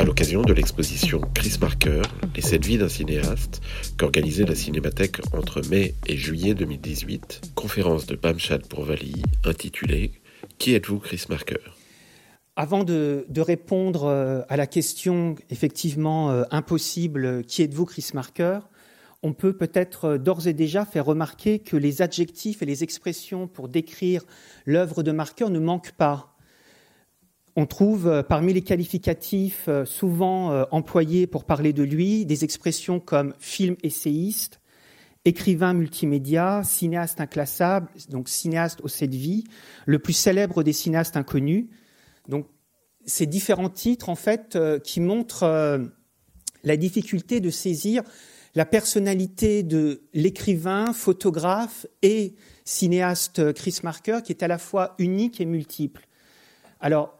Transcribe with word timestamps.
À 0.00 0.04
l'occasion 0.04 0.40
de 0.40 0.54
l'exposition 0.54 1.20
Chris 1.34 1.58
Marker, 1.60 2.00
Les 2.34 2.40
sept 2.40 2.64
vies 2.64 2.78
d'un 2.78 2.88
cinéaste, 2.88 3.60
qu'organisait 3.98 4.46
la 4.46 4.54
Cinémathèque 4.54 5.20
entre 5.34 5.60
mai 5.68 5.94
et 6.06 6.16
juillet 6.16 6.54
2018, 6.54 7.52
conférence 7.54 8.06
de 8.06 8.16
Bamchad 8.16 8.66
Pourvali 8.66 9.22
intitulée 9.44 10.12
Qui 10.56 10.72
êtes-vous 10.72 11.00
Chris 11.00 11.26
Marker? 11.28 11.60
Avant 12.56 12.82
de, 12.82 13.26
répondre 13.36 14.04
euh, 14.04 14.40
à 14.48 14.56
la 14.56 14.66
question 14.66 15.34
effectivement 15.50 16.30
euh, 16.30 16.44
impossible, 16.50 17.44
qui 17.44 17.60
êtes-vous 17.60 17.84
Chris 17.84 18.08
Marker? 18.14 18.60
on 19.22 19.34
peut 19.34 19.52
peut-être 19.52 20.04
euh, 20.06 20.18
d'ores 20.18 20.46
et 20.46 20.54
déjà 20.54 20.86
faire 20.86 21.04
remarquer 21.04 21.58
que 21.58 21.76
les 21.76 22.00
adjectifs 22.00 22.62
et 22.62 22.66
les 22.66 22.82
expressions 22.84 23.46
pour 23.48 23.68
décrire 23.68 24.24
l'œuvre 24.64 25.02
de 25.02 25.12
Marker 25.12 25.50
ne 25.50 25.58
manquent 25.58 25.92
pas. 25.92 26.38
On 27.56 27.66
trouve 27.66 28.06
euh, 28.06 28.22
parmi 28.22 28.52
les 28.52 28.62
qualificatifs 28.62 29.64
euh, 29.68 29.84
souvent 29.84 30.52
euh, 30.52 30.64
employés 30.70 31.26
pour 31.26 31.44
parler 31.44 31.72
de 31.72 31.82
lui 31.82 32.24
des 32.24 32.44
expressions 32.44 33.00
comme 33.00 33.34
film 33.38 33.76
essayiste, 33.82 34.60
écrivain 35.24 35.74
multimédia, 35.74 36.62
cinéaste 36.64 37.20
inclassable, 37.20 37.88
donc 38.08 38.28
cinéaste 38.28 38.80
au 38.82 38.88
de 38.88 39.16
vie, 39.16 39.44
le 39.86 39.98
plus 39.98 40.12
célèbre 40.12 40.62
des 40.62 40.72
cinéastes 40.72 41.16
inconnus. 41.16 41.66
Donc 42.28 42.46
ces 43.04 43.26
différents 43.26 43.70
titres 43.70 44.08
en 44.08 44.14
fait 44.14 44.58
qui 44.84 45.00
montrent 45.00 45.90
la 46.64 46.76
difficulté 46.76 47.40
de 47.40 47.50
saisir 47.50 48.02
la 48.54 48.64
personnalité 48.64 49.62
de 49.62 50.02
l'écrivain, 50.14 50.92
photographe 50.92 51.86
et 52.02 52.34
cinéaste 52.64 53.52
Chris 53.52 53.80
Marker 53.82 54.20
qui 54.24 54.32
est 54.32 54.42
à 54.42 54.48
la 54.48 54.58
fois 54.58 54.94
unique 54.98 55.40
et 55.40 55.46
multiple. 55.46 56.06
Alors 56.80 57.19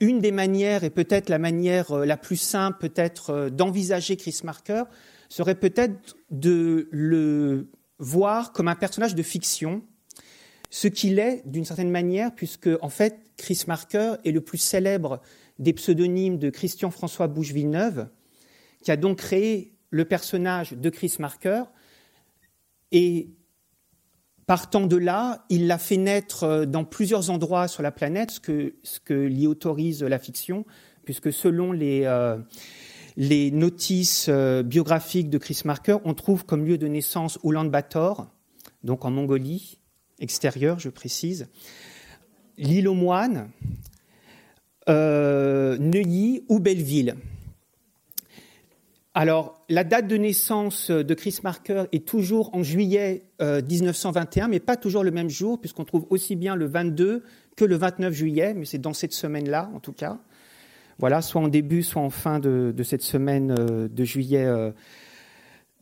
une 0.00 0.20
des 0.20 0.32
manières, 0.32 0.84
et 0.84 0.90
peut-être 0.90 1.28
la 1.28 1.38
manière 1.38 1.92
euh, 1.92 2.04
la 2.04 2.16
plus 2.16 2.36
simple 2.36 2.78
peut-être 2.78 3.30
euh, 3.30 3.50
d'envisager 3.50 4.16
Chris 4.16 4.40
Marker, 4.44 4.84
serait 5.28 5.54
peut-être 5.54 6.16
de 6.30 6.88
le 6.90 7.68
voir 7.98 8.52
comme 8.52 8.68
un 8.68 8.74
personnage 8.74 9.14
de 9.14 9.22
fiction, 9.22 9.82
ce 10.70 10.88
qu'il 10.88 11.18
est 11.18 11.42
d'une 11.46 11.64
certaine 11.64 11.90
manière, 11.90 12.34
puisque 12.34 12.68
en 12.82 12.88
fait 12.88 13.18
Chris 13.36 13.62
Marker 13.66 14.14
est 14.24 14.32
le 14.32 14.40
plus 14.40 14.58
célèbre 14.58 15.20
des 15.58 15.72
pseudonymes 15.72 16.38
de 16.38 16.50
Christian 16.50 16.90
François 16.90 17.28
Bouche-Villeneuve, 17.28 18.08
qui 18.82 18.90
a 18.90 18.96
donc 18.96 19.18
créé 19.18 19.74
le 19.90 20.04
personnage 20.04 20.72
de 20.72 20.90
Chris 20.90 21.14
Marker, 21.18 21.62
et 22.90 23.30
Partant 24.46 24.86
de 24.86 24.96
là, 24.96 25.44
il 25.48 25.66
l'a 25.66 25.78
fait 25.78 25.96
naître 25.96 26.44
euh, 26.44 26.66
dans 26.66 26.84
plusieurs 26.84 27.30
endroits 27.30 27.66
sur 27.66 27.82
la 27.82 27.90
planète, 27.90 28.30
ce 28.32 28.40
que, 28.40 28.74
ce 28.82 29.12
l'y 29.12 29.46
autorise 29.46 30.02
la 30.02 30.18
fiction, 30.18 30.66
puisque 31.04 31.32
selon 31.32 31.72
les, 31.72 32.02
euh, 32.04 32.36
notices 33.16 34.26
euh, 34.28 34.62
biographiques 34.62 35.30
de 35.30 35.38
Chris 35.38 35.62
Marker, 35.64 35.96
on 36.04 36.12
trouve 36.12 36.44
comme 36.44 36.66
lieu 36.66 36.76
de 36.76 36.86
naissance 36.86 37.38
Ulaanbaatar, 37.42 38.26
donc 38.82 39.06
en 39.06 39.10
Mongolie, 39.10 39.78
extérieure, 40.20 40.78
je 40.78 40.90
précise, 40.90 41.48
l'île 42.58 42.88
aux 42.88 42.94
moines, 42.94 43.48
Neuilly 44.86 46.44
ou 46.48 46.60
Belleville. 46.60 47.16
Alors, 49.16 49.64
la 49.68 49.84
date 49.84 50.08
de 50.08 50.16
naissance 50.16 50.90
de 50.90 51.14
Chris 51.14 51.38
Marker 51.44 51.84
est 51.92 52.04
toujours 52.04 52.50
en 52.52 52.64
juillet 52.64 53.22
1921, 53.40 54.46
euh, 54.46 54.48
mais 54.50 54.58
pas 54.58 54.76
toujours 54.76 55.04
le 55.04 55.12
même 55.12 55.30
jour, 55.30 55.60
puisqu'on 55.60 55.84
trouve 55.84 56.04
aussi 56.10 56.34
bien 56.34 56.56
le 56.56 56.66
22 56.66 57.22
que 57.56 57.64
le 57.64 57.76
29 57.76 58.12
juillet, 58.12 58.54
mais 58.54 58.64
c'est 58.64 58.78
dans 58.78 58.92
cette 58.92 59.12
semaine-là, 59.12 59.70
en 59.72 59.78
tout 59.78 59.92
cas. 59.92 60.18
Voilà, 60.98 61.22
soit 61.22 61.40
en 61.40 61.46
début, 61.46 61.84
soit 61.84 62.02
en 62.02 62.10
fin 62.10 62.40
de, 62.40 62.74
cette 62.82 63.02
semaine 63.02 63.54
euh, 63.56 63.86
de 63.86 64.04
juillet 64.04 64.48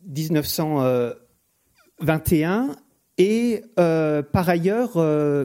1921. 0.05 2.69
Euh, 2.69 2.73
Et 3.17 3.63
par 3.75 4.47
ailleurs, 4.47 4.91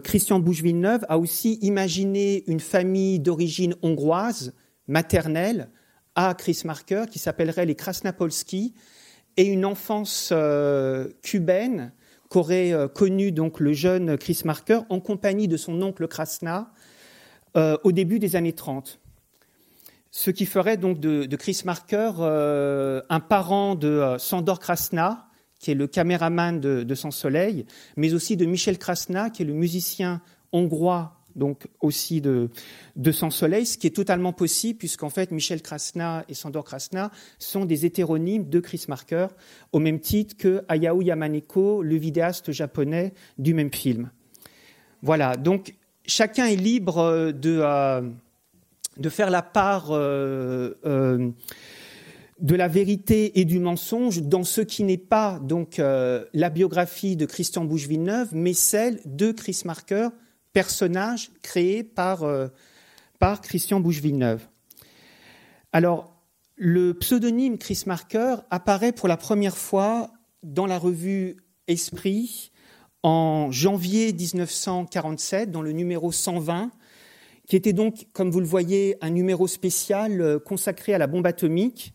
Christian 0.02 0.40
Bouche-Villeneuve 0.40 1.06
a 1.08 1.18
aussi 1.18 1.54
imaginé 1.62 2.44
une 2.48 2.60
famille 2.60 3.18
d'origine 3.18 3.74
hongroise, 3.80 4.52
maternelle, 4.88 5.70
à 6.18 6.34
Chris 6.34 6.62
Marker 6.64 7.04
qui 7.08 7.20
s'appellerait 7.20 7.64
les 7.64 7.76
Krasnapolski 7.76 8.74
et 9.36 9.44
une 9.44 9.64
enfance 9.64 10.30
euh, 10.32 11.06
cubaine 11.22 11.92
qu'aurait 12.28 12.72
euh, 12.72 12.88
connue 12.88 13.30
donc 13.30 13.60
le 13.60 13.72
jeune 13.72 14.18
Chris 14.18 14.40
Marker 14.44 14.80
en 14.88 14.98
compagnie 14.98 15.46
de 15.46 15.56
son 15.56 15.80
oncle 15.80 16.08
Krasna 16.08 16.72
euh, 17.56 17.76
au 17.84 17.92
début 17.92 18.18
des 18.18 18.34
années 18.34 18.52
30. 18.52 18.98
Ce 20.10 20.32
qui 20.32 20.44
ferait 20.44 20.76
donc 20.76 20.98
de, 20.98 21.24
Chris 21.36 21.62
Marker 21.64 22.10
un 22.18 23.20
parent 23.20 23.76
de 23.76 24.16
Sandor 24.18 24.58
Krasna, 24.58 25.28
qui 25.60 25.70
est 25.70 25.74
le 25.74 25.86
caméraman 25.86 26.58
de, 26.58 26.82
de 26.82 26.94
Sans 26.96 27.12
Soleil, 27.12 27.64
mais 27.96 28.12
aussi 28.12 28.36
de 28.36 28.44
Michel 28.44 28.78
Krasna, 28.78 29.30
qui 29.30 29.42
est 29.42 29.46
le 29.46 29.52
musicien 29.52 30.20
hongrois 30.50 31.17
donc 31.38 31.66
aussi 31.80 32.20
de, 32.20 32.50
Sans 33.12 33.30
Soleil, 33.30 33.64
ce 33.64 33.78
qui 33.78 33.86
est 33.86 33.96
totalement 33.96 34.32
possible 34.32 34.78
puisqu'en 34.78 35.10
fait 35.10 35.30
Michel 35.30 35.62
Krasna 35.62 36.24
et 36.28 36.34
Sandor 36.34 36.64
Krasna 36.64 37.10
sont 37.38 37.64
des 37.64 37.86
hétéronymes 37.86 38.48
de 38.48 38.60
Chris 38.60 38.84
Marker, 38.88 39.28
au 39.72 39.78
même 39.78 40.00
titre 40.00 40.36
que 40.36 40.62
Hayao 40.68 41.00
Yamaneko, 41.00 41.82
le 41.82 41.96
vidéaste 41.96 42.52
japonais 42.52 43.14
du 43.38 43.54
même 43.54 43.72
film. 43.72 44.10
Voilà, 45.02 45.36
donc 45.36 45.74
chacun 46.08 46.46
est 46.46 46.56
libre 46.56 46.98
euh, 46.98 47.32
de, 47.32 47.60
euh, 47.62 48.02
de 48.96 49.08
faire 49.08 49.30
la 49.30 49.42
part 49.42 49.88
euh, 49.90 50.74
de 52.40 52.54
la 52.54 52.68
vérité 52.68 53.38
et 53.38 53.44
du 53.44 53.60
mensonge 53.60 54.22
dans 54.22 54.42
ce 54.42 54.60
qui 54.60 54.82
n'est 54.82 54.96
pas 54.96 55.38
donc 55.40 55.78
la 55.78 56.50
biographie 56.50 57.16
de 57.16 57.26
Christian 57.26 57.64
Bouche-Villeneuve, 57.64 58.28
mais 58.32 58.52
celle 58.52 59.00
de 59.06 59.32
Chris 59.32 59.62
Marker, 59.64 60.10
personnage 60.58 61.30
créé 61.40 61.84
par, 61.84 62.24
euh, 62.24 62.48
par 63.20 63.40
Christian 63.40 63.78
Bouche-Villeneuve. 63.78 64.42
Alors, 65.70 66.20
le 66.56 66.94
pseudonyme 66.94 67.58
Chris 67.58 67.84
Marker 67.86 68.38
apparaît 68.50 68.90
pour 68.90 69.06
la 69.06 69.16
première 69.16 69.56
fois 69.56 70.10
dans 70.42 70.66
la 70.66 70.76
revue 70.76 71.36
Esprit 71.68 72.50
en 73.04 73.52
janvier 73.52 74.12
1947, 74.12 75.52
dans 75.52 75.62
le 75.62 75.70
numéro 75.70 76.10
120, 76.10 76.72
qui 77.46 77.54
était 77.54 77.72
donc, 77.72 78.08
comme 78.12 78.32
vous 78.32 78.40
le 78.40 78.46
voyez, 78.46 78.96
un 79.00 79.10
numéro 79.10 79.46
spécial 79.46 80.20
euh, 80.20 80.40
consacré 80.40 80.92
à 80.92 80.98
la 80.98 81.06
bombe 81.06 81.28
atomique, 81.28 81.94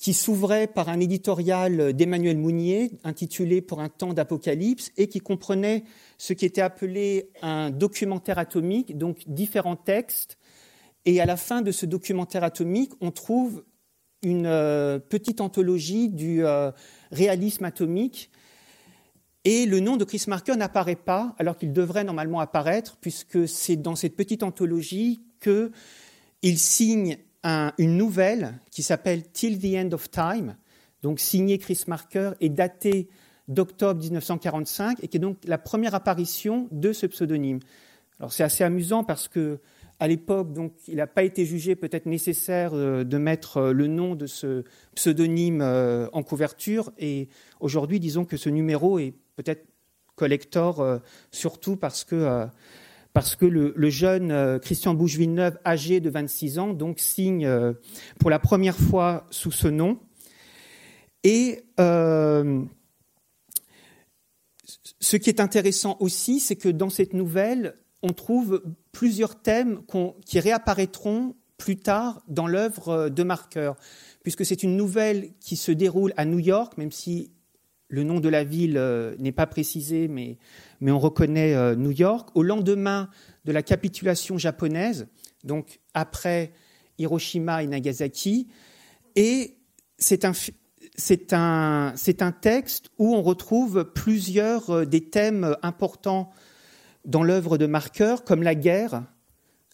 qui 0.00 0.14
s'ouvrait 0.14 0.66
par 0.66 0.88
un 0.88 0.98
éditorial 0.98 1.92
d'Emmanuel 1.92 2.38
Mounier 2.38 2.90
intitulé 3.04 3.60
Pour 3.60 3.80
un 3.80 3.90
temps 3.90 4.14
d'apocalypse 4.14 4.92
et 4.96 5.08
qui 5.08 5.20
comprenait 5.20 5.84
ce 6.16 6.32
qui 6.32 6.46
était 6.46 6.62
appelé 6.62 7.28
un 7.42 7.70
documentaire 7.70 8.38
atomique, 8.38 8.96
donc 8.96 9.18
différents 9.26 9.76
textes. 9.76 10.38
Et 11.04 11.20
à 11.20 11.26
la 11.26 11.36
fin 11.36 11.60
de 11.60 11.70
ce 11.70 11.84
documentaire 11.84 12.44
atomique, 12.44 12.92
on 13.02 13.10
trouve 13.10 13.62
une 14.22 14.46
euh, 14.46 14.98
petite 14.98 15.42
anthologie 15.42 16.08
du 16.08 16.46
euh, 16.46 16.70
réalisme 17.12 17.66
atomique. 17.66 18.30
Et 19.44 19.66
le 19.66 19.80
nom 19.80 19.98
de 19.98 20.04
Chris 20.04 20.24
Marker 20.28 20.56
n'apparaît 20.56 20.96
pas, 20.96 21.34
alors 21.38 21.58
qu'il 21.58 21.74
devrait 21.74 22.04
normalement 22.04 22.40
apparaître, 22.40 22.96
puisque 23.02 23.46
c'est 23.46 23.76
dans 23.76 23.96
cette 23.96 24.16
petite 24.16 24.42
anthologie 24.42 25.20
qu'il 25.42 26.58
signe 26.58 27.18
une 27.44 27.96
nouvelle 27.96 28.58
qui 28.70 28.82
s'appelle 28.82 29.22
Till 29.30 29.58
the 29.58 29.76
End 29.76 29.92
of 29.92 30.10
Time, 30.10 30.56
donc 31.02 31.20
signée 31.20 31.58
Chris 31.58 31.84
Marker 31.86 32.32
et 32.40 32.48
datée 32.48 33.08
d'octobre 33.48 34.00
1945 34.00 35.02
et 35.02 35.08
qui 35.08 35.16
est 35.16 35.20
donc 35.20 35.38
la 35.44 35.58
première 35.58 35.94
apparition 35.94 36.68
de 36.70 36.92
ce 36.92 37.06
pseudonyme. 37.06 37.60
Alors 38.18 38.32
c'est 38.32 38.44
assez 38.44 38.64
amusant 38.64 39.04
parce 39.04 39.28
que 39.28 39.60
à 40.00 40.08
l'époque, 40.08 40.54
donc, 40.54 40.72
il 40.88 40.96
n'a 40.96 41.06
pas 41.06 41.24
été 41.24 41.44
jugé 41.44 41.76
peut-être 41.76 42.06
nécessaire 42.06 42.70
euh, 42.72 43.04
de 43.04 43.18
mettre 43.18 43.58
euh, 43.58 43.72
le 43.74 43.86
nom 43.86 44.14
de 44.14 44.26
ce 44.26 44.64
pseudonyme 44.94 45.60
euh, 45.60 46.08
en 46.14 46.22
couverture. 46.22 46.90
Et 46.98 47.28
aujourd'hui, 47.60 48.00
disons 48.00 48.24
que 48.24 48.38
ce 48.38 48.48
numéro 48.48 48.98
est 48.98 49.12
peut-être 49.36 49.66
collector, 50.16 51.00
surtout 51.30 51.76
parce 51.76 52.04
que 52.04 52.46
parce 53.12 53.34
que 53.36 53.46
le, 53.46 53.90
jeune 53.90 54.30
euh, 54.30 54.58
Christian 54.58 54.94
Bouche-Villeneuve, 54.94 55.58
âgé 55.66 56.00
de 56.00 56.10
26 56.10 56.58
ans, 56.58 56.76
signe 56.96 57.46
euh, 57.46 57.72
pour 58.18 58.30
la 58.30 58.38
première 58.38 58.76
fois 58.76 59.26
sous 59.30 59.50
ce 59.50 59.68
nom. 59.68 59.98
Et 61.24 61.64
euh, 61.78 62.62
ce 65.00 65.16
qui 65.16 65.28
est 65.28 65.40
intéressant 65.40 65.96
aussi, 66.00 66.40
c'est 66.40 66.56
que 66.56 66.68
dans 66.68 66.90
cette 66.90 67.12
nouvelle, 67.12 67.74
on 68.02 68.12
trouve 68.12 68.62
plusieurs 68.92 69.42
thèmes 69.42 69.82
qui 70.24 70.40
réapparaîtront 70.40 71.34
plus 71.58 71.76
tard 71.76 72.22
dans 72.28 72.46
l'œuvre 72.46 73.10
de 73.10 73.22
Marker, 73.22 73.72
puisque 74.22 74.46
c'est 74.46 74.62
une 74.62 74.76
nouvelle 74.76 75.32
qui 75.40 75.56
se 75.56 75.72
déroule 75.72 76.14
à 76.16 76.24
New 76.24 76.38
York, 76.38 76.78
même 76.78 76.92
si 76.92 77.32
le 77.90 78.04
nom 78.04 78.20
de 78.20 78.28
la 78.28 78.44
ville 78.44 78.78
euh, 78.78 79.14
n'est 79.18 79.32
pas 79.32 79.46
précisé, 79.46 80.08
mais, 80.08 80.38
on 80.80 80.98
reconnaît 80.98 81.54
euh, 81.54 81.74
New 81.74 81.90
York, 81.90 82.30
au 82.34 82.42
lendemain 82.42 83.10
de 83.44 83.52
la 83.52 83.62
capitulation 83.62 84.38
japonaise, 84.38 85.08
donc 85.44 85.80
après 85.92 86.52
Hiroshima 86.98 87.62
et 87.62 87.66
Nagasaki, 87.66 88.48
et 89.16 89.56
c'est 89.98 90.24
un, 90.24 90.32
c'est 90.94 91.32
un, 91.32 91.92
c'est 91.96 92.22
un 92.22 92.32
texte 92.32 92.90
où 92.98 93.14
on 93.14 93.22
retrouve 93.22 93.84
plusieurs 93.92 94.70
euh, 94.70 94.84
des 94.86 95.10
thèmes 95.10 95.56
importants 95.62 96.30
dans 97.04 97.22
l'œuvre 97.22 97.58
de 97.58 97.66
Marker, 97.66 98.16
comme 98.24 98.42
la 98.42 98.54
guerre, 98.54 99.02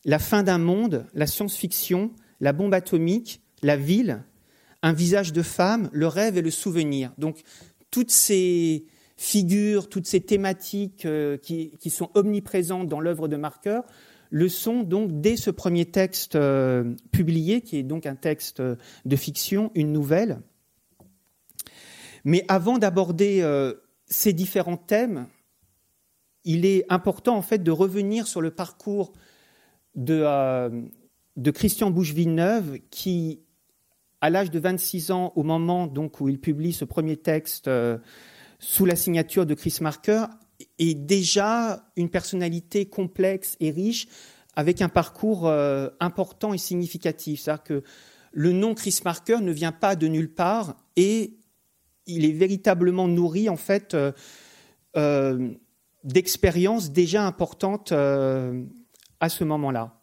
la 0.05 0.19
fin 0.19 0.43
d'un 0.43 0.59
monde, 0.59 1.07
la 1.13 1.27
science-fiction, 1.27 2.13
la 2.41 2.53
bombe 2.53 2.73
atomique, 2.73 3.43
la 3.63 3.77
ville, 3.77 4.23
un 4.83 4.93
visage 4.93 5.33
de 5.33 5.43
femme, 5.43 5.91
le 5.93 6.07
rêve 6.07 6.39
et 6.39 6.43
le 6.43 6.51
souvenir. 6.51 7.13
Donc 7.19 7.43
toutes 7.91 8.11
ces 8.11 8.87
figures, 9.17 9.89
toutes 9.89 10.07
ces 10.07 10.21
thématiques 10.21 11.07
euh, 11.07 11.37
qui, 11.39 11.91
sont 11.91 12.11
omniprésentes 12.15 12.89
dans 12.89 13.01
l'œuvre 13.01 13.29
de 13.29 13.37
Marker 13.37 13.81
le 14.31 14.49
sont 14.49 14.83
donc 14.83 15.21
dès 15.21 15.37
ce 15.37 15.51
premier 15.51 15.87
texte 15.87 16.35
euh, 16.35 16.95
publié, 17.13 17.61
qui 17.61 17.79
est 17.79 17.83
donc 17.83 18.07
un 18.07 18.17
texte 18.17 18.61
de 18.61 19.17
fiction, 19.17 19.71
une 19.75 19.93
nouvelle. 19.93 20.41
Mais 22.27 22.45
avant 22.49 22.79
d'aborder 22.79 23.41
euh, 23.43 23.75
ces 24.07 24.33
différents 24.33 24.77
thèmes, 24.77 25.29
il 26.45 26.67
est 26.67 26.85
important 26.89 27.37
en 27.37 27.43
fait 27.43 27.63
de 27.63 27.71
revenir 27.71 28.27
sur 28.27 28.41
le 28.41 28.51
parcours 28.51 29.13
de, 29.95 30.23
euh, 30.25 30.83
de 31.37 31.51
Christian 31.53 31.93
Bouche-Villeneuve 31.93 32.81
qui, 32.91 33.46
à 34.21 34.31
l'âge 34.31 34.51
de 34.51 34.59
26 34.59 35.11
ans, 35.11 35.33
au 35.37 35.43
moment 35.43 35.87
donc 35.87 36.21
où 36.21 36.29
il 36.29 36.41
publie 36.41 36.73
ce 36.73 36.85
premier 36.85 37.17
texte 37.17 37.69
euh, 37.69 37.99
sous 38.59 38.85
la 38.85 38.97
signature 38.97 39.47
de 39.47 39.55
Chris 39.55 39.79
Marker, 39.81 40.27
est 40.79 40.95
déjà 40.95 41.85
une 41.97 42.09
personnalité 42.09 42.87
complexe 42.87 43.57
et 43.61 43.71
riche 43.71 44.09
avec 44.55 44.81
un 44.81 44.89
parcours 44.89 45.53
important 46.01 46.55
et 46.55 46.59
significatif. 46.59 47.43
C'est-à-dire 47.43 47.63
que 47.63 47.83
le 48.33 48.53
nom 48.53 48.75
Chris 48.75 49.01
Marker 49.05 49.41
ne 49.43 49.53
vient 49.53 49.73
pas 49.73 49.97
de 49.97 50.09
nulle 50.09 50.33
part 50.33 50.77
et 50.97 51.37
il 52.07 52.25
est 52.25 52.33
véritablement 52.33 53.09
nourri 53.09 53.49
en 53.49 53.57
fait 53.57 53.95
euh, 53.95 54.13
euh, 54.97 55.55
d'expériences 56.05 56.91
déjà 56.93 57.27
importantes 57.27 57.93
euh, 57.93 58.65
à 59.21 59.29
ce 59.29 59.45
moment-là. 59.45 60.01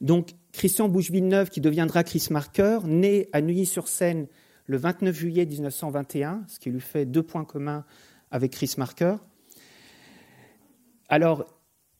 Donc 0.00 0.30
Christian 0.52 0.88
Bouche-Villeneuve, 0.88 1.50
qui 1.50 1.60
deviendra 1.60 2.04
Chris 2.04 2.28
Marker, 2.30 2.80
né 2.84 3.28
à 3.32 3.40
Neuilly-sur-Seine 3.40 4.26
le 4.66 4.76
29 4.76 5.14
juillet 5.16 5.46
1921, 5.46 6.44
ce 6.46 6.58
qui 6.58 6.70
lui 6.70 6.80
fait 6.80 7.06
deux 7.06 7.22
points 7.22 7.44
communs 7.44 7.84
avec 8.30 8.52
Chris 8.52 8.74
Marker. 8.78 9.16
Alors, 11.08 11.46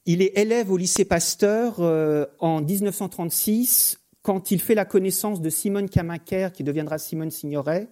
il 0.06 0.22
est 0.22 0.38
élève 0.38 0.70
au 0.70 0.76
lycée 0.76 1.04
Pasteur 1.04 1.81
en 2.38 2.60
1936 2.60 3.99
quand 4.22 4.50
il 4.50 4.60
fait 4.60 4.75
la 4.75 4.84
connaissance 4.84 5.40
de 5.40 5.50
Simone 5.50 5.88
Camaquer, 5.88 6.49
qui 6.54 6.64
deviendra 6.64 6.99
Simone 6.99 7.31
Signoret, 7.31 7.88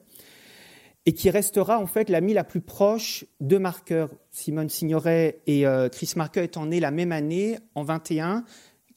et 1.06 1.12
qui 1.12 1.30
restera 1.30 1.78
en 1.78 1.86
fait 1.86 2.08
l'ami 2.08 2.34
la 2.34 2.44
plus 2.44 2.60
proche 2.60 3.24
de 3.40 3.58
Marker. 3.58 4.06
Simone 4.30 4.68
Signoret 4.68 5.40
et 5.46 5.66
euh, 5.66 5.88
Chris 5.88 6.12
Marker 6.16 6.44
étant 6.44 6.66
nés 6.66 6.78
la 6.78 6.90
même 6.90 7.10
année, 7.10 7.58
en 7.74 7.82
21, 7.82 8.44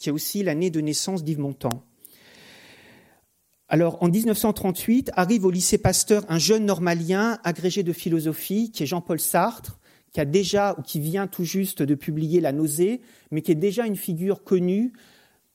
qui 0.03 0.09
est 0.09 0.11
aussi 0.11 0.43
l'année 0.43 0.69
de 0.69 0.81
naissance 0.81 1.23
d'Yves 1.23 1.39
Montand. 1.39 1.81
Alors, 3.69 4.03
en 4.03 4.09
1938, 4.09 5.11
arrive 5.15 5.45
au 5.45 5.49
lycée 5.49 5.77
Pasteur 5.77 6.25
un 6.27 6.39
jeune 6.39 6.65
normalien 6.65 7.39
agrégé 7.45 7.83
de 7.83 7.93
philosophie, 7.93 8.69
qui 8.69 8.83
est 8.83 8.85
Jean-Paul 8.85 9.21
Sartre, 9.21 9.79
qui 10.11 10.19
a 10.19 10.25
déjà, 10.25 10.75
ou 10.77 10.81
qui 10.81 10.99
vient 10.99 11.27
tout 11.27 11.45
juste 11.45 11.81
de 11.81 11.95
publier 11.95 12.41
La 12.41 12.51
nausée, 12.51 12.99
mais 13.31 13.41
qui 13.41 13.53
est 13.53 13.55
déjà 13.55 13.85
une 13.85 13.95
figure 13.95 14.43
connue, 14.43 14.91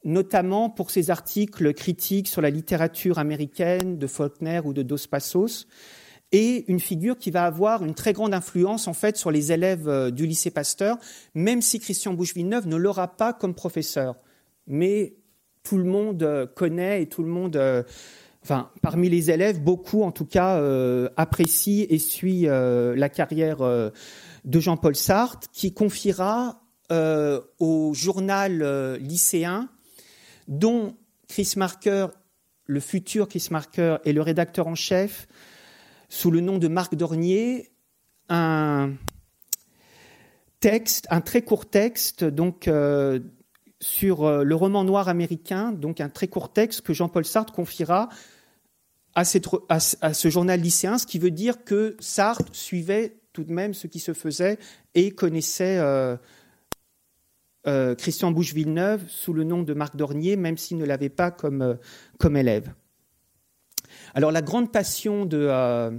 notamment 0.03 0.71
pour 0.71 0.91
ses 0.91 1.11
articles 1.11 1.75
critiques 1.75 2.29
sur 2.29 2.41
la 2.41 2.49
littérature 2.49 3.19
américaine 3.19 3.99
de 3.99 4.07
Faulkner 4.07 4.63
ou 4.65 4.73
de 4.73 4.83
Dos 4.83 5.09
Passos, 5.11 5.67
et 6.33 6.65
une 6.69 6.81
figure 6.81 7.19
qui 7.19 7.31
va 7.31 7.45
avoir 7.45 7.85
une 7.85 7.95
très 7.95 8.15
grande 8.15 8.33
influence 8.33 8.89
en 8.89 8.95
fait 8.95 9.19
sur 9.19 9.31
les 9.31 9.53
élèves 9.53 9.89
euh, 9.89 10.11
du 10.11 10.27
lycée 10.27 10.51
Pasteur, 10.51 10.97
même 11.35 11.61
si 11.61 11.81
Christian 11.81 12.15
Bouche-Villeneuve 12.15 12.67
ne 12.67 12.77
l'aura 12.77 13.09
pas 13.09 13.35
comme 13.35 13.55
professeur. 13.55 14.17
Mais 14.69 15.17
tout 15.63 15.79
le 15.79 15.85
monde 15.85 16.23
euh, 16.23 16.47
connaît 16.47 17.03
et 17.03 17.07
tout 17.09 17.23
le 17.23 17.29
monde, 17.29 17.57
euh, 17.57 17.83
enfin 18.43 18.71
parmi 18.83 19.09
les 19.09 19.31
élèves, 19.31 19.61
beaucoup 19.61 20.03
en 20.03 20.13
tout 20.13 20.25
cas 20.25 20.63
apprécient 21.17 21.87
et 21.89 21.99
suit 21.99 22.43
la 22.43 23.09
carrière 23.09 23.59
de 23.59 24.61
Jean-Paul 24.61 24.95
Sartre, 24.95 25.49
qui 25.53 25.75
confiera 25.75 26.63
au 26.91 27.93
journal 27.95 28.97
lycéen, 29.01 29.69
dont 30.47 30.95
Chris 31.29 31.55
Marker, 31.57 32.07
le 32.65 32.81
futur 32.81 33.29
Chris 33.29 33.49
Marker, 33.51 33.99
est 34.07 34.13
le 34.13 34.23
rédacteur 34.23 34.67
en 34.67 34.75
chef, 34.75 35.27
sous 36.09 36.31
le 36.31 36.41
nom 36.41 36.57
de 36.59 36.69
Marc 36.69 36.95
Dornier 36.95 37.71
un 38.29 38.93
texte, 40.61 41.07
un 41.11 41.21
très 41.21 41.43
court 41.43 41.69
texte, 41.69 42.25
donc 42.25 42.69
euh, 42.69 43.21
sur 43.81 44.25
euh, 44.25 44.45
le 44.45 44.55
roman 44.55 44.85
noir 44.85 45.09
américain, 45.09 45.73
donc 45.73 46.01
un 46.01 46.09
très 46.09 46.29
court 46.29 46.53
texte 46.53 46.83
que 46.83 46.93
Jean-Paul 46.93 47.25
Sartre 47.25 47.53
confiera 47.53 48.09
à, 49.15 49.25
ce 49.25 50.29
journal 50.29 50.61
lycéen, 50.61 50.97
ce 50.99 51.07
qui 51.07 51.19
veut 51.19 51.33
dire 51.33 51.65
que 51.65 51.97
Sartre 51.99 52.55
suivait 52.55 53.21
tout 53.33 53.43
de 53.43 53.53
même 53.53 53.75
ce 53.75 53.89
qui 53.89 53.99
se 53.99 54.13
faisait 54.13 54.59
et 54.95 55.11
connaissait 55.11 55.79
euh, 57.69 57.95
Christian 57.97 58.31
Bouche-Villeneuve 58.31 59.05
sous 59.09 59.33
le 59.33 59.45
nom 59.45 59.63
de 59.63 59.75
Marc 59.75 59.97
Dornier, 59.97 60.37
même 60.37 60.57
s'il 60.57 60.79
ne 60.79 60.85
l'avait 60.85 61.09
pas 61.09 61.31
comme, 61.31 61.77
élève. 62.37 62.73
Alors 64.15 64.33
la 64.33 64.43
grande 64.43 64.73
passion 64.73 65.27
de, 65.27 65.47
euh, 65.51 65.91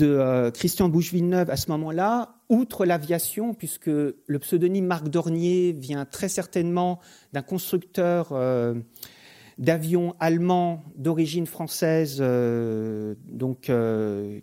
euh, 0.00 0.50
Christian 0.50 0.88
Bouche-Villeneuve 0.88 1.50
à 1.50 1.56
ce 1.56 1.70
moment-là, 1.70 2.35
outre 2.48 2.84
l'aviation, 2.84 3.54
puisque 3.54 3.86
le 3.88 4.38
pseudonyme 4.38 4.86
Marc 4.86 5.08
Dornier 5.08 5.72
vient 5.72 6.04
très 6.04 6.28
certainement 6.28 7.00
d'un 7.32 7.42
constructeur 7.42 8.28
euh, 8.32 8.74
d'avions 9.58 10.14
allemands 10.20 10.84
d'origine 10.96 11.46
française, 11.46 12.22
donc 13.26 13.70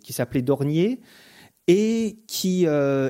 qui 0.00 0.12
s'appelait 0.12 0.42
Dornier 0.42 1.00
et 1.68 2.18
qui 2.26 2.66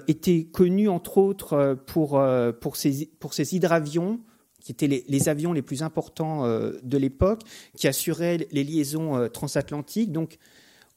était 0.06 0.44
connu 0.44 0.88
entre 0.88 1.16
autres 1.16 1.78
pour, 1.86 2.76
ses, 2.76 3.54
hydravions 3.56 4.20
qui 4.64 4.72
étaient 4.72 5.04
les, 5.06 5.28
avions 5.28 5.52
les 5.52 5.60
plus 5.60 5.82
importants 5.82 6.46
euh, 6.46 6.72
de 6.82 6.96
l'époque, 6.96 7.42
qui 7.76 7.86
assuraient 7.86 8.48
les 8.50 8.64
liaisons 8.64 9.14
euh, 9.14 9.28
transatlantiques. 9.28 10.10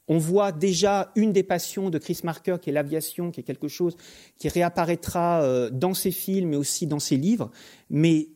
On 0.08 0.18
voit 0.18 0.52
déjà 0.52 1.12
une 1.14 1.32
des 1.32 1.42
passions 1.42 1.90
de 1.90 1.98
Chris 1.98 2.20
Marker, 2.24 2.56
qui 2.60 2.70
est 2.70 2.72
l'aviation, 2.72 3.30
qui 3.30 3.40
est 3.40 3.44
quelque 3.44 3.68
chose 3.68 3.96
qui 4.36 4.48
réapparaîtra 4.48 5.42
euh, 5.42 5.70
dans 5.70 5.94
ses 5.94 6.10
films, 6.10 6.50
mais 6.50 6.56
aussi 6.56 6.86
dans 6.86 6.98
ses 6.98 7.16
livres. 7.16 7.50
Mais 7.90 8.28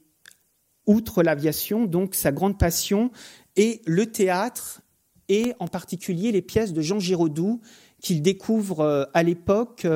outre 0.86 1.22
l'aviation, 1.22 1.86
donc 1.86 2.14
sa 2.14 2.32
grande 2.32 2.58
passion 2.58 3.10
est 3.56 3.86
le 3.86 4.06
théâtre 4.06 4.82
et 5.28 5.54
en 5.58 5.68
particulier 5.68 6.32
les 6.32 6.42
pièces 6.42 6.72
de 6.72 6.82
Jean 6.82 6.98
Giraudoux 6.98 7.60
qu'il 8.00 8.20
découvre 8.20 9.08
à 9.14 9.22
l'époque 9.22 9.86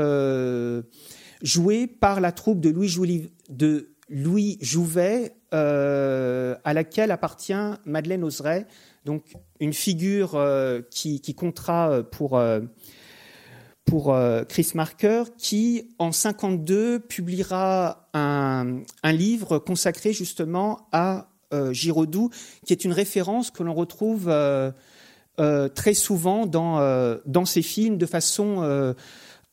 jouées 1.43 1.87
par 1.87 2.21
la 2.21 2.33
troupe 2.33 2.61
de 2.61 2.71
Louis, 4.09 4.59
Jouvet, 4.61 5.35
euh, 5.55 6.57
à 6.65 6.75
laquelle 6.75 7.11
appartient 7.11 7.55
Madeleine 7.85 8.25
Oseret, 8.25 8.67
donc 9.07 9.23
une 9.61 9.73
figure 9.73 10.35
euh, 10.35 10.83
qui, 10.91 11.35
comptera 11.35 11.91
euh, 11.91 12.03
pour, 12.03 12.39
pour 13.87 14.19
Chris 14.49 14.73
Marker, 14.75 15.25
qui 15.39 15.89
en 15.99 16.13
52 16.13 17.01
publiera 17.01 18.11
un, 18.13 18.83
livre 19.05 19.59
consacré 19.59 20.13
justement 20.13 20.89
à 20.93 21.31
Giraudoux, 21.71 22.31
qui 22.67 22.75
est 22.75 22.85
une 22.85 22.93
référence 22.93 23.51
que 23.51 23.63
l'on 23.63 23.73
retrouve 23.73 24.31
très 25.39 25.95
souvent 25.95 26.47
dans, 26.47 27.45
ses 27.47 27.63
films 27.63 27.97
de 27.97 28.07
façon 28.07 28.95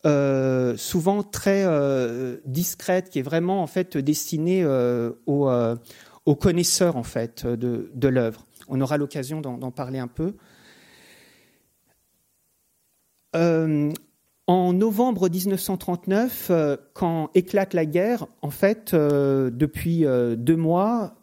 euh, 0.05 0.75
souvent 0.75 1.23
très 1.23 1.63
euh, 1.63 2.35
discrète, 2.45 3.09
qui 3.09 3.19
est 3.19 3.23
vraiment 3.23 3.63
en 3.63 3.67
fait 3.67 3.97
destinée 3.97 4.61
euh, 4.61 5.11
aux, 5.25 6.35
connaisseurs 6.35 6.97
en 6.97 7.03
fait 7.03 7.45
de 7.47 8.07
l'œuvre. 8.09 8.45
On 8.67 8.81
aura 8.81 8.97
l'occasion 8.97 9.41
d'en 9.41 9.71
parler 9.71 9.99
un 9.99 10.07
peu. 10.07 10.35
En 14.45 14.73
novembre 14.73 15.29
1939, 15.29 16.47
euh, 16.49 16.75
quand 16.93 17.29
éclate 17.33 17.73
la 17.73 17.85
guerre, 17.85 18.27
en 18.41 18.49
fait, 18.49 18.93
euh, 18.93 19.49
depuis 19.49 20.05
euh, 20.05 20.35
deux 20.35 20.57
mois, 20.57 21.15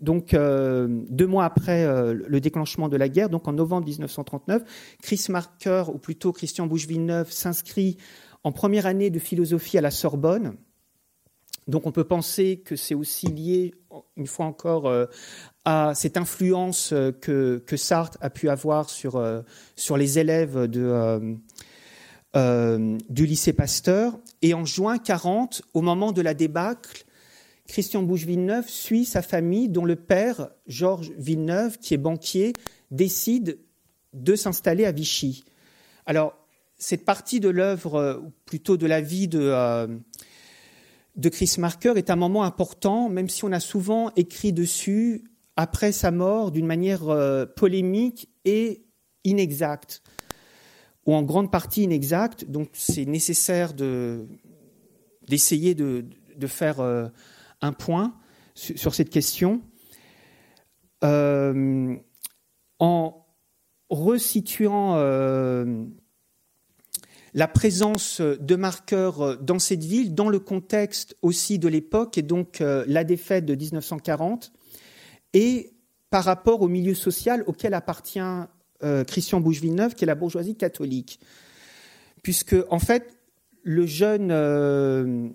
donc 0.00 0.34
deux 0.34 1.26
mois 1.26 1.44
après 1.44 1.84
le 2.14 2.40
déclenchement 2.40 2.88
de 2.88 2.96
la 2.96 3.10
guerre, 3.10 3.28
donc 3.28 3.46
en 3.48 3.52
novembre 3.52 3.86
1939, 3.86 4.62
Chris 5.02 5.26
Marker, 5.28 5.84
ou 5.92 5.98
plutôt 5.98 6.32
Christian 6.32 6.66
Bouche-Villeneuve, 6.66 7.30
s'inscrit 7.30 7.98
en 8.42 8.50
première 8.50 8.86
année 8.86 9.10
de 9.10 9.18
philosophie 9.18 9.76
à 9.76 9.82
la 9.82 9.90
Sorbonne. 9.90 10.56
Donc 11.70 11.86
on 11.86 11.92
peut 11.92 12.04
penser 12.04 12.58
que 12.58 12.76
c'est 12.76 12.94
aussi 12.94 13.28
lié, 13.28 13.74
une 14.16 14.26
fois 14.26 14.46
encore, 14.46 14.92
à 15.64 15.92
cette 15.94 16.16
influence 16.16 16.90
que, 17.20 17.62
que, 17.64 17.76
Sartre 17.76 18.18
a 18.20 18.28
pu 18.28 18.48
avoir 18.48 18.90
sur, 18.90 19.22
sur 19.76 19.96
les 19.96 20.18
élèves 20.18 20.68
euh, 22.36 22.98
du 23.08 23.26
lycée 23.26 23.52
Pasteur. 23.52 24.16
Et 24.42 24.54
en 24.54 24.64
juin 24.64 24.98
40, 24.98 25.62
au 25.74 25.82
moment 25.82 26.12
de 26.12 26.22
la 26.22 26.32
débâcle, 26.32 27.04
Christian 27.66 28.02
Bouche-Villeneuve 28.04 28.68
suit 28.68 29.04
sa 29.04 29.20
famille, 29.20 29.68
dont 29.68 29.84
le 29.84 29.96
père, 29.96 30.50
Georges 30.68 31.10
Villeneuve, 31.18 31.78
qui 31.78 31.94
est 31.94 31.98
banquier, 31.98 32.52
décide 32.92 33.58
de 34.12 34.36
s'installer 34.36 34.84
à 34.84 34.92
Vichy. 34.92 35.44
Alors, 36.06 36.36
cette 36.76 37.04
partie 37.04 37.40
de 37.40 37.48
l'œuvre, 37.48 37.96
euh, 37.96 38.18
ou 38.18 38.32
plutôt 38.46 38.76
de 38.76 38.86
la 38.86 39.00
vie 39.00 39.26
de, 39.26 39.40
euh, 39.40 39.88
de 41.20 41.28
Chris 41.28 41.56
Marker, 41.58 41.94
est 41.96 42.10
un 42.10 42.16
moment 42.16 42.44
important, 42.44 43.08
même 43.08 43.28
si 43.28 43.44
on 43.44 43.52
a 43.52 43.60
souvent 43.60 44.10
écrit 44.16 44.52
dessus, 44.52 45.24
après 45.56 45.92
sa 45.92 46.10
mort, 46.10 46.50
d'une 46.50 46.66
manière 46.66 47.02
polémique 47.56 48.28
et 48.44 48.84
inexacte 49.24 50.02
ou 51.06 51.14
en 51.14 51.22
grande 51.22 51.50
partie 51.50 51.82
inexacte. 51.82 52.44
Donc 52.44 52.70
c'est 52.72 53.04
nécessaire 53.04 53.72
d'essayer 53.74 55.74
de, 55.74 56.06
faire 56.46 56.80
euh, 56.80 57.08
un 57.60 57.72
point 57.72 58.14
sur, 58.54 58.94
cette 58.94 59.10
question. 59.10 59.62
Euh, 61.02 61.96
en 62.78 63.26
resituant 63.88 64.96
euh, 64.96 65.84
la 67.34 67.48
présence 67.48 68.20
de 68.20 68.56
marqueurs 68.56 69.38
dans 69.38 69.58
cette 69.58 69.84
ville, 69.84 70.14
dans 70.14 70.28
le 70.28 70.40
contexte 70.40 71.16
aussi 71.22 71.58
de 71.58 71.68
l'époque, 71.68 72.18
et 72.18 72.22
donc 72.22 72.58
la 72.60 73.04
défaite 73.04 73.46
de 73.46 73.54
1940, 73.54 74.52
et 75.32 75.72
par 76.10 76.24
rapport 76.24 76.60
au 76.60 76.68
milieu 76.68 76.94
social 76.94 77.44
auquel 77.46 77.72
appartient 77.74 78.20
euh, 78.82 79.04
Christian 79.04 79.40
Bouche-Villeneuve, 79.40 79.94
qui 79.94 80.04
est 80.04 80.06
la 80.06 80.14
bourgeoisie 80.14 80.56
catholique. 80.56 81.20
Puisque, 82.22 82.56
en 82.68 82.78
fait, 82.78 83.16
le 83.62 83.86
jeune, 83.86 84.30
euh, 84.30 85.28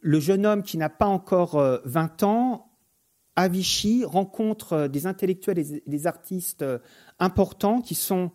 le 0.00 0.20
jeune 0.20 0.46
homme 0.46 0.62
qui 0.62 0.78
n'a 0.78 0.88
pas 0.88 1.06
encore 1.06 1.60
20 1.84 2.22
euh, 2.22 2.26
ans, 2.26 2.64
à 3.36 3.48
Vichy, 3.48 4.04
rencontre 4.04 4.88
des 4.88 5.06
intellectuels 5.06 5.58
et 5.58 5.82
des 5.86 6.06
artistes 6.08 6.64
importants 7.20 7.80
qui 7.80 7.94
sont 7.94 8.32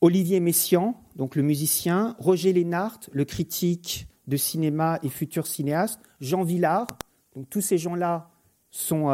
Olivier 0.00 0.40
Messiaen, 0.40 0.94
donc 1.16 1.34
le 1.34 1.42
musicien, 1.42 2.14
Roger 2.18 2.52
Lénart, 2.52 3.00
le 3.12 3.24
critique 3.24 4.06
de 4.26 4.36
cinéma 4.36 4.98
et 5.02 5.08
futur 5.08 5.46
cinéaste, 5.46 6.00
Jean 6.20 6.42
Villard. 6.42 6.86
Donc 7.34 7.48
tous 7.50 7.60
ces 7.60 7.78
gens-là 7.78 8.30
sont 8.70 9.10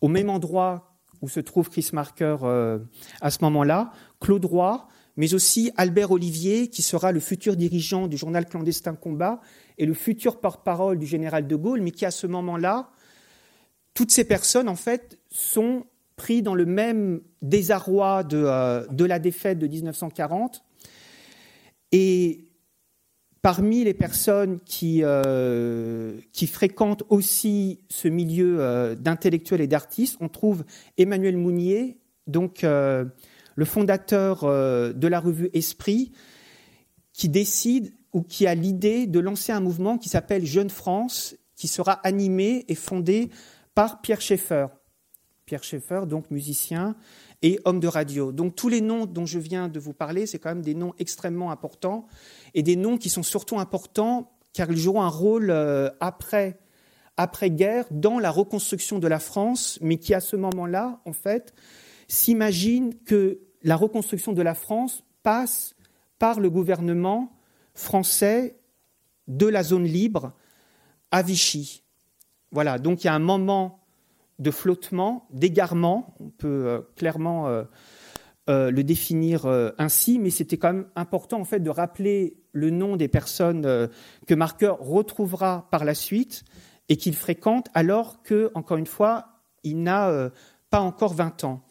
au 0.00 0.08
même 0.08 0.30
endroit 0.30 0.90
où 1.22 1.28
se 1.28 1.40
trouve 1.40 1.68
Chris 1.68 1.90
Marker 1.92 2.36
euh, 2.42 2.78
à 3.20 3.30
ce 3.30 3.38
moment-là, 3.42 3.92
Claude 4.20 4.44
Roy, 4.44 4.86
mais 5.16 5.34
aussi 5.34 5.70
Albert 5.76 6.10
Olivier, 6.12 6.68
qui 6.68 6.82
sera 6.82 7.12
le 7.12 7.20
futur 7.20 7.56
dirigeant 7.56 8.06
du 8.08 8.16
journal 8.16 8.46
clandestin 8.46 8.94
Combat 8.94 9.40
et 9.76 9.86
le 9.86 9.94
futur 9.94 10.40
porte-parole 10.40 10.98
du 10.98 11.06
général 11.06 11.46
de 11.46 11.56
Gaulle, 11.56 11.82
mais 11.82 11.90
qui 11.90 12.06
à 12.06 12.10
ce 12.10 12.26
moment-là, 12.26 12.90
toutes 13.92 14.10
ces 14.10 14.24
personnes, 14.24 14.68
en 14.68 14.76
fait, 14.76 15.18
sont 15.30 15.84
dans 16.42 16.54
le 16.54 16.66
même 16.66 17.20
désarroi 17.42 18.22
de, 18.24 18.42
euh, 18.44 19.06
la 19.06 19.18
défaite 19.18 19.58
de 19.58 19.66
1940. 19.66 20.62
Et 21.92 22.46
Parmi 23.42 23.84
les 23.84 23.94
personnes 23.94 24.60
qui, 24.66 25.00
euh, 25.02 26.20
fréquentent 26.46 27.04
aussi 27.08 27.78
ce 27.88 28.06
milieu 28.06 28.58
euh, 28.60 28.94
d'intellectuels 28.94 29.62
et 29.62 29.66
d'artistes, 29.66 30.18
on 30.20 30.28
trouve 30.28 30.62
Emmanuel 30.98 31.38
Mounier, 31.38 31.96
donc 32.26 32.60
le 32.62 33.64
fondateur 33.64 34.44
de 34.44 35.08
la 35.08 35.20
revue 35.20 35.48
Esprit, 35.54 36.12
qui 37.14 37.30
décide 37.30 37.94
ou 38.12 38.20
qui 38.20 38.46
a 38.46 38.54
l'idée 38.54 39.06
de 39.06 39.20
lancer 39.20 39.52
un 39.52 39.60
mouvement 39.60 39.96
qui 39.96 40.10
s'appelle 40.10 40.44
Jeune 40.44 40.68
France, 40.68 41.34
qui 41.56 41.66
sera 41.66 41.92
animé 41.92 42.66
et 42.68 42.74
fondé 42.74 43.30
par 43.74 44.02
Pierre 44.02 44.20
Schaeffer. 44.20 44.66
Pierre 45.50 45.64
Schaeffer, 45.64 46.02
donc 46.06 46.30
musicien 46.30 46.94
et 47.42 47.58
homme 47.64 47.80
de 47.80 47.88
radio. 47.88 48.30
Donc 48.30 48.54
tous 48.54 48.68
les 48.68 48.80
noms 48.80 49.04
dont 49.04 49.26
je 49.26 49.40
viens 49.40 49.66
de 49.66 49.80
vous 49.80 49.92
parler, 49.92 50.24
c'est 50.26 50.38
quand 50.38 50.50
même 50.50 50.62
des 50.62 50.76
noms 50.76 50.94
extrêmement 51.00 51.50
importants 51.50 52.06
et 52.54 52.62
des 52.62 52.76
noms 52.76 52.96
qui 52.96 53.08
sont 53.10 53.24
surtout 53.24 53.58
importants 53.58 54.30
car 54.52 54.70
ils 54.70 54.76
joueront 54.76 55.02
un 55.02 55.08
rôle 55.08 55.50
euh, 55.50 55.90
après 55.98 56.60
après-guerre 57.16 57.86
dans 57.90 58.20
la 58.20 58.30
reconstruction 58.30 59.00
de 59.00 59.08
la 59.08 59.18
France, 59.18 59.80
mais 59.82 59.96
qui 59.96 60.14
à 60.14 60.20
ce 60.20 60.36
moment-là, 60.36 61.00
en 61.04 61.12
fait, 61.12 61.52
s'imagine 62.06 62.94
que 63.04 63.40
la 63.64 63.74
reconstruction 63.74 64.32
de 64.32 64.42
la 64.42 64.54
France 64.54 65.02
passe 65.24 65.74
par 66.20 66.38
le 66.38 66.48
gouvernement 66.48 67.32
français 67.74 68.60
de 69.26 69.48
la 69.48 69.64
zone 69.64 69.84
libre 69.84 70.32
à 71.10 71.22
Vichy. 71.22 71.82
Voilà, 72.52 72.78
donc 72.78 73.02
il 73.02 73.08
y 73.08 73.10
a 73.10 73.14
un 73.14 73.18
moment 73.18 73.79
de 74.40 74.50
flottement, 74.50 75.28
d'égarement, 75.30 76.16
on 76.18 76.30
peut 76.30 76.66
euh, 76.66 76.80
clairement 76.96 77.46
euh, 77.46 77.64
euh, 78.48 78.70
le 78.70 78.82
définir 78.82 79.46
ainsi, 79.78 80.18
mais 80.18 80.30
c'était 80.30 80.56
quand 80.56 80.72
même 80.72 80.86
important 80.96 81.40
en 81.40 81.44
fait 81.44 81.60
de 81.60 81.70
rappeler 81.70 82.38
le 82.52 82.70
nom 82.70 82.96
des 82.96 83.06
personnes 83.06 83.62
que 84.26 84.34
Marker 84.34 84.72
retrouvera 84.80 85.68
par 85.70 85.84
la 85.84 85.94
suite 85.94 86.42
et 86.88 86.96
qu'il 86.96 87.14
fréquente 87.14 87.68
alors 87.74 88.22
que, 88.24 88.50
encore 88.54 88.78
une 88.78 88.86
fois, 88.86 89.44
il 89.62 89.82
n'a 89.82 90.30
pas 90.70 90.80
encore 90.80 91.14
20 91.14 91.44
ans. 91.44 91.62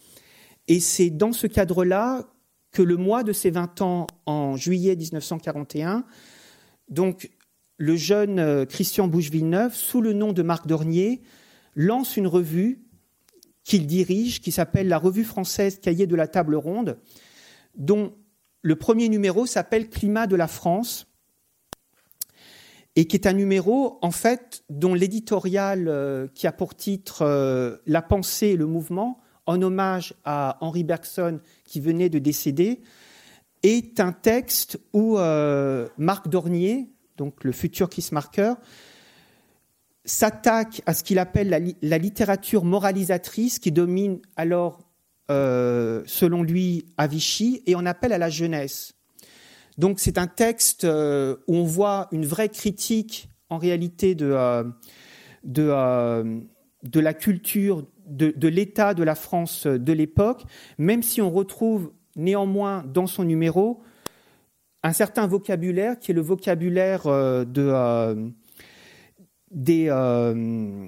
Et 0.69 0.79
c'est 0.79 1.09
dans 1.09 1.33
ce 1.33 1.47
cadre-là 1.47 2.23
que 2.71 2.81
le 2.81 2.95
mois 2.95 3.23
de 3.23 3.33
ses 3.33 3.49
20 3.49 3.81
ans, 3.81 4.07
en 4.25 4.55
juillet 4.55 4.95
1941, 4.95 6.05
donc 6.87 7.29
le 7.75 7.97
jeune 7.97 8.65
Christian 8.67 9.09
Bouche-Villeneuve, 9.09 9.73
sous 9.73 9.99
le 9.99 10.13
nom 10.13 10.31
de 10.31 10.43
Marc 10.43 10.65
Dornier, 10.65 11.21
lance 11.75 12.17
une 12.17 12.27
revue 12.27 12.81
qu'il 13.63 13.85
dirige, 13.87 14.41
qui 14.41 14.51
s'appelle 14.51 14.87
la 14.87 14.97
Revue 14.97 15.23
française 15.23 15.79
Cahier 15.79 16.07
de 16.07 16.15
la 16.15 16.27
Table 16.27 16.55
Ronde, 16.55 16.97
dont 17.77 18.13
le 18.61 18.75
premier 18.75 19.09
numéro 19.09 19.45
s'appelle 19.45 19.89
Climat 19.89 20.27
de 20.27 20.35
la 20.35 20.47
France, 20.47 21.07
et 22.95 23.05
qui 23.05 23.15
est 23.15 23.27
un 23.27 23.33
numéro, 23.33 23.99
en 24.01 24.11
fait, 24.11 24.63
dont 24.69 24.93
l'éditorial 24.93 25.87
euh, 25.87 26.27
qui 26.33 26.47
a 26.47 26.51
pour 26.51 26.75
titre 26.75 27.21
euh, 27.21 27.77
La 27.85 28.01
pensée 28.01 28.47
et 28.47 28.55
le 28.57 28.65
mouvement, 28.65 29.19
en 29.45 29.61
hommage 29.61 30.13
à 30.25 30.57
Henri 30.61 30.83
Bergson, 30.83 31.39
qui 31.63 31.79
venait 31.79 32.09
de 32.09 32.19
décéder, 32.19 32.81
est 33.63 33.99
un 33.99 34.11
texte 34.11 34.79
où 34.93 35.17
euh, 35.17 35.87
Marc 35.97 36.27
Dornier, 36.27 36.89
donc 37.17 37.43
le 37.43 37.51
futur 37.51 37.89
Kiss 37.89 38.11
Marker, 38.11 38.53
s'attaque 40.09 40.81
à 40.85 40.93
ce 40.93 41.03
qu'il 41.03 41.19
appelle 41.19 41.75
la, 41.81 41.97
littérature 41.97 42.65
moralisatrice 42.65 43.59
qui 43.59 43.71
domine 43.71 44.19
alors, 44.35 44.79
euh, 45.29 46.01
selon 46.05 46.43
lui, 46.43 46.85
à 46.97 47.07
Vichy, 47.07 47.61
et 47.67 47.75
on 47.75 47.85
appelle 47.85 48.13
à 48.13 48.17
la 48.17 48.29
jeunesse. 48.29 48.93
Donc 49.77 49.99
c'est 49.99 50.17
un 50.17 50.27
texte 50.27 50.83
euh, 50.83 51.37
où 51.47 51.55
on 51.55 51.63
voit 51.63 52.07
une 52.11 52.25
vraie 52.25 52.49
critique 52.49 53.29
en 53.49 53.57
réalité 53.57 54.15
de, 54.15 54.31
euh, 54.33 54.63
de, 55.43 56.99
la 56.99 57.13
culture, 57.13 57.85
de, 58.07 58.33
de 58.35 58.47
l'état 58.47 58.93
de 58.93 59.03
la 59.03 59.15
France 59.15 59.67
de 59.67 59.93
l'époque, 59.93 60.43
même 60.77 61.03
si 61.03 61.21
on 61.21 61.29
retrouve 61.29 61.91
néanmoins 62.15 62.83
dans 62.83 63.07
son 63.07 63.23
numéro 63.23 63.81
un 64.83 64.93
certain 64.93 65.27
vocabulaire 65.27 65.99
qui 65.99 66.11
est 66.11 66.15
le 66.15 66.21
vocabulaire 66.21 67.03
de 67.03 68.31
des, 69.51 69.87
euh, 69.89 70.87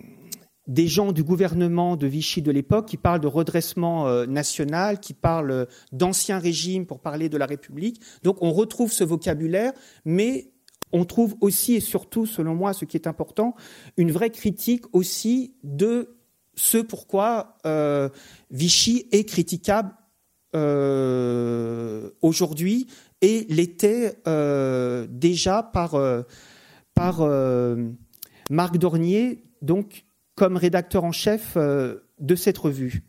des 0.67 0.87
gens 0.87 1.11
du 1.11 1.23
gouvernement 1.23 1.95
de 1.97 2.07
Vichy 2.07 2.41
de 2.41 2.51
l'époque 2.51 2.87
qui 2.87 2.97
parlent 2.97 3.19
de 3.19 3.27
redressement 3.27 4.07
euh, 4.07 4.25
national, 4.25 4.99
qui 4.99 5.13
parlent 5.13 5.67
d'ancien 5.91 6.39
régime 6.39 6.85
pour 6.85 6.99
parler 6.99 7.29
de 7.29 7.37
la 7.37 7.45
République. 7.45 8.01
Donc 8.23 8.37
on 8.41 8.51
retrouve 8.51 8.91
ce 8.91 9.03
vocabulaire, 9.03 9.73
mais 10.05 10.51
on 10.91 11.05
trouve 11.05 11.35
aussi 11.41 11.75
et 11.75 11.79
surtout, 11.79 12.25
selon 12.25 12.53
moi, 12.53 12.73
ce 12.73 12.85
qui 12.85 12.97
est 12.97 13.07
important, 13.07 13.55
une 13.97 14.11
vraie 14.11 14.29
critique 14.29 14.83
aussi 14.93 15.55
de 15.63 16.17
ce 16.55 16.77
pourquoi 16.77 17.57
euh, 17.65 18.09
Vichy 18.49 19.07
est 19.11 19.23
critiquable 19.23 19.93
aujourd'hui 22.21 22.87
et 23.21 23.45
l'était 23.49 24.19
euh, 24.27 25.07
déjà 25.09 25.63
par, 25.63 25.95
euh, 25.95 26.23
par 26.93 27.21
euh, 27.21 27.89
Marc 28.51 28.77
Dornier, 28.77 29.45
donc 29.61 30.03
comme 30.35 30.57
rédacteur 30.57 31.05
en 31.05 31.13
chef 31.13 31.53
euh, 31.55 31.99
de 32.19 32.35
cette 32.35 32.57
revue. 32.57 33.01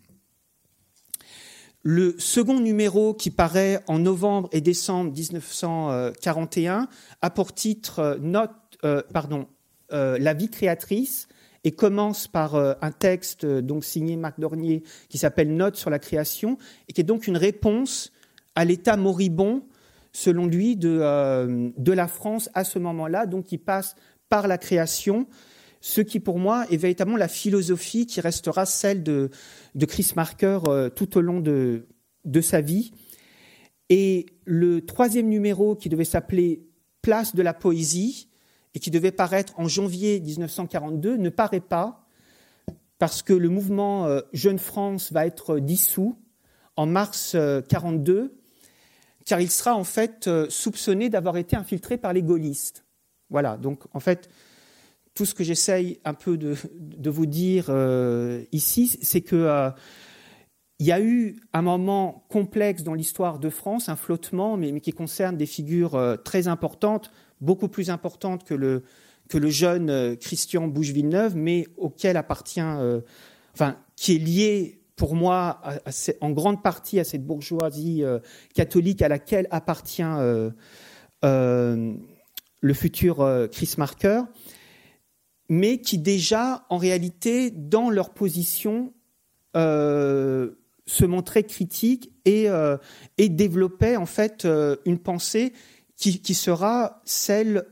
Le 1.83 2.15
second 2.21 2.61
numéro 2.61 3.13
qui 3.13 3.33
paraît 3.33 3.83
en 3.89 3.99
novembre 3.99 4.49
et 4.53 4.61
décembre 4.61 5.11
1941 5.11 6.87
a 7.23 7.31
pour 7.31 7.53
titre 7.53 7.99
euh, 7.99 8.19
note, 8.21 8.53
euh, 8.85 9.03
pardon, 9.13 9.49
La 9.91 10.33
vie 10.33 10.49
créatrice 10.49 11.27
et 11.65 11.73
commence 11.73 12.29
par 12.29 12.55
un 12.55 12.93
texte 12.93 13.45
donc 13.45 13.85
signé 13.85 14.17
Marc 14.17 14.41
Dornier 14.41 14.85
qui 15.09 15.19
s'appelle 15.19 15.55
Note 15.55 15.77
sur 15.77 15.91
la 15.91 15.99
création 15.99 16.57
et 16.89 16.93
qui 16.93 17.01
est 17.01 17.05
donc 17.05 17.27
une 17.27 17.37
réponse 17.37 18.13
à 18.55 18.65
l'état 18.65 18.97
moribond 18.97 19.63
selon 20.13 20.47
lui 20.47 20.77
de, 20.77 21.73
de 21.77 21.93
la 21.93 22.09
France 22.09 22.49
à 22.55 22.65
ce 22.65 22.79
moment-là, 22.79 23.27
donc 23.27 23.45
qui 23.45 23.59
passe 23.59 23.97
par 24.33 24.49
la 24.49 24.57
création, 24.57 25.27
ce 25.83 26.01
qui 26.01 26.19
pour 26.19 26.39
moi 26.39 26.65
est 26.71 26.79
véritablement 26.79 27.19
la 27.19 27.29
philosophie 27.29 28.07
qui 28.07 28.23
restera 28.23 28.65
celle 28.65 29.03
de, 29.03 29.29
de 29.75 29.85
Chris 29.85 30.13
Marker 30.17 30.61
euh, 30.69 30.89
tout 30.89 31.19
au 31.19 31.21
long 31.21 31.39
de, 31.41 31.87
de 32.25 32.41
sa 32.41 32.63
vie. 32.63 32.93
Et 33.91 34.25
le 34.47 34.87
troisième 34.87 35.29
numéro 35.29 35.77
qui 35.77 35.91
devait 35.91 36.07
s'appeler 36.07 36.63
Place 37.03 37.35
de 37.35 37.43
la 37.43 37.53
poésie 37.53 38.31
et 38.75 38.79
qui 38.79 38.91
devait 38.91 39.13
paraître 39.13 39.53
en 39.59 39.69
janvier 39.69 40.19
1942 40.19 41.19
ne 41.19 41.29
paraît 41.29 41.61
pas 41.61 42.07
parce 42.99 43.21
que 43.23 43.35
le 43.35 43.51
mouvement 43.51 44.07
euh, 44.07 44.23
Jeune 44.33 44.59
France 44.59 45.13
va 45.13 45.27
être 45.27 45.59
dissous 45.59 46.17
en 46.77 46.87
mars 46.87 47.37
42 47.69 48.35
car 49.27 49.43
il 49.43 49.51
sera 49.51 49.75
en 49.75 49.85
fait 49.85 50.27
euh, 50.27 50.47
soupçonné 50.49 51.11
d'avoir 51.11 51.37
été 51.37 51.55
infiltré 51.55 51.99
par 51.99 52.15
les 52.15 52.23
gaullistes. 52.23 52.87
Voilà, 53.33 53.57
donc 53.57 53.81
en 53.95 54.01
fait, 54.01 54.29
tout 55.15 55.25
ce 55.25 55.35
que 55.35 55.43
j'essaye 55.43 55.99
un 56.05 56.15
peu 56.15 56.37
de, 56.37 56.55
vous 57.11 57.27
dire 57.27 57.67
euh, 57.71 58.45
ici, 58.53 58.99
c'est 59.03 59.23
que 59.23 59.37
euh, 59.37 59.71
il 60.79 60.87
y 60.87 60.93
a 60.93 61.01
eu 61.01 61.37
un 61.55 61.63
moment 61.63 62.25
complexe 62.29 62.83
dans 62.83 62.93
l'histoire 62.93 63.39
de 63.39 63.49
France, 63.49 63.89
un 63.89 63.97
flottement, 63.97 64.57
mais, 64.59 64.81
qui 64.81 64.93
concerne 64.93 65.39
des 65.39 65.47
figures 65.47 65.95
euh, 65.95 66.17
très 66.17 66.47
importantes, 66.47 67.11
beaucoup 67.41 67.69
plus 67.69 67.89
importantes 67.89 68.45
que 68.45 68.55
le, 68.55 68.83
jeune 69.49 69.89
euh, 69.89 70.15
Christian 70.15 70.69
Bouche-Villeneuve, 70.69 71.35
mais 71.35 71.67
auquel 71.79 72.19
appartient, 72.19 72.61
enfin, 73.55 73.79
qui 73.97 74.17
est 74.17 74.19
lié 74.19 74.79
pour 74.97 75.15
moi 75.15 75.63
en 76.21 76.31
grande 76.31 76.63
partie 76.63 77.01
à 77.01 77.05
cette 77.05 77.27
bourgeoisie 77.27 78.05
catholique 78.55 79.01
à 79.03 79.09
laquelle 79.09 79.49
appartient 79.51 80.03
le 82.63 82.73
futur 82.73 83.21
euh, 83.21 83.47
Chris 83.49 83.75
Marker, 83.77 84.23
mais 85.51 85.83
qui 85.83 85.99
déjà, 85.99 86.65
en 86.71 86.79
réalité, 86.79 87.51
dans 87.51 87.91
leur 87.91 88.15
position, 88.15 88.95
euh, 89.55 90.53
se 90.87 91.05
montraient 91.05 91.43
critiques 91.45 92.11
et, 92.25 92.49
euh, 92.49 92.79
développaient 93.19 93.97
en 93.97 94.07
fait 94.07 94.49
une 94.87 94.99
pensée 94.99 95.53
qui, 95.97 96.35
sera 96.35 97.01
celle 97.05 97.65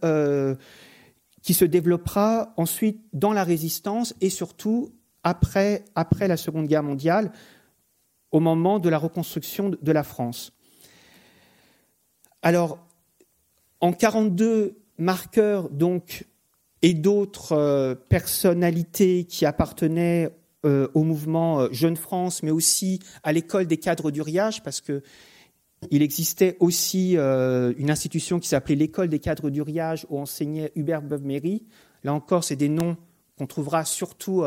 qui 1.43 1.55
se 1.55 1.65
développera 1.65 2.55
ensuite 2.57 3.01
dans 3.13 3.33
la 3.33 3.43
résistance 3.43 4.15
et 4.21 4.31
surtout 4.31 4.93
après, 5.23 5.85
la 5.95 6.37
Seconde 6.37 6.67
Guerre 6.67 6.83
mondiale, 6.83 7.33
au 8.31 8.41
moment 8.41 8.79
de 8.79 8.89
la 8.89 8.99
reconstruction 8.99 9.71
de- 9.71 9.93
la 9.93 10.03
France. 10.03 10.53
Alors, 12.43 12.79
en 13.81 13.93
42, 13.93 14.80
Marqueur 15.01 15.71
donc 15.71 16.27
et 16.83 16.95
d'autres 16.95 17.53
euh, 17.53 17.95
personnalités 17.95 19.25
qui 19.25 19.47
appartenaient 19.47 20.31
euh, 20.65 20.89
au 20.95 21.03
mouvement 21.03 21.61
euh, 21.61 21.69
Jeune 21.73 21.97
France, 21.97 22.43
mais 22.43 22.51
aussi 22.51 23.01
à 23.23 23.33
l'école 23.33 23.67
des 23.67 23.79
cadres 23.79 24.11
du 24.11 24.23
Riage, 24.23 24.63
parce 24.63 24.81
que 24.81 25.03
il 25.91 26.03
existait 26.03 26.59
aussi 26.61 27.15
une 27.15 27.91
institution 27.91 28.39
qui 28.39 28.49
s'appelait 28.49 28.75
l'école 28.75 29.09
des 29.09 29.19
cadres 29.19 29.49
du 29.49 29.63
Riage, 29.63 30.05
où 30.11 30.19
enseignait 30.19 30.73
Hubert 30.75 31.01
Beuve-Méry. 31.01 31.65
Là 32.05 32.13
encore, 32.13 32.45
c'est 32.45 32.55
des 32.55 32.69
noms 32.69 32.99
qu'on 33.39 33.47
trouvera 33.47 33.87
surtout 33.87 34.45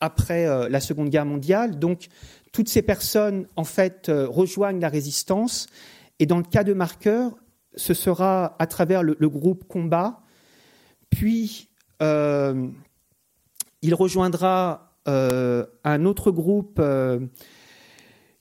après 0.00 0.68
la 0.68 0.80
Seconde 0.80 1.08
Guerre 1.08 1.24
mondiale. 1.24 1.78
Donc, 1.78 2.08
toutes 2.50 2.68
ces 2.68 2.82
personnes, 2.82 3.46
en 3.54 3.62
fait, 3.62 4.10
rejoignent 4.10 4.80
la 4.80 4.88
résistance. 4.88 5.68
Et 6.18 6.26
dans 6.26 6.38
le 6.38 6.42
cas 6.42 6.64
de 6.64 6.72
Marqueur, 6.72 7.36
ce 7.76 7.94
sera 7.94 8.56
à 8.58 8.66
travers 8.66 9.02
le, 9.02 9.28
groupe 9.28 9.64
Combat. 9.68 10.20
Puis, 11.10 11.68
euh, 12.02 12.68
il 13.82 13.94
rejoindra 13.94 14.94
euh, 15.08 15.66
un 15.84 16.04
autre 16.04 16.30
groupe 16.30 16.78
euh, 16.80 17.20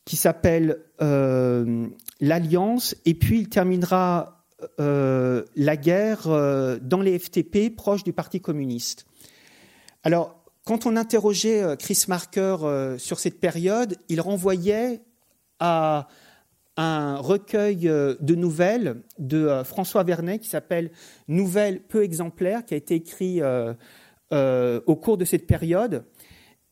qui 0.05 0.15
s'appelle 0.15 0.81
l'Alliance. 2.21 2.95
Et 3.05 3.13
puis, 3.13 3.39
il 3.41 3.49
terminera 3.49 4.31
la 4.79 5.77
guerre 5.77 6.27
dans 6.81 7.01
les 7.01 7.19
FTP, 7.19 7.75
proches 7.75 8.03
du 8.03 8.13
Parti 8.13 8.39
communiste. 8.39 9.05
Alors, 10.03 10.43
quand 10.63 10.85
on 10.85 10.95
interrogeait 10.95 11.75
Chris 11.77 12.05
Marker 12.07 12.95
sur 12.97 13.19
cette 13.19 13.39
période, 13.39 13.97
il 14.09 14.21
renvoyait 14.21 15.01
à 15.59 16.07
un 16.77 17.17
recueil 17.17 17.87
euh, 17.87 18.15
de 18.19 18.35
nouvelles 18.35 19.01
de 19.17 19.45
euh, 19.45 19.63
François 19.63 20.03
Vernet 20.03 20.39
qui 20.39 20.49
s'appelle 20.49 20.91
Nouvelles 21.27 21.81
peu 21.81 22.03
exemplaires, 22.03 22.65
qui 22.65 22.73
a 22.73 22.77
été 22.77 22.95
écrit 22.95 23.41
euh, 23.41 23.73
au 24.85 24.95
cours 24.95 25.17
de 25.17 25.25
cette 25.25 25.47
période, 25.47 26.05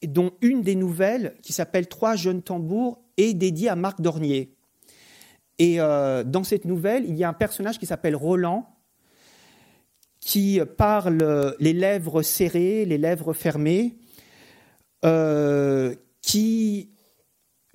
dont 0.05 0.31
une 0.41 0.61
des 0.61 0.75
nouvelles, 0.75 1.35
qui 1.41 1.53
s'appelle 1.53 1.87
Trois 1.87 2.15
jeunes 2.15 2.41
tambours, 2.41 2.99
est 3.17 3.33
dédiée 3.33 3.69
à 3.69 3.75
Marc 3.75 4.01
Dornier. 4.01 4.55
Et 5.59 5.77
dans 5.77 6.43
cette 6.43 6.65
nouvelle, 6.65 7.05
il 7.07 7.15
y 7.15 7.23
a 7.23 7.29
un 7.29 7.33
personnage 7.33 7.79
qui 7.79 7.85
s'appelle 7.85 8.15
Roland, 8.15 8.67
qui 10.19 10.59
parle 10.77 11.55
les 11.59 11.73
lèvres 11.73 12.21
serrées, 12.23 12.85
les 12.85 12.97
lèvres 12.97 13.33
fermées, 13.33 13.95
qui 16.21 16.92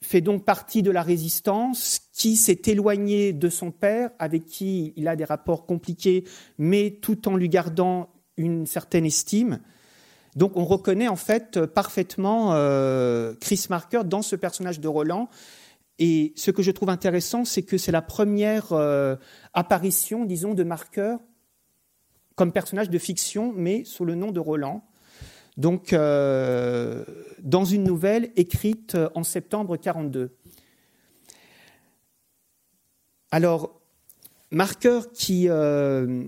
fait 0.08 0.22
donc 0.22 0.44
partie 0.44 0.82
de 0.82 0.90
la 0.90 1.02
résistance, 1.02 2.00
qui 2.14 2.36
s'est 2.36 2.62
éloigné 2.66 3.34
de 3.34 3.50
son 3.50 3.70
père, 3.70 4.10
avec 4.18 4.46
qui 4.46 4.94
il 4.96 5.06
a 5.06 5.16
des 5.16 5.24
rapports 5.24 5.66
compliqués, 5.66 6.24
mais 6.56 6.98
tout 7.02 7.28
en 7.28 7.36
lui 7.36 7.50
gardant 7.50 8.08
une 8.38 8.66
certaine 8.66 9.04
estime. 9.04 9.60
Donc 10.34 10.56
on 10.56 10.64
reconnaît 10.64 11.08
en 11.08 11.16
fait 11.16 11.64
parfaitement 11.66 12.54
euh, 12.54 13.34
Chris 13.38 13.66
Marker 13.68 14.00
dans 14.06 14.22
ce 14.22 14.34
personnage 14.34 14.80
de 14.80 14.88
Roland. 14.88 15.28
Et 15.98 16.32
ce 16.36 16.50
que 16.50 16.62
je 16.62 16.70
trouve 16.70 16.88
intéressant, 16.88 17.44
c'est 17.44 17.62
que 17.62 17.76
c'est 17.76 17.92
la 17.92 18.02
première 18.02 18.72
euh, 18.72 19.16
apparition, 19.52 20.24
disons, 20.24 20.54
de 20.54 20.64
Marker 20.64 21.16
comme 22.34 22.52
personnage 22.52 22.88
de 22.88 22.98
fiction, 22.98 23.52
mais 23.54 23.84
sous 23.84 24.06
le 24.06 24.14
nom 24.14 24.30
de 24.30 24.40
Roland. 24.40 24.87
Donc, 25.58 25.92
euh, 25.92 27.04
dans 27.40 27.64
une 27.64 27.82
nouvelle 27.82 28.30
écrite 28.36 28.96
en 29.16 29.24
septembre 29.24 29.76
42. 29.76 30.30
Alors, 33.32 33.80
Marker 34.52 35.00
qui 35.12 35.48
euh, 35.48 36.24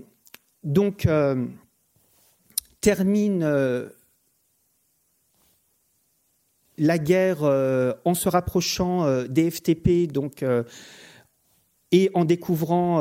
donc 0.65 1.05
euh, 1.05 1.47
termine 2.81 3.89
la 6.77 6.97
guerre 6.97 7.43
en 8.03 8.13
se 8.13 8.27
rapprochant 8.27 9.23
des 9.23 9.49
FTP, 9.49 10.11
donc 10.11 10.43
et 11.91 12.11
en 12.13 12.25
découvrant 12.25 12.99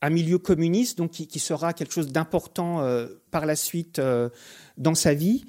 un 0.00 0.10
milieu 0.10 0.38
communiste, 0.38 0.98
donc 0.98 1.10
qui, 1.10 1.38
sera 1.38 1.72
quelque 1.72 1.92
chose 1.92 2.12
d'important 2.12 2.80
euh, 2.80 3.08
par 3.30 3.46
la 3.46 3.56
suite 3.56 3.98
euh, 3.98 4.28
dans 4.76 4.94
sa 4.94 5.14
vie, 5.14 5.44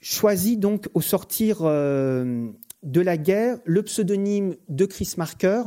choisit 0.00 0.58
donc 0.58 0.88
au 0.94 1.00
sortir 1.00 1.58
euh, 1.62 2.50
de 2.82 3.00
la 3.00 3.16
guerre 3.16 3.58
le 3.64 3.82
pseudonyme 3.82 4.56
de 4.68 4.86
Chris 4.86 5.14
Marker, 5.16 5.62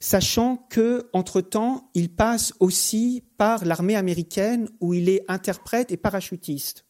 sachant 0.00 0.56
que 0.68 1.08
entre 1.12 1.40
temps 1.40 1.90
il 1.94 2.10
passe 2.10 2.52
aussi 2.60 3.22
par 3.36 3.64
l'armée 3.64 3.96
américaine 3.96 4.68
où 4.80 4.94
il 4.94 5.08
est 5.08 5.24
interprète 5.28 5.92
et 5.92 5.96
parachutiste. 5.96 6.84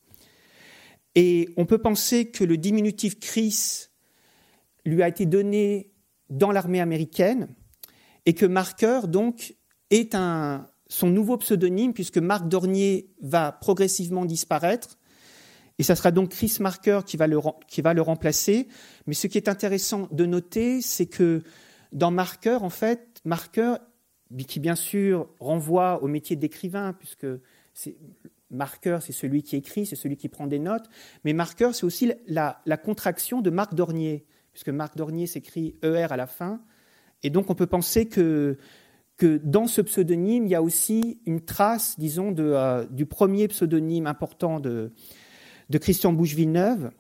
Et 1.14 1.50
on 1.56 1.66
peut 1.66 1.78
penser 1.78 2.30
que 2.30 2.42
le 2.42 2.56
diminutif 2.56 3.20
Chris 3.20 3.88
lui 4.84 5.02
a 5.02 5.08
été 5.08 5.26
donné 5.26 5.92
dans 6.28 6.50
l'armée 6.50 6.80
américaine 6.80 7.48
et 8.26 8.34
que 8.34 8.46
Marker 8.46 9.02
donc 9.06 9.54
est 9.94 10.16
son 10.88 11.08
nouveau 11.08 11.36
pseudonyme 11.38 11.92
puisque 11.92 12.18
Marc 12.18 12.48
Dornier 12.48 13.08
va 13.20 13.52
progressivement 13.52 14.24
disparaître. 14.24 14.98
Et 15.78 15.82
ça 15.82 15.96
sera 15.96 16.10
donc 16.10 16.30
Chris 16.30 16.56
Marker 16.60 17.00
qui 17.04 17.16
va, 17.16 17.26
le, 17.26 18.00
remplacer. 18.00 18.68
Mais 19.06 19.14
ce 19.14 19.26
qui 19.26 19.38
est 19.38 19.48
intéressant 19.48 20.08
de 20.12 20.24
noter, 20.24 20.80
c'est 20.80 21.06
que 21.06 21.42
dans 21.92 22.10
Marqueur, 22.10 22.62
en 22.62 22.70
fait, 22.70 23.20
Marqueur, 23.24 23.80
qui 24.46 24.60
bien 24.60 24.76
sûr 24.76 25.28
renvoie 25.40 26.02
au 26.02 26.08
métier 26.08 26.36
d'écrivain, 26.36 26.92
puisque 26.92 27.26
marqueur, 28.50 29.02
c'est 29.02 29.12
celui 29.12 29.42
qui 29.42 29.56
écrit, 29.56 29.86
c'est 29.86 29.96
celui 29.96 30.16
qui 30.16 30.28
prend 30.28 30.46
des 30.46 30.58
notes, 30.58 30.88
mais 31.24 31.32
marqueur, 31.32 31.74
c'est 31.74 31.84
aussi 31.84 32.12
la, 32.26 32.60
la 32.66 32.76
contraction 32.76 33.40
de 33.40 33.50
Marc 33.50 33.74
Dornier, 33.74 34.26
puisque 34.52 34.68
Marc 34.68 34.96
Dornier 34.96 35.26
s'écrit 35.26 35.76
ER 35.82 36.06
à 36.10 36.16
la 36.16 36.26
fin, 36.26 36.60
et 37.22 37.30
donc 37.30 37.50
on 37.50 37.54
peut 37.54 37.66
penser 37.66 38.06
que 38.06 38.56
que 39.16 39.38
dans 39.38 39.66
ce 39.66 39.80
pseudonyme, 39.80 40.46
il 40.46 40.50
y 40.50 40.54
a 40.54 40.62
aussi 40.62 41.20
une 41.26 41.40
trace, 41.40 41.98
disons, 41.98 42.32
de, 42.32 42.42
euh, 42.44 42.84
du 42.86 43.06
premier 43.06 43.48
pseudonyme 43.48 44.06
important 44.06 44.60
de, 44.60 44.92
Christian 45.80 46.12
Bouche-Villeneuve. 46.12 46.90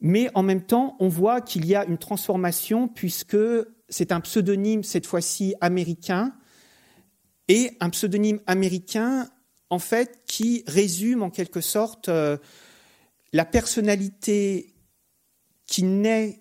Mais 0.00 0.30
en 0.34 0.42
même 0.42 0.62
temps, 0.62 0.96
on 1.00 1.08
voit 1.08 1.40
qu'il 1.40 1.66
y 1.66 1.74
a 1.74 1.84
une 1.84 1.98
transformation 1.98 2.88
puisque 2.88 3.36
c'est 3.88 4.12
un 4.12 4.20
pseudonyme, 4.20 4.82
cette 4.82 5.06
fois-ci 5.06 5.54
américain, 5.60 6.32
et 7.48 7.72
un 7.80 7.90
pseudonyme 7.90 8.40
américain, 8.46 9.28
en 9.68 9.80
fait, 9.80 10.20
qui 10.26 10.62
résume 10.66 11.22
en 11.22 11.30
quelque 11.30 11.60
sorte 11.60 12.08
euh, 12.08 12.36
la 13.32 13.44
personnalité 13.44 14.74
qui 15.66 15.82
naît 15.82 16.39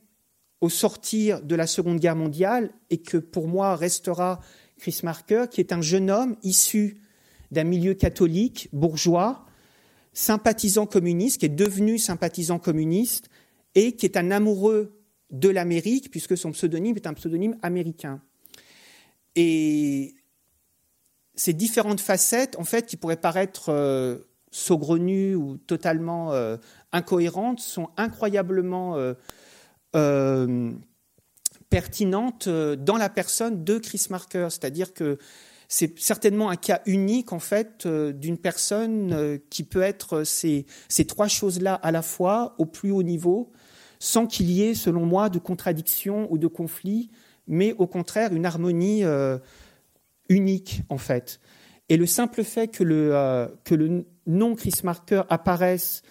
au 0.62 0.70
sortir 0.70 1.42
de 1.42 1.56
la 1.56 1.68
Seconde 1.68 2.00
Guerre 2.00 2.16
mondiale 2.16 2.72
et 2.90 2.98
que 2.98 3.18
pour 3.18 3.48
moi 3.48 3.76
restera 3.76 4.40
Chris 4.78 5.02
Marker, 5.04 5.46
qui 5.50 5.62
est 5.62 5.74
un 5.74 5.82
jeune 5.82 6.10
homme 6.10 6.36
issu 6.44 7.02
d'un 7.52 7.64
milieu 7.64 7.94
catholique, 7.94 8.70
bourgeois, 8.74 9.46
sympathisant 10.14 10.86
communiste, 10.86 11.40
qui 11.40 11.46
est 11.46 11.50
devenu 11.50 11.98
sympathisant 11.98 12.60
communiste 12.60 13.30
et 13.76 13.94
qui 13.94 14.06
est 14.06 14.18
un 14.18 14.32
amoureux 14.32 15.00
de 15.32 15.50
l'Amérique, 15.50 16.10
puisque 16.12 16.38
son 16.38 16.52
pseudonyme 16.52 16.96
est 16.96 17.08
un 17.08 17.14
pseudonyme 17.14 17.56
américain. 17.62 18.22
Et 19.36 20.16
ces 21.36 21.54
différentes 21.54 22.02
facettes, 22.02 22.58
en 22.58 22.64
fait, 22.64 22.86
qui 22.86 22.98
pourraient 22.98 23.16
paraître 23.16 23.70
euh, 23.70 24.18
saugrenues 24.52 25.36
ou 25.36 25.58
totalement 25.58 26.34
euh, 26.34 26.58
incohérentes, 26.92 27.60
sont 27.60 27.90
incroyablement 27.96 28.98
euh, 28.98 29.14
euh, 29.96 30.72
pertinente 31.70 32.48
euh, 32.48 32.76
dans 32.76 32.98
la 32.98 33.10
personne 33.10 33.64
de 33.64 33.78
Chris 33.78 34.08
Marker. 34.10 34.48
C'est-à-dire 34.50 34.94
que 34.94 35.18
c'est 35.68 36.00
certainement 36.00 36.50
un 36.50 36.56
cas 36.56 36.82
unique 36.86 37.32
en 37.32 37.40
fait 37.40 37.86
euh, 37.86 38.12
d'une 38.12 38.38
personne 38.38 39.40
qui 39.50 39.64
peut 39.64 39.82
être 39.82 40.24
ces, 40.24 40.66
ces 40.88 41.06
trois 41.06 41.28
choses-là 41.28 41.76
à 41.76 41.92
la 41.92 42.02
fois 42.02 42.56
au 42.58 42.66
plus 42.66 42.92
haut 42.92 43.04
niveau, 43.04 43.52
sans 44.00 44.26
qu'il 44.26 44.50
y 44.52 44.64
ait, 44.64 44.74
selon 44.74 45.06
moi, 45.06 45.30
de 45.30 45.40
contradiction 45.40 46.28
ou 46.32 46.38
de 46.38 46.48
conflit, 46.48 47.10
mais 47.48 47.74
au 47.74 47.88
contraire 47.88 48.34
une 48.34 48.46
harmonie 48.46 49.04
unique 50.28 50.82
en 50.90 50.98
fait. 50.98 51.40
Et 51.90 51.98
le 51.98 52.06
simple 52.06 52.44
fait 52.44 52.68
que 52.68 52.84
le, 52.84 53.48
que 53.64 53.76
le 53.76 54.06
nom 54.28 54.56
Chris 54.56 54.82
Marker 54.84 55.24
apparaisse 55.30 56.04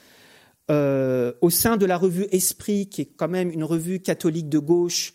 euh, 0.71 1.33
au 1.41 1.49
sein 1.49 1.79
de 1.79 1.87
la 1.87 1.97
revue 1.97 2.27
Esprit, 2.31 2.89
qui 2.89 3.01
est 3.01 3.11
quand 3.17 3.29
même 3.29 3.51
une 3.51 3.65
revue 3.65 4.01
catholique 4.01 4.51
de 4.51 4.59
gauche, 4.59 5.15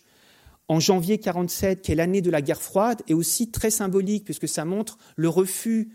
en 0.66 0.80
janvier 0.80 1.18
47, 1.18 1.80
qui 1.80 1.92
est 1.92 1.94
l'année 1.94 2.22
de 2.22 2.30
la 2.30 2.42
guerre 2.42 2.60
froide, 2.60 3.02
est 3.06 3.14
aussi 3.14 3.52
très 3.52 3.70
symbolique, 3.70 4.24
puisque 4.24 4.48
ça 4.48 4.64
montre 4.64 4.98
le 5.14 5.28
refus 5.28 5.92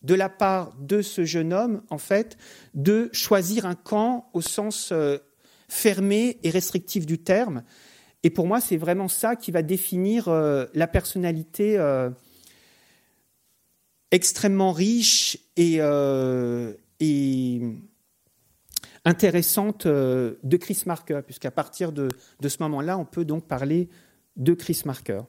de 0.00 0.14
la 0.14 0.30
part 0.30 0.74
de 0.78 1.02
ce 1.02 1.26
jeune 1.26 1.52
homme, 1.52 1.82
en 1.90 1.98
fait, 1.98 2.38
de 2.72 3.10
choisir 3.12 3.66
un 3.66 3.74
camp 3.74 4.30
au 4.32 4.40
sens 4.40 4.90
euh, 4.92 5.18
fermé 5.68 6.38
et 6.42 6.48
restrictif 6.48 7.04
du 7.04 7.18
terme. 7.18 7.64
Et 8.22 8.30
pour 8.30 8.46
moi, 8.46 8.58
c'est 8.58 8.78
vraiment 8.78 9.08
ça 9.08 9.36
qui 9.36 9.50
va 9.50 9.60
définir 9.60 10.28
euh, 10.28 10.64
la 10.72 10.86
personnalité 10.86 11.76
extrêmement 14.10 14.72
riche 14.72 15.36
et, 15.56 15.80
et 17.00 17.60
intéressante 19.08 19.86
euh, 19.86 20.34
de 20.42 20.56
Chris 20.58 20.82
Marker, 20.84 21.20
puisqu'à 21.24 21.50
partir 21.50 21.92
de, 21.92 22.08
ce 22.46 22.56
moment-là, 22.60 22.98
on 22.98 23.06
peut 23.06 23.24
donc 23.24 23.48
parler 23.48 23.88
de 24.36 24.52
Chris 24.52 24.82
Marker. 24.84 25.22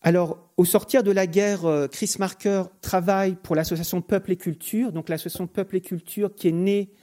Alors, 0.00 0.50
au 0.56 0.64
sortir 0.64 1.02
de 1.02 1.10
la 1.12 1.26
guerre, 1.26 1.66
euh, 1.66 1.88
Chris 1.88 2.16
Marker 2.18 2.64
travaille 2.80 3.36
pour 3.36 3.54
l'association 3.54 4.00
Peuple 4.00 4.32
et 4.32 4.36
Culture, 4.36 4.92
donc 4.92 5.10
l'association 5.10 5.46
Peuple 5.46 5.76
et 5.76 5.80
Culture 5.82 6.34
qui 6.34 6.48
est 6.48 6.52
née 6.52 6.94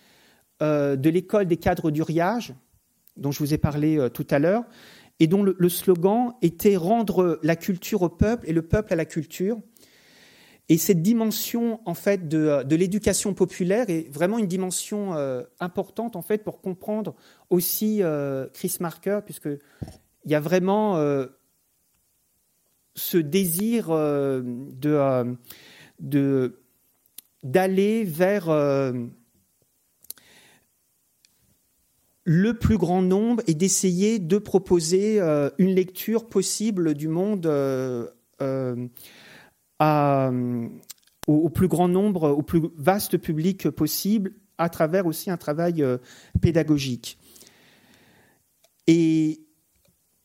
euh, 0.63 0.95
de 0.95 1.09
l'école 1.09 1.45
des 1.45 1.57
cadres 1.57 1.91
d'Uriage, 1.91 2.55
dont 3.15 3.31
je 3.31 3.39
vous 3.39 3.53
ai 3.53 3.59
parlé 3.59 4.09
tout 4.13 4.27
à 4.31 4.39
l'heure, 4.39 4.63
et 5.19 5.27
dont 5.27 5.43
le, 5.43 5.69
slogan 5.69 6.33
était 6.41 6.75
rendre 6.75 7.39
la 7.43 7.55
culture 7.55 8.01
au 8.01 8.09
peuple 8.09 8.49
et 8.49 8.53
le 8.53 8.61
peuple 8.61 8.93
à 8.93 8.95
la 8.95 9.05
culture. 9.05 9.59
Et 10.71 10.77
cette 10.77 11.01
dimension 11.01 11.81
en 11.85 11.95
fait 11.95 12.27
de, 12.27 12.61
de 12.63 12.75
l'éducation 12.75 13.33
populaire 13.33 13.89
est 13.89 14.07
vraiment 14.13 14.37
une 14.37 14.45
dimension 14.45 15.15
euh, 15.15 15.41
importante 15.59 16.15
en 16.15 16.21
fait 16.21 16.43
pour 16.43 16.61
comprendre 16.61 17.15
aussi 17.49 18.03
euh, 18.03 18.47
Chris 18.53 18.77
Marker, 18.79 19.21
puisque 19.25 19.49
il 20.25 20.31
y 20.31 20.35
a 20.35 20.39
vraiment 20.39 20.97
euh, 20.97 21.25
ce 22.93 23.17
désir 23.17 23.89
de 23.89 25.25
d'aller 27.41 28.03
vers 28.03 28.49
le 32.25 32.53
plus 32.53 32.77
grand 32.77 33.01
nombre 33.01 33.41
et 33.47 33.53
d'essayer 33.53 34.19
de 34.19 34.37
proposer 34.37 35.19
une 35.57 35.73
lecture 35.73 36.27
possible 36.27 36.93
du 36.93 37.07
monde 37.07 37.47
au, 39.79 41.49
plus 41.49 41.67
grand 41.67 41.87
nombre, 41.87 42.29
au 42.29 42.41
plus 42.41 42.61
vaste 42.77 43.17
public 43.17 43.69
possible, 43.69 44.33
à 44.57 44.69
travers 44.69 45.05
aussi 45.05 45.31
un 45.31 45.37
travail 45.37 45.81
euh, 45.81 45.97
pédagogique. 46.41 47.17
Et 48.87 49.45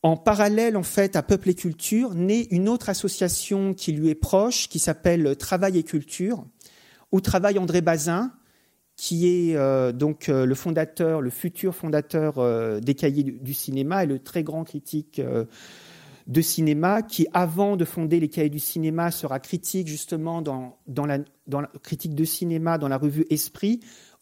en 0.03 0.17
parallèle, 0.17 0.77
en 0.77 0.83
fait, 0.83 1.17
à 1.17 1.23
Peuple 1.23 1.51
et 1.51 1.55
Culture, 1.55 2.15
naît 2.15 2.49
une 2.51 2.69
autre 2.69 2.89
association 2.89 3.75
qui 3.75 3.93
lui 3.93 4.09
est 4.09 4.15
proche, 4.15 4.69
qui 4.69 4.79
s'appelle 4.79 5.37
Travail 5.37 5.79
et 5.79 5.83
Culture, 5.83 6.45
où 7.13 7.21
travaille 7.21 7.59
André 7.59 7.81
Bazin, 7.81 8.33
qui 8.97 9.29
est 9.29 9.57
euh, 9.57 9.93
donc 9.93 10.29
euh, 10.29 10.47
le 10.47 10.55
fondateur, 10.55 11.21
le 11.21 11.31
futur 11.31 11.75
fondateur 11.75 12.81
des 12.81 12.95
Cahiers 12.95 13.23
du, 13.25 13.55
cinéma 13.55 14.05
et 14.05 14.07
le 14.07 14.19
très 14.19 14.43
grand 14.43 14.65
critique 14.65 15.21
de 16.27 16.41
cinéma 16.41 17.03
qui, 17.03 17.27
avant 17.33 17.77
de 17.77 17.85
fonder 17.85 18.19
les 18.21 18.29
cahiers 18.29 18.51
du 18.51 18.59
cinéma, 18.59 19.11
sera 19.11 19.41
critique 19.41 19.89
justement 19.89 20.41
dans, 20.41 20.79
la, 21.07 21.19
critique 21.83 22.15
de 22.15 22.25
cinéma 22.25 22.79
dans 22.79 22.89
la 22.89 22.97
revue 22.97 23.27
Esprit, 23.31 23.81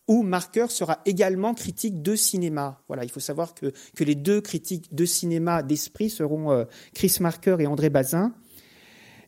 où 0.09 0.23
Marker 0.23 0.67
sera 0.69 1.01
également 1.07 1.55
critique 1.55 2.03
de 2.03 2.17
cinéma. 2.17 2.81
Voilà, 2.89 3.05
il 3.05 3.11
faut 3.11 3.21
savoir 3.21 3.55
que, 3.55 3.73
les 4.01 4.17
deux 4.17 4.41
critiques 4.41 4.93
de 4.93 5.05
cinéma 5.05 5.63
d'Esprit 5.63 6.11
seront 6.11 6.51
euh, 6.51 6.65
Chris 6.93 7.19
Marker 7.21 7.57
et 7.61 7.67
André 7.67 7.89
Bazin. 7.89 8.35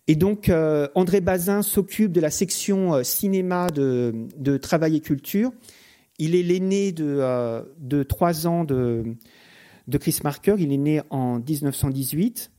Et 0.09 0.17
donc, 0.17 0.49
euh, 0.49 0.89
André 0.97 1.21
Bazin 1.21 1.63
s'occupe 1.63 2.13
de 2.13 2.21
la 2.21 2.31
section 2.31 2.95
euh, 2.95 3.03
cinéma 3.05 3.69
de, 3.71 4.27
de, 4.37 4.57
Travail 4.57 4.97
et 4.97 5.01
Culture. 5.01 5.53
Il 6.19 6.35
est 6.35 6.43
l'aîné 6.43 6.93
de, 6.93 7.65
de 7.79 8.03
trois 8.03 8.47
ans 8.47 8.65
de, 8.65 9.17
de 9.89 9.99
Chris 9.99 10.19
Marker. 10.23 10.57
Il 10.59 10.73
est 10.73 10.77
né 10.77 11.03
en 11.11 11.39
1918. 11.39 12.53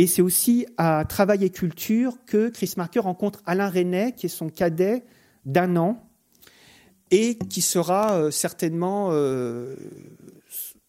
Et 0.00 0.06
c'est 0.06 0.22
aussi 0.22 0.64
à 0.78 1.04
Travail 1.06 1.44
et 1.44 1.50
Culture 1.50 2.16
que 2.24 2.48
Chris 2.48 2.72
Marker 2.78 3.00
rencontre 3.00 3.42
Alain 3.44 3.68
Renet, 3.68 4.12
qui 4.12 4.24
est 4.24 4.30
son 4.30 4.48
cadet 4.48 5.04
d'un 5.44 5.76
an, 5.76 6.02
et 7.10 7.36
qui 7.36 7.60
sera 7.60 8.14
euh, 8.14 8.30
certainement 8.30 9.10
euh, 9.12 9.76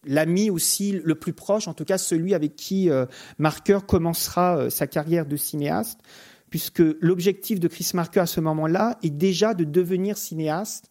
l'ami 0.02 0.48
aussi 0.48 0.92
le 0.92 1.14
plus 1.14 1.34
proche, 1.34 1.68
en 1.68 1.74
tout 1.74 1.84
cas 1.84 1.98
celui 1.98 2.32
avec 2.32 2.56
qui 2.56 2.88
euh, 2.88 3.04
Marker 3.36 3.80
commencera 3.86 4.70
sa 4.70 4.86
carrière 4.86 5.26
de 5.26 5.36
cinéaste, 5.36 6.00
puisque 6.48 6.82
l'objectif 7.02 7.60
de 7.60 7.68
Chris 7.68 7.90
Marker 7.92 8.20
à 8.20 8.26
ce 8.26 8.40
moment-là 8.40 8.98
est 9.02 9.10
déjà 9.10 9.52
de 9.52 9.64
devenir 9.64 10.16
cinéaste. 10.16 10.90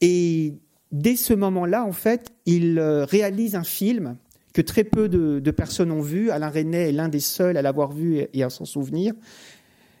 Et 0.00 0.54
dès 0.92 1.16
ce 1.16 1.34
moment-là, 1.34 1.84
en 1.84 1.90
fait, 1.90 2.32
il 2.46 2.78
réalise 2.78 3.56
un 3.56 3.64
film 3.64 4.18
que 4.54 4.62
très 4.62 4.84
peu 4.84 5.10
de, 5.10 5.50
personnes 5.50 5.90
ont 5.90 6.00
vu. 6.00 6.30
Alain 6.30 6.48
René 6.48 6.88
est 6.88 6.92
l'un 6.92 7.10
des 7.10 7.20
seuls 7.20 7.58
à 7.58 7.62
l'avoir 7.62 7.92
vu 7.92 8.24
et, 8.32 8.42
à 8.42 8.48
s'en 8.48 8.64
souvenir, 8.64 9.12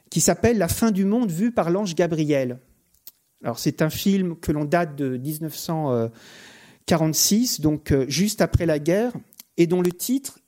qui 0.08 0.22
s'appelle 0.22 0.56
La 0.56 0.68
fin 0.68 0.92
du 0.92 1.04
monde 1.04 1.30
vue 1.30 1.52
par 1.52 1.68
l'ange 1.70 1.94
Gabriel. 1.94 2.58
Alors 3.42 3.58
c'est 3.58 3.82
un 3.82 3.90
film 3.90 4.36
que 4.36 4.52
l'on 4.52 4.64
date 4.64 4.96
de 4.96 5.18
1946, 5.18 7.60
donc 7.60 7.92
euh, 7.92 8.06
juste 8.08 8.40
après 8.40 8.64
la 8.64 8.78
guerre, 8.78 9.12
et 9.58 9.66
dont 9.66 9.82
le 9.82 9.92
titre 9.92 10.38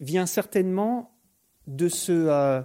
vient 0.00 0.26
certainement 0.26 1.14
de 1.68 1.88
ce, 1.88 2.10
euh, 2.10 2.62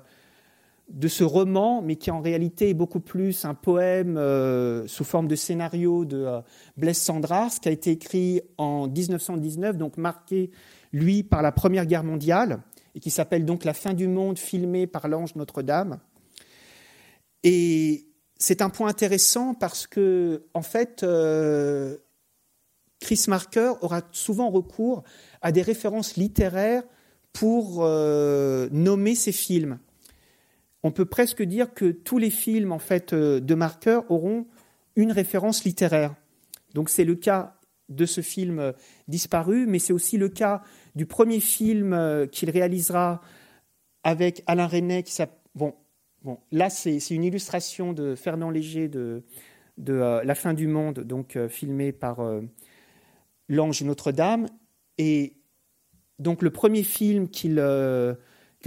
de 0.90 1.08
ce 1.08 1.24
roman, 1.24 1.82
mais 1.82 1.98
qui 1.98 2.12
en 2.12 2.22
réalité 2.22 2.70
est 2.70 2.74
beaucoup 2.74 3.00
plus 3.00 3.46
un 3.46 3.54
poème 3.54 4.18
euh, 4.18 4.88
sous 4.88 5.04
forme 5.04 5.28
de 5.28 5.36
scénario 5.36 6.06
de 6.06 6.18
euh, 6.18 6.42
Blaise 6.78 6.98
Sandras, 6.98 7.60
qui 7.62 7.70
a 7.70 7.72
été 7.72 7.92
écrit 7.92 8.42
en 8.58 8.88
1919, 8.88 9.78
donc 9.78 9.98
marqué, 9.98 10.50
lui, 10.98 11.24
par 11.24 11.42
la 11.42 11.52
Première 11.52 11.86
Guerre 11.86 12.04
mondiale, 12.04 12.62
et 12.96 13.00
qui 13.00 13.10
s'appelle 13.10 13.46
donc 13.46 13.64
La 13.64 13.74
fin 13.74 13.94
du 13.94 14.08
monde, 14.08 14.38
filmé 14.38 14.88
par 14.88 15.08
l'ange 15.08 15.36
Notre-Dame. 15.36 16.00
Et 17.44 18.08
c'est 18.38 18.62
un 18.62 18.70
point 18.70 18.90
intéressant 18.90 19.54
parce 19.54 19.88
que, 19.88 20.46
en 20.54 20.62
fait, 20.62 21.04
euh, 21.04 21.98
Chris 23.00 23.26
Marker 23.28 23.74
aura 23.82 24.02
souvent 24.12 24.50
recours 24.50 25.04
à 25.42 25.52
des 25.52 25.62
références 25.62 26.16
littéraires 26.18 26.84
pour 27.32 27.86
nommer 27.86 29.14
ses 29.14 29.32
films 29.32 29.78
on 30.88 30.92
peut 30.92 31.06
presque 31.06 31.44
dire 31.44 31.74
que 31.74 31.92
tous 31.92 32.18
les 32.18 32.30
films 32.30 32.72
en 32.72 32.80
fait 32.80 33.14
euh, 33.14 33.40
de 33.40 33.56
Marker 33.56 34.00
auront 34.10 34.48
une 34.96 35.12
référence 35.12 35.64
littéraire. 35.66 36.16
Donc 36.74 36.90
c'est 36.90 37.04
le 37.04 37.16
cas 37.16 37.60
de 37.90 38.06
ce 38.06 38.22
film 38.22 38.60
euh, 38.60 38.72
disparu, 39.08 39.66
mais 39.68 39.80
c'est 39.80 39.94
aussi 39.94 40.18
le 40.18 40.30
cas 40.30 40.62
du 40.98 41.06
premier 41.06 41.40
film 41.40 41.94
euh, 41.94 42.26
qu'il 42.26 42.50
réalisera 42.50 43.22
avec 44.04 44.44
Alain 44.48 44.68
Resnais 44.68 45.04
qui 45.04 45.16
bon, 45.56 45.74
bon, 46.24 46.40
là 46.52 46.70
c'est 46.70 46.98
une 47.12 47.24
illustration 47.24 47.94
de 47.94 48.16
Fernand 48.16 48.50
Léger 48.50 48.90
de, 48.90 49.24
de 49.78 50.22
La 50.24 50.36
fin 50.36 50.54
du 50.54 50.68
monde, 50.68 51.00
donc 51.00 51.38
filmé 51.50 51.92
par 51.92 52.20
l'Ange 53.50 53.84
Notre-Dame. 53.84 54.48
Et 54.98 55.36
donc 56.20 56.42
le 56.42 56.52
premier 56.52 56.84
film 56.84 57.28
qu'il 57.28 57.60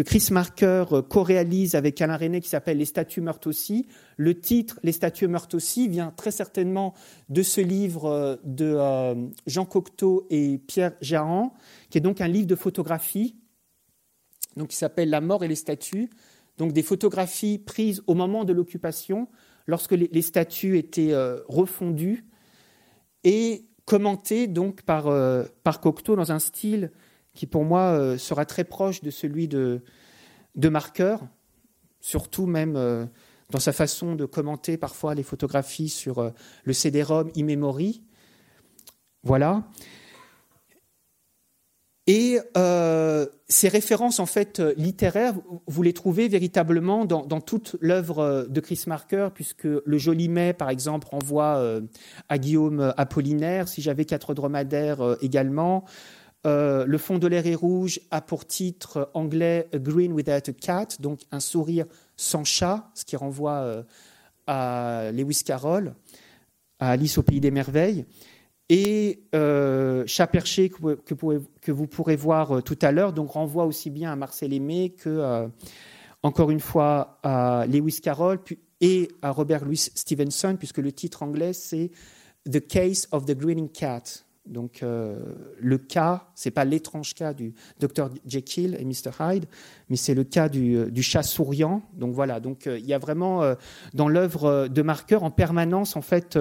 que 0.01 0.03
Chris 0.03 0.29
Marker 0.31 0.85
euh, 0.93 1.03
co-réalise 1.03 1.75
avec 1.75 2.01
Alain 2.01 2.17
René 2.17 2.41
qui 2.41 2.49
s'appelle 2.49 2.79
Les 2.79 2.87
statues 2.87 3.21
meurent 3.21 3.41
aussi. 3.45 3.87
Le 4.17 4.41
titre 4.41 4.81
Les 4.83 4.93
statues 4.93 5.29
meurent 5.29 5.49
aussi 5.53 5.89
vient 5.89 6.11
très 6.17 6.31
certainement 6.31 6.95
de 7.29 7.43
ce 7.43 7.61
livre 7.61 8.07
euh, 8.07 8.37
de 8.45 8.77
euh, 8.79 9.15
Jean 9.47 9.67
Cocteau 9.67 10.27
et 10.31 10.57
Pierre 10.57 10.93
Jahan, 11.03 11.53
qui 11.91 11.99
est 11.99 12.01
donc 12.01 12.23
un 12.23 12.29
livre 12.29 12.47
de 12.47 12.55
photographie, 12.55 13.37
qui 14.71 14.77
s'appelle 14.77 15.11
La 15.11 15.21
mort 15.21 15.45
et 15.45 15.49
les 15.49 15.55
statues, 15.55 16.09
donc 16.57 16.73
des 16.73 16.83
photographies 16.83 17.59
prises 17.59 18.03
au 18.07 18.15
moment 18.15 18.45
de 18.45 18.55
l'occupation, 18.55 19.29
lorsque 19.67 19.93
les, 19.93 20.23
statues 20.23 20.79
étaient 20.79 21.15
refondues 21.49 22.25
et 23.25 23.67
commentées 23.85 24.49
donc 24.49 24.83
par, 24.83 25.09
par 25.63 25.81
Cocteau 25.81 26.17
dans 26.17 26.33
un 26.33 26.41
style 26.41 26.91
qui 27.41 27.47
pour 27.47 27.65
moi 27.65 27.93
euh, 27.93 28.19
sera 28.19 28.45
très 28.45 28.65
proche 28.65 29.01
de 29.01 29.11
celui 29.11 29.49
de, 29.49 29.81
de 30.57 30.69
Marker, 30.69 31.17
surtout 31.99 32.45
même 32.45 32.77
euh, 32.77 33.07
dans 33.49 33.59
sa 33.59 33.73
façon 33.73 34.15
de 34.15 34.27
commenter 34.27 34.77
parfois 34.77 35.15
les 35.15 35.23
photographies 35.23 35.89
sur 35.89 36.19
euh, 36.19 36.31
le 36.65 36.75
CD-ROM. 36.75 37.31
Voilà. 39.23 39.65
Et 42.07 42.39
ces 43.47 43.69
références 43.69 44.19
en 44.19 44.27
fait 44.27 44.61
littéraires, 44.77 45.35
vous 45.67 45.83
les 45.83 45.93
trouvez 45.93 46.27
véritablement 46.27 47.05
dans, 47.05 47.25
dans 47.25 47.41
toute 47.41 47.77
l'œuvre 47.81 48.47
de 48.49 48.61
Chris 48.61 48.83
Marker, 48.89 49.29
puisque 49.33 49.65
le 49.65 49.99
Joli 49.99 50.29
Mai, 50.29 50.53
par 50.53 50.71
exemple, 50.71 51.07
renvoie 51.09 51.81
à 52.29 52.39
Guillaume 52.39 52.93
Apollinaire. 52.97 53.69
Si 53.69 53.81
j'avais 53.81 54.07
quatre 54.07 54.35
dromadaires 54.35 55.19
également, 55.21 55.85
euh, 56.47 56.87
le 56.87 56.99
fond 56.99 57.19
de 57.19 57.27
l'air 57.27 57.47
est 57.47 57.55
rouge 57.55 58.01
a 58.11 58.23
pour 58.23 58.47
titre 58.47 59.11
anglais 59.13 59.69
A 59.75 59.79
Green 59.79 60.13
Without 60.13 60.49
a 60.49 60.53
Cat, 60.53 60.89
donc 60.99 61.21
un 61.33 61.41
sourire 61.41 61.87
sans 62.17 62.45
chat, 62.45 62.91
ce 62.95 63.05
qui 63.05 63.17
renvoie 63.17 63.59
euh, 63.59 63.83
à 64.47 65.11
Lewis 65.13 65.43
Carroll, 65.45 65.95
Alice 66.79 67.19
au 67.19 67.23
pays 67.23 67.41
des 67.41 67.51
merveilles. 67.51 68.07
Et 68.71 69.25
euh, 69.35 70.05
Chat 70.07 70.29
perché 70.29 70.71
que, 70.71 71.73
vous 71.73 71.87
pourrez 71.89 72.17
voir 72.17 72.63
tout 72.63 72.79
à 72.81 72.93
l'heure, 72.93 73.13
donc 73.13 73.33
renvoie 73.33 73.67
aussi 73.67 73.91
bien 73.91 74.13
à 74.13 74.17
Marcel 74.17 74.53
Aimé 74.53 74.91
que, 74.91 75.49
encore 76.23 76.53
une 76.53 76.61
fois, 76.61 77.19
à 77.25 77.67
Lewis 77.67 78.01
Carroll 78.01 78.39
et 78.81 79.09
à 79.23 79.31
Robert 79.31 79.65
Louis 79.65 79.77
Stevenson, 79.77 80.57
puisque 80.57 80.79
le 80.79 80.93
titre 80.93 81.25
anglais 81.25 81.53
c'est 81.53 81.91
The 82.51 82.67
Case 82.67 83.09
of 83.11 83.27
the 83.27 83.37
Grinning 83.37 83.69
Cat. 83.69 84.25
Donc 84.47 84.83
euh, 84.83 85.17
le 85.59 85.79
cas, 85.79 86.29
c'est 86.35 86.51
pas 86.51 86.65
l'étrange 86.65 87.15
cas 87.15 87.35
du 87.35 87.55
Dr 87.79 88.11
Jekyll 88.27 88.77
et 88.81 88.85
Mr 88.85 89.13
Hyde, 89.21 89.47
mais 89.89 89.97
c'est 89.97 90.15
le 90.15 90.25
cas 90.25 90.49
du, 90.49 90.77
euh, 90.77 90.91
chat 91.03 91.23
souriant. 91.23 91.83
Donc 91.95 92.15
voilà, 92.15 92.41
donc 92.41 92.67
euh, 92.67 92.79
il 92.79 92.87
y 92.87 92.95
a 92.95 92.99
vraiment 92.99 93.43
dans 93.95 94.09
l'œuvre 94.09 94.69
de 94.69 94.83
Marker 94.83 95.17
en 95.17 95.31
permanence 95.31 95.97
en 95.97 96.03
fait 96.03 96.39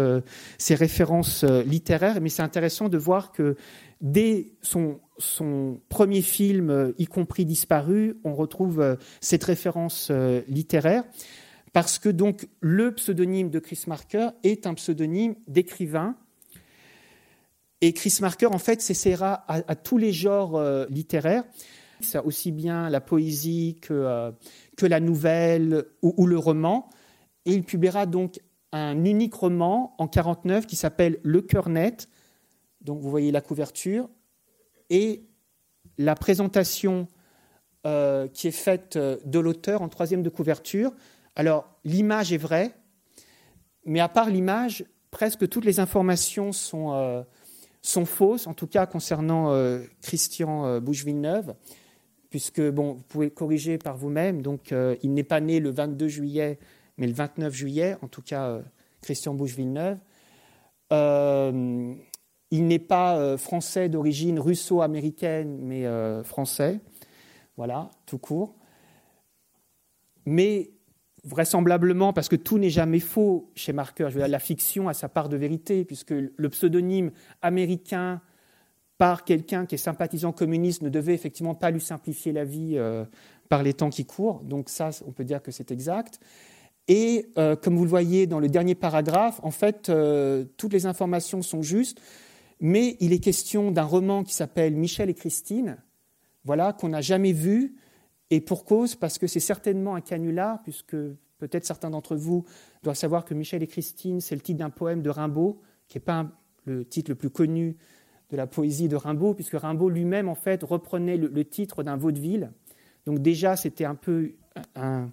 ces 0.57 0.75
références 0.75 1.43
littéraires. 1.43 2.19
Mais 2.21 2.29
c'est 2.29 2.41
intéressant 2.41 2.89
de 2.89 2.97
voir 2.97 3.31
que 3.31 3.55
dès 4.01 4.53
son, 4.62 4.99
son 5.17 5.79
premier 5.89 6.21
film, 6.21 6.93
y 6.97 7.05
compris 7.05 7.45
disparu, 7.45 8.17
on 8.23 8.33
retrouve 8.33 8.97
cette 9.21 9.43
référence 9.43 10.12
littéraire 10.47 11.03
parce 11.73 11.99
que 11.99 12.09
donc 12.09 12.47
le 12.62 12.93
pseudonyme 12.93 13.49
de 13.49 13.59
Chris 13.59 13.83
Marker 13.88 14.29
est 14.43 14.65
un 14.65 14.73
pseudonyme 14.73 15.35
d'écrivain 15.47 16.15
et 17.81 17.93
Chris 17.93 18.17
Marker, 18.21 18.47
en 18.47 18.57
fait, 18.57 18.81
s'essaiera 18.81 19.45
à, 19.47 19.75
tous 19.75 19.97
les 19.97 20.11
genres 20.11 20.57
euh, 20.57 20.85
littéraires, 20.89 21.45
aussi 22.25 22.51
bien 22.51 22.89
la 22.89 22.99
poésie 22.99 23.77
que, 23.81 23.93
euh, 23.93 24.31
que 24.75 24.85
la 24.85 24.99
nouvelle 24.99 25.85
ou, 26.01 26.27
le 26.27 26.37
roman. 26.37 26.89
Et 27.45 27.53
il 27.53 27.63
publiera 27.63 28.05
donc 28.05 28.41
un 28.73 29.05
unique 29.05 29.33
roman 29.33 29.95
en 29.97 30.07
49 30.07 30.67
qui 30.67 30.75
s'appelle 30.75 31.19
Le 31.23 31.41
cœur 31.41 31.69
net. 31.69 32.09
Donc 32.81 33.01
vous 33.01 33.09
voyez 33.09 33.31
la 33.31 33.41
couverture 33.41 34.09
et 34.89 35.23
la 35.97 36.15
présentation 36.15 37.07
euh, 37.87 38.27
qui 38.27 38.47
est 38.47 38.51
faite 38.51 38.97
de 38.97 39.39
l'auteur 39.39 39.81
en 39.81 39.87
troisième 39.87 40.21
de 40.21 40.29
couverture. 40.29 40.93
Alors 41.35 41.79
l'image 41.85 42.33
est 42.33 42.37
vraie, 42.37 42.75
mais 43.85 44.01
à 44.01 44.09
part 44.09 44.29
l'image, 44.29 44.83
presque 45.11 45.47
toutes 45.47 45.65
les 45.65 45.79
informations 45.79 46.51
sont 46.51 47.25
sont 47.81 48.05
fausses, 48.05 48.47
en 48.47 48.53
tout 48.53 48.67
cas 48.67 48.85
concernant 48.85 49.51
euh, 49.51 49.83
Christian 50.01 50.65
euh, 50.65 50.79
Bouche-Villeneuve, 50.79 51.55
puisque, 52.29 52.61
bon, 52.61 52.93
vous 52.93 53.03
pouvez 53.03 53.31
corriger 53.31 53.77
par 53.77 53.97
vous-même, 53.97 54.41
donc 54.41 54.71
euh, 54.71 54.95
il 55.01 55.13
n'est 55.13 55.23
pas 55.23 55.39
né 55.39 55.59
le 55.59 55.69
22 55.69 56.07
juillet, 56.07 56.59
mais 56.97 57.07
le 57.07 57.13
29 57.13 57.53
juillet, 57.53 57.97
en 58.01 58.07
tout 58.07 58.21
cas 58.21 58.61
Christian 59.01 59.33
Bouche-Villeneuve. 59.33 59.97
il 60.91 62.67
n'est 62.67 62.79
pas 62.79 63.37
français 63.37 63.87
d'origine 63.87 64.39
russo-américaine, 64.39 65.59
mais 65.61 65.85
français, 66.23 66.81
voilà, 67.55 67.89
tout 68.05 68.17
court. 68.17 68.55
Mais 70.25 70.71
vraisemblablement, 71.23 72.13
parce 72.13 72.29
que 72.29 72.36
tout 72.36 72.58
n'est 72.58 72.69
jamais 72.69 72.99
faux 72.99 73.49
chez 73.55 73.73
Marker, 73.73 74.10
je 74.10 74.19
la 74.19 74.39
fiction 74.39 74.88
a 74.88 74.93
sa 74.93 75.10
part 75.10 75.29
de 75.29 75.38
vérité, 75.38 75.86
puisque 75.86 76.12
le 76.12 76.49
pseudonyme 76.49 77.12
américain 77.41 78.21
par 78.99 79.23
quelqu'un 79.23 79.65
qui 79.65 79.75
est 79.75 79.79
sympathisant 79.79 80.34
communiste 80.34 80.82
ne 80.82 80.89
devait 80.89 81.13
effectivement 81.13 81.55
pas 81.55 81.71
lui 81.71 81.79
simplifier 81.79 82.34
la 82.34 82.43
vie 82.43 82.73
euh, 82.75 83.05
par 83.47 83.63
les 83.63 83.73
temps 83.73 83.89
qui 83.89 84.05
courent. 84.05 84.41
Donc 84.43 84.69
ça, 84.69 84.89
on 85.08 85.12
peut 85.12 85.23
dire 85.23 85.41
que 85.41 85.51
c'est 85.51 85.71
exact. 85.71 86.19
Et 86.89 87.27
euh, 87.38 87.55
comme 87.55 87.77
vous 87.77 87.86
le 87.86 87.89
voyez 87.89 88.27
dans 88.27 88.39
le 88.39 88.49
dernier 88.49 88.75
paragraphe, 88.75 89.39
en 89.41 89.51
fait, 89.51 89.89
euh, 89.89 90.43
toutes 90.58 90.73
les 90.73 90.86
informations 90.86 91.41
sont 91.41 91.62
justes, 91.62 92.01
mais 92.60 92.97
il 92.99 93.13
est 93.13 93.19
question 93.19 93.71
d'un 93.71 93.84
roman 93.84 94.23
qui 94.23 94.34
s'appelle 94.34 94.75
Michel 94.75 95.10
et 95.10 95.13
Christine, 95.13 95.77
voilà, 96.43 96.73
qu'on 96.73 96.89
n'a 96.89 97.01
jamais 97.01 97.32
vu, 97.32 97.75
et 98.31 98.41
pour 98.41 98.65
cause, 98.65 98.95
parce 98.95 99.17
que 99.17 99.27
c'est 99.27 99.39
certainement 99.39 99.95
un 99.95 100.01
canular, 100.01 100.61
puisque 100.61 100.95
peut-être 101.39 101.65
certains 101.65 101.89
d'entre 101.89 102.15
vous 102.15 102.45
doivent 102.83 102.95
savoir 102.95 103.25
que 103.25 103.33
Michel 103.33 103.63
et 103.63 103.67
Christine, 103.67 104.21
c'est 104.21 104.35
le 104.35 104.41
titre 104.41 104.59
d'un 104.59 104.69
poème 104.69 105.01
de 105.01 105.09
Rimbaud, 105.09 105.61
qui 105.87 105.97
n'est 105.97 106.03
pas 106.03 106.27
le 106.65 106.85
titre 106.85 107.11
le 107.11 107.15
plus 107.15 107.29
connu 107.29 107.75
de 108.29 108.37
la 108.37 108.45
poésie 108.45 108.87
de 108.87 108.95
Rimbaud, 108.95 109.33
puisque 109.33 109.53
Rimbaud 109.53 109.89
lui-même, 109.89 110.29
en 110.29 110.35
fait, 110.35 110.63
reprenait 110.63 111.17
le, 111.17 111.45
titre 111.45 111.81
d'un 111.81 111.97
vaudeville. 111.97 112.51
Donc 113.05 113.19
déjà, 113.19 113.55
c'était 113.55 113.85
un 113.85 113.95
peu 113.95 114.33
un, 114.75 115.09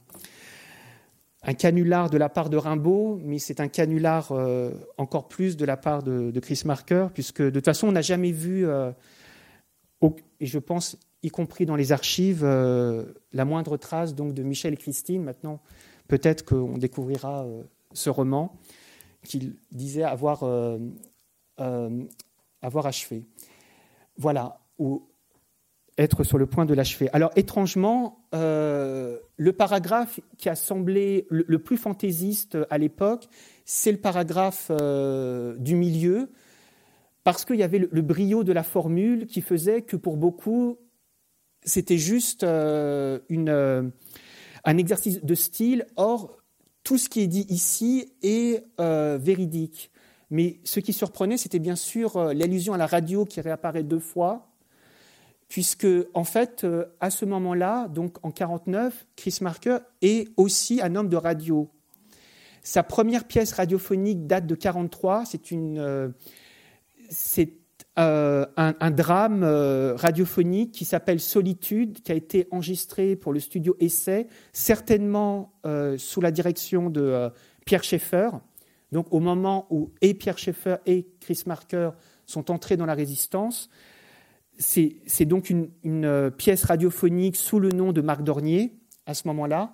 canular 1.58 2.10
de 2.10 2.18
la 2.18 2.28
part 2.28 2.50
de 2.50 2.58
Rimbaud, 2.58 3.18
mais 3.22 3.38
c'est 3.38 3.60
un 3.60 3.68
canular 3.68 4.32
euh, 4.32 4.72
encore 4.98 5.28
plus 5.28 5.56
de 5.56 5.64
la 5.64 5.78
part 5.78 6.02
de, 6.02 6.38
Chris 6.40 6.62
Marker, 6.66 7.06
puisque 7.14 7.40
de 7.40 7.50
toute 7.50 7.64
façon, 7.64 7.88
on 7.88 7.92
n'a 7.92 8.02
jamais 8.02 8.32
vu, 8.32 8.66
euh, 8.66 8.90
et 10.40 10.46
je 10.46 10.58
pense 10.58 10.98
y 11.26 11.30
compris 11.30 11.66
dans 11.66 11.76
les 11.76 11.90
archives, 11.90 12.42
euh, 12.44 13.04
la 13.32 13.44
moindre 13.44 13.76
trace 13.76 14.14
donc 14.14 14.32
de 14.32 14.42
Michel 14.42 14.74
et 14.74 14.76
Christine. 14.76 15.22
Maintenant, 15.24 15.60
peut-être 16.08 16.44
qu'on 16.44 16.78
découvrira 16.78 17.44
euh, 17.44 17.62
ce 17.92 18.10
roman 18.10 18.56
qu'il 19.24 19.56
disait 19.72 20.04
avoir, 20.04 20.44
euh, 20.44 20.78
avoir 22.62 22.86
achevé. 22.86 23.24
Voilà. 24.16 24.60
être 25.98 26.22
sur 26.22 26.38
le 26.38 26.46
point 26.46 26.64
de 26.64 26.74
l'achever. 26.74 27.08
Alors 27.12 27.32
étrangement, 27.34 28.20
le 28.32 29.50
paragraphe 29.50 30.20
qui 30.38 30.48
a 30.48 30.54
semblé 30.54 31.26
le, 31.28 31.58
plus 31.58 31.76
fantaisiste 31.76 32.56
à 32.70 32.78
l'époque, 32.78 33.26
c'est 33.64 33.90
le 33.90 33.98
paragraphe 33.98 34.70
du 35.58 35.74
milieu, 35.74 36.30
parce 37.24 37.44
qu'il 37.44 37.56
y 37.56 37.64
avait 37.64 37.80
le, 37.90 38.02
brio 38.02 38.44
de 38.44 38.52
la 38.52 38.62
formule 38.62 39.26
qui 39.26 39.40
faisait 39.40 39.82
que 39.82 39.96
pour 39.96 40.16
beaucoup, 40.16 40.78
c'était 41.66 41.98
juste 41.98 42.44
euh, 42.44 43.18
euh, 43.30 43.90
un 44.64 44.78
exercice 44.78 45.22
de 45.22 45.34
style. 45.34 45.84
Or, 45.96 46.38
tout 46.84 46.96
ce 46.96 47.08
qui 47.08 47.20
est 47.20 47.26
dit 47.26 47.44
ici 47.48 48.12
est 48.22 48.64
euh, 48.80 49.18
véridique. 49.20 49.90
Mais 50.30 50.60
ce 50.64 50.80
qui 50.80 50.92
surprenait, 50.92 51.36
c'était 51.36 51.58
bien 51.58 51.76
sûr 51.76 52.32
l'allusion 52.32 52.72
à 52.72 52.78
la 52.78 52.86
radio 52.86 53.24
qui 53.24 53.40
réapparaît 53.40 53.84
deux 53.84 54.00
fois, 54.00 54.48
puisque 55.48 55.86
en 56.14 56.24
fait, 56.24 56.66
à 56.98 57.10
ce 57.10 57.24
moment-là, 57.24 57.86
donc 57.86 58.16
en 58.24 58.32
49, 58.32 59.06
Chris 59.14 59.38
Marker 59.40 59.78
est 60.02 60.28
aussi 60.36 60.80
un 60.82 60.96
homme 60.96 61.08
de 61.08 61.16
radio. 61.16 61.70
Sa 62.64 62.82
première 62.82 63.24
pièce 63.24 63.52
radiophonique 63.52 64.26
date 64.26 64.48
de 64.48 64.56
43. 64.56 65.26
C'est 65.26 65.52
une, 65.52 66.12
euh, 67.98 68.44
un, 68.58 68.90
drame 68.90 69.42
euh, 69.42 69.94
radiophonique 69.96 70.72
qui 70.72 70.84
s'appelle 70.84 71.18
Solitude, 71.18 72.02
qui 72.02 72.12
a 72.12 72.14
été 72.14 72.46
enregistré 72.50 73.16
pour 73.16 73.32
le 73.32 73.40
studio 73.40 73.74
Essai, 73.80 74.26
certainement 74.52 75.54
euh, 75.64 75.96
sous 75.96 76.20
la 76.20 76.30
direction 76.30 76.90
de 76.90 77.30
Pierre 77.64 77.84
Schaeffer. 77.84 78.28
Donc 78.92 79.06
au 79.12 79.20
moment 79.20 79.66
où 79.70 79.92
et 80.02 80.12
Pierre 80.12 80.36
Schaeffer 80.36 80.76
et 80.84 81.06
Chris 81.20 81.44
Marker 81.46 81.90
sont 82.26 82.50
entrés 82.50 82.76
dans 82.76 82.84
la 82.84 82.92
résistance, 82.92 83.70
c'est 84.58 85.24
donc 85.24 85.48
une, 85.48 86.30
pièce 86.36 86.64
radiophonique 86.64 87.36
sous 87.36 87.60
le 87.60 87.70
nom 87.70 87.92
de 87.92 88.02
Marc 88.02 88.22
Dornier 88.22 88.74
à 89.06 89.14
ce 89.14 89.26
moment-là. 89.28 89.72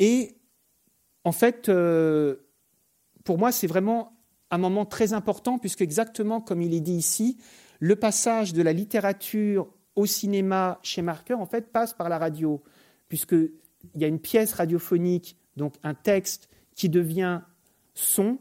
Et 0.00 0.36
en 1.22 1.32
fait, 1.32 1.70
pour 3.24 3.38
moi, 3.38 3.52
c'est 3.52 3.66
vraiment 3.68 4.19
un 4.50 4.58
moment 4.58 4.84
très 4.84 5.12
important 5.12 5.58
puisque 5.58 5.82
exactement 5.82 6.40
comme 6.40 6.62
il 6.62 6.74
est 6.74 6.80
dit 6.80 6.94
ici, 6.94 7.38
le 7.80 7.96
passage 7.96 8.52
de 8.52 8.62
la 8.62 8.72
littérature 8.72 9.68
au 9.96 10.06
cinéma 10.06 10.78
chez 10.82 11.02
Marker, 11.02 11.34
en 11.34 11.46
fait, 11.46 11.72
passe 11.72 11.94
par 11.94 12.08
la 12.08 12.18
radio, 12.18 12.62
puisqu'il 13.08 13.50
y 13.96 14.04
a 14.04 14.08
une 14.08 14.20
pièce 14.20 14.52
radiophonique, 14.52 15.36
donc 15.56 15.74
un 15.82 15.94
texte 15.94 16.48
qui 16.74 16.88
devient 16.88 17.40
son. 17.94 18.38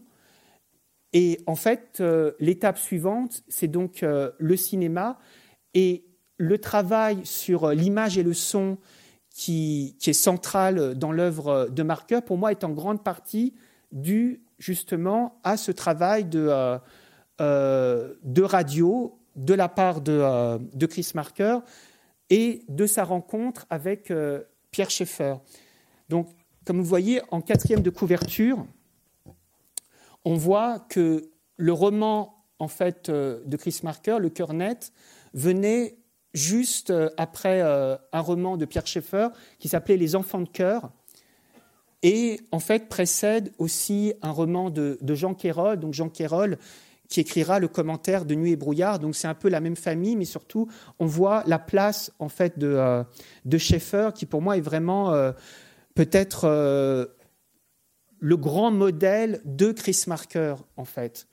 Et 1.14 1.40
en 1.48 1.56
fait, 1.56 1.98
euh, 2.02 2.34
l'étape 2.40 2.78
suivante, 2.78 3.44
c'est 3.48 3.68
donc 3.68 4.04
euh, 4.04 4.32
le 4.38 4.56
cinéma 4.56 5.20
et 5.74 6.06
le 6.38 6.58
travail 6.60 7.26
sur 7.26 7.70
l'image 7.70 8.18
et 8.18 8.24
le 8.24 8.34
son 8.34 8.78
qui, 9.30 9.96
qui 10.00 10.12
est 10.12 10.14
central 10.14 10.96
dans 10.96 11.12
l'œuvre 11.12 11.70
de 11.70 11.84
Marker, 11.84 12.20
pour 12.26 12.38
moi, 12.38 12.52
est 12.52 12.64
en 12.64 12.70
grande 12.70 13.04
partie 13.04 13.54
dû 13.92 14.44
justement 14.60 15.40
à 15.44 15.58
ce 15.58 15.72
travail 15.72 16.26
de, 16.26 16.48
euh, 16.50 16.78
euh, 17.42 18.14
radio 18.38 19.18
de 19.36 19.54
la 19.54 19.70
part 19.70 20.02
de, 20.02 20.12
euh, 20.12 20.60
de, 20.74 20.86
Chris 20.86 21.12
Marker 21.16 21.60
et 22.30 22.64
de 22.68 22.86
sa 22.86 23.06
rencontre 23.06 23.66
avec 23.70 24.14
Pierre 24.70 24.92
Schaeffer. 24.92 25.36
Donc, 26.10 26.30
comme 26.66 26.78
vous 26.78 26.86
voyez, 26.86 27.22
en 27.32 27.42
quatrième 27.42 27.82
de 27.82 27.90
couverture, 27.90 28.68
on 30.26 30.36
voit 30.36 30.80
que 30.80 31.32
le 31.56 31.74
roman 31.74 32.36
en 32.60 32.68
fait 32.68 33.10
de 33.10 33.58
Chris 33.58 33.80
Marker, 33.84 34.18
Le 34.20 34.30
cœur 34.30 34.54
net, 34.54 34.92
venait 35.34 35.98
juste 36.34 36.94
après 37.18 37.62
un 37.62 38.20
roman 38.20 38.58
de 38.58 38.66
Pierre 38.66 38.86
Schaeffer 38.86 39.30
qui 39.58 39.70
s'appelait 39.70 39.98
Les 39.98 40.16
enfants 40.16 40.42
de 40.42 40.50
cœur, 40.50 40.92
et 42.04 42.40
en 42.52 42.60
fait 42.60 42.88
précède 42.88 43.52
aussi 43.58 44.14
un 44.22 44.32
roman 44.32 44.70
de, 44.70 44.98
Jean 45.10 45.34
Quérol, 45.34 45.80
donc 45.80 45.94
Jean 45.94 46.10
Quérol 46.10 46.58
qui 47.08 47.22
écrira 47.22 47.60
le 47.60 47.68
commentaire 47.68 48.24
de 48.24 48.36
Nuit 48.36 48.52
et 48.52 48.56
brouillard. 48.56 49.00
Donc 49.00 49.16
c'est 49.16 49.28
un 49.28 49.34
peu 49.34 49.50
la 49.50 49.60
même 49.60 49.76
famille, 49.76 50.16
mais 50.16 50.26
surtout 50.26 50.70
on 51.00 51.08
voit 51.08 51.44
la 51.48 51.58
place 51.58 52.12
en 52.20 52.30
fait 52.30 52.60
de, 52.60 52.68
euh, 52.68 53.04
de 53.46 53.58
Schaeffer, 53.58 54.12
qui 54.14 54.26
pour 54.26 54.42
moi 54.42 54.58
est 54.58 54.62
vraiment 54.62 55.12
euh, 55.12 55.32
peut-être 55.96 56.46
euh, 56.46 57.08
le 58.20 58.38
grand 58.38 58.72
modèle 58.72 59.42
de 59.46 59.72
Chris 59.72 60.04
Marker 60.08 60.56
en 60.78 60.86
fait. 60.86 61.28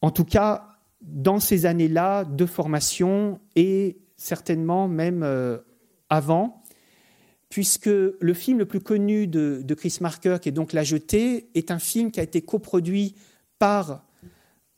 En 0.00 0.10
tout 0.10 0.24
cas, 0.24 0.68
dans 1.00 1.40
ces 1.40 1.66
années-là 1.66 2.24
de 2.24 2.46
formation 2.46 3.40
et 3.56 3.98
certainement 4.16 4.88
même 4.88 5.22
euh, 5.22 5.58
avant, 6.08 6.62
puisque 7.54 7.86
le 7.86 8.34
film 8.34 8.58
le 8.58 8.66
plus 8.66 8.80
connu 8.80 9.28
de, 9.28 9.74
Chris 9.74 9.98
Marker, 10.00 10.38
qui 10.42 10.48
est 10.48 10.52
donc 10.52 10.72
La 10.72 10.82
Jetée, 10.82 11.50
est 11.54 11.70
un 11.70 11.78
film 11.78 12.10
qui 12.10 12.18
a 12.18 12.24
été 12.24 12.42
coproduit 12.42 13.14
par 13.60 14.04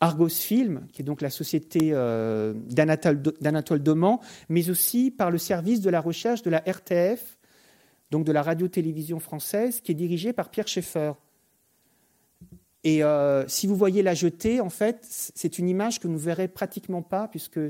Argos 0.01 0.29
Film, 0.29 0.87
qui 0.93 1.01
est 1.01 1.05
donc 1.07 1.23
la 1.23 1.31
société 1.31 1.93
euh, 1.95 2.53
d'Anatole 2.69 3.83
Doman, 3.83 4.19
mais 4.51 4.69
aussi 4.69 5.11
par 5.11 5.31
le 5.31 5.39
service 5.39 5.81
de 5.81 5.89
la 5.89 6.03
recherche 6.03 6.43
de 6.43 6.51
la 6.51 6.59
RTF, 6.67 7.39
donc 8.11 8.27
de 8.27 8.33
la 8.33 8.43
radio-télévision 8.43 9.21
française, 9.21 9.81
qui 9.81 9.93
est 9.93 9.95
dirigé 9.95 10.35
par 10.35 10.51
Pierre 10.51 10.69
Schaeffer. 10.69 11.12
Et 12.85 13.03
euh, 13.03 13.49
si 13.49 13.67
vous 13.67 13.75
voyez 13.75 14.03
La 14.03 14.12
Jetée, 14.12 14.61
en 14.61 14.69
fait, 14.69 14.99
c'est 15.01 15.59
une 15.59 15.71
image 15.71 15.99
que 15.99 16.09
vous 16.09 16.12
ne 16.12 16.19
verrez 16.19 16.49
pratiquement 16.49 17.01
pas, 17.01 17.27
puisque 17.27 17.61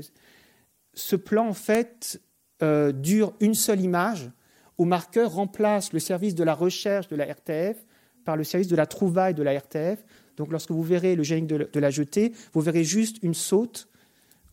ce 0.93 1.15
plan, 1.15 1.47
en 1.47 1.53
fait, 1.53 2.19
euh, 2.61 2.91
dure 2.91 3.31
une 3.39 3.55
seule 3.55 3.79
image, 3.79 4.31
où 4.77 4.85
Marker 4.85 5.23
remplace 5.23 5.93
le 5.93 5.99
service 5.99 6.35
de 6.35 6.43
la 6.43 6.53
recherche 6.53 7.07
de 7.07 7.15
la 7.15 7.25
RTF 7.25 7.77
par 8.25 8.35
le 8.35 8.43
service 8.43 8.67
de 8.67 8.75
la 8.75 8.85
trouvaille 8.85 9.33
de 9.33 9.43
la 9.43 9.57
RTF. 9.57 10.03
Donc 10.35 10.51
lorsque 10.51 10.71
vous 10.71 10.83
verrez 10.83 11.15
le 11.15 11.23
générique 11.23 11.47
de, 11.47 11.79
la 11.79 11.89
jetée, 11.89 12.33
vous 12.53 12.61
verrez 12.61 12.83
juste 12.83 13.17
une 13.23 13.33
saute. 13.33 13.87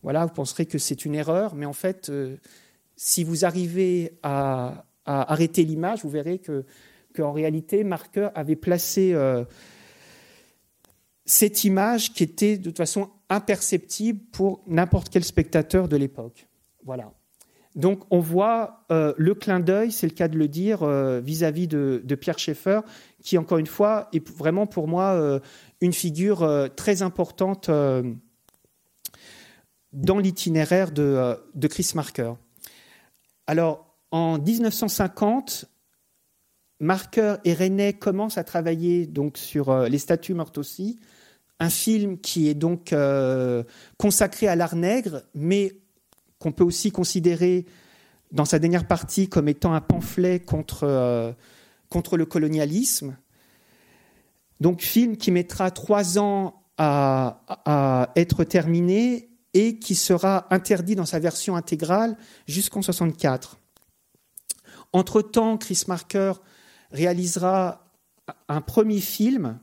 Voilà, 0.01 0.25
vous 0.25 0.33
penserez 0.33 0.65
que 0.65 0.77
c'est 0.77 1.05
une 1.05 1.15
erreur, 1.15 1.55
mais 1.55 1.65
en 1.65 1.73
fait, 1.73 2.09
euh, 2.09 2.37
si 2.95 3.23
vous 3.23 3.43
arrivez 3.43 4.17
à, 4.23 4.85
à 5.05 5.31
arrêter 5.31 5.63
l'image, 5.63 6.03
vous 6.03 6.09
verrez 6.09 6.39
que 6.39 6.65
qu'en 7.15 7.31
réalité, 7.31 7.83
Marker 7.83 8.29
avait 8.35 8.55
placé 8.55 9.13
euh, 9.13 9.45
cette 11.25 11.63
image 11.63 12.13
qui 12.13 12.23
était 12.23 12.57
de 12.57 12.65
toute 12.65 12.77
façon 12.77 13.09
imperceptible 13.29 14.19
pour 14.31 14.61
n'importe 14.67 15.09
quel 15.09 15.23
spectateur 15.23 15.87
de 15.87 15.97
l'époque. 15.97 16.47
Voilà. 16.83 17.11
Donc 17.75 18.03
on 18.09 18.19
voit 18.19 18.85
euh, 18.91 19.13
le 19.17 19.35
clin 19.35 19.59
d'œil, 19.59 19.91
c'est 19.91 20.07
le 20.07 20.13
cas 20.13 20.29
de 20.29 20.37
le 20.37 20.47
dire, 20.47 20.83
euh, 20.83 21.19
vis-à-vis 21.19 21.67
de, 21.67 22.15
Pierre 22.19 22.39
Schaeffer, 22.39 22.81
qui 23.21 23.37
encore 23.37 23.57
une 23.57 23.67
fois 23.67 24.07
est 24.13 24.25
vraiment 24.29 24.65
pour 24.65 24.87
moi 24.87 25.11
euh, 25.11 25.39
une 25.81 25.91
figure 25.91 26.69
très 26.77 27.01
importante 27.01 27.69
dans 29.91 30.19
l'itinéraire 30.19 30.91
de, 30.91 31.37
de, 31.53 31.67
Chris 31.67 31.91
Marker. 31.95 32.33
Alors 33.45 33.93
en 34.11 34.39
1950, 34.39 35.65
Marker 36.79 37.35
et 37.43 37.53
René 37.53 37.93
commencent 37.93 38.37
à 38.37 38.45
travailler 38.45 39.05
donc 39.05 39.37
sur 39.37 39.75
les 39.87 39.97
statues 39.97 40.33
mortes 40.33 40.57
aussi, 40.57 40.97
un 41.59 41.69
film 41.69 42.19
qui 42.19 42.47
est 42.47 42.53
donc 42.53 42.95
consacré 43.97 44.47
à 44.47 44.55
l'art 44.55 44.75
nègre, 44.75 45.23
mais 45.33 45.75
qu'on 46.45 46.51
peut 46.51 46.63
aussi 46.63 46.91
considérer 46.91 47.65
dans 48.31 48.45
sa 48.45 48.59
dernière 48.59 48.85
partie 48.85 49.27
comme 49.27 49.47
étant 49.47 49.73
un 49.73 49.81
pamphlet 49.81 50.39
contre, 50.39 50.83
euh, 50.83 51.33
le 52.11 52.25
colonialisme. 52.25 53.17
Donc 54.59 54.81
film 54.81 55.17
qui 55.17 55.31
mettra 55.31 55.71
trois 55.71 56.19
ans 56.19 56.61
à, 56.77 57.41
à, 57.65 58.11
être 58.15 58.43
terminé 58.43 59.31
et 59.55 59.79
qui 59.79 59.95
sera 59.95 60.45
interdit 60.51 60.93
dans 60.93 61.07
sa 61.07 61.17
version 61.17 61.55
intégrale 61.55 62.15
jusqu'en 62.45 62.83
64. 62.83 63.57
Entre-temps, 64.93 65.57
Chris 65.57 65.81
Marker 65.87 66.33
réalisera 66.91 67.89
un 68.47 68.61
premier 68.61 68.99
film 68.99 69.57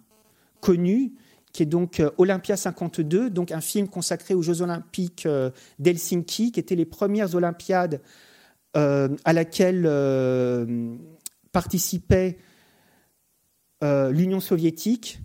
connu 0.61 1.13
qui 1.53 1.63
est 1.63 1.67
donc 1.67 2.01
euh, 2.01 2.11
Olympia 2.19 2.57
52, 2.57 3.31
donc 3.31 3.53
un 3.53 3.61
film 3.61 3.89
consacré 3.89 4.35
aux 4.35 4.43
Jeux 4.43 4.63
olympiques 4.63 5.27
euh, 5.27 5.51
d'Helsinki, 5.79 6.53
qui 6.53 6.61
étaient 6.61 6.77
les 6.77 6.87
premières 6.87 7.35
Olympiades 7.35 8.01
euh, 8.77 9.09
à 9.25 9.33
laquelle 9.33 9.83
participait 11.53 12.39
l'Union 13.83 14.41
soviétique. 14.41 15.21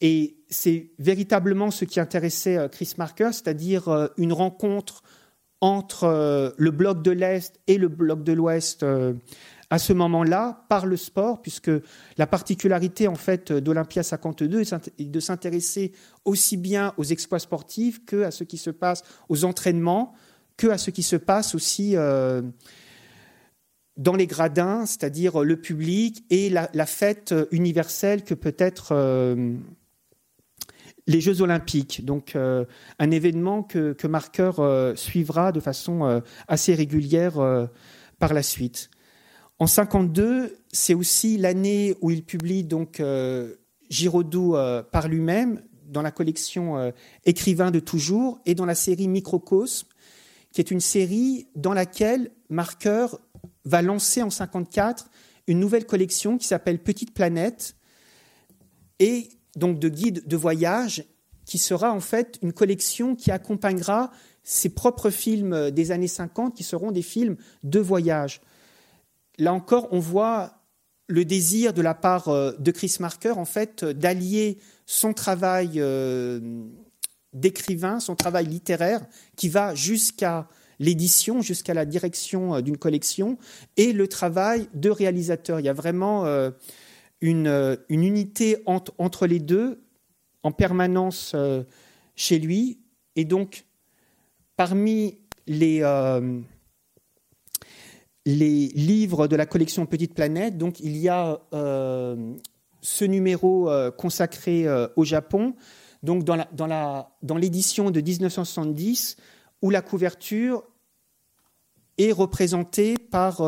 Et 0.00 0.38
c'est 0.48 0.92
véritablement 0.98 1.70
ce 1.70 1.84
qui 1.84 2.00
intéressait 2.00 2.68
Chris 2.72 2.94
Marker, 2.96 3.30
c'est-à-dire 3.32 4.10
une 4.16 4.32
rencontre 4.32 5.02
entre 5.60 6.54
le 6.56 6.70
bloc 6.70 7.02
de 7.02 7.10
l'Est 7.10 7.60
et 7.66 7.76
le 7.76 7.88
bloc 7.88 8.22
de 8.22 8.32
l'Ouest 8.32 8.86
à 9.70 9.78
ce 9.78 9.92
moment-là 9.92 10.64
par 10.68 10.84
le 10.84 10.96
sport, 10.96 11.40
puisque 11.40 11.70
la 12.18 12.26
particularité 12.26 13.06
en 13.06 13.14
fait 13.14 13.52
d'Olympia 13.52 14.02
52 14.02 14.60
est 14.60 15.04
de 15.04 15.20
s'intéresser 15.20 15.92
aussi 16.24 16.56
bien 16.56 16.92
aux 16.96 17.04
exploits 17.04 17.38
sportifs 17.38 18.04
que 18.04 18.24
à 18.24 18.32
ce 18.32 18.42
qui 18.42 18.58
se 18.58 18.70
passe 18.70 19.04
aux 19.28 19.44
entraînements, 19.44 20.12
que 20.56 20.66
à 20.66 20.76
ce 20.76 20.90
qui 20.90 21.04
se 21.04 21.14
passe 21.14 21.54
aussi 21.54 21.96
euh, 21.96 22.42
dans 23.96 24.16
les 24.16 24.26
gradins, 24.26 24.86
c'est-à-dire 24.86 25.44
le 25.44 25.56
public 25.56 26.24
et 26.30 26.50
la, 26.50 26.86
fête 26.86 27.32
universelle 27.52 28.24
que 28.24 28.34
peut 28.34 28.56
être 28.58 28.88
euh, 28.90 29.54
les 31.06 31.20
Jeux 31.20 31.42
Olympiques. 31.42 32.04
Donc, 32.04 32.34
euh, 32.34 32.64
un 32.98 33.10
événement 33.12 33.62
que, 33.62 33.92
que 33.92 34.08
Marqueur 34.08 34.98
suivra 34.98 35.52
de 35.52 35.60
façon 35.60 36.22
assez 36.48 36.74
régulière 36.74 37.68
par 38.18 38.34
la 38.34 38.42
suite. 38.42 38.89
En 39.60 39.66
52, 39.66 40.56
c'est 40.72 40.94
aussi 40.94 41.36
l'année 41.36 41.94
où 42.00 42.10
il 42.10 42.24
publie 42.24 42.64
donc 42.64 42.98
euh, 42.98 43.56
Giraudoux 43.90 44.56
euh, 44.56 44.82
par 44.82 45.06
lui-même 45.06 45.62
dans 45.86 46.00
la 46.00 46.10
collection 46.10 46.78
euh, 46.78 46.92
Écrivain 47.26 47.70
de 47.70 47.78
toujours 47.78 48.40
et 48.46 48.54
dans 48.54 48.64
la 48.64 48.74
série 48.74 49.06
Microcosme, 49.06 49.86
qui 50.50 50.62
est 50.62 50.70
une 50.70 50.80
série 50.80 51.46
dans 51.56 51.74
laquelle 51.74 52.30
Marqueur 52.48 53.20
va 53.66 53.82
lancer 53.82 54.22
en 54.22 54.30
54 54.30 55.10
une 55.46 55.60
nouvelle 55.60 55.84
collection 55.84 56.38
qui 56.38 56.46
s'appelle 56.46 56.78
Petite 56.78 57.12
Planète 57.12 57.76
et 58.98 59.28
donc 59.56 59.78
de 59.78 59.90
guides 59.90 60.26
de 60.26 60.36
voyage 60.38 61.04
qui 61.44 61.58
sera 61.58 61.92
en 61.92 62.00
fait 62.00 62.38
une 62.40 62.54
collection 62.54 63.14
qui 63.14 63.30
accompagnera 63.30 64.10
ses 64.42 64.70
propres 64.70 65.10
films 65.10 65.70
des 65.70 65.90
années 65.90 66.08
50 66.08 66.56
qui 66.56 66.64
seront 66.64 66.92
des 66.92 67.02
films 67.02 67.36
de 67.62 67.78
voyage. 67.78 68.40
Là 69.40 69.54
encore, 69.54 69.88
on 69.90 70.00
voit 70.00 70.52
le 71.08 71.24
désir 71.24 71.72
de 71.72 71.80
la 71.80 71.94
part 71.94 72.28
euh, 72.28 72.52
de 72.58 72.70
Chris 72.70 72.96
Marker 73.00 73.32
en 73.32 73.46
fait 73.46 73.84
d'allier 73.86 74.58
son 74.84 75.14
travail 75.14 75.72
euh, 75.76 76.62
d'écrivain, 77.32 78.00
son 78.00 78.14
travail 78.14 78.44
littéraire 78.44 79.00
qui 79.36 79.48
va 79.48 79.74
jusqu'à 79.74 80.46
l'édition, 80.78 81.40
jusqu'à 81.40 81.72
la 81.72 81.86
direction 81.86 82.56
euh, 82.56 82.60
d'une 82.60 82.76
collection 82.76 83.38
et 83.78 83.94
le 83.94 84.08
travail 84.08 84.68
de 84.74 84.90
réalisateur. 84.90 85.58
Il 85.58 85.64
y 85.64 85.70
a 85.70 85.72
vraiment 85.72 86.26
une, 87.22 87.78
unité 87.88 88.62
entre, 88.66 89.26
les 89.26 89.40
deux 89.40 89.82
en 90.42 90.52
permanence 90.52 91.34
chez 92.14 92.38
lui. 92.38 92.78
Et 93.16 93.24
donc, 93.24 93.64
parmi 94.56 95.18
les, 95.46 95.82
les 98.30 98.68
livres 98.68 99.26
de 99.26 99.36
la 99.36 99.46
collection 99.46 99.86
Petite 99.86 100.14
Planète, 100.14 100.56
donc 100.56 100.80
il 100.80 100.96
y 100.96 101.08
a 101.08 101.40
euh, 101.52 102.34
ce 102.80 103.04
numéro 103.04 103.68
euh, 103.68 103.90
consacré 103.90 104.66
euh, 104.66 104.86
au 104.96 105.04
Japon, 105.04 105.54
donc 106.02 106.24
dans 106.24 107.36
l'édition 107.36 107.90
de 107.90 108.00
1970, 108.00 109.16
où 109.62 109.70
la 109.70 109.82
couverture 109.82 110.64
est 111.98 112.12
représentée 112.12 112.96
par 112.96 113.42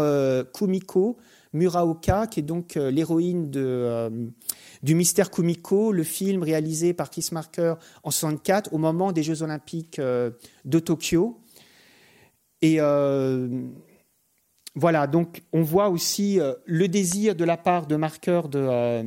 Kumiko 0.53 1.17
Muraoka, 1.55 2.27
qui 2.27 2.41
est 2.41 2.43
donc 2.43 2.75
l'héroïne 2.75 3.49
du 3.51 4.95
Mystère 4.95 5.31
Kumiko, 5.31 5.93
le 5.93 6.03
film 6.03 6.43
réalisé 6.43 6.93
par 6.93 7.09
Chris 7.09 7.27
Marker 7.33 7.77
en 8.03 8.11
64 8.11 8.75
au 8.75 8.79
moment 8.79 9.13
des 9.13 9.23
Jeux 9.23 9.43
Olympiques 9.43 9.99
de 9.99 10.79
Tokyo. 10.79 11.41
Et 12.61 12.79
voilà, 14.75 15.07
donc 15.07 15.43
on 15.53 15.63
voit 15.63 15.91
aussi 15.91 16.41
euh, 16.41 16.55
le 16.65 16.89
désir 16.89 17.35
de 17.35 17.45
la 17.45 17.59
part 17.59 17.87
de 17.87 17.97
de 17.97 18.59
euh, 18.59 19.03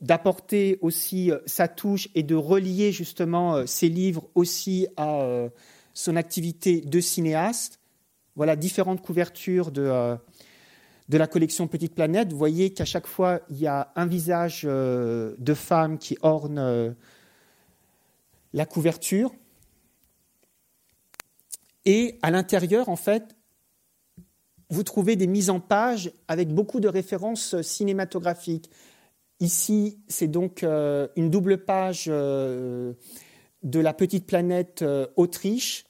d'apporter 0.00 0.78
aussi 0.80 1.30
euh, 1.30 1.38
sa 1.46 1.68
touche 1.68 2.08
et 2.16 2.24
de 2.24 2.34
relier 2.34 2.90
justement 2.90 3.66
ses 3.66 3.88
livres 3.88 4.28
aussi 4.34 4.88
à 4.96 5.48
son 5.94 6.16
activité 6.16 6.80
de 6.80 7.00
cinéaste. 7.00 7.78
Voilà 8.34 8.56
différentes 8.56 9.00
couvertures 9.02 9.70
de, 9.70 10.16
de 11.08 11.18
la 11.18 11.26
collection 11.26 11.68
Petite 11.68 11.94
Planète. 11.94 12.32
Vous 12.32 12.38
voyez 12.38 12.72
qu'à 12.72 12.84
chaque 12.84 13.06
fois, 13.06 13.40
il 13.48 13.58
y 13.58 13.66
a 13.66 13.92
un 13.94 14.06
visage 14.06 14.62
de 14.62 15.54
femme 15.54 15.98
qui 15.98 16.16
orne 16.22 16.96
la 18.52 18.66
couverture. 18.66 19.34
Et 21.84 22.18
à 22.22 22.30
l'intérieur, 22.30 22.88
en 22.88 22.96
fait, 22.96 23.36
vous 24.70 24.84
trouvez 24.84 25.16
des 25.16 25.26
mises 25.26 25.50
en 25.50 25.60
page 25.60 26.12
avec 26.28 26.48
beaucoup 26.48 26.80
de 26.80 26.88
références 26.88 27.60
cinématographiques. 27.60 28.70
Ici, 29.40 29.98
c'est 30.06 30.28
donc 30.28 30.62
euh, 30.62 31.08
une 31.16 31.30
double 31.30 31.64
page 31.64 32.04
euh, 32.08 32.92
de 33.62 33.80
la 33.80 33.94
petite 33.94 34.26
planète 34.26 34.82
euh, 34.82 35.06
Autriche, 35.16 35.86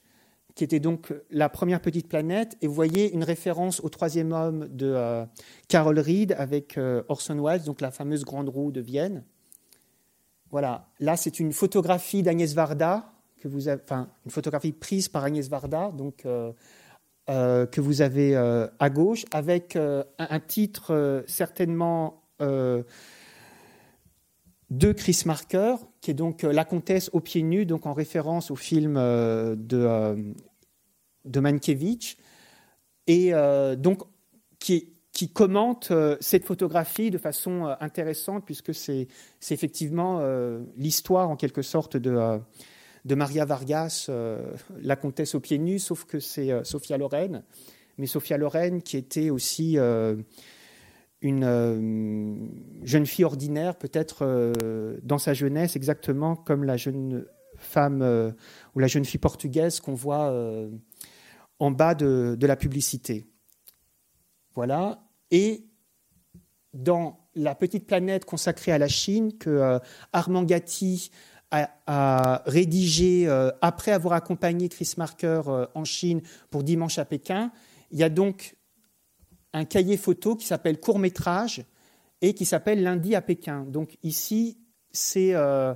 qui 0.55 0.63
était 0.63 0.79
donc 0.79 1.13
la 1.29 1.47
première 1.47 1.81
petite 1.81 2.07
planète. 2.07 2.57
Et 2.61 2.67
vous 2.67 2.73
voyez 2.73 3.13
une 3.13 3.23
référence 3.23 3.81
au 3.81 3.89
troisième 3.89 4.31
homme 4.31 4.67
de 4.69 5.25
Carol 5.69 5.97
Reed 5.97 6.33
avec 6.37 6.77
Orson 7.07 7.41
Welles, 7.41 7.63
donc 7.63 7.79
la 7.79 7.89
fameuse 7.89 8.25
grande 8.25 8.49
roue 8.49 8.71
de 8.71 8.81
Vienne. 8.81 9.23
Voilà, 10.49 10.89
là 10.99 11.15
c'est 11.15 11.39
une 11.39 11.53
photographie 11.53 12.21
d'Agnès 12.21 12.53
Varda, 12.53 13.13
que 13.39 13.47
vous 13.47 13.69
avez, 13.69 13.81
enfin 13.81 14.09
une 14.25 14.31
photographie 14.31 14.73
prise 14.73 15.07
par 15.07 15.23
Agnès 15.23 15.47
Varda, 15.47 15.91
donc 15.91 16.25
euh, 17.29 17.67
que 17.67 17.81
vous 17.81 18.01
avez 18.01 18.35
euh, 18.35 18.67
à 18.79 18.89
gauche, 18.89 19.25
avec 19.31 19.75
euh, 19.75 20.03
un, 20.17 20.39
titre 20.39 21.23
certainement 21.27 22.23
de 22.39 22.83
Chris 24.93 25.21
Marker, 25.27 25.75
qui 26.01 26.09
est 26.09 26.15
donc 26.15 26.41
La 26.41 26.65
comtesse 26.65 27.11
aux 27.13 27.19
pieds 27.19 27.43
nus, 27.43 27.67
donc 27.67 27.85
en 27.85 27.93
référence 27.93 28.49
au 28.49 28.55
film 28.55 28.95
de, 28.95 30.33
de 31.25 31.39
Mankiewicz, 31.39 32.17
et 33.05 33.31
donc 33.77 34.01
qui, 34.57 34.91
qui 35.11 35.31
commente 35.31 35.93
cette 36.19 36.45
photographie 36.45 37.11
de 37.11 37.19
façon 37.19 37.75
intéressante, 37.79 38.43
puisque 38.43 38.73
c'est 38.73 39.07
effectivement 39.51 40.19
l'histoire 40.75 41.29
en 41.29 41.35
quelque 41.35 41.61
sorte 41.61 41.95
de, 41.95 42.41
de 43.05 43.15
Maria 43.15 43.45
Vargas, 43.45 44.07
euh, 44.09 44.53
la 44.79 44.95
comtesse 44.95 45.35
aux 45.35 45.39
pieds 45.39 45.57
nus, 45.57 45.79
sauf 45.79 46.05
que 46.05 46.19
c'est 46.19 46.51
euh, 46.51 46.63
Sophia 46.63 46.97
Loren, 46.97 47.43
mais 47.97 48.05
Sophia 48.05 48.37
Loren 48.37 48.81
qui 48.81 48.97
était 48.97 49.29
aussi 49.29 49.77
euh, 49.77 50.15
une 51.21 52.49
jeune 52.83 53.05
fille 53.05 53.25
ordinaire, 53.25 53.75
peut-être 53.75 54.53
dans 55.03 55.19
sa 55.19 55.35
jeunesse, 55.35 55.75
exactement 55.75 56.35
comme 56.35 56.63
la 56.63 56.77
jeune 56.77 57.27
femme 57.57 58.33
ou 58.73 58.79
la 58.79 58.87
jeune 58.87 59.05
fille 59.05 59.19
portugaise 59.19 59.79
qu'on 59.81 59.93
voit 59.93 60.33
en 61.59 61.69
bas 61.69 61.93
de, 61.93 62.35
la 62.41 62.55
publicité. 62.55 63.27
Voilà. 64.55 65.03
Et 65.29 65.67
dans 66.73 67.19
la 67.35 67.53
petite 67.53 67.85
planète 67.85 68.25
consacrée 68.25 68.71
à 68.71 68.79
la 68.79 68.87
Chine 68.87 69.37
que 69.37 69.79
Armand 70.11 70.41
Gatti 70.41 71.11
a, 71.51 71.69
a 71.85 72.43
rédigé 72.45 73.27
euh, 73.27 73.51
après 73.61 73.91
avoir 73.91 74.13
accompagné 74.13 74.69
Chris 74.69 74.93
Marker 74.97 75.41
euh, 75.47 75.67
en 75.75 75.83
Chine 75.83 76.21
pour 76.49 76.63
Dimanche 76.63 76.97
à 76.97 77.05
Pékin, 77.05 77.51
il 77.91 77.99
y 77.99 78.03
a 78.03 78.09
donc 78.09 78.55
un 79.53 79.65
cahier 79.65 79.97
photo 79.97 80.35
qui 80.35 80.47
s'appelle 80.47 80.79
Court 80.79 80.99
métrage 80.99 81.63
et 82.21 82.33
qui 82.33 82.45
s'appelle 82.45 82.83
Lundi 82.83 83.15
à 83.15 83.21
Pékin. 83.21 83.65
Donc 83.65 83.97
ici, 84.03 84.57
c'est 84.91 85.33
euh, 85.33 85.73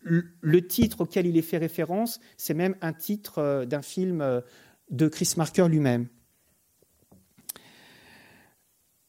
le 0.00 0.66
titre 0.66 1.02
auquel 1.02 1.26
il 1.26 1.36
est 1.36 1.42
fait 1.42 1.58
référence, 1.58 2.20
c'est 2.36 2.54
même 2.54 2.76
un 2.80 2.92
titre 2.92 3.38
euh, 3.38 3.64
d'un 3.64 3.82
film 3.82 4.42
de 4.90 5.08
Chris 5.08 5.34
Marker 5.36 5.66
lui-même. 5.68 6.08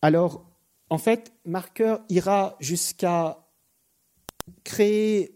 Alors, 0.01 0.45
en 0.89 0.97
fait, 0.97 1.33
Marker 1.45 1.97
ira 2.09 2.55
jusqu'à 2.59 3.45
créer 4.63 5.34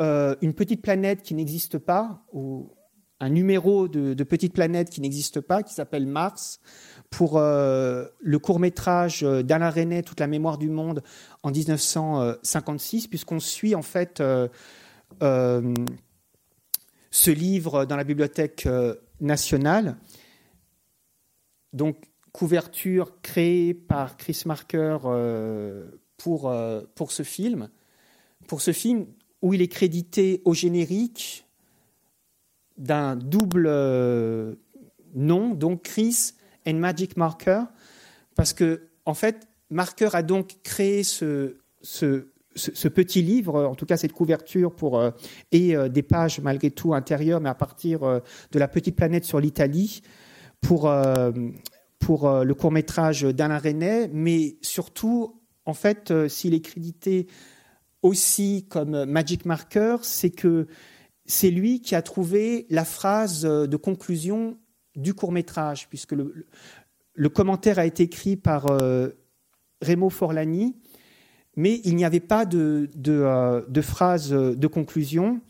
euh, 0.00 0.36
une 0.42 0.54
petite 0.54 0.80
planète 0.80 1.22
qui 1.22 1.34
n'existe 1.34 1.78
pas, 1.78 2.22
ou 2.32 2.72
un 3.18 3.30
numéro 3.30 3.88
de, 3.88 4.22
petite 4.22 4.52
planète 4.52 4.90
qui 4.90 5.00
n'existe 5.00 5.40
pas, 5.40 5.64
qui 5.64 5.74
s'appelle 5.74 6.06
Mars, 6.06 6.60
pour 7.10 7.36
euh, 7.36 8.06
le 8.20 8.38
court 8.38 8.60
métrage 8.60 9.22
d'Alain 9.22 9.70
Resnais, 9.70 10.02
Toute 10.02 10.20
la 10.20 10.28
mémoire 10.28 10.56
du 10.56 10.68
monde, 10.68 11.02
en 11.42 11.50
1956, 11.50 13.08
puisqu'on 13.08 13.40
suit 13.40 13.74
en 13.74 13.82
fait 13.82 14.20
euh, 14.20 14.48
ce 17.10 17.30
livre 17.32 17.84
dans 17.84 17.96
la 17.96 18.04
bibliothèque 18.04 18.68
nationale. 19.20 19.96
Donc, 21.72 21.96
couverture 22.30 23.20
créée 23.20 23.74
par 23.74 24.16
Chris 24.16 24.42
Marker 24.46 24.98
pour, 26.18 26.54
pour 26.94 27.10
ce 27.10 27.22
film. 27.24 27.68
Pour 28.46 28.60
ce 28.60 28.72
film 28.72 29.06
où 29.42 29.54
il 29.54 29.62
est 29.62 29.68
crédité 29.68 30.42
au 30.44 30.54
générique 30.54 31.46
d'un 32.76 33.16
double 33.16 33.66
euh, 33.68 34.54
nom, 35.14 35.54
donc 35.54 35.82
Chris 35.82 36.32
and 36.66 36.74
Magic 36.74 37.16
Marker, 37.16 37.62
parce 38.36 38.52
que, 38.52 38.88
en 39.04 39.14
fait, 39.14 39.48
Marker 39.70 40.10
a 40.12 40.22
donc 40.22 40.58
créé 40.62 41.02
ce, 41.02 41.56
petit 42.88 43.22
livre, 43.22 43.64
en 43.64 43.74
tout 43.74 43.86
cas 43.86 43.96
cette 43.96 44.12
couverture 44.12 44.74
pour 44.74 44.98
euh, 44.98 45.10
et 45.52 45.76
euh, 45.76 45.88
des 45.88 46.02
pages 46.02 46.40
malgré 46.40 46.70
tout 46.70 46.94
intérieures, 46.94 47.40
mais 47.40 47.48
à 47.48 47.54
partir 47.54 48.00
de 48.00 48.58
la 48.58 48.68
petite 48.68 48.96
planète 48.96 49.24
sur 49.24 49.40
l'Italie, 49.40 50.02
pour 50.60 50.90
pour 52.00 52.30
le 52.30 52.54
court 52.54 52.72
métrage 52.72 53.22
d'Alain 53.22 53.58
Resnais, 53.58 54.08
mais 54.12 54.56
surtout, 54.62 55.40
en 55.66 55.74
fait, 55.74 56.12
s'il 56.28 56.54
est 56.54 56.60
crédité 56.60 57.26
aussi 58.08 58.66
comme 58.68 59.04
Magic 59.04 59.44
Marker, 59.44 59.98
c'est 60.02 60.30
que 60.30 60.66
c'est 61.26 61.50
lui 61.50 61.80
qui 61.80 61.94
a 61.94 62.02
trouvé 62.02 62.66
la 62.70 62.84
phrase 62.84 63.42
de 63.42 63.76
conclusion 63.76 64.58
du 64.96 65.14
court 65.14 65.30
métrage, 65.30 65.88
puisque 65.88 66.12
le, 66.12 67.28
commentaire 67.28 67.78
a 67.78 67.86
été 67.86 68.04
écrit 68.04 68.36
par 68.36 68.70
euh, 68.70 69.10
Remo 69.82 70.10
Forlani, 70.10 70.76
mais 71.56 71.80
il 71.84 71.96
n'y 71.96 72.04
avait 72.04 72.20
pas 72.20 72.46
de, 72.46 72.88
euh, 73.08 73.82
phrase 73.82 74.30
de 74.30 74.66
conclusion. 74.66 75.40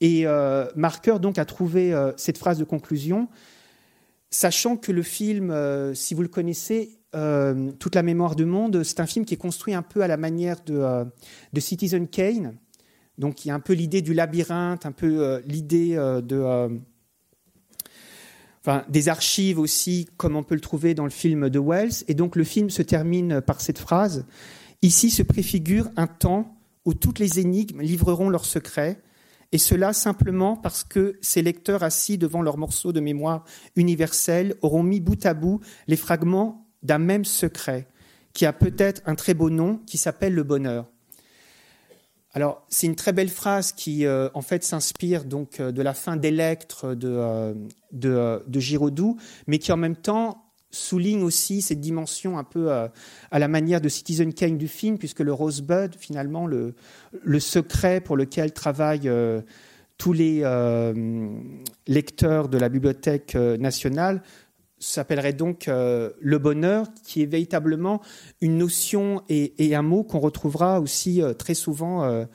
Et 0.00 0.26
euh, 0.26 0.66
Marker 0.74 1.18
donc 1.20 1.38
a 1.38 1.44
trouvé 1.44 1.94
euh, 1.94 2.10
cette 2.16 2.36
phrase 2.36 2.58
de 2.58 2.64
conclusion, 2.64 3.28
sachant 4.32 4.76
que 4.76 4.90
le 4.90 5.02
film, 5.02 5.52
euh, 5.52 5.94
si 5.94 6.14
vous 6.14 6.22
le 6.22 6.28
connaissez, 6.28 6.98
euh, 7.14 7.70
Toute 7.78 7.94
la 7.94 8.02
mémoire 8.02 8.34
du 8.34 8.46
monde, 8.46 8.82
c'est 8.84 8.98
un 8.98 9.06
film 9.06 9.26
qui 9.26 9.34
est 9.34 9.36
construit 9.36 9.74
un 9.74 9.82
peu 9.82 10.00
à 10.00 10.08
la 10.08 10.16
manière 10.16 10.64
de, 10.64 10.78
euh, 10.78 11.04
Citizen 11.58 12.08
Kane. 12.08 12.56
Donc 13.18 13.44
il 13.44 13.48
y 13.48 13.50
a 13.50 13.54
un 13.54 13.60
peu 13.60 13.74
l'idée 13.74 14.00
du 14.00 14.14
labyrinthe, 14.14 14.86
un 14.86 14.92
peu 14.92 15.42
l'idée 15.44 15.94
de, 15.94 16.80
enfin, 18.62 18.86
des 18.88 19.10
archives 19.10 19.58
aussi, 19.58 20.08
comme 20.16 20.36
on 20.36 20.42
peut 20.42 20.54
le 20.54 20.62
trouver 20.62 20.94
dans 20.94 21.04
le 21.04 21.10
film 21.10 21.50
de 21.50 21.58
Wells. 21.58 22.02
Et 22.08 22.14
donc 22.14 22.34
le 22.34 22.44
film 22.44 22.70
se 22.70 22.80
termine 22.80 23.42
par 23.42 23.60
cette 23.60 23.78
phrase 23.78 24.24
Ici 24.82 25.10
se 25.10 25.22
préfigure 25.22 25.90
un 25.96 26.08
temps 26.08 26.56
où 26.84 26.92
toutes 26.92 27.20
les 27.20 27.38
énigmes 27.38 27.82
livreront 27.82 28.28
leurs 28.28 28.44
secrets, 28.44 29.00
et 29.52 29.58
cela 29.58 29.92
simplement 29.92 30.56
parce 30.56 30.82
que 30.82 31.18
ces 31.20 31.42
lecteurs 31.42 31.82
assis 31.82 32.16
devant 32.18 32.42
leurs 32.42 32.56
morceaux 32.56 32.92
de 32.92 33.00
mémoire 33.00 33.44
universelle 33.76 34.54
auront 34.62 34.82
mis 34.82 35.00
bout 35.00 35.24
à 35.26 35.34
bout 35.34 35.60
les 35.86 35.96
fragments 35.96 36.66
d'un 36.82 36.98
même 36.98 37.26
secret, 37.26 37.86
qui 38.32 38.46
a 38.46 38.52
peut-être 38.52 39.02
un 39.06 39.14
très 39.14 39.34
beau 39.34 39.50
nom, 39.50 39.78
qui 39.86 39.98
s'appelle 39.98 40.34
le 40.34 40.42
bonheur. 40.42 40.86
Alors, 42.34 42.64
c'est 42.70 42.86
une 42.86 42.96
très 42.96 43.12
belle 43.12 43.28
phrase 43.28 43.72
qui, 43.72 44.06
euh, 44.06 44.30
en 44.32 44.40
fait, 44.40 44.64
s'inspire 44.64 45.24
donc 45.24 45.60
euh, 45.60 45.70
de 45.70 45.82
la 45.82 45.92
fin 45.92 46.16
d'Électre 46.16 46.94
de, 46.94 47.08
euh, 47.08 47.54
de, 47.92 48.42
de 48.46 48.60
Giraudoux, 48.60 49.18
mais 49.46 49.58
qui 49.58 49.70
en 49.70 49.76
même 49.76 49.96
temps 49.96 50.41
souligne 50.72 51.22
aussi 51.22 51.62
cette 51.62 51.80
dimension 51.80 52.38
un 52.38 52.44
peu 52.44 52.72
euh, 52.72 52.88
à 53.30 53.38
la 53.38 53.48
manière 53.48 53.80
de 53.80 53.88
Citizen 53.88 54.32
Kane 54.32 54.58
du 54.58 54.68
film, 54.68 54.98
puisque 54.98 55.20
le 55.20 55.32
Rosebud, 55.32 55.94
finalement, 55.96 56.46
le, 56.46 56.74
secret 57.38 58.00
pour 58.00 58.16
lequel 58.16 58.52
travaillent 58.52 59.08
euh, 59.08 59.42
tous 59.98 60.12
les 60.12 60.40
euh, 60.42 61.38
lecteurs 61.86 62.48
de 62.48 62.58
la 62.58 62.68
Bibliothèque 62.68 63.34
nationale, 63.34 64.22
s'appellerait 64.78 65.32
donc 65.32 65.66
le 65.68 66.38
bonheur, 66.38 66.88
qui 67.04 67.22
est 67.22 67.26
véritablement 67.26 68.02
une 68.40 68.58
notion 68.58 69.22
et, 69.28 69.64
et 69.64 69.76
un 69.76 69.82
mot 69.82 70.02
qu'on 70.02 70.18
retrouvera 70.18 70.80
aussi 70.80 71.22
très 71.38 71.54
souvent 71.54 72.26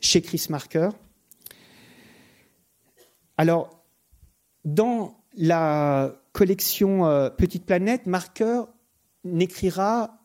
chez 0.00 0.20
Chris 0.20 0.48
Marker. 0.50 0.90
Alors, 3.38 3.86
dans 4.66 5.16
la 5.34 6.14
collection 6.34 7.06
euh, 7.06 7.30
Petite 7.30 7.64
Planète, 7.64 8.06
Marker 8.06 8.64
n'écrira 9.24 10.20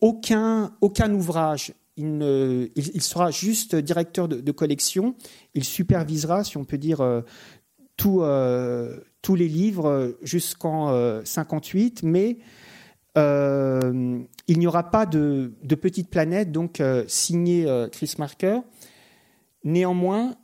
aucun, 0.00 0.76
aucun 0.82 1.14
ouvrage. 1.14 1.72
Il, 1.96 3.00
sera 3.00 3.30
juste 3.30 3.74
directeur 3.74 4.28
de, 4.28 4.52
collection. 4.52 5.14
Il 5.54 5.64
supervisera, 5.64 6.44
si 6.44 6.58
on 6.58 6.66
peut 6.66 6.76
dire, 6.76 7.00
euh, 7.00 7.22
euh, 8.04 9.00
tous 9.22 9.34
les 9.34 9.48
livres 9.48 10.18
jusqu'en 10.20 10.90
euh, 10.90 11.22
58, 11.24 12.02
mais 12.02 12.36
il 13.14 14.58
n'y 14.58 14.66
aura 14.66 14.90
pas 14.90 15.06
de, 15.06 15.54
de 15.62 15.74
Petite 15.74 16.10
Planète, 16.10 16.52
donc 16.52 16.82
signé 17.06 17.66
Chris 17.90 18.12
Marker. 18.18 18.60
Néanmoins, 19.64 20.34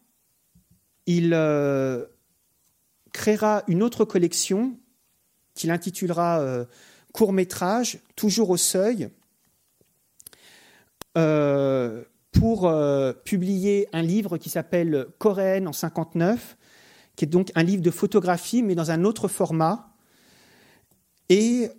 il 1.05 1.35
créera 3.13 3.63
une 3.69 3.83
autre 3.83 4.05
collection 4.05 4.77
qu'il 5.55 5.71
intitulera 5.71 6.41
euh, 6.41 6.65
Court 7.13 7.33
métrage, 7.33 7.99
toujours 8.17 8.51
au 8.51 8.57
seuil, 8.57 9.11
euh, 11.19 12.03
pour 12.31 12.67
euh, 12.67 13.13
publier 13.13 13.87
un 13.93 14.01
livre 14.01 14.39
qui 14.39 14.49
s'appelle 14.49 15.07
Coréenne 15.19 15.69
en 15.69 15.75
59, 15.75 16.57
qui 17.15 17.27
est 17.27 17.29
donc 17.29 17.53
un 17.55 17.63
livre 17.63 17.83
de 17.83 17.91
photographie, 17.91 18.63
mais 18.63 18.75
dans 18.75 18.91
un 18.91 19.05
autre 19.05 19.29
format, 19.29 19.91
et 21.29 21.71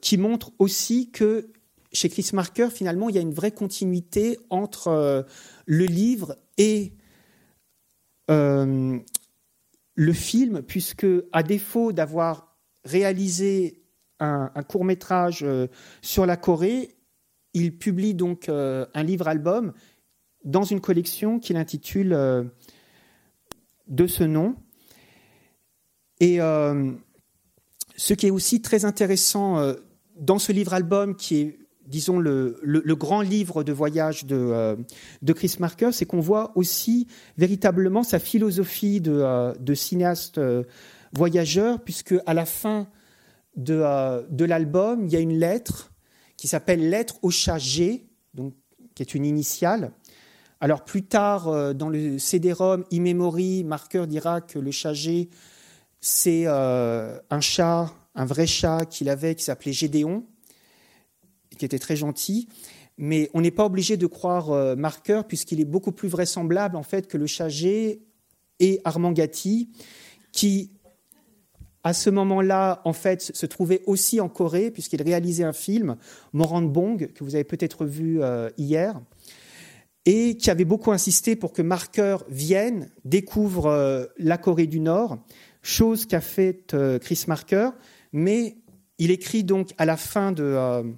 qui 0.00 0.16
montre 0.16 0.52
aussi 0.60 1.10
que 1.10 1.48
chez 1.92 2.08
Chris 2.08 2.30
Marker, 2.34 2.68
finalement, 2.70 3.08
il 3.08 3.16
y 3.16 3.18
a 3.18 3.20
une 3.20 3.34
vraie 3.34 3.50
continuité 3.50 4.38
entre 4.48 5.26
le 5.66 5.84
livre 5.86 6.36
et 6.56 6.92
le 9.94 10.12
film, 10.12 10.62
puisque 10.62 11.06
à 11.32 11.42
défaut 11.42 11.92
d'avoir 11.92 12.56
réalisé 12.84 13.82
un, 14.20 14.48
court 14.62 14.84
métrage 14.84 15.40
euh, 15.42 15.66
sur 16.02 16.26
la 16.26 16.36
Corée, 16.36 16.96
il 17.52 17.76
publie 17.76 18.14
donc 18.14 18.48
euh, 18.48 18.86
un 18.94 19.02
livre-album 19.02 19.72
dans 20.44 20.64
une 20.64 20.80
collection 20.80 21.38
qu'il 21.38 21.56
intitule 21.56 22.12
euh, 22.12 22.44
de 23.86 24.06
ce 24.06 24.24
nom. 24.24 24.56
Et 26.20 26.38
ce 26.38 28.14
qui 28.14 28.26
est 28.26 28.30
aussi 28.30 28.62
très 28.62 28.84
intéressant 28.86 29.74
dans 30.16 30.38
ce 30.38 30.52
livre-album, 30.52 31.16
qui 31.16 31.40
est, 31.40 31.58
disons, 31.86 32.18
le, 32.18 32.94
grand 32.94 33.20
livre 33.20 33.64
de 33.64 33.72
voyage 33.72 34.24
de, 34.24 34.36
euh, 34.36 34.76
de 35.22 35.32
Chris 35.32 35.56
Marker, 35.58 35.90
c'est 35.92 36.06
qu'on 36.06 36.20
voit 36.20 36.52
aussi 36.54 37.06
véritablement 37.36 38.02
sa 38.02 38.18
philosophie 38.18 39.00
de, 39.00 39.12
euh, 39.12 39.74
cinéaste 39.74 40.38
euh, 40.38 40.64
voyageur, 41.12 41.82
puisque 41.82 42.14
à 42.26 42.34
la 42.34 42.44
fin 42.44 42.88
de, 43.56 44.44
l'album, 44.44 45.04
il 45.04 45.12
y 45.12 45.16
a 45.16 45.20
une 45.20 45.38
lettre 45.38 45.92
qui 46.36 46.48
s'appelle 46.48 46.90
Lettre 46.90 47.16
au 47.22 47.30
chat 47.30 47.58
G, 47.58 48.06
donc, 48.34 48.54
qui 48.94 49.02
est 49.02 49.14
une 49.14 49.24
initiale. 49.24 49.92
Alors 50.60 50.84
plus 50.84 51.04
tard, 51.04 51.74
dans 51.74 51.88
le 51.88 52.18
CD-ROM 52.18 52.84
Marker 53.64 54.06
dira 54.08 54.40
que 54.40 54.58
le 54.58 54.70
chat 54.70 54.94
G, 54.94 55.28
c'est 56.00 56.46
un 56.46 57.40
chat, 57.40 57.92
un 58.14 58.24
vrai 58.24 58.46
chat 58.46 58.86
qu'il 58.86 59.08
avait, 59.08 59.34
qui 59.34 59.44
s'appelait 59.44 59.72
Gédéon, 59.72 60.24
qui 61.56 61.64
était 61.64 61.78
très 61.78 61.96
gentil. 61.96 62.48
Mais 62.96 63.30
on 63.34 63.40
n'est 63.40 63.50
pas 63.50 63.64
obligé 63.64 63.96
de 63.96 64.06
croire 64.06 64.50
euh, 64.50 64.76
Marker, 64.76 65.22
puisqu'il 65.26 65.60
est 65.60 65.64
beaucoup 65.64 65.92
plus 65.92 66.08
vraisemblable 66.08 66.76
en 66.76 66.82
fait 66.82 67.06
que 67.08 67.16
le 67.16 67.26
chat 67.26 67.48
G 67.48 68.02
est 68.60 68.80
Armand 68.84 69.12
Gatti, 69.12 69.70
qui 70.32 70.70
à 71.86 71.92
ce 71.92 72.08
moment-là, 72.08 72.80
en 72.86 72.94
fait, 72.94 73.20
se 73.20 73.44
trouvait 73.44 73.82
aussi 73.86 74.18
en 74.18 74.30
Corée, 74.30 74.70
puisqu'il 74.70 75.02
réalisait 75.02 75.44
un 75.44 75.52
film, 75.52 75.96
Morandbong, 76.32 77.12
que 77.12 77.22
vous 77.22 77.34
avez 77.34 77.44
peut-être 77.44 77.84
vu 77.84 78.22
euh, 78.22 78.48
hier, 78.56 78.98
et 80.06 80.38
qui 80.38 80.50
avait 80.50 80.64
beaucoup 80.64 80.92
insisté 80.92 81.36
pour 81.36 81.52
que 81.52 81.60
Marker 81.60 82.18
vienne, 82.30 82.90
découvre 83.04 83.66
euh, 83.66 84.06
la 84.16 84.38
Corée 84.38 84.66
du 84.66 84.80
Nord, 84.80 85.18
chose 85.60 86.06
qu'a 86.06 86.22
fait 86.22 86.74
Chris 87.02 87.24
Marker, 87.28 87.70
mais 88.12 88.56
il 88.98 89.10
écrit 89.10 89.44
donc 89.44 89.72
à 89.76 89.84
la 89.84 89.98
fin 89.98 90.32
de, 90.32 90.94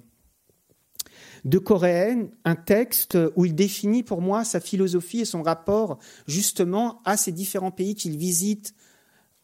de 1.47 1.59
Coréenne 1.59 2.29
un 2.43 2.55
texte 2.55 3.17
où 3.37 3.45
il 3.45 3.55
définit 3.55 4.03
pour 4.03 4.21
moi 4.21 4.43
sa 4.43 4.59
philosophie 4.59 5.21
et 5.21 5.25
son 5.25 5.41
rapport 5.41 5.97
justement 6.27 7.01
à 7.05 7.15
ces 7.15 7.31
différents 7.31 7.71
pays 7.71 7.95
qu'il 7.95 8.17
visite 8.17 8.75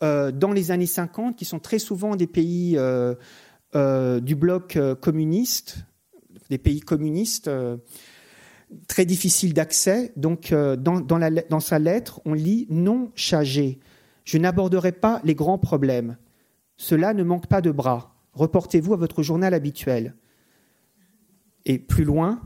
euh, 0.04 0.32
dans 0.32 0.52
les 0.52 0.72
années 0.72 0.86
50, 0.86 1.38
qui 1.38 1.46
sont 1.46 1.60
très 1.60 1.80
souvent 1.80 2.18
des 2.18 2.28
pays 2.28 2.78
euh, 2.78 3.16
euh, 3.76 4.20
du 4.20 4.36
bloc 4.36 4.78
communiste, 5.00 5.78
des 6.50 6.58
pays 6.58 6.82
communistes 6.82 7.50
très 8.88 9.06
difficiles 9.06 9.54
d'accès. 9.54 10.12
Donc, 10.18 10.54
dans, 10.54 11.00
dans, 11.00 11.60
sa 11.62 11.80
lettre, 11.80 12.20
on 12.26 12.34
lit 12.34 12.68
non 12.70 13.12
chargé. 13.16 13.80
Je 14.26 14.38
n'aborderai 14.38 14.92
pas 14.92 15.22
les 15.24 15.36
grands 15.36 15.58
problèmes. 15.58 16.18
Cela 16.76 17.14
ne 17.14 17.24
manque 17.24 17.48
pas 17.48 17.62
de 17.62 17.72
bras. 17.72 18.14
Reportez-vous 18.34 18.94
à 18.94 18.98
votre 18.98 19.24
journal 19.24 19.54
habituel. 19.54 20.16
Et 21.66 21.80
plus 21.80 22.04
loin, 22.04 22.42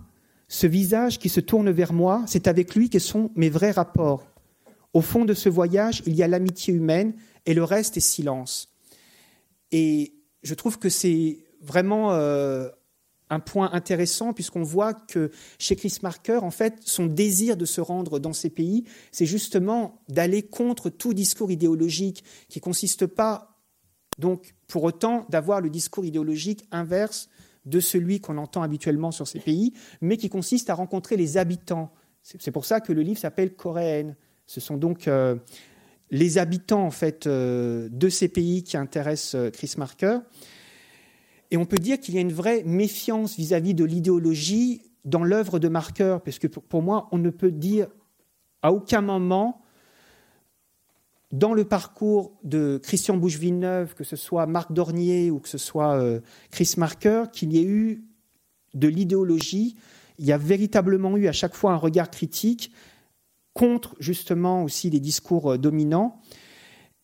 ce 0.48 0.68
visage 0.68 1.20
qui 1.20 1.30
se 1.30 1.40
tourne 1.40 1.70
vers 1.72 1.94
moi, 1.94 2.24
c'est 2.28 2.48
avec 2.48 2.76
lui 2.76 2.90
que 2.90 3.00
sont 3.00 3.32
mes 3.36 3.50
vrais 3.50 3.72
rapports. 3.72 4.28
Au 4.94 5.02
fond 5.02 5.26
de 5.26 5.34
ce 5.34 5.50
voyage, 5.50 6.02
il 6.06 6.16
y 6.16 6.24
a 6.24 6.28
l'amitié 6.28 6.74
humaine 6.74 7.14
et 7.46 7.54
le 7.54 7.64
reste 7.64 7.98
est 7.98 8.02
silence. 8.02 8.74
Et 9.72 10.14
je 10.44 10.54
trouve 10.54 10.80
que 10.80 10.90
c'est 10.90 11.40
vraiment 11.62 12.14
euh, 12.14 12.70
un 13.30 13.40
point 13.40 13.72
intéressant 13.74 14.34
puisqu'on 14.34 14.64
voit 14.64 14.94
que 14.94 15.32
chez 15.60 15.76
Chris 15.76 15.98
Marker, 16.02 16.40
en 16.42 16.52
fait, 16.52 16.76
son 16.86 17.06
désir 17.06 17.58
de 17.58 17.66
se 17.66 17.82
rendre 17.82 18.20
dans 18.20 18.34
ces 18.34 18.50
pays, 18.50 18.86
c'est 19.12 19.26
justement 19.26 20.02
d'aller 20.08 20.44
contre 20.44 20.90
tout 20.90 21.14
discours 21.14 21.52
idéologique 21.52 22.24
qui 22.48 22.62
consiste 22.62 23.06
pas, 23.06 23.58
donc, 24.18 24.56
pour 24.68 24.84
autant, 24.84 25.26
d'avoir 25.30 25.62
le 25.62 25.70
discours 25.70 26.06
idéologique 26.06 26.66
inverse 26.72 27.30
de 27.68 27.80
celui 27.80 28.22
qu'on 28.22 28.38
entend 28.38 28.62
habituellement 28.62 29.12
sur 29.12 29.28
ces 29.28 29.40
pays, 29.40 29.74
mais 30.02 30.18
qui 30.18 30.30
consiste 30.30 30.70
à 30.70 30.74
rencontrer 30.74 31.18
les 31.18 31.38
habitants. 31.38 31.92
C'est 32.24 32.52
pour 32.52 32.66
ça 32.66 32.82
que 32.82 32.94
le 32.94 33.02
livre 33.02 33.20
s'appelle 33.20 33.56
Coréenne. 33.56 34.16
Ce 34.48 34.60
sont 34.60 34.78
donc 34.78 35.08
euh, 35.08 35.36
les 36.10 36.38
habitants 36.38 36.86
en 36.86 36.92
fait 36.92 37.28
euh, 37.28 37.90
de 37.92 38.10
ces 38.10 38.30
pays 38.30 38.64
qui 38.64 38.78
intéressent 38.78 39.36
euh, 39.36 39.50
Chris 39.50 39.74
Marker. 39.78 40.20
Et 41.52 41.58
on 41.58 41.66
peut 41.66 41.78
dire 41.78 42.00
qu'il 42.00 42.16
y 42.16 42.18
a 42.18 42.22
une 42.22 42.34
vraie 42.34 42.64
méfiance 42.64 43.38
vis-à-vis 43.38 43.74
de 43.74 43.86
l'idéologie 43.86 44.82
dans 45.06 45.24
l'œuvre 45.24 45.60
de 45.60 45.70
Marker, 45.70 46.18
parce 46.24 46.40
que 46.40 46.48
pour 46.48 46.82
moi, 46.82 47.08
on 47.14 47.18
ne 47.18 47.30
peut 47.30 47.52
dire 47.52 47.88
à 48.62 48.74
aucun 48.74 49.00
moment 49.00 49.62
dans 51.32 51.54
le 51.54 51.66
parcours 51.66 52.38
de 52.44 52.80
Christian 52.82 53.18
Bouche-Villeneuve, 53.18 53.96
que 53.96 54.04
ce 54.04 54.16
soit 54.16 54.46
Marc 54.46 54.72
Dornier 54.72 55.30
ou 55.30 55.40
que 55.40 55.50
ce 55.50 55.58
soit 55.58 55.96
euh, 55.96 56.22
Chris 56.52 56.76
Marker, 56.78 57.26
qu'il 57.32 57.54
y 57.54 57.60
ait 57.60 57.66
eu 57.66 58.04
de 58.74 58.88
l'idéologie. 58.88 59.76
Il 60.20 60.26
y 60.26 60.32
a 60.32 60.38
véritablement 60.38 61.18
eu 61.18 61.28
à 61.28 61.34
chaque 61.34 61.56
fois 61.56 61.74
un 61.74 61.78
regard 61.78 62.10
critique 62.10 62.72
contre 63.54 63.96
justement 64.00 64.64
aussi 64.64 64.90
les 64.90 65.00
discours 65.00 65.54
euh, 65.54 65.58
dominants. 65.58 66.22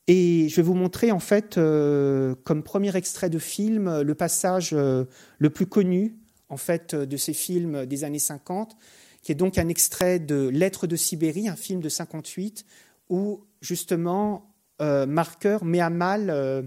Et 0.08 0.48
je 0.50 0.56
vais 0.58 0.62
vous 0.62 0.74
montrer 0.74 1.12
en 1.12 1.20
fait, 1.20 1.58
euh, 1.58 2.36
comme 2.44 2.64
premier 2.64 2.96
extrait 2.96 3.30
de 3.30 3.40
film, 3.40 4.02
le 4.02 4.16
passage 4.16 4.74
le 4.74 5.50
plus 5.50 5.66
connu 5.66 6.18
en 6.50 6.58
fait 6.58 6.94
de 6.94 7.18
ces 7.18 7.32
films 7.32 7.86
des 7.86 8.04
années 8.04 8.20
50, 8.20 8.76
qui 9.22 9.32
est 9.32 9.36
donc 9.36 9.58
un 9.58 9.70
extrait 9.70 10.20
de 10.20 10.50
Lettres 10.50 10.88
de 10.88 10.98
Sibérie, 10.98 11.48
un 11.48 11.56
film 11.56 11.80
de 11.80 11.88
58, 11.88 12.66
où 13.10 13.46
justement 13.64 14.54
euh, 14.82 15.06
Marker 15.08 15.60
met 15.64 15.80
à 15.80 15.90
mal 15.90 16.30
euh, 16.30 16.62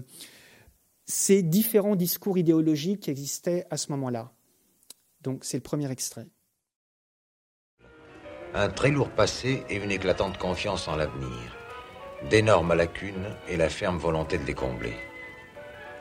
ces 1.05 1.43
différents 1.43 1.95
discours 1.95 2.37
idéologiques 2.37 3.01
qui 3.01 3.11
existaient 3.11 3.65
à 3.69 3.77
ce 3.77 3.91
moment-là. 3.91 4.31
Donc 5.21 5.45
c'est 5.45 5.57
le 5.57 5.63
premier 5.63 5.89
extrait. 5.91 6.25
Un 8.53 8.69
très 8.69 8.89
lourd 8.89 9.11
passé 9.11 9.63
et 9.69 9.75
une 9.75 9.91
éclatante 9.91 10.37
confiance 10.37 10.87
en 10.87 10.95
l'avenir. 10.95 11.55
D'énormes 12.29 12.73
lacunes 12.73 13.35
et 13.47 13.57
la 13.57 13.69
ferme 13.69 13.97
volonté 13.97 14.39
de 14.39 14.45
les 14.45 14.55
combler. 14.55 14.95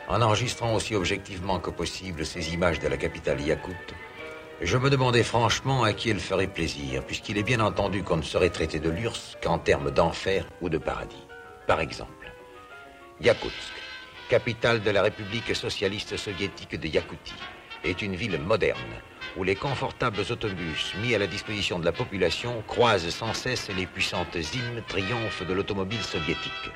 En 0.09 0.23
enregistrant 0.23 0.75
aussi 0.75 0.95
objectivement 0.95 1.61
que 1.61 1.71
possible 1.71 2.25
ces 2.25 2.55
images 2.55 2.79
de 2.79 2.89
la 2.89 2.97
capitale 2.97 3.41
Yakoute, 3.41 3.95
je 4.63 4.79
me 4.79 4.89
demandais 4.89 5.23
franchement 5.23 5.85
à 5.85 5.93
qui 5.93 6.11
elle 6.11 6.21
ferait 6.21 6.47
plaisir, 6.47 7.05
puisqu'il 7.05 7.37
est 7.39 7.43
bien 7.43 7.61
entendu 7.61 8.03
qu'on 8.03 8.17
ne 8.17 8.23
saurait 8.23 8.51
traiter 8.51 8.79
de 8.79 8.91
l'URSS 8.91 9.37
qu'en 9.43 9.59
termes 9.59 9.91
d'enfer 9.91 10.47
ou 10.61 10.69
de 10.69 10.79
paradis. 10.79 11.27
Par 11.67 11.81
exemple, 11.81 12.33
Yakoutsk, 13.21 13.73
capitale 14.29 14.83
de 14.83 14.91
la 14.91 15.03
République 15.03 15.55
socialiste 15.55 16.17
soviétique 16.17 16.81
de 16.81 16.89
Yakoutie, 16.89 17.35
est 17.85 18.03
une 18.03 18.17
ville 18.17 18.39
moderne 18.39 18.81
où 19.37 19.45
les 19.45 19.55
confortables 19.55 20.23
autobus 20.31 20.95
mis 21.03 21.15
à 21.15 21.19
la 21.19 21.27
disposition 21.27 21.79
de 21.79 21.85
la 21.85 21.93
population 21.93 22.63
croisent 22.67 23.11
sans 23.11 23.35
cesse 23.35 23.69
les 23.77 23.87
puissantes 23.87 24.35
hymnes 24.35 24.83
triomphes 24.89 25.47
de 25.47 25.53
l'automobile 25.53 26.03
soviétique. 26.03 26.71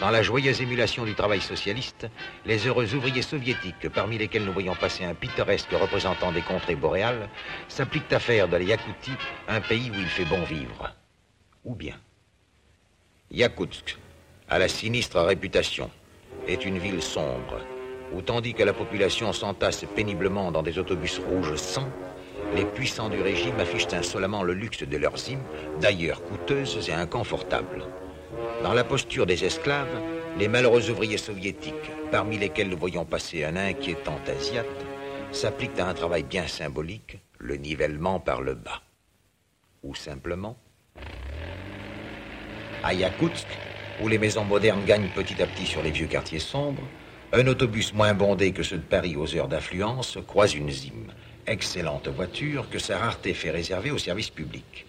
Dans 0.00 0.10
la 0.10 0.22
joyeuse 0.22 0.60
émulation 0.60 1.04
du 1.06 1.14
travail 1.14 1.40
socialiste, 1.40 2.06
les 2.44 2.66
heureux 2.66 2.94
ouvriers 2.94 3.22
soviétiques, 3.22 3.88
parmi 3.88 4.18
lesquels 4.18 4.44
nous 4.44 4.52
voyons 4.52 4.74
passer 4.74 5.04
un 5.04 5.14
pittoresque 5.14 5.72
représentant 5.72 6.32
des 6.32 6.42
contrées 6.42 6.74
boréales, 6.74 7.28
s'appliquent 7.68 8.12
à 8.12 8.18
faire 8.18 8.46
de 8.46 8.56
la 8.58 8.64
Yakoutie 8.64 9.16
un 9.48 9.60
pays 9.62 9.90
où 9.90 9.98
il 9.98 10.06
fait 10.08 10.26
bon 10.26 10.42
vivre. 10.44 10.92
Ou 11.64 11.74
bien, 11.74 11.94
Yakoutsk, 13.30 13.96
à 14.50 14.58
la 14.58 14.68
sinistre 14.68 15.18
réputation, 15.20 15.90
est 16.46 16.66
une 16.66 16.78
ville 16.78 17.02
sombre, 17.02 17.58
où 18.14 18.20
tandis 18.20 18.52
que 18.52 18.62
la 18.64 18.74
population 18.74 19.32
s'entasse 19.32 19.86
péniblement 19.96 20.52
dans 20.52 20.62
des 20.62 20.78
autobus 20.78 21.18
rouges 21.18 21.56
sans, 21.56 21.88
les 22.54 22.64
puissants 22.66 23.08
du 23.08 23.20
régime 23.22 23.58
affichent 23.58 23.92
insolemment 23.94 24.42
le 24.42 24.52
luxe 24.52 24.82
de 24.82 24.96
leurs 24.98 25.28
hymnes, 25.28 25.42
d'ailleurs 25.80 26.22
coûteuses 26.22 26.88
et 26.88 26.92
inconfortables. 26.92 27.82
Dans 28.62 28.74
la 28.74 28.84
posture 28.84 29.26
des 29.26 29.44
esclaves, 29.44 30.02
les 30.38 30.48
malheureux 30.48 30.90
ouvriers 30.90 31.18
soviétiques, 31.18 31.74
parmi 32.10 32.38
lesquels 32.38 32.68
nous 32.68 32.76
voyons 32.76 33.04
passer 33.04 33.44
un 33.44 33.56
inquiétant 33.56 34.18
asiate, 34.26 34.66
s'appliquent 35.32 35.78
à 35.78 35.88
un 35.88 35.94
travail 35.94 36.22
bien 36.22 36.46
symbolique, 36.46 37.18
le 37.38 37.56
nivellement 37.56 38.20
par 38.20 38.42
le 38.42 38.54
bas. 38.54 38.82
Ou 39.82 39.94
simplement, 39.94 40.56
à 42.82 42.92
Yakoutsk, 42.94 43.46
où 44.02 44.08
les 44.08 44.18
maisons 44.18 44.44
modernes 44.44 44.84
gagnent 44.84 45.10
petit 45.14 45.42
à 45.42 45.46
petit 45.46 45.66
sur 45.66 45.82
les 45.82 45.90
vieux 45.90 46.06
quartiers 46.06 46.38
sombres, 46.38 46.82
un 47.32 47.46
autobus 47.46 47.92
moins 47.92 48.14
bondé 48.14 48.52
que 48.52 48.62
ceux 48.62 48.78
de 48.78 48.82
Paris 48.82 49.16
aux 49.16 49.34
heures 49.34 49.48
d'affluence 49.48 50.18
croise 50.26 50.54
une 50.54 50.70
Zim, 50.70 51.06
excellente 51.46 52.08
voiture 52.08 52.68
que 52.70 52.78
sa 52.78 52.98
rareté 52.98 53.34
fait 53.34 53.50
réserver 53.50 53.90
au 53.90 53.98
service 53.98 54.30
public. 54.30 54.86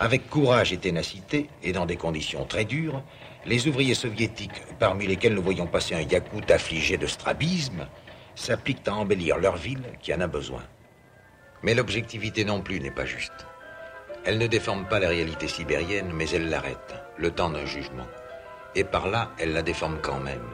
Avec 0.00 0.28
courage 0.28 0.72
et 0.72 0.78
ténacité, 0.78 1.48
et 1.62 1.72
dans 1.72 1.86
des 1.86 1.96
conditions 1.96 2.44
très 2.44 2.64
dures, 2.64 3.02
les 3.46 3.66
ouvriers 3.66 3.94
soviétiques, 3.94 4.62
parmi 4.78 5.06
lesquels 5.06 5.34
nous 5.34 5.42
voyons 5.42 5.66
passer 5.66 5.94
un 5.94 6.02
yakout 6.02 6.50
affligé 6.50 6.96
de 6.96 7.06
strabisme, 7.06 7.86
s'appliquent 8.36 8.86
à 8.86 8.94
embellir 8.94 9.38
leur 9.38 9.56
ville 9.56 9.82
qui 10.00 10.14
en 10.14 10.20
a 10.20 10.28
besoin. 10.28 10.62
Mais 11.62 11.74
l'objectivité 11.74 12.44
non 12.44 12.60
plus 12.60 12.80
n'est 12.80 12.92
pas 12.92 13.04
juste. 13.04 13.46
Elle 14.24 14.38
ne 14.38 14.46
déforme 14.46 14.86
pas 14.86 15.00
la 15.00 15.08
réalité 15.08 15.48
sibérienne, 15.48 16.12
mais 16.12 16.28
elle 16.30 16.48
l'arrête, 16.48 16.94
le 17.16 17.30
temps 17.30 17.50
d'un 17.50 17.66
jugement. 17.66 18.06
Et 18.74 18.84
par 18.84 19.08
là, 19.08 19.32
elle 19.38 19.52
la 19.52 19.62
déforme 19.62 19.98
quand 20.00 20.20
même. 20.20 20.46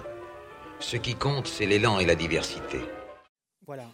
Ce 0.81 0.97
qui 0.97 1.15
compte, 1.15 1.49
c'est 1.49 1.67
l'élan 1.67 1.99
et 1.99 2.07
la 2.07 2.15
diversité. 2.15 2.81
Voilà. 3.67 3.87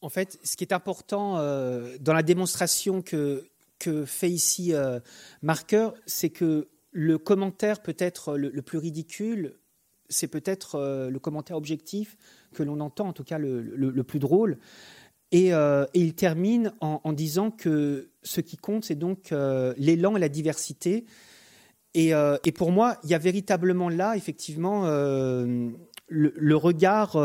En 0.00 0.08
fait, 0.08 0.38
ce 0.44 0.56
qui 0.56 0.64
est 0.64 0.72
important 0.72 1.38
euh, 1.38 1.96
dans 2.00 2.12
la 2.12 2.22
démonstration 2.22 3.02
que 3.02 3.48
que 3.82 4.04
fait 4.04 4.30
ici 4.30 4.72
euh, 4.74 5.00
Marker, 5.42 5.88
c'est 6.06 6.30
que 6.30 6.68
le 6.92 7.18
commentaire 7.18 7.82
peut-être 7.82 8.38
le, 8.38 8.62
plus 8.62 8.78
ridicule, 8.78 9.54
c'est 10.08 10.28
peut-être 10.28 10.76
euh, 10.76 11.10
le 11.10 11.18
commentaire 11.18 11.56
objectif 11.56 12.16
que 12.54 12.62
l'on 12.62 12.78
entend, 12.78 13.08
en 13.08 13.12
tout 13.12 13.24
cas 13.24 13.38
le, 13.38 14.02
plus 14.04 14.20
drôle. 14.20 14.58
Euh, 15.34 15.86
et, 15.94 16.00
il 16.00 16.14
termine 16.14 16.72
en, 16.80 17.12
disant 17.12 17.50
que 17.50 18.10
ce 18.22 18.40
qui 18.40 18.56
compte, 18.56 18.84
c'est 18.84 18.94
donc 18.94 19.34
l'élan 19.76 20.16
et 20.16 20.20
la 20.20 20.28
diversité. 20.28 21.06
Et, 21.94 22.12
pour 22.54 22.70
moi, 22.70 22.98
il 23.02 23.10
y 23.10 23.14
a 23.14 23.18
véritablement 23.18 23.88
là, 23.88 24.16
effectivement, 24.16 24.86
le, 24.86 26.54
regard 26.54 27.16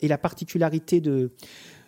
et 0.00 0.08
la 0.08 0.18
particularité 0.18 1.02
de, 1.02 1.32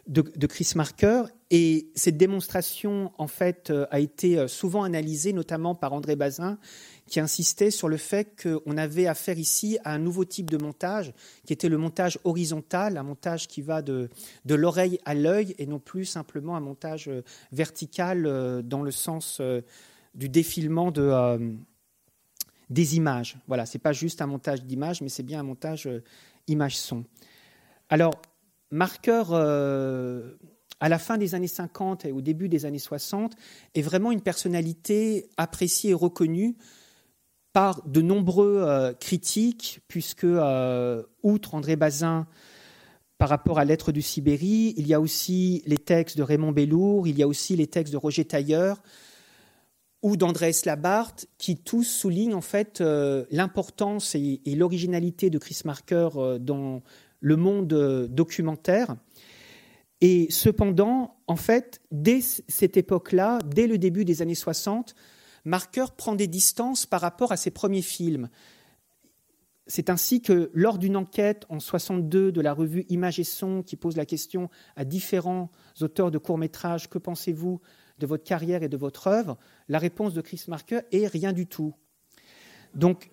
de, 0.06 0.46
Chris 0.46 0.72
Marker. 0.74 1.24
Et 1.50 1.90
cette 1.94 2.16
démonstration, 2.16 3.12
en 3.18 3.26
fait, 3.26 3.70
euh, 3.70 3.86
a 3.90 4.00
été 4.00 4.38
euh, 4.38 4.48
souvent 4.48 4.84
analysée, 4.84 5.32
notamment 5.32 5.74
par 5.74 5.92
André 5.92 6.16
Bazin, 6.16 6.58
qui 7.06 7.20
insistait 7.20 7.70
sur 7.70 7.88
le 7.88 7.98
fait 7.98 8.42
qu'on 8.42 8.76
avait 8.76 9.06
affaire 9.06 9.38
ici 9.38 9.78
à 9.84 9.92
un 9.92 9.98
nouveau 9.98 10.24
type 10.24 10.50
de 10.50 10.56
montage, 10.56 11.12
qui 11.46 11.52
était 11.52 11.68
le 11.68 11.76
montage 11.76 12.18
horizontal, 12.24 12.96
un 12.96 13.02
montage 13.02 13.48
qui 13.48 13.60
va 13.60 13.82
de, 13.82 14.08
de 14.44 14.54
l'oreille 14.54 14.98
à 15.04 15.14
l'œil, 15.14 15.54
et 15.58 15.66
non 15.66 15.78
plus 15.78 16.06
simplement 16.06 16.56
un 16.56 16.60
montage 16.60 17.08
euh, 17.08 17.22
vertical 17.52 18.62
dans 18.64 18.82
le 18.82 18.90
sens 18.90 19.40
du 20.14 20.28
défilement 20.28 20.90
de, 20.90 21.56
des 22.70 22.96
images. 22.96 23.36
Voilà, 23.46 23.66
c'est 23.66 23.78
pas 23.78 23.92
juste 23.92 24.22
un 24.22 24.26
montage 24.26 24.62
d'images, 24.62 25.02
mais 25.02 25.08
c'est 25.08 25.22
bien 25.22 25.40
un 25.40 25.44
montage 25.44 25.88
image-son. 26.48 27.04
Alors, 27.88 28.14
Marker, 28.72 29.24
euh, 29.30 30.32
à 30.80 30.88
la 30.88 30.98
fin 30.98 31.18
des 31.18 31.34
années 31.34 31.46
50 31.46 32.06
et 32.06 32.12
au 32.12 32.22
début 32.22 32.48
des 32.48 32.64
années 32.64 32.78
60, 32.78 33.34
est 33.74 33.82
vraiment 33.82 34.10
une 34.10 34.22
personnalité 34.22 35.28
appréciée 35.36 35.90
et 35.90 35.94
reconnue 35.94 36.56
par 37.52 37.86
de 37.86 38.00
nombreux 38.00 38.62
euh, 38.62 38.94
critiques, 38.94 39.80
puisque, 39.88 40.24
euh, 40.24 41.02
outre 41.22 41.54
André 41.54 41.76
Bazin, 41.76 42.26
par 43.18 43.28
rapport 43.28 43.58
à 43.58 43.66
Lettres 43.66 43.92
du 43.92 44.00
Sibérie, 44.00 44.72
il 44.78 44.86
y 44.86 44.94
a 44.94 45.00
aussi 45.00 45.62
les 45.66 45.78
textes 45.78 46.16
de 46.16 46.22
Raymond 46.22 46.52
Bellour, 46.52 47.06
il 47.06 47.18
y 47.18 47.22
a 47.22 47.28
aussi 47.28 47.54
les 47.54 47.66
textes 47.66 47.92
de 47.92 47.98
Roger 47.98 48.24
Tailleur 48.24 48.82
ou 50.00 50.16
d'Andrés 50.16 50.56
Labarthe, 50.64 51.26
qui 51.38 51.56
tous 51.56 51.84
soulignent 51.84 52.34
en 52.34 52.40
fait 52.40 52.82
l'importance 53.30 54.16
et, 54.16 54.40
et 54.44 54.56
l'originalité 54.56 55.30
de 55.30 55.38
Chris 55.38 55.60
Marker 55.64 56.08
dans 56.40 56.82
le 57.22 57.36
monde 57.36 57.72
euh, 57.72 58.06
documentaire. 58.08 58.96
Et 60.02 60.26
cependant, 60.30 61.16
en 61.28 61.36
fait, 61.36 61.80
dès 61.92 62.20
cette 62.20 62.76
époque-là, 62.76 63.38
dès 63.46 63.68
le 63.68 63.78
début 63.78 64.04
des 64.04 64.20
années 64.20 64.34
60, 64.34 64.94
Marker 65.44 65.86
prend 65.96 66.16
des 66.16 66.26
distances 66.26 66.84
par 66.84 67.00
rapport 67.00 67.32
à 67.32 67.36
ses 67.36 67.50
premiers 67.50 67.82
films. 67.82 68.28
c'est 69.68 69.90
ainsi 69.90 70.20
que 70.20 70.50
lors 70.54 70.76
d'une 70.76 70.96
enquête 70.96 71.46
en 71.48 71.60
62 71.60 72.32
de 72.32 72.40
la 72.40 72.52
revue 72.52 72.84
Images 72.88 73.20
et 73.20 73.24
Son 73.24 73.62
qui 73.62 73.76
pose 73.76 73.96
la 73.96 74.04
question 74.04 74.50
à 74.74 74.84
différents 74.84 75.50
auteurs 75.80 76.10
de 76.10 76.18
courts-métrages 76.18 76.90
que 76.90 76.98
pensez-vous 76.98 77.60
de 77.98 78.06
votre 78.06 78.24
carrière 78.24 78.64
et 78.64 78.68
de 78.68 78.76
votre 78.76 79.06
œuvre, 79.06 79.38
la 79.68 79.78
réponse 79.78 80.14
de 80.14 80.20
Chris 80.20 80.42
Marker 80.48 80.80
est 80.90 81.06
rien 81.06 81.32
du 81.32 81.46
tout. 81.46 81.74
Donc 82.74 83.12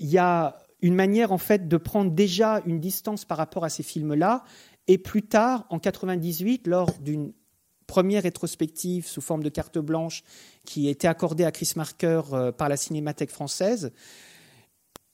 il 0.00 0.08
y 0.08 0.18
a 0.18 0.58
une 0.80 0.94
manière 0.94 1.32
en 1.32 1.38
fait 1.38 1.68
de 1.68 1.76
prendre 1.76 2.10
déjà 2.10 2.62
une 2.66 2.80
distance 2.80 3.24
par 3.24 3.38
rapport 3.38 3.64
à 3.64 3.68
ces 3.68 3.82
films-là 3.82 4.44
et 4.86 4.98
plus 4.98 5.22
tard 5.22 5.66
en 5.70 5.78
98 5.78 6.66
lors 6.66 6.92
d'une 7.00 7.32
première 7.86 8.22
rétrospective 8.22 9.06
sous 9.06 9.20
forme 9.20 9.42
de 9.42 9.48
carte 9.48 9.78
blanche 9.78 10.22
qui 10.64 10.88
été 10.88 11.08
accordée 11.08 11.44
à 11.44 11.50
Chris 11.50 11.72
Marker 11.74 12.22
euh, 12.32 12.52
par 12.52 12.68
la 12.68 12.76
Cinémathèque 12.76 13.30
française, 13.30 13.92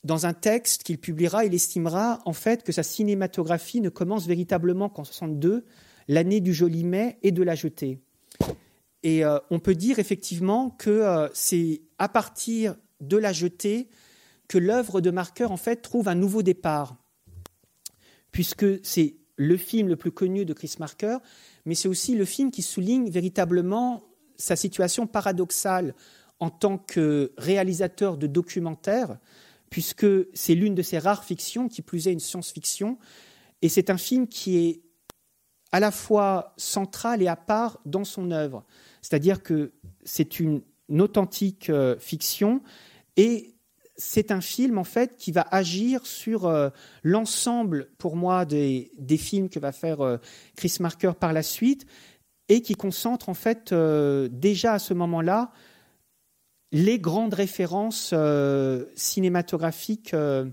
dans 0.03 0.27
un 0.27 0.35
texte 0.35 0.83
qu'il 0.83 0.99
publiera, 0.99 1.47
il 1.47 1.55
estimera 1.55 2.21
en 2.27 2.35
fait 2.35 2.63
que 2.63 2.73
sa 2.73 2.83
cinématographie 2.83 3.81
ne 3.81 3.89
commence 3.89 4.27
véritablement 4.27 4.91
qu'en 4.91 5.05
62, 5.05 5.65
l'année 6.09 6.41
du 6.41 6.53
joli 6.53 6.85
mai 6.85 7.19
et 7.23 7.33
de 7.33 7.43
la 7.43 7.55
jetée. 7.55 8.01
Et 9.03 9.25
euh, 9.25 9.39
on 9.51 9.61
peut 9.61 9.75
dire 9.75 9.99
effectivement 9.99 10.71
que 10.71 10.91
euh, 10.91 11.29
c'est 11.33 11.83
à 11.99 12.09
partir 12.09 12.77
de 13.01 13.17
la 13.17 13.33
jetée 13.33 13.89
que 14.49 14.59
l'œuvre 14.59 15.01
de 15.01 15.11
Marker 15.11 15.47
en 15.47 15.57
fait 15.57 15.77
trouve 15.77 16.09
un 16.09 16.15
nouveau 16.15 16.43
départ, 16.43 16.97
puisque 18.31 18.85
c'est 18.85 19.17
le 19.37 19.57
film 19.57 19.89
le 19.89 19.97
plus 19.97 20.13
connu 20.13 20.45
de 20.45 20.53
Chris 20.53 20.75
Marker, 20.79 21.19
mais 21.65 21.75
c'est 21.75 21.89
aussi 21.89 22.15
le 22.15 22.25
film 22.25 22.51
qui 22.51 22.63
souligne 22.63 23.11
véritablement 23.11 24.05
sa 24.37 24.57
situation 24.57 25.07
paradoxale 25.07 25.95
en 26.41 26.51
tant 26.51 26.79
que 26.79 27.33
réalisateur 27.39 28.17
de 28.17 28.27
documentaires, 28.27 29.19
puisque 29.71 30.07
c'est 30.35 30.55
l'une 30.55 30.75
de 30.75 30.83
ses 30.83 30.99
rares 30.99 31.25
fictions, 31.25 31.69
qui 31.69 31.83
plus 31.83 32.07
est 32.07 32.13
une 32.13 32.21
science-fiction, 32.21 32.99
et 33.63 33.69
c'est 33.69 33.91
un 33.91 33.97
film 33.97 34.29
qui 34.29 34.59
est 34.59 34.83
à 35.73 35.81
la 35.81 35.91
fois 35.91 36.55
central 36.57 37.23
et 37.23 37.27
à 37.27 37.35
part 37.35 37.81
dans 37.85 38.05
son 38.05 38.31
œuvre. 38.31 38.65
C'est-à-dire 39.03 39.43
que 39.43 39.73
c'est 40.05 40.39
une, 40.39 40.63
authentique 40.91 41.71
euh, 41.71 41.99
fiction 41.99 42.63
et 43.17 43.54
c'est 43.97 44.31
un 44.31 44.41
film 44.41 44.79
en 44.79 44.85
fait 44.85 45.17
qui 45.17 45.33
va 45.33 45.47
agir 45.51 46.05
sur 46.07 46.47
euh, 46.47 46.71
l'ensemble 47.03 47.91
pour 47.99 48.17
moi 48.17 48.45
des, 48.45 48.91
films 49.19 49.49
que 49.49 49.59
va 49.59 49.73
faire 49.73 50.01
euh, 50.01 50.19
Chris 50.57 50.77
Marker 50.81 51.13
par 51.19 51.33
la 51.33 51.43
suite 51.43 51.87
et 52.49 52.61
qui 52.61 52.75
concentre 52.75 53.29
en 53.29 53.35
fait 53.35 53.73
déjà 53.73 54.75
à 54.75 54.79
ce 54.79 54.93
moment-là 54.93 55.53
les 56.75 56.99
grandes 56.99 57.35
références 57.35 58.11
euh, 58.13 58.87
cinématographiques 58.97 60.13
euh, 60.13 60.45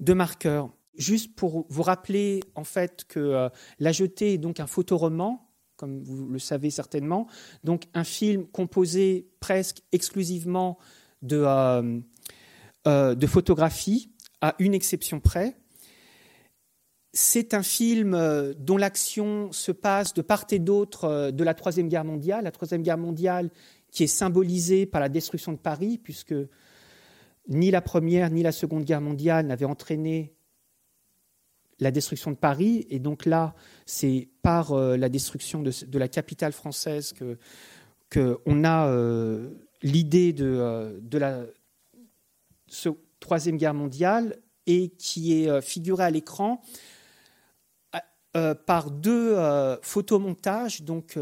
de 0.00 0.12
Marker. 0.12 0.64
Juste 0.96 1.36
pour 1.36 1.66
vous 1.68 1.82
rappeler 1.82 2.40
en 2.56 2.64
fait 2.64 3.04
que 3.06 3.20
euh, 3.20 3.48
La 3.78 3.92
Jetée 3.92 4.32
est 4.32 4.38
donc 4.38 4.58
un 4.58 4.66
photoroman, 4.66 5.38
comme 5.76 6.02
vous 6.02 6.26
le 6.26 6.40
savez 6.40 6.70
certainement, 6.70 7.28
donc 7.62 7.84
un 7.94 8.02
film 8.02 8.44
composé 8.48 9.28
presque 9.38 9.82
exclusivement 9.92 10.78
de, 11.24 12.02
de 12.86 13.26
photographie, 13.26 14.10
à 14.40 14.54
une 14.58 14.74
exception 14.74 15.20
près. 15.20 15.56
C'est 17.12 17.54
un 17.54 17.62
film 17.62 18.16
dont 18.58 18.76
l'action 18.76 19.52
se 19.52 19.72
passe 19.72 20.14
de 20.14 20.22
part 20.22 20.46
et 20.50 20.58
d'autre 20.58 21.30
de 21.30 21.44
la 21.44 21.54
Troisième 21.54 21.88
Guerre 21.88 22.04
mondiale. 22.04 22.44
La 22.44 22.50
Troisième 22.50 22.82
Guerre 22.82 22.98
mondiale 22.98 23.50
qui 23.94 24.02
est 24.02 24.08
symbolisé 24.08 24.86
par 24.86 25.00
la 25.00 25.08
destruction 25.08 25.52
de 25.52 25.58
Paris, 25.58 25.98
puisque 26.02 26.34
ni 27.48 27.70
la 27.70 27.80
Première 27.80 28.30
ni 28.30 28.42
la 28.42 28.52
Seconde 28.52 28.84
Guerre 28.84 29.00
mondiale 29.00 29.46
n'avaient 29.46 29.64
entraîné 29.64 30.34
la 31.78 31.90
destruction 31.92 32.32
de 32.32 32.36
Paris. 32.36 32.86
Et 32.90 32.98
donc 32.98 33.24
là, 33.24 33.54
c'est 33.86 34.28
par 34.42 34.72
euh, 34.72 34.96
la 34.96 35.08
destruction 35.08 35.62
de, 35.62 35.98
la 35.98 36.08
capitale 36.08 36.52
française 36.52 37.12
que 37.12 37.38
qu'on 38.12 38.64
a 38.64 38.88
euh, 38.88 39.50
l'idée 39.84 40.32
de, 40.32 40.44
euh, 40.44 40.98
de 41.00 41.18
la 41.18 41.44
Troisième 43.20 43.56
Guerre 43.56 43.74
mondiale 43.74 44.36
et 44.66 44.88
qui 44.88 45.32
est 45.32 45.60
figurée 45.62 46.04
à 46.04 46.10
l'écran 46.10 46.60
par 48.66 48.90
deux 48.90 49.36
photomontages, 49.82 50.82
donc 50.82 51.16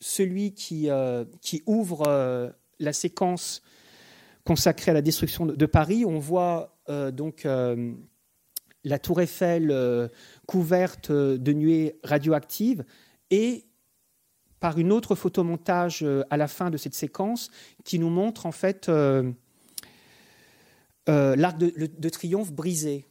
celui 0.00 0.52
qui, 0.52 0.90
euh, 0.90 1.24
qui 1.40 1.62
ouvre 1.66 2.06
euh, 2.06 2.50
la 2.78 2.92
séquence 2.92 3.62
consacrée 4.44 4.90
à 4.92 4.94
la 4.94 5.02
destruction 5.02 5.46
de, 5.46 5.66
Paris. 5.66 6.04
On 6.04 6.18
voit 6.18 6.78
euh, 6.88 7.10
donc 7.10 7.46
la 8.84 8.98
tour 9.00 9.20
Eiffel 9.20 9.74
couverte 10.46 11.10
de 11.10 11.52
nuées 11.52 11.98
radioactives 12.04 12.84
et 13.30 13.65
par 14.60 14.78
une 14.78 14.92
autre 14.92 15.14
photomontage 15.14 16.04
à 16.30 16.36
la 16.36 16.48
fin 16.48 16.70
de 16.70 16.76
cette 16.76 16.94
séquence 16.94 17.50
qui 17.84 17.98
nous 17.98 18.10
montre 18.10 18.46
en 18.46 18.52
fait 18.52 18.90
l'arc 21.06 21.58
de, 21.58 22.08
triomphe 22.08 22.52
brisé 22.52 23.06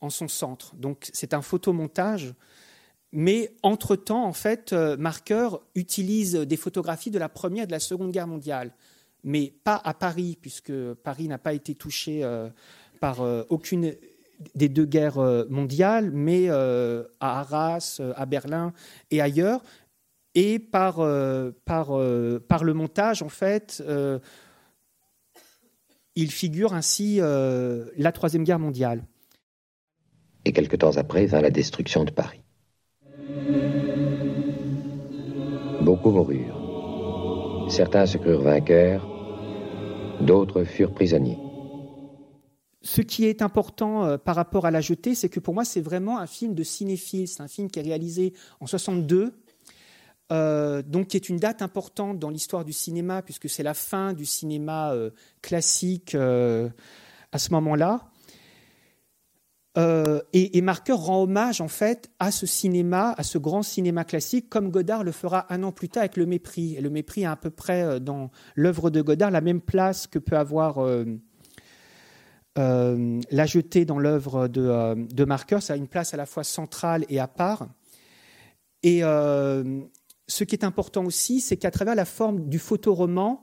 en 0.00 0.10
son 0.10 0.28
centre. 0.28 0.74
Donc 0.76 1.10
c'est 1.12 1.34
un 1.34 1.42
photomontage 1.42 2.34
mais 3.12 3.54
entre-temps, 3.62 4.24
en 4.24 4.32
fait, 4.32 4.72
euh, 4.72 4.96
Marker 4.96 5.50
utilise 5.74 6.32
des 6.34 6.56
photographies 6.56 7.10
de 7.10 7.18
la 7.18 7.28
Première 7.28 7.64
et 7.64 7.66
de 7.66 7.72
la 7.72 7.80
Seconde 7.80 8.10
Guerre 8.10 8.26
mondiale, 8.26 8.72
mais 9.22 9.52
pas 9.64 9.80
à 9.84 9.92
Paris, 9.92 10.38
puisque 10.40 10.72
Paris 10.94 11.28
n'a 11.28 11.38
pas 11.38 11.52
été 11.52 11.74
touché 11.74 12.24
euh, 12.24 12.48
par 13.00 13.20
euh, 13.20 13.44
aucune 13.50 13.94
des 14.56 14.68
deux 14.68 14.86
guerres 14.86 15.20
mondiales, 15.50 16.10
mais 16.10 16.48
à 16.48 17.04
Arras, 17.20 18.00
à 18.16 18.26
Berlin 18.26 18.72
et 19.12 19.20
ailleurs. 19.20 19.62
Et 20.34 20.58
par, 20.58 20.96
par, 21.66 21.90
par 22.48 22.64
le 22.64 22.72
montage, 22.74 23.22
en 23.22 23.28
fait, 23.28 23.82
il 26.14 26.30
figure 26.30 26.72
ainsi 26.72 27.18
la 27.18 28.12
Troisième 28.12 28.44
Guerre 28.44 28.58
mondiale. 28.58 29.04
Et 30.44 30.52
quelque 30.52 30.76
temps 30.76 30.96
après 30.96 31.26
vint 31.26 31.40
la 31.40 31.50
destruction 31.50 32.04
de 32.04 32.10
Paris. 32.10 32.40
Beaucoup 35.82 36.10
moururent. 36.10 37.68
Certains 37.68 38.06
se 38.06 38.18
crurent 38.18 38.42
vainqueurs, 38.42 39.08
d'autres 40.20 40.64
furent 40.64 40.92
prisonniers. 40.92 41.38
Ce 42.82 43.00
qui 43.00 43.26
est 43.26 43.42
important 43.42 44.04
euh, 44.04 44.18
par 44.18 44.34
rapport 44.34 44.66
à 44.66 44.70
La 44.70 44.80
Jetée, 44.80 45.14
c'est 45.14 45.28
que 45.28 45.40
pour 45.40 45.54
moi, 45.54 45.64
c'est 45.64 45.80
vraiment 45.80 46.18
un 46.18 46.26
film 46.26 46.54
de 46.54 46.64
cinéphile. 46.64 47.28
C'est 47.28 47.40
un 47.40 47.48
film 47.48 47.70
qui 47.70 47.78
est 47.78 47.82
réalisé 47.82 48.32
en 48.60 48.66
62, 48.66 49.32
euh, 50.32 50.82
donc 50.82 51.08
qui 51.08 51.16
est 51.16 51.28
une 51.28 51.36
date 51.36 51.62
importante 51.62 52.18
dans 52.18 52.30
l'histoire 52.30 52.64
du 52.64 52.72
cinéma, 52.72 53.22
puisque 53.22 53.48
c'est 53.48 53.62
la 53.62 53.74
fin 53.74 54.12
du 54.12 54.26
cinéma 54.26 54.92
euh, 54.92 55.10
classique 55.40 56.16
à 56.16 57.38
ce 57.38 57.52
moment-là. 57.52 58.12
Euh, 59.78 60.20
et, 60.34 60.60
Marker 60.60 60.92
rend 60.92 61.22
hommage 61.22 61.62
en 61.62 61.68
fait 61.68 62.10
à 62.18 62.30
ce 62.30 62.44
cinéma, 62.44 63.14
à 63.16 63.22
ce 63.22 63.38
grand 63.38 63.62
cinéma 63.62 64.04
classique, 64.04 64.50
comme 64.50 64.70
Godard 64.70 65.02
le 65.02 65.12
fera 65.12 65.46
un 65.52 65.62
an 65.62 65.72
plus 65.72 65.88
tard 65.88 66.02
avec 66.02 66.18
Le 66.18 66.26
Mépris. 66.26 66.74
Et 66.76 66.82
Le 66.82 66.90
Mépris 66.90 67.24
a 67.24 67.32
à 67.32 67.36
peu 67.36 67.48
près 67.48 67.82
euh, 67.82 67.98
dans 67.98 68.30
l'œuvre 68.54 68.90
de 68.90 69.00
Godard 69.00 69.30
la 69.30 69.40
même 69.40 69.62
place 69.62 70.06
que 70.06 70.18
peut 70.18 70.36
avoir 70.36 70.78
euh, 70.78 71.06
La 72.56 73.46
Jetée 73.46 73.86
dans 73.86 73.98
l'œuvre 73.98 74.46
de, 74.46 75.06
de, 75.10 75.24
Marker. 75.24 75.60
Ça 75.62 75.72
a 75.72 75.76
une 75.76 75.88
place 75.88 76.12
à 76.12 76.18
la 76.18 76.26
fois 76.26 76.44
centrale 76.44 77.06
et 77.08 77.18
à 77.18 77.28
part. 77.28 77.66
Et 78.82 79.02
ce 80.28 80.44
qui 80.44 80.54
est 80.54 80.64
important 80.64 81.04
aussi, 81.04 81.40
c'est 81.40 81.56
qu'à 81.56 81.70
travers 81.70 81.94
la 81.94 82.04
forme 82.04 82.48
du 82.48 82.58
photoroman, 82.58 83.42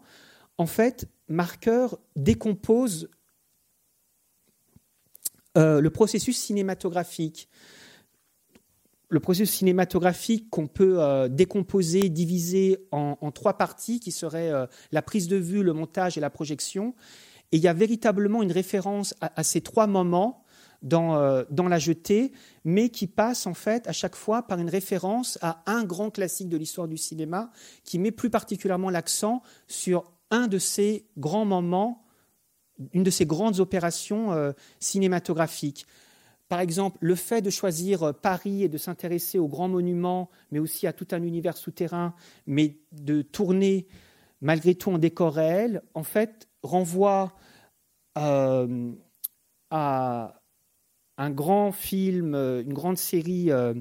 en 0.57 0.65
fait, 0.65 1.07
Marker 1.27 1.87
décompose 2.15 3.09
euh, 5.57 5.81
le 5.81 5.89
processus 5.89 6.37
cinématographique. 6.37 7.49
Le 9.09 9.19
processus 9.19 9.57
cinématographique 9.57 10.49
qu'on 10.49 10.67
peut 10.67 11.01
euh, 11.01 11.27
décomposer, 11.27 12.09
diviser 12.09 12.87
en, 12.91 13.31
trois 13.31 13.57
parties, 13.57 13.99
qui 13.99 14.11
seraient 14.11 14.51
euh, 14.51 14.67
la 14.91 15.01
prise 15.01 15.27
de 15.27 15.37
vue, 15.37 15.63
le 15.63 15.73
montage 15.73 16.17
et 16.17 16.21
la 16.21 16.29
projection. 16.29 16.93
Et 17.51 17.57
il 17.57 17.63
y 17.63 17.67
a 17.67 17.73
véritablement 17.73 18.43
une 18.43 18.51
référence 18.51 19.15
à, 19.21 19.43
ces 19.43 19.61
trois 19.61 19.87
moments 19.87 20.43
dans, 20.81 21.43
dans, 21.49 21.67
la 21.67 21.79
jetée, 21.79 22.31
mais 22.63 22.89
qui 22.89 23.07
passe 23.07 23.47
en 23.47 23.53
fait 23.53 23.87
à 23.87 23.91
chaque 23.91 24.15
fois 24.15 24.43
par 24.43 24.59
une 24.59 24.69
référence 24.69 25.37
à 25.41 25.61
un 25.65 25.83
grand 25.83 26.09
classique 26.09 26.49
de 26.49 26.57
l'histoire 26.57 26.87
du 26.87 26.97
cinéma, 26.97 27.51
qui 27.83 27.99
met 27.99 28.11
plus 28.11 28.29
particulièrement 28.29 28.89
l'accent 28.89 29.41
sur 29.67 30.05
un 30.31 30.47
de 30.47 30.57
ces 30.57 31.05
grands 31.17 31.45
moments 31.45 32.05
une 32.93 33.03
de 33.03 33.09
ces 33.09 33.25
grandes 33.25 33.59
opérations 33.59 34.31
euh, 34.31 34.51
cinématographiques. 34.79 35.85
Par 36.47 36.59
exemple, 36.59 36.97
le 37.01 37.15
fait 37.15 37.41
de 37.41 37.49
choisir 37.49 38.03
euh, 38.03 38.13
Paris 38.13 38.63
et 38.63 38.69
de 38.69 38.77
s'intéresser 38.77 39.37
aux 39.37 39.47
grands 39.47 39.67
monuments, 39.67 40.29
mais 40.51 40.59
aussi 40.59 40.87
à 40.87 40.93
tout 40.93 41.07
un 41.11 41.21
univers 41.21 41.57
souterrain, 41.57 42.13
mais 42.47 42.77
de 42.91 43.21
tourner 43.21 43.87
malgré 44.41 44.73
tout 44.73 44.91
en 44.91 44.97
décor 44.97 45.33
réel, 45.33 45.81
en 45.93 46.03
fait, 46.03 46.47
renvoie 46.63 47.35
euh, 48.17 48.93
à 49.69 50.38
un 51.19 51.29
grand 51.29 51.71
film, 51.71 52.33
euh, 52.33 52.63
une 52.63 52.73
grande 52.73 52.97
série 52.97 53.51
euh, 53.51 53.75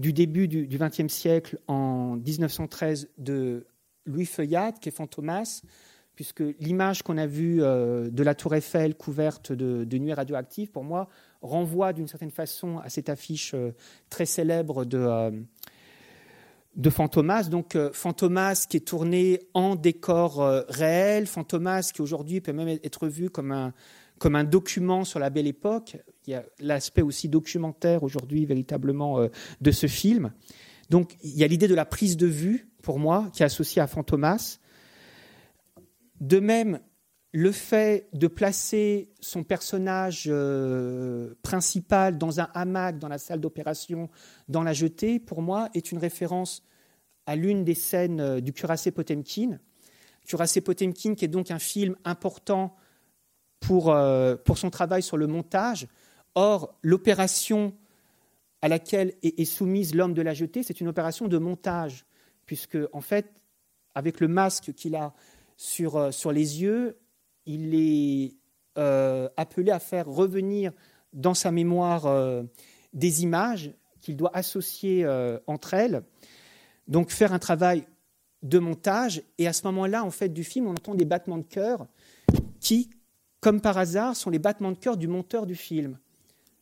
du 0.00 0.12
début 0.12 0.48
du 0.48 0.66
XXe 0.66 1.12
siècle 1.12 1.58
en 1.68 2.16
1913 2.16 3.10
de 3.18 3.66
Louis 4.06 4.26
Feuillade, 4.26 4.80
qui 4.80 4.88
est 4.88 4.92
Fantomas, 4.92 5.62
puisque 6.16 6.42
l'image 6.58 7.02
qu'on 7.02 7.18
a 7.18 7.26
vue 7.26 7.58
de 7.58 8.22
la 8.22 8.34
tour 8.34 8.54
Eiffel 8.54 8.94
couverte 8.94 9.52
de, 9.52 9.98
nuées 9.98 10.14
radioactives, 10.14 10.70
pour 10.70 10.84
moi, 10.84 11.08
renvoie 11.42 11.92
d'une 11.92 12.08
certaine 12.08 12.30
façon 12.30 12.78
à 12.78 12.88
cette 12.88 13.10
affiche 13.10 13.54
très 14.08 14.24
célèbre 14.24 14.86
de 14.86 15.30
de 16.76 16.90
Fantomas. 16.90 17.44
Donc 17.44 17.76
euh, 17.76 17.90
Fantomas 17.92 18.66
qui 18.68 18.76
est 18.78 18.86
tourné 18.86 19.40
en 19.54 19.76
décor 19.76 20.40
euh, 20.40 20.62
réel, 20.68 21.26
Fantomas 21.26 21.90
qui 21.94 22.02
aujourd'hui 22.02 22.40
peut 22.40 22.52
même 22.52 22.68
être 22.68 23.08
vu 23.08 23.30
comme 23.30 23.52
un 23.52 24.44
document 24.44 25.04
sur 25.04 25.18
la 25.18 25.30
belle 25.30 25.46
époque. 25.46 25.96
Il 26.30 26.34
y 26.34 26.36
a 26.36 26.44
l'aspect 26.60 27.02
aussi 27.02 27.28
documentaire 27.28 28.04
aujourd'hui 28.04 28.46
véritablement 28.46 29.18
euh, 29.18 29.26
de 29.60 29.72
ce 29.72 29.88
film. 29.88 30.32
Donc 30.88 31.16
il 31.24 31.36
y 31.36 31.42
a 31.42 31.48
l'idée 31.48 31.66
de 31.66 31.74
la 31.74 31.84
prise 31.84 32.16
de 32.16 32.28
vue 32.28 32.68
pour 32.84 33.00
moi 33.00 33.28
qui 33.32 33.42
est 33.42 33.46
associée 33.46 33.82
à 33.82 33.88
Fantomas. 33.88 34.60
De 36.20 36.38
même, 36.38 36.78
le 37.32 37.50
fait 37.50 38.08
de 38.12 38.28
placer 38.28 39.10
son 39.18 39.42
personnage 39.42 40.30
principal 41.42 42.16
dans 42.16 42.38
un 42.38 42.48
hamac 42.54 43.00
dans 43.00 43.08
la 43.08 43.18
salle 43.18 43.40
d'opération, 43.40 44.08
dans 44.46 44.62
la 44.62 44.72
jetée, 44.72 45.18
pour 45.18 45.42
moi, 45.42 45.68
est 45.74 45.90
une 45.90 45.98
référence 45.98 46.62
à 47.26 47.34
l'une 47.34 47.64
des 47.64 47.74
scènes 47.74 48.20
euh, 48.20 48.40
du 48.40 48.52
Cuirassé 48.52 48.92
Potemkin. 48.92 49.58
Cuirassé 50.24 50.60
Potemkin, 50.60 51.16
qui 51.16 51.24
est 51.24 51.28
donc 51.28 51.50
un 51.50 51.58
film 51.58 51.96
important 52.04 52.76
pour, 53.60 53.90
euh, 53.90 54.36
pour 54.36 54.58
son 54.58 54.70
travail 54.70 55.02
sur 55.02 55.16
le 55.16 55.26
montage. 55.26 55.86
Or, 56.34 56.78
l'opération 56.82 57.74
à 58.62 58.68
laquelle 58.68 59.14
est, 59.22 59.44
soumise 59.44 59.94
l'homme 59.94 60.14
de 60.14 60.22
la 60.22 60.34
jetée, 60.34 60.62
c'est 60.62 60.80
une 60.80 60.88
opération 60.88 61.28
de 61.28 61.38
montage, 61.38 62.04
puisque, 62.46 62.78
en 62.92 63.00
fait, 63.00 63.32
avec 63.94 64.20
le 64.20 64.28
masque 64.28 64.72
qu'il 64.74 64.94
a 64.96 65.14
sur, 65.56 65.96
euh, 65.96 66.10
sur 66.10 66.32
les 66.32 66.62
yeux, 66.62 66.98
il 67.46 67.74
est 67.74 68.34
appelé 69.36 69.70
à 69.70 69.78
faire 69.78 70.06
revenir 70.06 70.72
dans 71.12 71.34
sa 71.34 71.50
mémoire 71.50 72.08
des 72.94 73.22
images 73.22 73.72
qu'il 74.00 74.16
doit 74.16 74.34
associer 74.34 75.06
entre 75.46 75.74
elles. 75.74 76.02
Donc 76.88 77.10
faire 77.10 77.34
un 77.34 77.38
travail 77.38 77.84
de 78.42 78.58
montage, 78.58 79.22
et 79.36 79.46
à 79.46 79.52
ce 79.52 79.64
moment-là, 79.66 80.02
en 80.02 80.10
fait, 80.10 80.30
du 80.30 80.44
film, 80.44 80.66
on 80.66 80.70
entend 80.70 80.94
des 80.94 81.04
battements 81.04 81.38
de 81.38 81.42
cœur 81.44 81.86
qui, 82.58 82.88
comme 83.40 83.60
par 83.60 83.76
hasard, 83.76 84.16
sont 84.16 84.30
les 84.30 84.38
battements 84.38 84.72
de 84.72 84.78
cœur 84.78 84.96
du 84.96 85.08
monteur 85.08 85.46
du 85.46 85.56
film, 85.56 85.98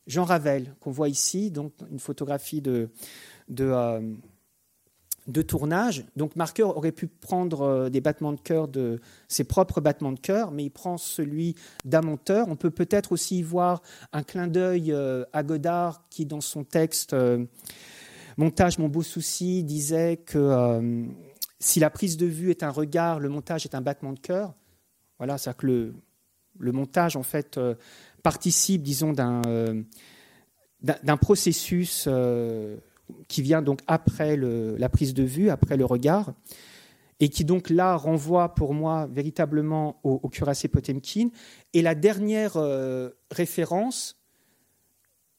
Jean 0.09 0.23
Ravel, 0.23 0.73
qu'on 0.79 0.89
voit 0.89 1.07
ici, 1.07 1.51
donc 1.51 1.71
une 1.91 1.99
photographie 1.99 2.61
de, 2.61 2.89
euh, 3.59 4.15
tournage. 5.47 6.03
Donc 6.15 6.35
Marker 6.35 6.63
aurait 6.63 6.91
pu 6.91 7.05
prendre 7.05 7.61
euh, 7.61 7.89
des 7.89 8.01
battements 8.01 8.33
de 8.33 8.39
cœur 8.39 8.67
de 8.67 8.99
ses 9.27 9.43
propres 9.43 9.81
battements 9.81 10.11
de 10.11 10.19
cœur, 10.19 10.51
mais 10.51 10.63
il 10.63 10.71
prend 10.71 10.97
celui 10.97 11.55
d'un 11.85 12.01
monteur. 12.01 12.47
On 12.49 12.55
peut 12.55 12.71
peut-être 12.71 13.11
aussi 13.11 13.43
voir 13.43 13.83
un 14.11 14.23
clin 14.23 14.47
d'œil 14.47 14.91
euh, 14.91 15.25
à 15.31 15.43
Godard 15.43 16.03
qui, 16.09 16.25
dans 16.25 16.41
son 16.41 16.63
texte 16.63 17.15
Montage, 18.37 18.79
mon 18.79 18.87
beau 18.87 19.03
souci, 19.03 19.63
disait 19.63 20.17
que 20.17 21.05
si 21.59 21.81
la 21.81 21.89
prise 21.89 22.15
de 22.15 22.25
vue 22.25 22.51
est 22.51 22.63
un 22.63 22.69
regard, 22.69 23.19
le 23.19 23.27
montage 23.27 23.65
est 23.65 23.75
un 23.75 23.81
battement 23.81 24.13
de 24.13 24.19
cœur. 24.19 24.53
Voilà, 25.17 25.37
c'est-à-dire 25.37 25.57
que 25.57 25.93
le, 26.57 26.71
montage, 26.71 27.17
en 27.17 27.23
fait, 27.23 27.59
participe, 28.23 28.81
disons, 28.81 29.13
d'un 29.13 29.41
euh, 29.47 29.83
processus 31.21 32.07
qui 33.27 33.41
vient 33.41 33.61
donc 33.61 33.81
après 33.87 34.35
le, 34.35 34.75
la 34.77 34.89
prise 34.89 35.13
de 35.13 35.23
vue, 35.23 35.49
après 35.49 35.77
le 35.77 35.85
regard, 35.85 36.33
et 37.19 37.29
qui 37.29 37.43
donc 37.43 37.69
là 37.69 37.95
renvoie 37.95 38.55
pour 38.55 38.73
moi 38.73 39.07
véritablement 39.11 39.99
au, 40.03 40.19
au 40.23 40.29
cuirassé 40.29 40.67
Potemkin. 40.67 41.29
Et 41.73 41.81
la 41.81 41.95
dernière 41.95 42.57
référence 43.31 44.15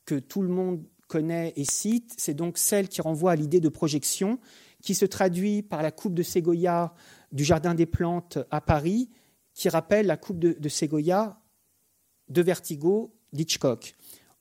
que 0.04 0.16
tout 0.16 0.42
le 0.42 0.48
monde 0.48 0.82
connaît 1.06 1.52
et 1.56 1.64
cite, 1.64 2.14
c'est 2.16 2.34
donc 2.34 2.58
celle 2.58 2.88
qui 2.88 3.00
renvoie 3.00 3.32
à 3.32 3.36
l'idée 3.36 3.60
de 3.60 3.68
projection, 3.68 4.38
qui 4.82 4.94
se 4.94 5.04
traduit 5.04 5.62
par 5.62 5.82
la 5.82 5.90
coupe 5.90 6.14
de 6.14 6.22
Ségoya 6.22 6.94
du 7.32 7.44
Jardin 7.44 7.74
des 7.74 7.86
Plantes 7.86 8.38
à 8.50 8.60
Paris, 8.60 9.10
qui 9.54 9.68
rappelle 9.68 10.06
la 10.06 10.16
coupe 10.16 10.38
de, 10.38 10.52
de 10.52 10.68
Ségoya 10.68 11.39
de 12.30 12.42
Vertigo 12.42 13.12
d'Hitchcock, 13.32 13.94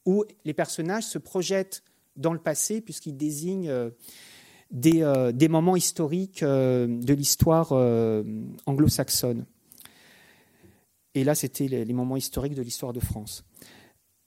où 0.06 0.24
les 0.46 0.54
personnages 0.54 1.06
se 1.06 1.18
projettent 1.18 1.84
dans 2.16 2.34
le 2.34 2.40
passé 2.40 2.82
puisqu'ils 2.82 3.18
désignent 3.18 3.70
euh, 3.70 3.90
des, 4.72 5.02
euh, 5.02 5.32
des, 5.32 5.48
moments 5.48 5.76
historiques 5.76 6.44
euh, 6.44 6.88
de 6.88 7.14
l'histoire 7.14 7.72
anglo-saxonne. 8.66 9.46
Et 11.16 11.24
là, 11.24 11.34
c'était 11.34 11.68
les 11.68 11.94
moments 11.94 12.18
historiques 12.18 12.54
de 12.54 12.62
l'histoire 12.62 12.94
de 12.94 13.00
France. 13.00 13.44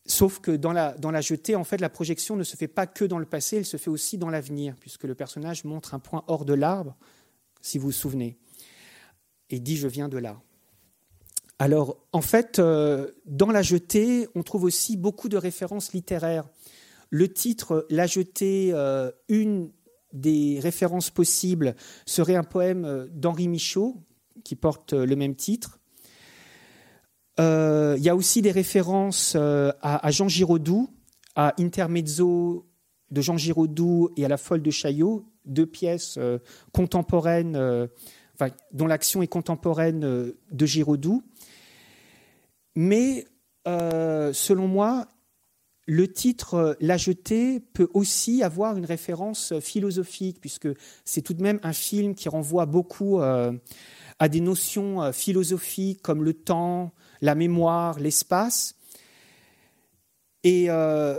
Sauf 0.05 0.41
que 0.41 0.51
dans 0.51 0.73
la, 0.73 0.93
dans 0.99 1.13
la 1.13 1.21
jetée, 1.21 1.55
en 1.55 1.63
fait, 1.63 1.81
la 1.81 1.89
projection 1.89 2.35
ne 2.35 2.43
se 2.43 2.57
fait 2.57 2.67
pas 2.69 2.89
que 2.89 3.05
dans 3.05 3.21
le 3.21 3.25
passé, 3.25 3.59
elle 3.59 3.65
se 3.65 3.77
fait 3.77 3.89
aussi 3.89 4.19
dans 4.19 4.31
l'avenir, 4.31 4.75
puisque 4.81 5.05
le 5.05 5.15
personnage 5.15 5.65
montre 5.65 5.95
un 5.95 6.01
point 6.01 6.25
hors 6.27 6.45
de 6.45 6.55
l'arbre, 6.55 6.97
si 7.61 7.79
vous 7.79 7.87
vous 7.87 7.93
souvenez, 7.93 8.37
et 9.49 9.61
dit 9.61 9.77
je 9.77 9.87
viens 9.87 10.09
de 10.09 10.19
là. 10.19 10.43
Alors, 11.59 11.99
en 12.13 12.23
fait, 12.23 12.59
euh, 12.59 13.11
dans 13.27 13.51
la 13.51 13.63
jetée, 13.63 14.27
on 14.35 14.43
trouve 14.43 14.65
aussi 14.65 14.97
beaucoup 14.97 15.29
de 15.29 15.37
références 15.37 15.93
littéraires. 15.93 16.49
Le 17.11 17.33
titre 17.33 17.87
La 17.89 18.07
jetée, 18.07 18.71
euh, 18.73 19.11
une 19.29 19.71
des 20.13 20.59
références 20.61 21.11
possibles 21.11 21.75
serait 22.05 22.35
un 22.35 22.43
poème 22.43 22.85
euh, 22.85 23.07
d'Henri 23.13 23.49
Michaud, 23.49 24.03
qui 24.45 24.57
porte 24.57 24.93
le 24.93 25.15
même 25.15 25.37
titre. 25.37 25.79
Il 27.39 28.03
y 28.03 28.09
a 28.09 28.17
aussi 28.17 28.43
des 28.43 28.51
références 28.51 29.37
à, 29.37 30.11
Jean 30.11 30.29
Giraudoux, 30.29 30.91
à 31.35 31.55
Intermezzo 31.59 32.69
de 33.11 33.21
Jean 33.21 33.37
Giraudoux 33.37 34.11
et 34.17 34.25
à 34.25 34.29
La 34.29 34.37
Folle 34.37 34.63
de 34.63 34.71
Chaillot, 34.71 35.29
deux 35.45 35.67
pièces 35.67 36.19
contemporaines, 36.73 37.89
dont 38.73 38.87
l'action 38.87 39.23
est 39.23 39.29
contemporaine 39.29 40.01
de 40.01 40.67
Giraudoux. 40.67 41.23
Mais 42.75 43.27
selon 43.75 44.67
moi, 44.67 45.09
le 45.87 46.11
titre 46.11 46.77
La 46.81 46.97
jetée 46.97 47.61
peut 47.61 47.89
aussi 47.93 48.43
avoir 48.43 48.77
une 48.77 48.87
référence 48.87 49.53
philosophique, 49.61 50.39
puisque 50.41 50.69
c'est 51.05 51.23
tout 51.23 51.35
de 51.35 51.43
même 51.43 51.61
un 51.63 51.73
film 51.73 52.15
qui 52.15 52.29
renvoie 52.29 52.67
beaucoup 52.67 53.21
à 53.21 54.29
des 54.29 54.41
notions 54.41 55.13
philosophiques 55.13 56.01
comme 56.03 56.25
le 56.25 56.35
temps, 56.35 56.93
la 57.21 57.35
mémoire, 57.35 57.99
l'espace. 57.99 58.77
Et 60.45 60.67
euh, 60.69 61.19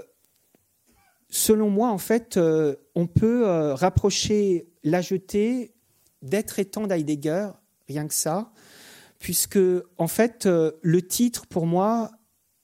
selon 1.30 1.70
moi, 1.70 1.90
en 1.90 1.98
fait, 1.98 2.38
euh, 2.38 2.76
on 2.94 3.08
peut 3.08 3.48
euh, 3.48 3.74
rapprocher 3.74 4.68
la 4.84 5.02
jetée 5.02 5.74
d'être 6.22 6.60
étant 6.60 6.88
d'Heidegger, 6.88 7.50
rien 7.88 8.08
que 8.08 8.14
ça, 8.14 8.52
puisque, 9.24 9.60
en 9.98 10.08
fait, 10.10 10.46
le 10.46 11.02
titre, 11.02 11.48
pour 11.48 11.66
moi, 11.66 12.12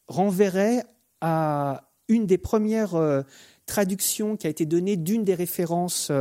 renverrait 0.10 0.84
à 1.22 1.90
une 2.10 2.26
des 2.26 2.38
premières 2.38 3.24
traductions 3.66 4.36
qui 4.36 4.46
a 4.46 4.50
été 4.50 4.66
donnée 4.66 4.98
d'une 4.98 5.24
des 5.24 5.36
références 5.36 6.12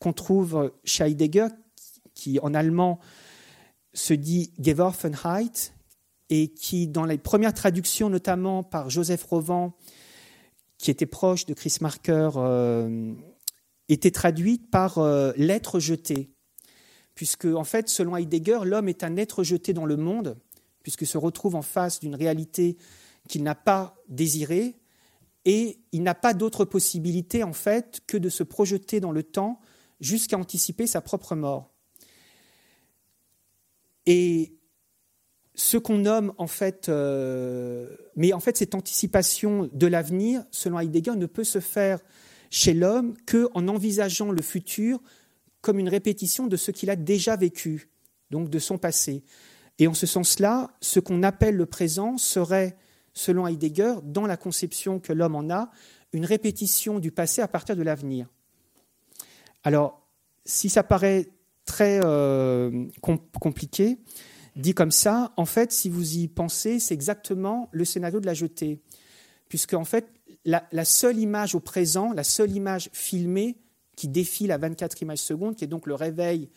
qu'on 0.00 0.12
trouve 0.12 0.72
chez 0.82 1.04
Heidegger, 1.04 1.46
qui 2.14 2.40
en 2.40 2.52
allemand 2.52 2.98
se 3.94 4.12
dit 4.12 4.52
Geworfenheit, 4.58 5.72
et 6.30 6.48
qui, 6.48 6.88
dans 6.88 7.04
les 7.04 7.18
premières 7.18 7.54
traductions, 7.54 8.10
notamment 8.10 8.64
par 8.64 8.90
Joseph 8.90 9.22
Rovan, 9.22 9.76
qui 10.78 10.90
était 10.90 11.06
proche 11.06 11.46
de 11.46 11.54
Chris 11.54 11.76
Marker, 11.80 12.30
euh, 12.36 13.14
était 13.88 14.10
traduite 14.10 14.68
par 14.68 14.98
euh, 14.98 15.32
jeté. 15.78 16.35
Puisque, 17.16 17.46
en 17.46 17.64
fait, 17.64 17.88
selon 17.88 18.16
Heidegger, 18.16 18.60
l'homme 18.62 18.88
est 18.88 19.02
un 19.02 19.16
être 19.16 19.42
jeté 19.42 19.72
dans 19.72 19.86
le 19.86 19.96
monde, 19.96 20.38
puisqu'il 20.84 21.08
se 21.08 21.18
retrouve 21.18 21.56
en 21.56 21.62
face 21.62 21.98
d'une 21.98 22.14
réalité 22.14 22.76
qu'il 23.28 23.42
n'a 23.42 23.56
pas 23.56 23.96
désirée, 24.08 24.76
et 25.44 25.80
il 25.92 26.04
n'a 26.04 26.14
pas 26.14 26.34
d'autre 26.34 26.64
possibilité, 26.64 27.42
en 27.42 27.52
fait, 27.52 28.00
que 28.06 28.16
de 28.16 28.28
se 28.28 28.44
projeter 28.44 29.00
dans 29.00 29.12
le 29.12 29.24
temps 29.24 29.58
jusqu'à 29.98 30.38
anticiper 30.38 30.86
sa 30.86 31.00
propre 31.00 31.34
mort. 31.34 31.72
Et 34.04 34.56
ce 35.56 35.78
qu'on 35.78 35.98
nomme 35.98 36.32
en 36.36 36.46
fait, 36.46 36.88
euh, 36.88 37.96
mais 38.14 38.32
en 38.32 38.40
fait 38.40 38.56
cette 38.58 38.74
anticipation 38.74 39.70
de 39.72 39.86
l'avenir, 39.86 40.44
selon 40.50 40.78
Heidegger, 40.78 41.16
ne 41.16 41.26
peut 41.26 41.44
se 41.44 41.60
faire 41.60 41.98
chez 42.50 42.74
l'homme 42.74 43.16
que 43.26 43.48
en 43.54 43.66
envisageant 43.66 44.30
le 44.30 44.42
futur 44.42 45.00
comme 45.66 45.80
une 45.80 45.88
répétition 45.88 46.46
de 46.46 46.56
ce 46.56 46.70
qu'il 46.70 46.90
a 46.90 46.96
déjà 46.96 47.34
vécu, 47.34 47.88
donc 48.30 48.50
de 48.50 48.60
son 48.60 48.78
passé. 48.78 49.24
Et 49.80 49.88
en 49.88 49.94
ce 49.94 50.06
sens-là, 50.06 50.70
ce 50.80 51.00
qu'on 51.00 51.24
appelle 51.24 51.56
le 51.56 51.66
présent 51.66 52.18
serait, 52.18 52.76
selon 53.14 53.48
Heidegger, 53.48 53.94
dans 54.04 54.28
la 54.28 54.36
conception 54.36 55.00
que 55.00 55.12
l'homme 55.12 55.34
en 55.34 55.50
a, 55.50 55.72
une 56.12 56.24
répétition 56.24 57.00
du 57.00 57.10
passé 57.10 57.42
à 57.42 57.48
partir 57.48 57.74
de 57.74 57.82
l'avenir. 57.82 58.28
Alors, 59.64 60.06
si 60.44 60.68
ça 60.68 60.84
paraît 60.84 61.30
très 61.64 61.98
euh, 62.00 62.86
compliqué, 63.00 63.98
dit 64.54 64.72
comme 64.72 64.92
ça, 64.92 65.32
en 65.36 65.46
fait, 65.46 65.72
si 65.72 65.90
vous 65.90 66.18
y 66.18 66.28
pensez, 66.28 66.78
c'est 66.78 66.94
exactement 66.94 67.68
le 67.72 67.84
scénario 67.84 68.20
de 68.20 68.26
la 68.26 68.34
jetée. 68.34 68.80
Puisque, 69.48 69.74
en 69.74 69.84
fait, 69.84 70.06
la, 70.44 70.64
la, 70.70 70.84
seule 70.84 71.18
image 71.18 71.56
au 71.56 71.60
présent, 71.60 72.12
la 72.12 72.22
seule 72.22 72.52
image 72.52 72.88
filmée 72.92 73.58
qui 73.96 74.08
défile 74.08 74.52
à 74.52 74.58
24 74.58 75.02
images 75.02 75.18
secondes, 75.18 75.56
qui 75.56 75.64
est 75.64 75.68
donc 75.68 75.86
le 75.86 75.94
réveil 75.94 76.48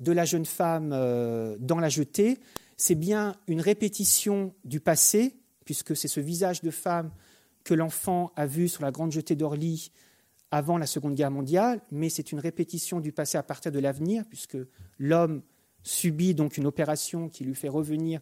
de 0.00 0.12
la 0.12 0.24
jeune 0.24 0.46
femme 0.46 0.90
euh, 0.92 1.56
dans 1.58 1.78
la 1.78 1.88
jetée, 1.88 2.38
c'est 2.76 2.94
bien 2.94 3.36
une 3.46 3.60
répétition 3.60 4.54
du 4.64 4.80
passé, 4.80 5.34
puisque 5.64 5.96
c'est 5.96 6.08
ce 6.08 6.20
visage 6.20 6.62
de 6.62 6.70
femme 6.70 7.10
que 7.64 7.74
l'enfant 7.74 8.32
a 8.36 8.46
vu 8.46 8.68
sur 8.68 8.82
la 8.82 8.92
grande 8.92 9.12
jetée 9.12 9.34
d'Orly 9.34 9.90
avant 10.50 10.78
la 10.78 10.86
Seconde 10.86 11.14
Guerre 11.14 11.30
mondiale, 11.30 11.80
mais 11.90 12.08
c'est 12.08 12.30
une 12.30 12.38
répétition 12.38 13.00
du 13.00 13.12
passé 13.12 13.36
à 13.36 13.42
partir 13.42 13.72
de 13.72 13.78
l'avenir, 13.78 14.24
puisque 14.28 14.58
l'homme 14.98 15.42
subit 15.82 16.34
donc 16.34 16.56
une 16.56 16.66
opération 16.66 17.28
qui 17.28 17.44
lui 17.44 17.54
fait 17.54 17.68
revenir 17.68 18.20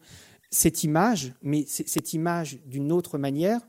cette 0.51 0.85
image, 0.85 1.33
mais 1.43 1.65
cette 1.67 2.13
image 2.13 2.59
d'une 2.65 2.93
autre 2.93 3.19
manière, 3.19 3.61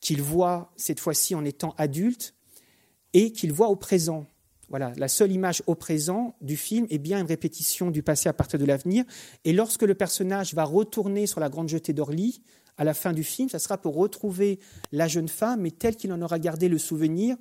qu'il 0.00 0.22
voit 0.22 0.72
cette 0.76 1.00
fois-ci 1.00 1.34
en 1.34 1.44
étant 1.44 1.74
adulte 1.78 2.35
et 3.16 3.32
qu'il 3.32 3.50
voit 3.50 3.68
au 3.68 3.76
présent. 3.76 4.26
Voilà, 4.68 4.92
la 4.98 5.08
seule 5.08 5.32
image 5.32 5.62
au 5.66 5.74
présent 5.74 6.36
du 6.42 6.54
film 6.54 6.86
est 6.90 6.98
bien 6.98 7.18
une 7.18 7.26
répétition 7.26 7.90
du 7.90 8.02
passé 8.02 8.28
à 8.28 8.34
partir 8.34 8.58
de 8.58 8.66
l'avenir. 8.66 9.06
Et 9.46 9.54
lorsque 9.54 9.84
le 9.84 9.94
personnage 9.94 10.52
va 10.52 10.64
retourner 10.64 11.26
sur 11.26 11.40
la 11.40 11.48
grande 11.48 11.70
jetée 11.70 11.94
d'Orly, 11.94 12.42
à 12.76 12.84
la 12.84 12.92
fin 12.92 13.14
du 13.14 13.24
film, 13.24 13.48
ça 13.48 13.58
sera 13.58 13.78
pour 13.78 13.94
retrouver 13.94 14.60
la 14.92 15.08
jeune 15.08 15.28
femme, 15.28 15.62
mais 15.62 15.70
telle 15.70 15.96
qu'il 15.96 16.12
en 16.12 16.20
aura 16.20 16.38
gardé 16.38 16.68
le 16.68 16.76
souvenir, 16.76 17.38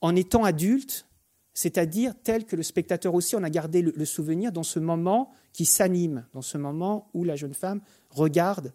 en 0.00 0.16
étant 0.16 0.42
adulte, 0.42 1.06
c'est-à-dire 1.54 2.14
tel 2.24 2.44
que 2.44 2.56
le 2.56 2.64
spectateur 2.64 3.14
aussi 3.14 3.36
en 3.36 3.44
a 3.44 3.50
gardé 3.50 3.80
le, 3.80 4.04
souvenir 4.04 4.50
dans 4.50 4.64
ce 4.64 4.80
moment 4.80 5.30
qui 5.52 5.66
s'anime, 5.66 6.26
dans 6.34 6.42
ce 6.42 6.58
moment 6.58 7.10
où 7.14 7.22
la 7.22 7.36
jeune 7.36 7.54
femme 7.54 7.80
regarde 8.10 8.72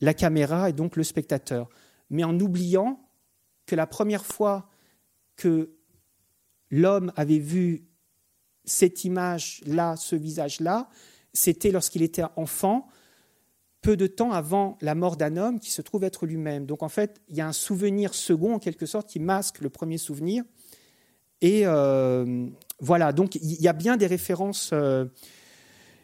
la 0.00 0.12
caméra 0.12 0.70
et 0.70 0.72
donc 0.72 0.96
le 0.96 1.04
spectateur, 1.04 1.68
mais 2.10 2.24
en 2.24 2.40
oubliant 2.40 2.98
que 3.64 3.76
la 3.76 3.86
première 3.86 4.26
fois 4.26 4.68
que 5.38 5.70
l'homme 6.70 7.10
avait 7.16 7.38
vu 7.38 7.86
cette 8.66 9.04
image-là, 9.04 9.96
ce 9.96 10.14
visage-là, 10.14 10.90
c'était 11.32 11.70
lorsqu'il 11.70 12.02
était 12.02 12.24
enfant, 12.36 12.88
peu 13.80 13.96
de 13.96 14.06
temps 14.06 14.32
avant 14.32 14.76
la 14.82 14.94
mort 14.94 15.16
d'un 15.16 15.36
homme 15.36 15.60
qui 15.60 15.70
se 15.70 15.80
trouve 15.80 16.04
être 16.04 16.26
lui-même. 16.26 16.66
Donc 16.66 16.82
en 16.82 16.88
fait, 16.88 17.22
il 17.28 17.36
y 17.36 17.40
a 17.40 17.46
un 17.46 17.52
souvenir 17.52 18.12
second, 18.12 18.54
en 18.54 18.58
quelque 18.58 18.84
sorte, 18.84 19.08
qui 19.08 19.20
masque 19.20 19.60
le 19.60 19.70
premier 19.70 19.96
souvenir. 19.96 20.44
Et 21.40 21.62
euh, 21.64 22.46
voilà, 22.80 23.12
donc 23.12 23.36
il 23.36 23.62
y 23.62 23.68
a 23.68 23.72
bien 23.72 23.96
des 23.96 24.06
références 24.06 24.70
euh, 24.72 25.06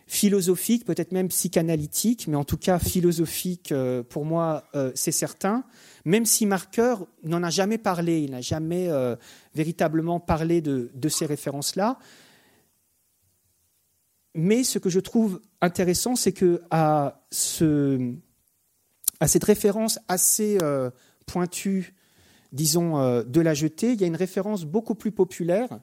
philosophiques, 0.07 0.85
peut-être 0.85 1.13
même 1.13 1.29
psychanalytiques, 1.29 2.29
mais 2.29 2.37
en 2.37 2.45
tout 2.45 2.57
cas 2.57 2.79
philosophiques, 2.79 3.73
euh, 3.73 4.03
pour 4.03 4.25
moi, 4.25 4.65
c'est 4.95 5.13
certain. 5.13 5.65
Même 6.05 6.27
si 6.27 6.47
Marqueur 6.47 7.07
n'en 7.23 7.43
a 7.43 7.51
jamais 7.51 7.79
parlé, 7.79 8.21
il 8.21 8.33
n'a 8.33 8.41
jamais 8.41 8.91
véritablement 9.55 10.21
parlé 10.21 10.61
de, 10.61 11.09
ces 11.09 11.25
références-là. 11.25 11.99
Mais 14.35 14.65
ce 14.65 14.79
que 14.79 14.91
je 14.91 15.01
trouve 15.01 15.41
intéressant, 15.61 16.17
c'est 16.17 16.33
que 16.33 16.61
à, 16.71 17.25
ce, 17.31 18.15
à 19.21 19.29
cette 19.29 19.45
référence 19.45 20.01
assez 20.09 20.59
euh, 20.61 20.91
pointue, 21.27 21.95
disons, 22.53 22.99
euh, 22.99 23.23
de 23.23 23.41
la 23.41 23.55
jetée, 23.55 23.93
il 23.93 24.01
y 24.01 24.05
a 24.05 24.09
une 24.09 24.17
référence 24.17 24.65
beaucoup 24.65 24.97
plus 24.97 25.13
populaire 25.13 25.81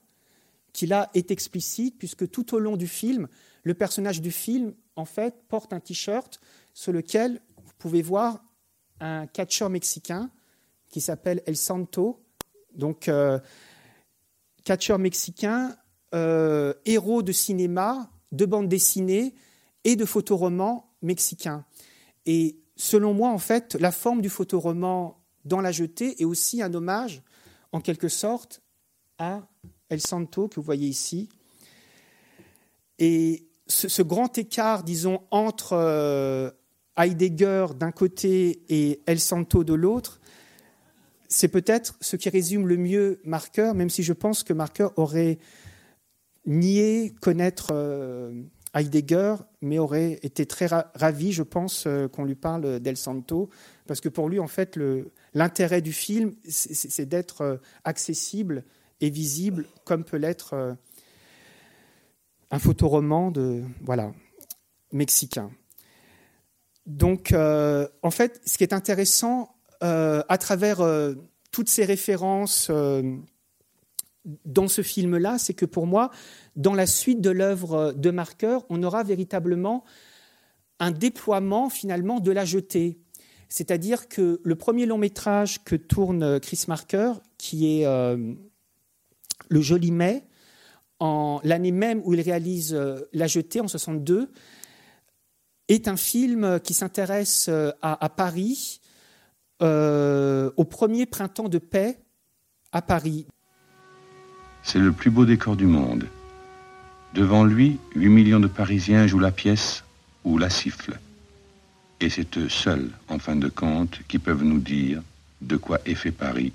qui 0.74 0.86
là 0.86 1.10
est 1.14 1.32
explicite, 1.32 1.98
puisque 1.98 2.30
tout 2.30 2.54
au 2.56 2.60
long 2.60 2.78
du 2.78 2.88
film, 2.88 3.28
le 3.64 3.74
personnage 3.74 4.22
du 4.22 4.32
film, 4.32 4.74
en 4.96 5.06
fait, 5.06 5.36
porte 5.48 5.74
un 5.74 5.80
t-shirt 5.80 6.40
sur 6.74 6.92
lequel 6.92 7.42
vous 7.58 7.74
pouvez 7.78 8.02
voir 8.02 8.44
un 9.00 9.28
catcheur 9.28 9.70
mexicain 9.70 10.30
qui 10.90 11.02
s'appelle 11.02 11.42
El 11.46 11.58
Santo. 11.58 12.24
Donc, 12.76 13.08
euh, 13.08 13.40
catcheur 14.64 15.00
mexicain, 15.00 15.76
héros 16.86 17.24
de 17.24 17.32
cinéma, 17.32 18.12
de 18.32 18.46
bandes 18.46 18.68
dessinées 18.68 19.34
et 19.84 19.96
de 19.96 20.06
photoromans 20.06 20.90
mexicains. 21.02 21.66
Et 22.26 22.60
selon 22.76 23.14
moi, 23.14 23.30
en 23.30 23.38
fait, 23.38 23.76
la 23.76 23.92
forme 23.92 24.22
du 24.22 24.30
photoroman 24.30 25.16
dans 25.46 25.62
La 25.62 25.72
Jetée 25.72 26.22
est 26.22 26.26
aussi 26.26 26.62
un 26.62 26.74
hommage, 26.74 27.24
en 27.72 27.82
quelque 27.82 28.10
sorte, 28.10 28.62
à 29.18 29.48
El 29.90 30.02
Santo 30.02 30.48
que 30.48 30.56
vous 30.56 30.62
voyez 30.66 30.88
ici. 30.88 31.30
Ce, 33.72 34.02
grand 34.02 34.38
écart, 34.38 34.84
disons, 34.84 35.22
entre 35.32 35.74
euh, 35.74 36.52
Heidegger 36.98 37.68
d'un 37.78 37.92
côté 37.92 38.64
et 38.70 39.02
El 39.06 39.20
Santo 39.20 39.64
de 39.64 39.74
l'autre, 39.74 40.20
c'est 41.28 41.48
peut-être 41.48 41.96
ce 42.02 42.18
qui 42.18 42.30
résume 42.30 42.68
le 42.68 42.78
mieux 42.78 43.22
Marker, 43.24 43.72
même 43.74 43.90
si 43.90 44.04
je 44.04 44.14
pense 44.14 44.44
que 44.44 44.54
Marker 44.54 44.90
aurait 44.98 45.40
nier 46.46 47.14
connaître 47.22 47.70
euh, 47.72 48.44
Heidegger, 48.74 49.36
mais 49.62 49.80
aurait 49.80 50.20
été 50.24 50.46
très 50.46 50.68
ravi, 50.68 51.32
je 51.32 51.44
pense, 51.44 51.86
euh, 51.88 52.10
qu'on 52.10 52.26
lui 52.26 52.36
parle 52.36 52.80
d'El 52.82 52.98
Santo, 52.98 53.50
parce 53.88 54.02
que 54.02 54.10
pour 54.10 54.28
lui, 54.28 54.40
en 54.40 54.48
fait, 54.48 54.78
l'intérêt 55.34 55.82
du 55.82 55.94
film, 55.94 56.34
c'est 56.48 57.06
d'être 57.06 57.60
accessible 57.86 58.66
et 59.00 59.10
visible, 59.10 59.66
comme 59.86 60.04
peut 60.04 60.18
l'être 60.18 60.78
un 62.52 62.60
photoroman 62.60 63.32
de 63.32 63.64
voilà 63.82 64.12
mexicain. 64.92 65.52
Donc, 66.86 67.34
en 67.34 68.12
fait, 68.12 68.42
ce 68.46 68.58
qui 68.58 68.64
est 68.64 68.74
intéressant 68.74 69.56
à 69.80 70.38
travers 70.38 70.82
toutes 71.52 71.70
ces 71.70 71.86
références 71.86 72.70
dans 74.46 74.68
ce 74.68 74.82
film-là, 74.82 75.38
c'est 75.38 75.54
que 75.54 75.66
pour 75.66 75.88
moi, 75.88 76.12
dans 76.56 76.74
la 76.74 76.86
suite 76.86 77.22
de 77.22 77.30
l'œuvre 77.30 77.94
de 77.94 78.12
Marker, 78.12 78.60
on 78.70 78.84
aura 78.84 79.04
véritablement 79.04 79.84
un 80.80 80.92
déploiement 80.92 81.70
finalement 81.70 82.20
de 82.20 82.32
la 82.32 82.46
jetée. 82.46 83.00
C'est-à-dire 83.50 84.08
que 84.08 84.40
le 84.44 84.56
premier 84.56 84.86
long 84.86 84.98
métrage 84.98 85.64
que 85.64 85.76
tourne 85.76 86.40
Chris 86.40 86.66
Marker, 86.68 87.14
qui 87.38 87.82
est 87.82 87.86
euh, 87.86 88.34
Le 89.50 89.62
Joli 89.62 89.92
Mai, 89.92 90.24
l'année 91.44 91.72
même 91.72 92.02
où 92.04 92.14
il 92.14 92.22
réalise 92.22 92.74
euh, 92.74 93.02
La 93.14 93.28
jetée 93.28 93.62
en 93.62 93.68
62, 93.68 94.30
est 95.68 95.88
un 95.88 95.98
film 95.98 96.60
qui 96.60 96.74
s'intéresse 96.74 97.48
euh, 97.50 97.72
à, 97.82 98.10
Paris, 98.10 98.82
au 99.62 100.66
premier 100.66 101.06
printemps 101.06 101.50
de 101.50 101.60
paix 101.60 102.00
à 102.72 102.82
Paris. 102.82 103.26
C'est 104.64 104.80
le 104.80 104.92
plus 104.92 105.12
beau 105.12 105.26
décor 105.26 105.56
du 105.56 105.66
monde. 105.66 106.08
Devant 107.14 107.44
lui, 107.44 107.78
8 107.96 108.10
millions 108.10 108.40
de 108.40 108.48
Parisiens 108.48 109.06
jouent 109.06 109.20
la 109.20 109.32
pièce 109.32 109.84
ou 110.24 110.38
la 110.38 110.50
siffle. 110.50 111.00
Et 112.00 112.10
c'est 112.10 112.38
eux 112.38 112.50
seuls, 112.50 112.90
en 113.10 113.20
fin 113.20 113.36
de 113.36 113.50
compte, 113.50 114.00
qui 114.08 114.18
peuvent 114.18 114.44
nous 114.44 114.60
dire 114.60 115.02
de 115.42 115.58
quoi 115.58 115.80
est 115.86 115.96
fait 115.96 116.12
Paris 116.12 116.54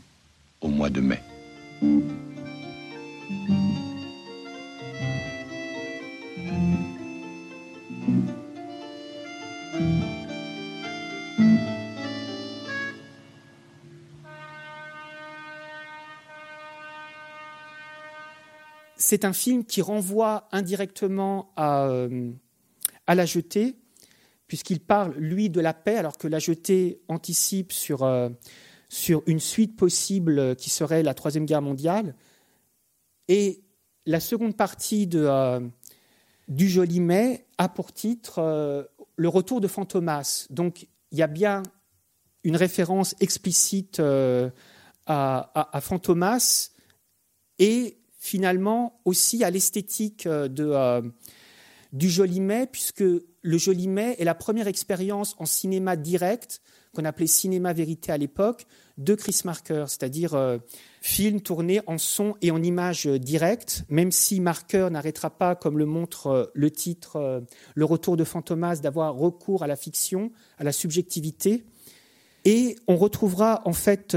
au 0.61 0.69
mois 0.69 0.91
de 0.91 1.01
mai. 1.01 1.23
C'est 19.07 19.25
un 19.25 19.33
film 19.33 19.65
qui 19.65 19.83
renvoie 19.83 20.49
indirectement 20.51 21.53
à, 21.55 21.87
euh, 21.87 22.33
à 23.07 23.15
La 23.15 23.25
Jetée, 23.25 23.77
puisqu'il 24.49 24.81
parle, 24.81 25.15
lui, 25.15 25.49
de 25.49 25.61
la 25.61 25.75
paix, 25.75 25.95
alors 25.95 26.19
que 26.19 26.27
La 26.27 26.41
Jetée 26.41 27.01
anticipe 27.07 27.73
sur, 27.73 28.03
euh, 28.03 28.31
sur 28.89 29.23
une 29.27 29.39
suite 29.39 29.77
possible 29.77 30.57
qui 30.57 30.71
serait 30.71 31.05
la 31.05 31.15
Troisième 31.15 31.47
Guerre 31.47 31.63
mondiale. 31.63 32.17
Et 33.29 33.63
la 34.07 34.19
seconde 34.19 34.57
partie 34.57 35.07
de, 35.07 35.25
euh, 35.25 35.61
du 36.49 36.69
Joli 36.69 36.99
Mai 36.99 37.47
a 37.59 37.69
pour 37.69 37.93
titre 37.93 38.91
Le 39.15 39.29
retour 39.29 39.61
de 39.61 39.69
Fantomas. 39.69 40.49
Donc 40.51 40.89
il 41.13 41.19
y 41.19 41.23
a 41.23 41.29
bien 41.29 41.63
une 42.43 42.57
référence 42.57 43.15
explicite 43.21 44.01
à, 44.01 44.51
à, 45.07 45.77
à 45.77 45.81
Fantomas 45.81 46.73
et 47.61 47.99
finalement 48.27 48.99
aussi 49.05 49.45
à 49.45 49.51
l'esthétique 49.51 50.27
euh, 50.27 50.49
euh, 50.59 51.03
du 51.93 52.11
Jolimet, 52.11 52.67
puisque 52.67 53.05
le 53.05 53.59
Jolimet 53.59 54.17
est 54.19 54.25
la 54.25 54.35
première 54.35 54.67
expérience 54.67 55.37
en 55.39 55.47
cinéma 55.47 55.95
direct, 55.95 56.61
qu'on 56.93 57.05
appelait 57.05 57.29
cinéma 57.29 57.73
vérité 57.73 58.11
à 58.11 58.19
l'époque, 58.19 58.67
de 58.99 59.15
Chris 59.15 59.43
Marker, 59.45 59.85
c'est-à-dire 59.87 60.35
euh, 60.35 60.59
film 61.03 61.41
tourné 61.41 61.81
en 61.87 61.99
son 61.99 62.35
et 62.43 62.51
en 62.51 62.61
image 62.65 63.07
directe, 63.07 63.85
même 63.91 64.11
si 64.11 64.41
Marker 64.41 64.89
n'arrêtera 64.91 65.31
pas, 65.31 65.55
comme 65.55 65.79
le 65.79 65.87
montre 65.87 66.51
le 66.53 66.71
titre 66.73 67.45
Le 67.75 67.85
retour 67.85 68.17
de 68.17 68.25
Fantomas, 68.25 68.77
d'avoir 68.77 69.15
recours 69.15 69.63
à 69.63 69.69
la 69.69 69.77
fiction, 69.77 70.33
à 70.59 70.65
la 70.65 70.73
subjectivité. 70.73 71.65
Et 72.45 72.75
on 72.89 72.97
retrouvera 72.97 73.63
en 73.67 73.73
fait 73.73 74.17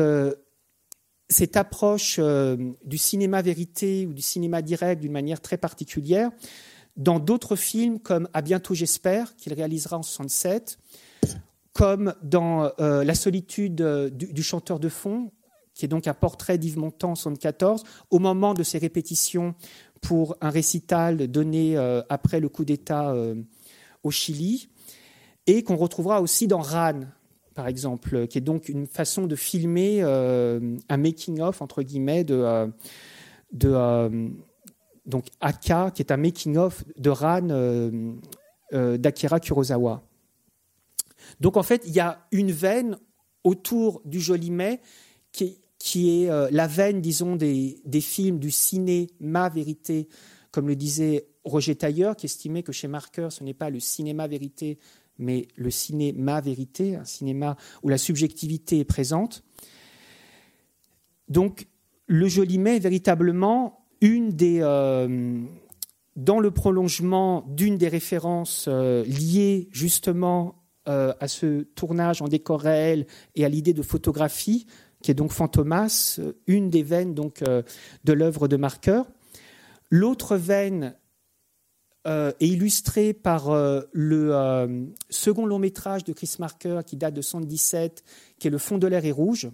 cette 1.30 1.58
approche 1.58 2.20
du 2.20 2.98
cinéma 2.98 3.42
vérité 3.42 4.08
ou 4.08 4.14
du 4.14 4.22
cinéma 4.22 4.62
direct 4.62 5.02
d'une 5.02 5.12
manière 5.12 5.42
très 5.42 5.58
particulière. 5.58 6.32
Dans 6.98 7.20
d'autres 7.20 7.56
films 7.56 8.00
comme 8.00 8.28
À 8.34 8.42
bientôt 8.42 8.74
j'espère, 8.74 9.36
qu'il 9.38 9.54
réalisera 9.54 9.98
en 9.98 10.04
67, 10.04 10.78
comme 11.74 12.14
dans 12.22 12.72
euh, 12.82 13.06
La 13.06 13.16
solitude 13.16 13.80
euh, 13.80 14.10
du, 14.10 14.44
chanteur 14.44 14.82
de 14.82 14.90
fond, 14.90 15.32
qui 15.74 15.86
est 15.86 15.88
donc 15.88 16.08
un 16.08 16.14
portrait 16.14 16.58
d'Yves 16.58 16.78
Montand 16.78 17.12
en 17.12 17.16
74, 17.16 17.84
au 18.10 18.20
moment 18.20 18.54
de 18.54 18.64
ses 18.64 18.80
répétitions 18.80 19.56
pour 20.02 20.36
un 20.42 20.50
récital 20.50 21.28
donné 21.28 21.78
euh, 21.78 22.02
après 22.10 22.42
le 22.42 22.50
coup 22.50 22.66
d'État 22.66 23.16
au 24.04 24.12
Chili, 24.12 24.68
et 25.48 25.64
qu'on 25.64 25.78
retrouvera 25.78 26.22
aussi 26.22 26.48
dans 26.48 26.60
Ran, 26.60 27.00
par 27.60 27.68
exemple, 27.68 28.26
qui 28.28 28.38
est 28.38 28.42
donc 28.42 28.70
une 28.70 28.88
façon 28.88 29.28
de 29.28 29.36
filmer 29.36 30.02
un 30.02 30.98
making-of, 30.98 31.62
entre 31.62 31.84
guillemets, 31.84 32.24
de, 32.24 32.72
de 33.52 34.32
donc 35.06 35.26
Aka, 35.42 35.92
qui 35.92 36.02
est 36.02 36.14
un 36.14 36.18
making-of 36.18 36.86
de 36.96 37.10
Ran 37.10 37.50
d'Akira 38.72 39.42
Kurosawa. 39.42 40.04
Donc 41.42 41.58
en 41.58 41.64
fait, 41.64 41.84
il 41.86 41.92
y 41.92 42.00
a 42.00 42.26
une 42.32 42.54
veine 42.54 42.98
autour 43.44 44.02
du 44.06 44.22
Jolimet 44.22 44.80
qui, 45.34 45.60
qui 45.80 46.24
est 46.24 46.30
euh, 46.30 46.48
la 46.52 46.68
veine, 46.68 47.02
disons, 47.02 47.36
des, 47.36 47.82
films 48.00 48.40
du 48.40 48.52
cinéma 48.52 49.50
vérité, 49.50 50.08
comme 50.52 50.70
le 50.70 50.78
disait 50.78 51.28
Roger 51.44 51.76
Tailleur, 51.76 52.16
qui 52.16 52.26
estimait 52.26 52.64
que 52.64 52.72
chez 52.72 52.88
Marker, 52.88 53.28
ce 53.32 53.44
n'est 53.44 53.54
pas 53.54 53.70
le 53.70 53.82
cinéma 53.82 54.28
vérité, 54.28 54.78
mais 55.20 55.48
le 55.56 55.70
cinéma 55.70 56.42
vérité, 56.42 56.96
un 56.96 57.06
cinéma 57.06 57.58
où 57.84 57.90
la 57.90 57.98
subjectivité 57.98 58.80
est 58.80 58.86
présente. 58.86 59.44
Donc, 61.28 61.68
le 62.08 62.28
Jolimet 62.28 62.78
est 62.78 62.80
véritablement 62.80 63.86
une 64.02 64.30
des, 64.30 64.60
euh, 64.62 65.40
dans 66.16 66.40
le 66.40 66.52
prolongement 66.52 67.46
d'une 67.48 67.78
des 67.78 67.88
références 67.88 68.66
euh, 68.68 69.04
liées 69.06 69.70
justement 69.72 70.64
euh, 70.88 71.14
à 71.20 71.28
ce 71.28 71.62
tournage 71.62 72.22
en 72.22 72.28
décor 72.28 72.62
réel 72.62 73.06
et 73.36 73.46
à 73.46 73.50
l'idée 73.50 73.74
de 73.74 73.84
photographie, 73.84 74.66
qui 75.04 75.12
est 75.12 75.16
donc 75.16 75.32
Fantomas, 75.32 76.20
une 76.48 76.70
des 76.70 76.84
veines 76.84 77.14
donc, 77.14 77.42
de 77.42 78.14
l'œuvre 78.14 78.50
de 78.50 78.58
Marker. 78.58 79.04
L'autre 79.92 80.36
veine 80.36 80.94
est 82.06 82.48
illustrée 82.48 83.14
par 83.14 83.50
le 83.94 84.92
second 85.10 85.46
long 85.46 85.60
métrage 85.60 86.04
de 86.04 86.14
Chris 86.14 86.36
Marker 86.40 86.80
qui 86.86 86.96
date 86.96 87.14
de 87.14 87.20
1977, 87.20 88.04
qui 88.40 88.48
est 88.48 88.52
Le 88.52 88.58
fond 88.58 88.78
de 88.78 88.88
l'air 88.88 89.06
est 89.06 89.12
rouge, 89.12 89.50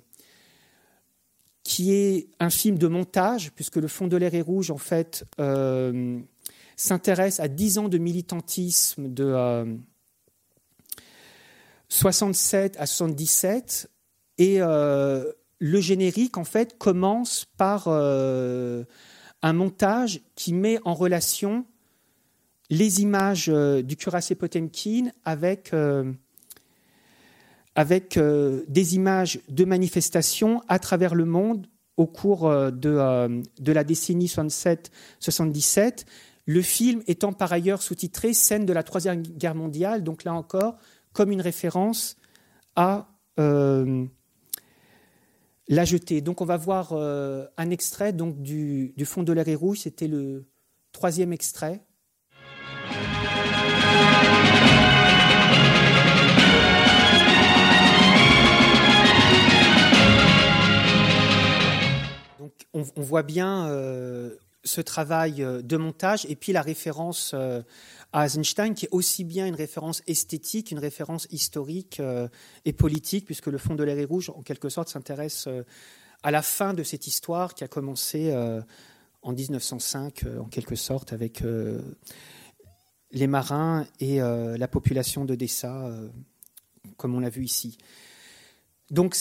qui 1.64 1.92
est 1.92 2.30
un 2.40 2.50
film 2.50 2.78
de 2.78 2.88
montage, 2.88 3.52
puisque 3.52 3.78
Le 3.78 3.88
fond 3.88 4.08
de 4.08 4.16
l'air 4.16 4.34
est 4.36 4.42
rouge, 4.42 4.72
en 4.72 4.78
fait, 4.78 5.26
s'intéresse 6.76 7.40
à 7.40 7.48
dix 7.48 7.78
ans 7.78 7.90
de 7.90 7.98
militantisme 7.98 9.10
de 9.10 9.78
67 11.90 12.78
à 12.78 12.86
77 12.86 13.90
et 14.38 14.58
euh, 14.60 15.32
le 15.60 15.80
générique 15.80 16.38
en 16.38 16.44
fait 16.44 16.78
commence 16.78 17.46
par 17.58 17.86
euh, 17.88 18.84
un 19.42 19.54
montage 19.54 20.22
qui 20.36 20.54
met 20.54 20.80
en 20.84 20.94
relation 20.94 21.66
les 22.70 23.02
images 23.02 23.50
euh, 23.50 23.82
du 23.82 23.96
cuirassé 23.96 24.36
Potemkin 24.36 25.12
avec 25.24 25.74
avec 27.78 28.18
des 28.18 28.96
images 28.96 29.42
de 29.50 29.66
manifestations 29.66 30.62
à 30.70 30.80
travers 30.80 31.14
le 31.14 31.26
monde 31.26 31.68
au 31.98 32.08
cours 32.08 32.50
de, 32.50 33.42
de 33.60 33.72
la 33.74 33.84
décennie 33.84 34.28
67-77. 34.28 36.06
Le 36.46 36.62
film 36.62 37.02
étant 37.08 37.34
par 37.34 37.52
ailleurs 37.52 37.82
sous-titré 37.82 38.34
Scène 38.34 38.66
de 38.66 38.72
la 38.72 38.84
Troisième 38.84 39.24
Guerre 39.24 39.56
mondiale, 39.56 40.04
donc 40.04 40.24
là 40.24 40.34
encore, 40.34 40.78
comme 41.12 41.32
une 41.32 41.42
référence 41.42 42.16
à 42.76 43.08
euh, 43.40 44.06
la 45.68 45.86
jetée. 45.86 46.22
Donc 46.22 46.42
on 46.42 46.46
va 46.46 46.58
voir 46.58 46.90
euh, 46.92 47.48
un 47.58 47.72
extrait 47.72 48.14
donc, 48.14 48.42
du, 48.42 48.94
fond 49.06 49.24
de 49.24 49.34
l'air 49.34 49.48
et 49.48 49.56
rouge, 49.56 49.80
c'était 49.80 50.08
le 50.08 50.46
troisième 50.92 51.34
extrait. 51.34 51.84
On, 62.76 63.02
voit 63.02 63.24
bien 63.24 63.70
euh, 63.70 64.36
ce 64.66 64.82
travail 64.82 65.36
de 65.64 65.78
montage 65.78 66.26
et 66.30 66.36
puis 66.36 66.52
la 66.52 66.62
référence 66.62 67.34
Eisenstein, 68.24 68.74
qui 68.74 68.86
est 68.86 68.90
aussi 68.92 69.24
bien 69.24 69.46
une 69.46 69.56
référence 69.56 70.02
esthétique, 70.08 70.72
une 70.72 70.80
référence 70.80 71.28
historique 71.32 72.00
euh, 72.00 72.28
et 72.64 72.74
politique, 72.74 73.26
puisque 73.26 73.48
le 73.48 73.58
fond 73.58 73.76
de 73.76 73.84
l'air 73.84 74.08
rouge, 74.08 74.30
en 74.30 74.42
quelque 74.42 74.70
sorte, 74.70 74.90
s'intéresse 74.90 75.48
euh, 75.48 75.64
à 76.24 76.32
la 76.32 76.42
fin 76.42 76.74
de 76.74 76.84
cette 76.84 77.08
histoire 77.08 77.54
qui 77.54 77.64
a 77.64 77.68
commencé 77.68 78.32
euh, 78.32 78.62
en 79.22 79.34
1905, 79.34 80.24
en 80.40 80.46
quelque 80.46 80.76
sorte, 80.76 81.12
avec 81.12 81.44
les 83.12 83.28
marins 83.28 83.88
et 84.00 84.20
la 84.20 84.68
population 84.68 85.26
d'Odessa, 85.26 85.90
comme 86.98 87.16
on 87.16 87.20
l'a 87.20 87.30
vu 87.30 87.44
ici. 87.44 87.80
Donc, 88.92 89.16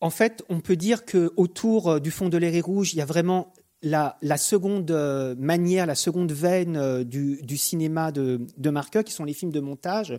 en 0.00 0.10
fait, 0.10 0.44
on 0.48 0.60
peut 0.60 0.76
dire 0.76 1.04
qu'autour 1.04 2.00
du 2.00 2.10
fond 2.10 2.28
de 2.28 2.36
l'air 2.36 2.64
rouge, 2.64 2.94
il 2.94 2.98
y 2.98 3.02
a 3.02 3.06
vraiment 3.06 3.52
la, 3.82 4.16
seconde 4.36 4.90
euh, 4.90 5.34
manière, 5.38 5.86
la 5.86 5.94
seconde 5.94 6.32
veine 6.32 6.76
euh, 6.76 7.04
du, 7.04 7.56
cinéma 7.56 8.12
de, 8.12 8.40
de 8.56 9.02
qui 9.02 9.12
sont 9.12 9.24
les 9.24 9.32
films 9.32 9.52
de 9.52 9.60
montage. 9.60 10.18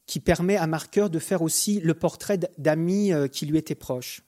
qui 0.07 0.19
permet 0.19 0.57
à 0.57 0.65
Marker 0.65 1.07
de 1.11 1.19
faire 1.19 1.43
aussi 1.43 1.79
le 1.81 1.93
portrait 1.93 2.39
d'amis 2.57 3.11
qui 3.31 3.45
lui 3.45 3.59
étaient 3.59 3.75
proches. 3.75 4.23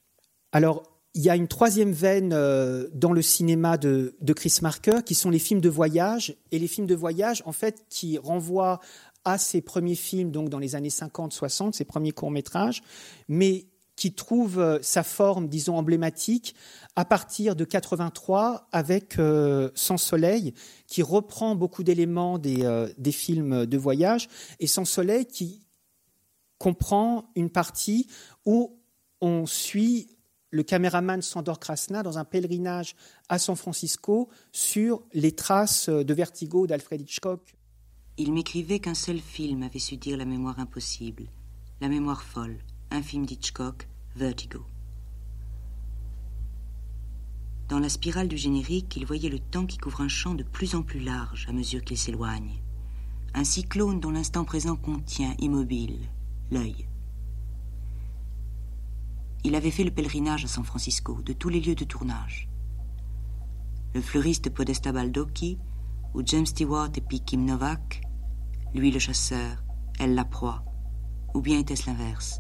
Alors, 0.52 0.93
il 1.16 1.22
y 1.22 1.30
a 1.30 1.36
une 1.36 1.48
troisième 1.48 1.92
veine 1.92 2.34
euh, 2.34 2.88
dans 2.94 3.14
le 3.14 3.22
cinéma 3.22 3.78
de, 3.78 4.16
Chris 4.36 4.58
Marker, 4.62 5.00
qui 5.06 5.14
sont 5.14 5.30
les 5.30 5.40
films 5.40 5.62
de 5.62 5.70
voyage. 5.70 6.36
Et 6.52 6.58
les 6.58 6.68
films 6.68 6.88
de 6.88 6.96
voyage, 6.96 7.44
en 7.46 7.52
fait, 7.52 7.86
qui 7.90 8.18
renvoient 8.18 8.80
à 9.24 9.38
ses 9.38 9.62
premiers 9.62 9.96
films, 9.96 10.32
donc 10.32 10.50
dans 10.50 10.60
les 10.60 10.76
années 10.76 10.90
50-60, 10.90 11.74
ses 11.74 11.86
premiers 11.86 12.12
courts-métrages, 12.12 12.82
mais 13.28 13.68
qui 13.96 14.14
trouvent 14.14 14.60
euh, 14.60 14.80
sa 14.82 15.04
forme, 15.04 15.48
disons, 15.48 15.78
emblématique 15.78 16.56
à 16.96 17.06
partir 17.06 17.56
de 17.56 17.64
83 17.64 18.68
avec 18.72 19.20
euh, 19.20 19.70
Sans 19.76 19.98
Soleil, 19.98 20.56
qui 20.88 21.04
reprend 21.04 21.56
beaucoup 21.56 21.84
d'éléments 21.84 22.40
des, 22.40 22.88
des 22.98 23.12
films 23.12 23.68
de 23.68 23.78
voyage, 23.78 24.30
et 24.60 24.68
Sans 24.68 24.86
Soleil 24.86 25.28
qui 25.28 25.62
comprend 26.58 27.30
une 27.36 27.52
partie 27.52 28.08
où 28.46 28.80
on 29.22 29.46
suit 29.46 30.13
le 30.54 30.62
caméraman 30.62 31.24
Sandor 31.24 31.60
Krasna 31.60 32.04
dans 32.04 32.20
un 32.20 32.26
pèlerinage 32.26 32.96
à 33.28 33.40
San 33.40 33.56
Francisco 33.56 34.30
sur 34.52 35.02
les 35.12 35.32
traces 35.32 35.90
de 35.90 36.14
Vertigo 36.14 36.68
d'Alfred 36.68 37.02
Hitchcock. 37.02 37.56
Il 38.18 38.32
m'écrivait 38.32 38.78
qu'un 38.78 38.94
seul 38.94 39.18
film 39.18 39.64
avait 39.64 39.80
su 39.80 39.98
dire 39.98 40.16
la 40.16 40.26
mémoire 40.26 40.60
impossible, 40.60 41.24
la 41.82 41.90
mémoire 41.90 42.22
folle, 42.22 42.60
un 42.92 43.02
film 43.02 43.26
d'Hitchcock, 43.26 43.88
Vertigo. 44.16 44.64
Dans 47.68 47.80
la 47.80 47.90
spirale 47.90 48.28
du 48.28 48.38
générique, 48.38 48.96
il 48.96 49.08
voyait 49.08 49.30
le 49.30 49.40
temps 49.40 49.66
qui 49.66 49.80
couvre 49.80 50.02
un 50.02 50.08
champ 50.08 50.36
de 50.36 50.44
plus 50.44 50.76
en 50.76 50.84
plus 50.84 51.00
large 51.00 51.48
à 51.50 51.52
mesure 51.52 51.84
qu'il 51.84 51.98
s'éloigne. 51.98 52.62
Un 53.34 53.44
cyclone 53.44 54.00
dont 54.00 54.12
l'instant 54.12 54.46
présent 54.46 54.76
contient, 54.76 55.34
immobile, 55.40 55.98
l'œil. 56.52 56.86
Il 59.46 59.56
avait 59.56 59.72
fait 59.72 59.84
le 59.84 59.92
pèlerinage 59.92 60.46
à 60.46 60.48
San 60.48 60.64
Francisco, 60.64 61.22
de 61.22 61.34
tous 61.34 61.50
les 61.50 61.60
lieux 61.60 61.76
de 61.76 61.84
tournage. 61.84 62.48
Le 63.94 64.02
fleuriste 64.02 64.50
Podesta 64.50 64.94
Baldocchi, 64.94 65.60
ou 66.14 66.22
James 66.26 66.46
Stewart 66.46 66.92
et 66.96 67.20
Kim 67.20 67.44
Novak, 67.44 68.02
lui 68.74 68.90
le 68.90 69.00
chasseur, 69.00 69.64
elle 70.00 70.16
la 70.16 70.24
proie, 70.24 70.64
ou 71.34 71.42
bien 71.42 71.60
était-ce 71.60 71.88
l'inverse? 71.88 72.40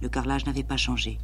Le 0.00 0.08
carrelage 0.08 0.46
n'avait 0.46 0.64
pas 0.64 0.78
changé. 0.78 1.18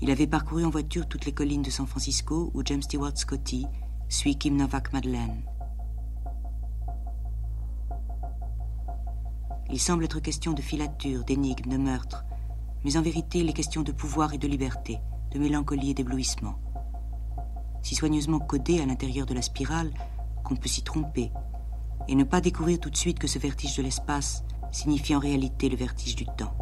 Il 0.00 0.10
avait 0.10 0.26
parcouru 0.26 0.64
en 0.64 0.70
voiture 0.70 1.08
toutes 1.08 1.26
les 1.26 1.34
collines 1.34 1.62
de 1.62 1.70
San 1.70 1.86
Francisco 1.86 2.50
où 2.54 2.62
James 2.64 2.82
Stewart 2.82 3.16
Scotty 3.16 3.66
suit 4.08 4.36
Kim 4.36 4.56
Novak 4.56 4.92
Madeleine. 4.92 5.42
Il 9.72 9.78
semble 9.78 10.04
être 10.04 10.18
question 10.18 10.52
de 10.52 10.60
filature, 10.60 11.22
d'énigmes, 11.22 11.70
de 11.70 11.76
meurtre, 11.76 12.24
mais 12.84 12.96
en 12.96 13.02
vérité, 13.02 13.38
il 13.38 13.48
est 13.48 13.52
question 13.52 13.82
de 13.82 13.92
pouvoir 13.92 14.34
et 14.34 14.38
de 14.38 14.48
liberté, 14.48 14.98
de 15.32 15.38
mélancolie 15.38 15.90
et 15.90 15.94
d'éblouissement. 15.94 16.56
Si 17.82 17.94
soigneusement 17.94 18.40
codé 18.40 18.80
à 18.80 18.86
l'intérieur 18.86 19.26
de 19.26 19.34
la 19.34 19.42
spirale 19.42 19.92
qu'on 20.44 20.56
peut 20.56 20.68
s'y 20.68 20.82
tromper, 20.82 21.30
et 22.08 22.16
ne 22.16 22.24
pas 22.24 22.40
découvrir 22.40 22.80
tout 22.80 22.90
de 22.90 22.96
suite 22.96 23.20
que 23.20 23.28
ce 23.28 23.38
vertige 23.38 23.76
de 23.76 23.82
l'espace 23.82 24.42
signifie 24.72 25.14
en 25.14 25.20
réalité 25.20 25.68
le 25.68 25.76
vertige 25.76 26.16
du 26.16 26.26
temps. 26.26 26.56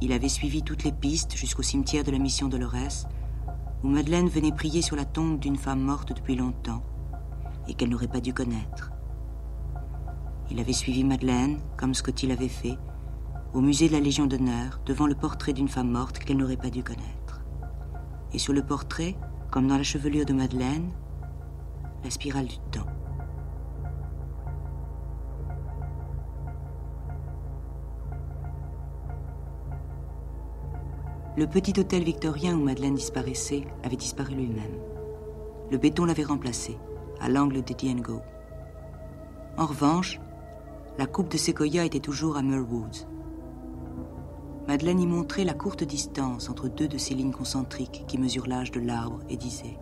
Il 0.00 0.12
avait 0.12 0.28
suivi 0.28 0.62
toutes 0.62 0.84
les 0.84 0.92
pistes 0.92 1.36
jusqu'au 1.36 1.62
cimetière 1.62 2.04
de 2.04 2.12
la 2.12 2.18
mission 2.18 2.46
Dolores, 2.48 3.08
où 3.82 3.88
Madeleine 3.88 4.28
venait 4.28 4.52
prier 4.52 4.82
sur 4.82 4.94
la 4.94 5.04
tombe 5.04 5.40
d'une 5.40 5.56
femme 5.56 5.80
morte 5.80 6.12
depuis 6.12 6.36
longtemps 6.36 6.82
et 7.66 7.74
qu'elle 7.74 7.88
n'aurait 7.88 8.06
pas 8.06 8.20
dû 8.20 8.32
connaître. 8.32 8.92
Il 10.50 10.60
avait 10.60 10.72
suivi 10.72 11.04
Madeleine, 11.04 11.58
comme 11.76 11.94
Scotty 11.94 12.26
l'avait 12.26 12.48
fait, 12.48 12.78
au 13.52 13.60
musée 13.60 13.88
de 13.88 13.94
la 13.94 14.00
Légion 14.00 14.26
d'honneur, 14.26 14.80
devant 14.86 15.06
le 15.06 15.14
portrait 15.14 15.52
d'une 15.52 15.68
femme 15.68 15.90
morte 15.90 16.18
qu'elle 16.18 16.36
n'aurait 16.36 16.56
pas 16.56 16.70
dû 16.70 16.82
connaître. 16.82 17.42
Et 18.32 18.38
sur 18.38 18.52
le 18.52 18.62
portrait, 18.62 19.16
comme 19.50 19.66
dans 19.66 19.76
la 19.76 19.82
chevelure 19.82 20.26
de 20.26 20.32
Madeleine, 20.32 20.90
la 22.04 22.10
spirale 22.10 22.46
du 22.46 22.58
temps. 22.70 22.86
Le 31.36 31.46
petit 31.46 31.78
hôtel 31.78 32.02
victorien 32.02 32.54
où 32.54 32.62
Madeleine 32.62 32.94
disparaissait 32.94 33.66
avait 33.82 33.96
disparu 33.96 34.34
lui-même. 34.34 34.78
Le 35.70 35.76
béton 35.76 36.06
l'avait 36.06 36.24
remplacé, 36.24 36.78
à 37.20 37.28
l'angle 37.28 37.62
de 37.62 37.74
Diengo. 37.74 38.22
En 39.58 39.66
revanche, 39.66 40.18
la 40.98 41.06
coupe 41.06 41.30
de 41.30 41.36
séquoia 41.36 41.84
était 41.84 42.00
toujours 42.00 42.38
à 42.38 42.42
Woods. 42.42 43.06
Madeleine 44.66 45.00
y 45.00 45.06
montrait 45.06 45.44
la 45.44 45.52
courte 45.52 45.84
distance 45.84 46.48
entre 46.48 46.68
deux 46.68 46.88
de 46.88 46.96
ces 46.96 47.14
lignes 47.14 47.32
concentriques 47.32 48.04
qui 48.08 48.16
mesurent 48.16 48.48
l'âge 48.48 48.70
de 48.70 48.80
l'arbre 48.80 49.20
et 49.28 49.36
disait 49.36 49.78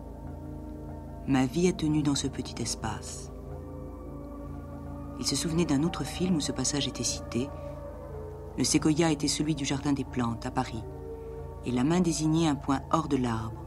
Ma 1.25 1.45
vie 1.45 1.69
a 1.69 1.73
tenu 1.73 2.03
dans 2.03 2.15
ce 2.15 2.27
petit 2.27 2.61
espace. 2.61 3.31
Il 5.19 5.25
se 5.25 5.37
souvenait 5.37 5.65
d'un 5.65 5.83
autre 5.83 6.03
film 6.03 6.35
où 6.35 6.41
ce 6.41 6.51
passage 6.51 6.87
était 6.87 7.03
cité. 7.03 7.49
Le 8.57 8.65
séquoia 8.65 9.09
était 9.09 9.29
celui 9.29 9.55
du 9.55 9.63
Jardin 9.63 9.93
des 9.93 10.03
Plantes 10.03 10.45
à 10.45 10.51
Paris, 10.51 10.83
et 11.65 11.71
la 11.71 11.85
main 11.85 12.01
désignait 12.01 12.49
un 12.49 12.55
point 12.55 12.81
hors 12.91 13.07
de 13.07 13.17
l'arbre, 13.17 13.65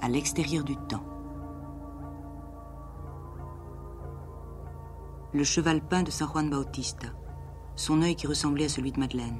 à 0.00 0.08
l'extérieur 0.08 0.64
du 0.64 0.76
temps. 0.76 1.04
Le 5.36 5.44
cheval 5.44 5.82
peint 5.82 6.02
de 6.02 6.10
San 6.10 6.26
Juan 6.28 6.48
Bautista, 6.48 7.08
son 7.74 8.00
œil 8.00 8.16
qui 8.16 8.26
ressemblait 8.26 8.64
à 8.64 8.68
celui 8.70 8.90
de 8.90 8.98
Madeleine. 8.98 9.38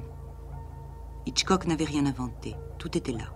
Hitchcock 1.25 1.65
n'avait 1.65 1.85
rien 1.85 2.05
inventé, 2.05 2.55
tout 2.77 2.95
était 2.95 3.13
là. 3.13 3.33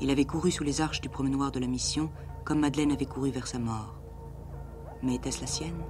Il 0.00 0.10
avait 0.10 0.24
couru 0.24 0.50
sous 0.50 0.64
les 0.64 0.80
arches 0.80 1.00
du 1.00 1.08
promenoir 1.08 1.52
de 1.52 1.60
la 1.60 1.68
mission, 1.68 2.10
comme 2.44 2.58
Madeleine 2.58 2.90
avait 2.90 3.06
couru 3.06 3.30
vers 3.30 3.46
sa 3.46 3.60
mort. 3.60 3.94
Mais 5.04 5.14
était-ce 5.14 5.40
la 5.40 5.46
sienne? 5.46 5.84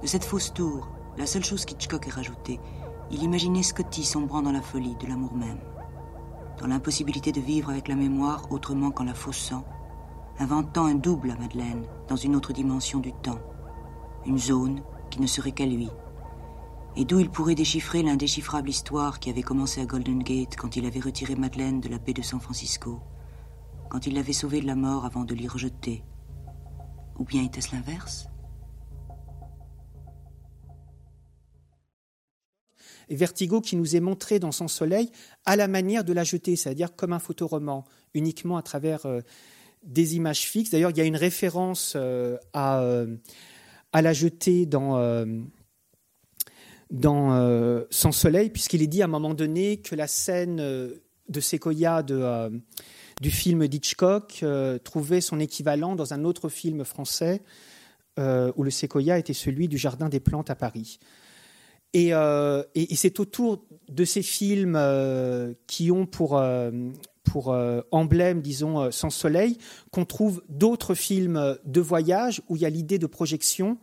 De 0.00 0.06
cette 0.06 0.24
fausse 0.24 0.54
tour, 0.54 0.88
la 1.16 1.26
seule 1.26 1.44
chose 1.44 1.64
qu'Hitchcock 1.64 2.06
ait 2.06 2.12
rajoutée, 2.12 2.60
il 3.10 3.24
imaginait 3.24 3.64
Scotty 3.64 4.04
sombrant 4.04 4.42
dans 4.42 4.52
la 4.52 4.62
folie 4.62 4.94
de 4.94 5.08
l'amour 5.08 5.34
même, 5.34 5.58
dans 6.60 6.68
l'impossibilité 6.68 7.32
de 7.32 7.40
vivre 7.40 7.70
avec 7.70 7.88
la 7.88 7.96
mémoire 7.96 8.46
autrement 8.52 8.92
qu'en 8.92 9.02
la 9.02 9.14
faussant, 9.14 9.64
inventant 10.38 10.86
un 10.86 10.94
double 10.94 11.30
à 11.30 11.36
Madeleine 11.36 11.84
dans 12.08 12.16
une 12.16 12.36
autre 12.36 12.52
dimension 12.52 13.00
du 13.00 13.12
temps, 13.12 13.40
une 14.26 14.38
zone 14.38 14.82
qui 15.10 15.20
ne 15.20 15.26
serait 15.26 15.52
qu'à 15.52 15.66
lui, 15.66 15.88
et 16.96 17.04
d'où 17.04 17.20
il 17.20 17.30
pourrait 17.30 17.54
déchiffrer 17.54 18.02
l'indéchiffrable 18.02 18.68
histoire 18.68 19.20
qui 19.20 19.30
avait 19.30 19.42
commencé 19.42 19.80
à 19.80 19.86
Golden 19.86 20.22
Gate 20.22 20.56
quand 20.56 20.76
il 20.76 20.86
avait 20.86 21.00
retiré 21.00 21.36
Madeleine 21.36 21.80
de 21.80 21.88
la 21.88 21.98
baie 21.98 22.12
de 22.12 22.22
San 22.22 22.40
Francisco, 22.40 23.00
quand 23.88 24.06
il 24.06 24.14
l'avait 24.14 24.32
sauvée 24.32 24.60
de 24.60 24.66
la 24.66 24.74
mort 24.74 25.04
avant 25.04 25.24
de 25.24 25.34
l'y 25.34 25.48
rejeter. 25.48 26.02
Ou 27.18 27.24
bien 27.24 27.44
était-ce 27.44 27.74
l'inverse? 27.74 28.28
Vertigo 33.10 33.60
qui 33.60 33.76
nous 33.76 33.96
est 33.96 34.00
montré 34.00 34.38
dans 34.38 34.52
son 34.52 34.68
soleil 34.68 35.10
à 35.46 35.56
la 35.56 35.68
manière 35.68 36.04
de 36.04 36.12
la 36.12 36.24
jeter, 36.24 36.56
c'est-à-dire 36.56 36.94
comme 36.94 37.12
un 37.12 37.18
photoroman, 37.18 37.84
uniquement 38.12 38.56
à 38.56 38.62
travers 38.62 39.06
euh, 39.06 39.20
des 39.82 40.16
images 40.16 40.42
fixes. 40.42 40.70
D'ailleurs, 40.70 40.90
il 40.90 40.98
y 40.98 41.00
a 41.00 41.04
une 41.04 41.16
référence 41.16 41.94
euh, 41.96 42.36
à, 42.52 42.80
euh, 42.80 43.16
à 43.92 44.02
la 44.02 44.12
jetée 44.12 44.66
dans, 44.66 45.26
dans 46.90 47.86
Sans 47.90 48.12
Soleil, 48.12 48.50
puisqu'il 48.50 48.82
est 48.82 48.86
dit 48.86 49.02
à 49.02 49.06
un 49.06 49.08
moment 49.08 49.34
donné 49.34 49.78
que 49.78 49.94
la 49.94 50.06
scène 50.06 50.56
de 50.56 51.40
Sequoia 51.40 52.02
de, 52.02 52.60
du 53.20 53.30
film 53.30 53.66
d'Hitchcock 53.66 54.44
trouvait 54.84 55.20
son 55.20 55.40
équivalent 55.40 55.96
dans 55.96 56.12
un 56.12 56.24
autre 56.24 56.48
film 56.48 56.84
français 56.84 57.42
où 58.18 58.62
le 58.62 58.70
Sequoia 58.70 59.18
était 59.18 59.32
celui 59.32 59.68
du 59.68 59.78
Jardin 59.78 60.10
des 60.10 60.20
Plantes 60.20 60.50
à 60.50 60.54
Paris. 60.54 60.98
Euh, 61.96 62.64
et, 62.74 62.94
c'est 62.96 63.18
autour 63.20 63.64
de 63.88 64.04
ces 64.04 64.22
films 64.22 64.76
euh, 64.76 65.54
qui 65.66 65.90
ont 65.90 66.06
pour, 66.06 66.38
euh, 66.38 66.70
pour 67.30 67.56
emblème, 67.90 68.40
disons, 68.40 68.90
Sans 68.90 69.10
Soleil, 69.10 69.58
qu'on 69.90 70.04
trouve 70.04 70.42
d'autres 70.48 70.94
films 70.94 71.56
de 71.64 71.80
voyage 71.80 72.42
où 72.48 72.56
il 72.56 72.62
y 72.62 72.66
a 72.66 72.70
l'idée 72.70 72.98
de 72.98 73.06
projection, 73.06 73.78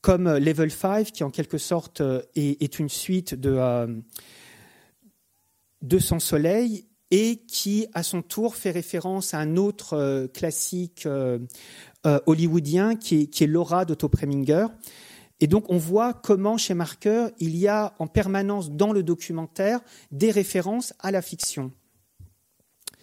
comme 0.00 0.36
Level 0.36 0.70
5, 0.70 1.12
qui 1.12 1.24
en 1.24 1.30
quelque 1.30 1.58
sorte 1.58 2.02
est, 2.34 2.78
une 2.78 2.88
suite 2.88 3.34
de, 3.34 4.02
de 5.82 5.98
Sans 5.98 6.20
Soleil, 6.20 6.86
et 7.10 7.36
qui, 7.46 7.86
à 7.94 8.02
son 8.02 8.22
tour, 8.22 8.56
fait 8.56 8.72
référence 8.72 9.32
à 9.34 9.38
un 9.38 9.56
autre 9.56 10.26
classique 10.34 11.08
hollywoodien 12.04 12.96
qui 12.96 13.22
est, 13.22 13.26
qui 13.26 13.44
est 13.44 13.48
Laura 13.48 13.84
d'Otto 13.84 14.08
Preminger. 14.08 14.66
Et 15.40 15.46
donc 15.46 15.66
on 15.68 15.76
voit 15.76 16.14
comment 16.14 16.56
chez 16.56 16.74
Marker, 16.74 17.28
il 17.38 17.56
y 17.56 17.68
a 17.68 17.94
en 17.98 18.06
permanence 18.06 18.70
dans 18.70 18.92
le 18.92 19.02
documentaire 19.02 19.80
des 20.10 20.30
références 20.30 20.94
à 21.00 21.10
la 21.10 21.20
fiction. 21.20 21.72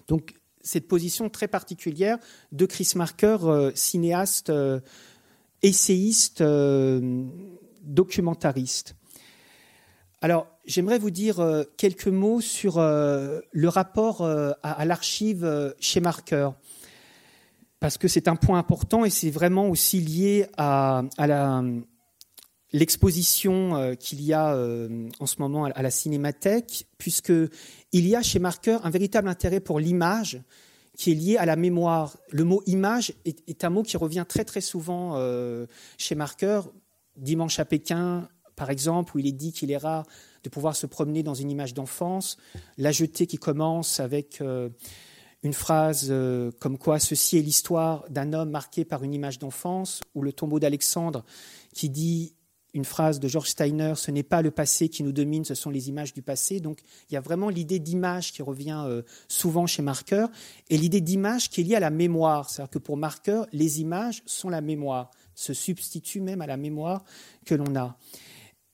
Donc 0.07 0.34
cette 0.63 0.88
position 0.88 1.30
très 1.30 1.47
particulière 1.47 2.17
de 2.51 2.65
Chris 2.65 2.93
Marker, 2.95 3.38
euh, 3.43 3.71
cinéaste, 3.75 4.49
euh, 4.49 4.80
essayiste, 5.61 6.41
euh, 6.41 7.25
documentariste. 7.84 8.95
Alors 10.21 10.47
j'aimerais 10.65 10.99
vous 10.99 11.11
dire 11.11 11.45
quelques 11.75 12.07
mots 12.07 12.39
sur 12.39 12.80
le 12.80 13.67
rapport 13.67 14.25
à, 14.25 14.85
l'archive 14.85 15.75
chez 15.81 15.99
Marker 15.99 16.51
parce 17.81 17.97
que 17.97 18.07
c'est 18.07 18.30
un 18.30 18.38
point 18.38 18.57
important 18.57 19.03
et 19.03 19.09
c'est 19.09 19.30
vraiment 19.30 19.67
aussi 19.67 19.99
lié 19.99 20.47
à, 20.55 21.03
l'exposition 22.71 23.97
qu'il 23.99 24.21
y 24.21 24.31
a 24.31 24.55
en 25.19 25.25
ce 25.25 25.35
moment 25.39 25.65
à 25.65 25.81
la 25.81 25.91
Cinémathèque, 25.91 26.88
puisqu'il 27.94 28.10
y 28.10 28.15
a 28.15 28.24
chez 28.24 28.40
Marker 28.40 28.80
un 28.84 28.90
véritable 28.90 29.30
intérêt 29.30 29.60
pour 29.60 29.80
l'image 29.80 30.41
qui 30.98 31.11
est 31.11 31.15
lié 31.15 31.38
à 31.38 31.45
la 31.45 31.56
mémoire. 31.56 32.18
Le 32.32 32.44
mot 32.44 32.64
image 32.65 33.14
est, 33.26 33.64
un 33.64 33.70
mot 33.70 33.84
qui 33.84 33.98
revient 33.98 34.26
très 34.28 34.45
très 34.45 34.61
souvent 34.61 35.14
euh, 35.15 35.68
chez 35.98 36.15
Marker. 36.15 36.61
Dimanche 37.18 37.60
à 37.60 37.65
Pékin, 37.65 38.28
par 38.56 38.72
exemple, 38.72 39.15
où 39.15 39.20
il 39.20 39.28
est 39.28 39.32
dit 39.32 39.53
qu'il 39.53 39.70
est 39.70 39.78
rare 39.78 40.06
de 40.44 40.49
pouvoir 40.49 40.76
se 40.76 40.88
promener 40.88 41.22
dans 41.22 41.36
une 41.36 41.52
image 41.52 41.76
d'enfance. 41.76 42.38
La 42.80 42.91
jetée 42.91 43.28
qui 43.28 43.38
commence 43.38 43.99
avec 43.99 44.41
une 45.44 45.53
phrase 45.53 46.11
comme 46.60 46.80
quoi 46.80 46.98
ceci 46.98 47.38
est 47.38 47.44
l'histoire 47.44 48.06
d'un 48.10 48.34
homme 48.34 48.49
marqué 48.49 48.84
par 48.84 49.03
une 49.03 49.14
image 49.14 49.38
d'enfance, 49.38 50.02
ou 50.15 50.24
le 50.24 50.34
tombeau 50.34 50.60
d'Alexandre 50.60 51.24
qui 51.76 51.90
dit 51.90 52.34
une 52.74 52.86
phrase 52.86 53.20
de 53.20 53.28
George 53.28 53.50
Steiner, 53.50 53.94
ce 53.95 54.10
n'est 54.10 54.24
pas 54.24 54.41
le 54.41 54.50
passé 54.50 54.90
qui 54.90 55.04
nous 55.04 55.12
domine, 55.12 55.45
ce 55.45 55.54
sont 55.54 55.70
les 55.70 55.90
images 55.90 56.14
du 56.14 56.24
passé. 56.24 56.60
Donc 56.60 56.82
il 57.10 57.14
y 57.14 57.18
a 57.18 57.22
vraiment 57.22 57.50
l'idée 57.50 57.80
d'image 57.80 58.34
qui 58.34 58.41
revient 58.41 58.84
euh, 58.86 59.04
souvent 59.28 59.68
chez 59.68 59.84
Marker, 59.84 60.26
et 60.70 60.78
l'idée 60.78 61.02
d'image 61.02 61.50
qui 61.50 61.62
est 61.62 61.64
liée 61.64 61.76
à 61.76 61.80
la 61.80 61.91
mémoire. 61.91 62.50
C'est-à-dire 62.50 62.72
que 62.72 62.80
pour 62.80 62.98
Marker, 62.98 63.44
les 63.52 63.82
images 63.82 64.24
sont 64.26 64.50
la 64.50 64.62
mémoire, 64.62 65.12
se 65.36 65.54
substituent 65.54 66.22
même 66.22 66.41
à 66.41 66.48
la 66.48 66.58
mémoire 66.58 67.04
que 67.45 67.54
l'on 67.54 67.76
a. 67.76 67.98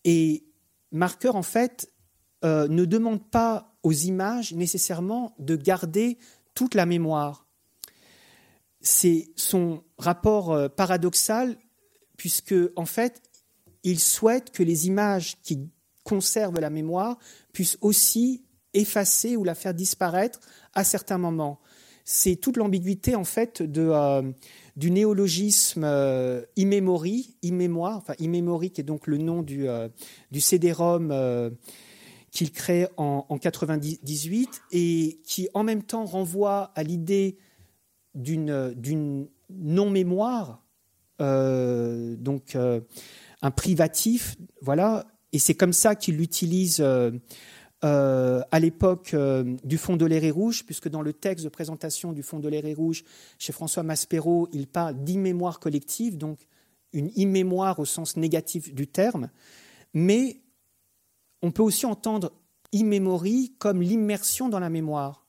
Et 0.06 0.46
Marker, 0.92 1.36
en 1.36 1.44
fait, 1.44 1.92
euh, 2.46 2.68
ne 2.70 2.86
demande 2.86 3.30
pas 3.30 3.76
aux 3.84 3.92
images 3.92 4.54
nécessairement 4.54 5.36
de 5.40 5.58
garder 5.58 6.18
toute 6.56 6.74
la 6.74 6.86
mémoire. 6.86 7.46
C'est 8.82 9.30
son 9.36 9.84
rapport 9.98 10.54
euh, 10.54 10.70
paradoxal, 10.70 11.58
puisque, 12.16 12.56
en 12.78 12.86
fait, 12.86 13.22
il 13.84 13.99
souhaite 13.99 14.51
que 14.51 14.64
les 14.64 14.88
images 14.88 15.38
qui 15.43 15.60
conservent 16.03 16.60
la 16.60 16.69
mémoire 16.69 17.18
puissent 17.53 17.77
aussi 17.81 18.43
effacer 18.73 19.35
ou 19.35 19.43
la 19.43 19.56
faire 19.56 19.73
disparaître 19.73 20.39
à 20.73 20.84
certains 20.84 21.18
moments. 21.18 21.60
C'est 22.06 22.35
toute 22.38 22.57
l'ambiguïté 22.57 23.15
en 23.15 23.23
fait 23.23 23.61
euh, 23.61 24.31
du 24.80 24.91
néologisme 24.91 25.84
euh, 25.84 26.41
immémoire, 26.56 27.97
enfin 27.97 28.14
qui 28.15 28.26
est 28.26 28.84
donc 28.84 29.07
le 29.07 29.18
nom 29.18 29.43
du, 29.43 29.68
euh, 29.68 29.89
CD-ROM 30.34 31.11
euh, 31.11 31.49
qu'il 32.31 32.51
crée 32.53 32.88
en, 32.95 33.26
en 33.27 33.38
98 33.38 34.61
et 34.72 35.19
qui 35.26 35.49
en 35.53 35.64
même 35.64 35.84
temps 35.84 36.06
renvoie 36.06 36.72
à 36.76 36.84
l'idée 36.84 37.38
d'une, 38.15 39.27
non-mémoire, 39.49 40.64
donc 41.19 42.57
un 43.41 43.52
privatif, 43.52 44.36
voilà, 44.61 45.06
et 45.32 45.40
c'est 45.40 45.56
comme 45.56 45.74
ça 45.74 45.95
qu'il 45.95 46.18
l'utilise 46.18 46.80
euh, 46.80 47.11
euh, 47.84 48.41
à 48.52 48.60
l'époque 48.60 49.14
euh, 49.14 49.56
du 49.64 49.78
Fonds 49.78 49.95
de 49.95 50.06
l'air 50.06 50.24
et 50.24 50.32
rouge, 50.32 50.66
puisque 50.66 50.90
dans 50.90 51.02
le 51.02 51.14
texte 51.14 51.45
de 51.45 51.49
présentation 51.49 52.11
du 52.14 52.24
Fonds 52.24 52.40
de 52.40 52.49
l'air 52.49 52.66
et 52.66 52.74
rouge, 52.74 53.03
chez 53.38 53.53
François 53.53 53.84
Maspero, 53.84 54.49
il 54.52 54.68
parle 54.68 55.03
d'immémoire 55.03 55.60
collective, 55.60 56.18
donc 56.18 56.40
une 56.91 57.11
immémoire 57.16 57.80
au 57.80 57.86
sens 57.86 58.18
négatif 58.18 58.74
du 58.74 58.88
terme, 58.88 59.30
mais 59.94 60.41
on 61.41 61.52
peut 61.52 61.64
aussi 61.64 61.86
entendre 61.86 62.32
immémorie 62.72 63.53
comme 63.60 63.82
l'immersion 63.82 64.49
dans 64.49 64.60
la 64.60 64.70
mémoire. 64.70 65.28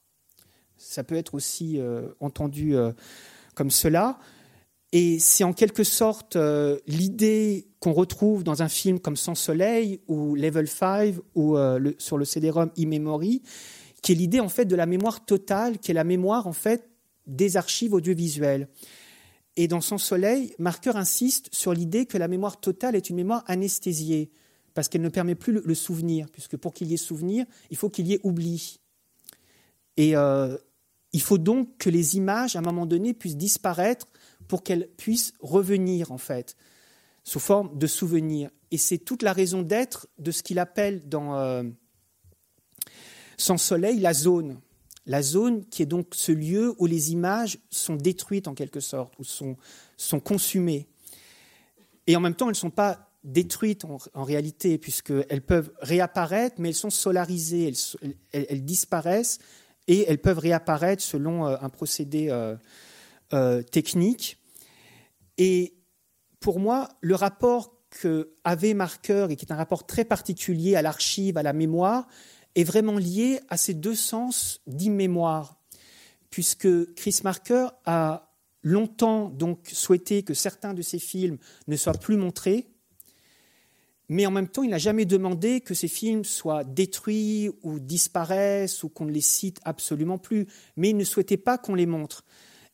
Ça 0.78 1.04
peut 1.04 1.16
être 1.16 1.34
aussi 1.34 1.78
entendu 2.20 2.74
comme 3.54 3.70
cela. 3.70 4.18
Et 4.92 5.18
c'est 5.20 5.44
en 5.44 5.52
quelque 5.52 5.84
sorte 5.84 6.36
euh, 6.36 6.78
l'idée 6.86 7.68
qu'on 7.78 7.92
retrouve 7.92 8.42
dans 8.42 8.62
un 8.62 8.68
film 8.68 8.98
comme 8.98 9.16
Sans 9.16 9.36
Soleil 9.36 10.00
ou 10.08 10.34
Level 10.34 10.66
5 10.66 11.14
ou 11.34 11.56
euh, 11.56 11.92
sur 11.98 12.18
le 12.18 12.24
CD-ROM 12.24 12.70
e-memory, 12.78 13.42
qui 14.02 14.12
est 14.12 14.14
l'idée 14.16 14.40
en 14.40 14.48
fait 14.48 14.64
de 14.64 14.74
la 14.74 14.86
mémoire 14.86 15.24
totale, 15.24 15.78
qui 15.78 15.92
est 15.92 15.94
la 15.94 16.04
mémoire 16.04 16.46
en 16.46 16.52
fait 16.52 16.90
des 17.26 17.56
archives 17.56 17.94
audiovisuelles. 17.94 18.68
Et 19.56 19.68
dans 19.68 19.80
Sans 19.80 19.98
Soleil, 19.98 20.54
Marker 20.58 20.92
insiste 20.96 21.48
sur 21.52 21.72
l'idée 21.72 22.06
que 22.06 22.18
la 22.18 22.28
mémoire 22.28 22.60
totale 22.60 22.96
est 22.96 23.10
une 23.10 23.16
mémoire 23.16 23.44
anesthésiée, 23.46 24.32
parce 24.74 24.88
qu'elle 24.88 25.02
ne 25.02 25.08
permet 25.08 25.34
plus 25.34 25.52
le, 25.52 25.62
le 25.64 25.74
souvenir, 25.74 26.28
puisque 26.32 26.56
pour 26.56 26.72
qu'il 26.72 26.88
y 26.88 26.94
ait 26.94 26.96
souvenir, 26.96 27.46
il 27.70 27.76
faut 27.76 27.90
qu'il 27.90 28.06
y 28.08 28.14
ait 28.14 28.20
oubli. 28.24 28.80
Et 29.96 30.16
euh, 30.16 30.56
il 31.12 31.20
faut 31.20 31.38
donc 31.38 31.76
que 31.78 31.90
les 31.90 32.16
images, 32.16 32.56
à 32.56 32.60
un 32.60 32.62
moment 32.62 32.86
donné, 32.86 33.14
puissent 33.14 33.36
disparaître 33.36 34.06
pour 34.50 34.64
qu'elle 34.64 34.88
puisse 34.96 35.32
revenir, 35.38 36.10
en 36.10 36.18
fait, 36.18 36.56
sous 37.22 37.38
forme 37.38 37.78
de 37.78 37.86
souvenir. 37.86 38.50
Et 38.72 38.78
c'est 38.78 38.98
toute 38.98 39.22
la 39.22 39.32
raison 39.32 39.62
d'être 39.62 40.08
de 40.18 40.32
ce 40.32 40.42
qu'il 40.42 40.58
appelle 40.58 41.08
dans 41.08 41.36
euh, 41.36 41.62
Sans 43.36 43.58
Soleil 43.58 44.00
la 44.00 44.12
zone. 44.12 44.58
La 45.06 45.22
zone 45.22 45.64
qui 45.66 45.82
est 45.82 45.86
donc 45.86 46.08
ce 46.16 46.32
lieu 46.32 46.74
où 46.78 46.86
les 46.86 47.12
images 47.12 47.58
sont 47.70 47.94
détruites 47.94 48.48
en 48.48 48.54
quelque 48.54 48.80
sorte, 48.80 49.16
ou 49.20 49.24
sont, 49.24 50.20
consumées. 50.20 50.88
Et 52.08 52.16
en 52.16 52.20
même 52.20 52.34
temps, 52.34 52.46
elles 52.46 52.50
ne 52.50 52.56
sont 52.56 52.70
pas 52.70 53.08
détruites 53.22 53.84
en, 53.84 54.24
réalité, 54.24 54.78
puisqu'elles 54.78 55.42
peuvent 55.42 55.70
réapparaître, 55.80 56.56
mais 56.58 56.70
elles 56.70 56.74
sont 56.74 56.90
solarisées, 56.90 57.72
elles, 58.32 58.64
disparaissent 58.64 59.38
et 59.86 60.06
elles 60.08 60.20
peuvent 60.20 60.40
réapparaître 60.40 61.04
selon 61.04 61.46
euh, 61.46 61.56
un 61.60 61.68
procédé 61.68 62.30
euh, 63.32 63.62
technique. 63.62 64.39
Et 65.40 65.72
pour 66.38 66.60
moi, 66.60 66.90
le 67.00 67.14
rapport 67.14 67.74
que 67.88 68.34
avait 68.44 68.74
Marker, 68.74 69.28
et 69.30 69.36
qui 69.36 69.46
est 69.46 69.52
un 69.52 69.56
rapport 69.56 69.86
très 69.86 70.04
particulier 70.04 70.76
à 70.76 70.82
l'archive, 70.82 71.38
à 71.38 71.42
la 71.42 71.54
mémoire, 71.54 72.06
est 72.54 72.62
vraiment 72.62 72.98
lié 72.98 73.40
à 73.48 73.56
ces 73.56 73.72
deux 73.72 73.94
sens 73.94 74.60
d'immémoire, 74.66 75.58
puisque 76.28 76.94
Chris 76.94 77.20
Marker 77.24 77.68
a 77.86 78.36
longtemps 78.62 79.30
donc 79.30 79.70
souhaité 79.72 80.24
que 80.24 80.34
certains 80.34 80.74
de 80.74 80.82
ses 80.82 80.98
films 80.98 81.38
ne 81.68 81.76
soient 81.76 81.94
plus 81.94 82.18
montrés, 82.18 82.68
mais 84.10 84.26
en 84.26 84.30
même 84.30 84.48
temps, 84.48 84.62
il 84.62 84.70
n'a 84.70 84.78
jamais 84.78 85.06
demandé 85.06 85.62
que 85.62 85.72
ces 85.72 85.88
films 85.88 86.24
soient 86.24 86.64
détruits 86.64 87.48
ou 87.62 87.80
disparaissent 87.80 88.82
ou 88.82 88.90
qu'on 88.90 89.06
ne 89.06 89.12
les 89.12 89.22
cite 89.22 89.58
absolument 89.64 90.18
plus, 90.18 90.48
mais 90.76 90.90
il 90.90 90.98
ne 90.98 91.04
souhaitait 91.04 91.38
pas 91.38 91.56
qu'on 91.56 91.76
les 91.76 91.86
montre. 91.86 92.24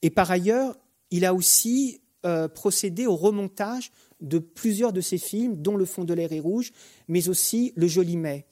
Et 0.02 0.10
par 0.10 0.30
ailleurs, 0.32 0.76
il 1.12 1.24
a 1.24 1.32
aussi 1.32 2.00
euh, 2.26 2.48
procédé 2.48 3.06
au 3.06 3.16
remontage 3.16 3.90
de 4.20 4.38
plusieurs 4.38 4.92
de 4.92 5.00
ses 5.00 5.18
films, 5.18 5.56
dont 5.56 5.76
Le 5.76 5.86
fond 5.86 6.04
de 6.04 6.12
l'air 6.12 6.32
est 6.32 6.40
rouge, 6.40 6.72
mais 7.08 7.28
aussi 7.28 7.72
Le 7.76 7.86
joli 7.86 8.16
mai. 8.16 8.46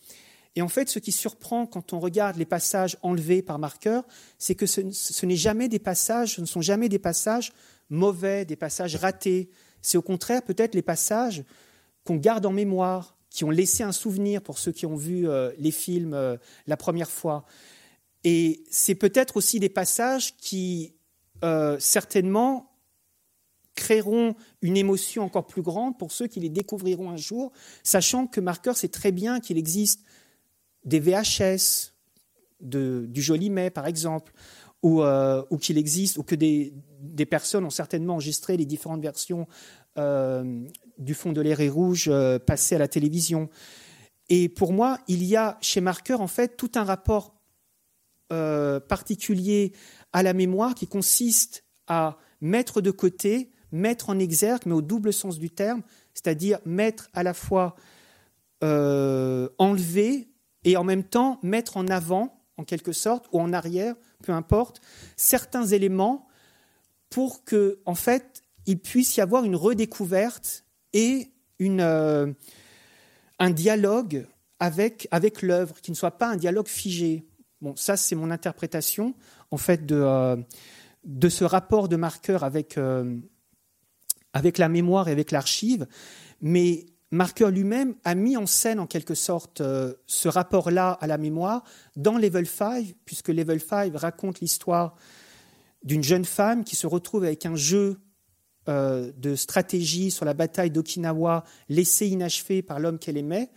Et 0.57 0.63
en 0.63 0.69
fait, 0.69 0.89
ce 0.89 0.99
qui 0.99 1.13
surprend 1.13 1.67
quand 1.67 1.93
on 1.93 2.01
regarde 2.01 2.37
les 2.37 2.45
passages 2.45 2.97
enlevés 3.03 3.43
par 3.43 3.59
marqueur, 3.59 4.05
c'est 4.39 4.55
que 4.55 4.67
ce, 4.67 5.27
n'est 5.27 5.37
jamais 5.37 5.69
des 5.69 5.79
passages, 5.79 6.37
ce 6.37 6.41
ne 6.41 6.47
sont 6.47 6.61
jamais 6.61 6.89
des 6.89 6.99
passages 6.99 7.53
mauvais, 7.91 8.45
des 8.45 8.57
passages 8.57 8.97
ratés. 8.97 9.51
C'est 9.83 9.99
au 9.99 10.03
contraire 10.03 10.43
peut-être 10.43 10.75
les 10.75 10.83
passages 10.83 11.45
qu'on 12.05 12.17
garde 12.17 12.47
en 12.47 12.53
mémoire, 12.53 13.17
qui 13.31 13.43
ont 13.45 13.51
laissé 13.51 13.83
un 13.83 13.93
souvenir 13.93 14.43
pour 14.43 14.59
ceux 14.59 14.71
qui 14.71 14.87
ont 14.87 14.95
vu 14.95 15.29
euh, 15.29 15.51
les 15.59 15.73
films 15.73 16.15
euh, 16.15 16.37
la 16.69 16.77
première 16.77 17.11
fois. 17.11 17.45
Et 18.23 18.63
c'est 18.71 18.95
peut-être 18.95 19.37
aussi 19.37 19.59
des 19.59 19.69
passages 19.69 20.37
qui, 20.37 20.95
euh, 21.43 21.77
certainement, 21.81 22.74
créeront 23.75 24.35
une 24.63 24.77
émotion 24.77 25.25
encore 25.25 25.47
plus 25.47 25.63
grande 25.63 25.99
pour 25.99 26.13
ceux 26.13 26.27
qui 26.27 26.41
les 26.41 26.49
découvriront 26.49 27.11
un 27.11 27.17
jour, 27.17 27.53
sachant 27.83 28.27
que 28.27 28.41
Marker 28.41 28.75
sait 28.75 28.89
très 28.89 29.13
bien 29.13 29.41
qu'il 29.41 29.59
existe 29.59 30.01
des 30.85 31.01
VHS 31.01 31.93
de, 32.61 33.07
du 33.09 33.23
Joli 33.23 33.51
Mai, 33.51 33.71
par 33.71 33.87
exemple, 33.87 34.33
ou, 34.83 35.03
euh, 35.03 35.43
ou 35.51 35.57
qu'il 35.57 35.79
existe, 35.79 36.19
ou 36.19 36.23
que 36.23 36.35
des, 36.35 36.75
des, 37.01 37.27
personnes 37.27 37.65
ont 37.65 37.71
certainement 37.71 38.15
enregistré 38.15 38.57
les 38.57 38.67
différentes 38.67 39.01
versions 39.01 39.47
euh, 39.99 40.65
du 40.99 41.15
fond 41.15 41.33
de 41.33 41.41
l'air 41.41 41.61
et 41.61 41.69
rouge 41.69 42.09
euh, 42.09 42.39
passées 42.39 42.75
à 42.75 42.79
la 42.79 42.89
télévision. 42.89 43.49
Et 44.29 44.49
pour 44.49 44.73
moi, 44.73 44.99
il 45.09 45.25
y 45.25 45.37
a 45.37 45.59
chez 45.61 45.81
Marker, 45.81 46.15
en 46.15 46.27
fait, 46.27 46.57
tout 46.57 46.71
un 46.75 46.85
rapport 46.85 47.35
euh, 48.33 48.81
particulier 48.81 49.73
à 50.13 50.23
la 50.23 50.33
mémoire 50.33 50.75
qui 50.75 50.87
consiste 50.87 51.65
à 51.87 52.17
mettre 52.41 52.81
de 52.81 52.91
côté 52.91 53.51
mettre 53.75 54.09
en 54.09 54.19
exergue, 54.19 54.63
mais 54.67 54.73
au 54.73 54.83
double 54.83 55.13
sens 55.13 55.39
du 55.39 55.51
terme, 55.51 55.83
c'est-à-dire 56.15 56.59
mettre 56.65 57.11
à 57.13 57.23
la 57.23 57.35
fois 57.35 57.75
euh, 58.63 59.49
enlever 59.59 60.29
et 60.65 60.77
en 60.77 60.85
même 60.85 61.05
temps 61.05 61.39
mettre 61.43 61.77
en 61.77 61.89
avant, 61.89 62.41
en 62.57 62.65
quelque 62.65 62.93
sorte, 62.93 63.27
ou 63.33 63.41
en 63.41 63.53
arrière, 63.53 63.97
peu 64.23 64.33
importe, 64.33 64.81
certains 65.17 65.67
éléments 65.67 66.27
pour 67.11 67.45
que, 67.45 67.81
en 67.85 67.95
fait, 67.95 68.43
il 68.67 68.79
puisse 68.79 69.17
y 69.17 69.21
avoir 69.21 69.45
une 69.45 69.57
redécouverte 69.57 70.65
et 70.93 71.33
une, 71.59 71.81
euh, 71.81 72.33
un 73.39 73.51
dialogue 73.51 74.27
avec, 74.61 75.09
avec 75.11 75.43
l'œuvre, 75.43 75.81
qui 75.81 75.91
ne 75.91 75.97
soit 75.97 76.17
pas 76.17 76.29
un 76.29 76.37
dialogue 76.37 76.69
figé. 76.69 77.27
Bon, 77.61 77.75
ça, 77.77 77.97
c'est 77.97 78.15
mon 78.15 78.31
interprétation, 78.31 79.15
en 79.51 79.57
fait, 79.57 79.85
de, 79.85 79.97
euh, 79.97 80.37
de 81.05 81.29
ce 81.29 81.45
rapport 81.45 81.89
de 81.89 81.97
marqueur 81.97 82.45
avec, 82.45 82.79
avec 84.35 84.59
la 84.59 84.69
mémoire 84.69 85.09
et 85.09 85.13
avec 85.13 85.31
l'archive, 85.31 85.87
mais 86.43 86.85
Marker 87.11 87.51
lui-même 87.53 87.95
a 88.05 88.15
mis 88.15 88.37
en 88.37 88.47
scène 88.47 88.81
en 88.81 88.87
quelque 88.87 89.15
sorte 89.15 89.61
euh, 89.61 89.95
ce 90.07 90.29
rapport-là 90.29 90.99
à 91.01 91.07
la 91.07 91.17
mémoire 91.17 91.63
dans 91.97 92.19
Level 92.19 92.47
5, 92.47 92.95
puisque 93.05 93.29
Level 93.29 93.61
5 93.61 93.97
raconte 93.97 94.41
l'histoire 94.41 94.97
d'une 95.85 96.03
jeune 96.03 96.25
femme 96.25 96.65
qui 96.65 96.75
se 96.75 96.89
retrouve 96.89 97.25
avec 97.25 97.47
un 97.47 97.55
jeu 97.55 97.99
euh, 98.69 99.13
de 99.17 99.37
stratégie 99.37 100.11
sur 100.11 100.25
la 100.25 100.35
bataille 100.35 100.71
d'Okinawa 100.71 101.45
laissé 101.69 102.09
inachevé 102.09 102.63
par 102.63 102.81
l'homme 102.81 102.99
qu'elle 102.99 103.17
aimait, 103.17 103.51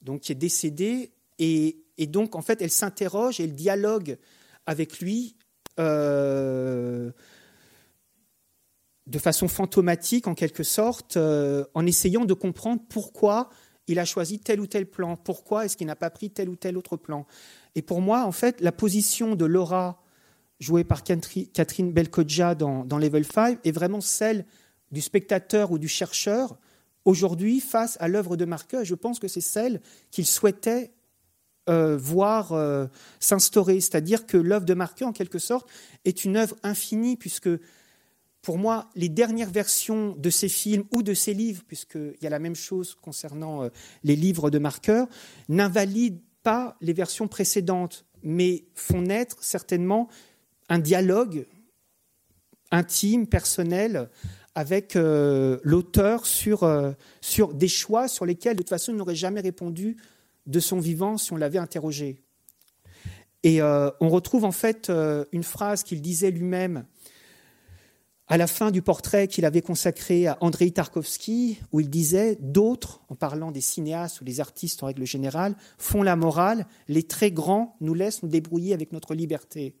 donc 0.00 0.22
qui 0.22 0.32
est 0.32 0.36
décédé, 0.36 1.12
et, 1.38 1.84
donc 2.08 2.34
en 2.34 2.42
fait 2.42 2.62
elle 2.62 2.70
s'interroge 2.70 3.40
et 3.40 3.44
elle 3.44 3.54
dialogue 3.54 4.16
avec 4.64 5.00
lui. 5.00 5.36
Euh, 5.78 7.10
de 9.06 9.18
façon 9.18 9.48
fantomatique, 9.48 10.26
en 10.26 10.34
quelque 10.34 10.62
sorte, 10.62 11.16
euh, 11.16 11.64
en 11.74 11.86
essayant 11.86 12.24
de 12.24 12.34
comprendre 12.34 12.82
pourquoi 12.88 13.50
il 13.86 13.98
a 13.98 14.04
choisi 14.04 14.40
tel 14.40 14.60
ou 14.60 14.66
tel 14.66 14.86
plan, 14.86 15.16
pourquoi 15.16 15.64
est-ce 15.64 15.76
qu'il 15.76 15.86
n'a 15.86 15.96
pas 15.96 16.10
pris 16.10 16.30
tel 16.30 16.48
ou 16.48 16.56
tel 16.56 16.76
autre 16.76 16.96
plan. 16.96 17.26
Et 17.76 17.82
pour 17.82 18.00
moi, 18.00 18.24
en 18.24 18.32
fait, 18.32 18.60
la 18.60 18.72
position 18.72 19.36
de 19.36 19.44
Laura, 19.44 20.02
jouée 20.58 20.82
par 20.82 21.04
Catherine 21.04 21.92
Belkodja 21.92 22.54
dans, 22.54 22.98
Level 22.98 23.24
5, 23.24 23.60
est 23.64 23.70
vraiment 23.70 24.00
celle 24.00 24.44
du 24.90 25.00
spectateur 25.00 25.70
ou 25.70 25.78
du 25.78 25.88
chercheur 25.88 26.56
aujourd'hui 27.04 27.60
face 27.60 27.96
à 28.00 28.08
l'œuvre 28.08 28.36
de 28.36 28.44
Marqueur. 28.44 28.84
je 28.84 28.94
pense 28.96 29.20
que 29.20 29.28
c'est 29.28 29.40
celle 29.40 29.80
qu'il 30.10 30.26
souhaitait 30.26 30.92
euh, 31.68 31.96
voir 31.96 32.52
euh, 32.52 32.86
s'instaurer. 33.20 33.80
C'est-à-dire 33.80 34.26
que 34.26 34.36
l'œuvre 34.36 34.64
de 34.64 34.74
Marqueur, 34.74 35.08
en 35.08 35.12
quelque 35.12 35.38
sorte, 35.38 35.68
est 36.04 36.24
une 36.24 36.36
œuvre 36.36 36.56
infinie, 36.62 37.16
puisque 37.16 37.50
pour 38.46 38.58
moi, 38.58 38.88
les 38.94 39.08
dernières 39.08 39.50
versions 39.50 40.14
de 40.16 40.30
ces 40.30 40.48
films 40.48 40.84
ou 40.94 41.02
de 41.02 41.14
ces 41.14 41.34
livres, 41.34 41.64
puisqu'il 41.66 42.14
y 42.22 42.28
a 42.28 42.30
la 42.30 42.38
même 42.38 42.54
chose 42.54 42.94
concernant 42.94 43.64
euh, 43.64 43.70
les 44.04 44.14
livres 44.14 44.50
de 44.50 44.60
Marqueur, 44.60 45.08
n'invalident 45.48 46.22
pas 46.44 46.76
les 46.80 46.92
versions 46.92 47.26
précédentes, 47.26 48.06
mais 48.22 48.66
font 48.76 49.02
naître 49.02 49.42
certainement 49.42 50.06
un 50.68 50.78
dialogue 50.78 51.48
intime, 52.70 53.26
personnel, 53.26 54.10
avec 54.54 54.94
euh, 54.94 55.58
l'auteur 55.64 56.24
sur, 56.24 56.62
euh, 56.62 56.92
sur 57.20 57.52
des 57.52 57.66
choix 57.66 58.06
sur 58.06 58.26
lesquels, 58.26 58.54
de 58.54 58.62
toute 58.62 58.68
façon, 58.68 58.92
il 58.92 58.96
n'aurait 58.96 59.16
jamais 59.16 59.40
répondu 59.40 59.96
de 60.46 60.60
son 60.60 60.78
vivant 60.78 61.18
si 61.18 61.32
on 61.32 61.36
l'avait 61.36 61.58
interrogé. 61.58 62.22
Et 63.42 63.60
on 63.62 64.08
retrouve 64.08 64.44
en 64.44 64.50
fait 64.50 64.90
une 65.30 65.44
phrase 65.44 65.84
qu'il 65.84 66.02
disait 66.02 66.32
lui-même 66.32 66.84
à 68.28 68.36
la 68.36 68.46
fin 68.46 68.70
du 68.70 68.82
portrait 68.82 69.28
qu'il 69.28 69.44
avait 69.44 69.62
consacré 69.62 70.26
à 70.26 70.36
Andrei 70.40 70.70
Tarkovsky, 70.70 71.60
où 71.72 71.80
il 71.80 71.88
disait 71.88 72.36
D'autres, 72.40 73.00
en 73.08 73.14
parlant 73.14 73.52
des 73.52 73.60
cinéastes 73.60 74.20
ou 74.20 74.24
des 74.24 74.40
artistes 74.40 74.82
en 74.82 74.86
règle 74.86 75.06
générale, 75.06 75.54
font 75.78 76.02
la 76.02 76.16
morale, 76.16 76.66
les 76.88 77.04
très 77.04 77.30
grands 77.30 77.76
nous 77.80 77.94
laissent 77.94 78.22
nous 78.22 78.28
débrouiller 78.28 78.74
avec 78.74 78.92
notre 78.92 79.14
liberté. 79.14 79.76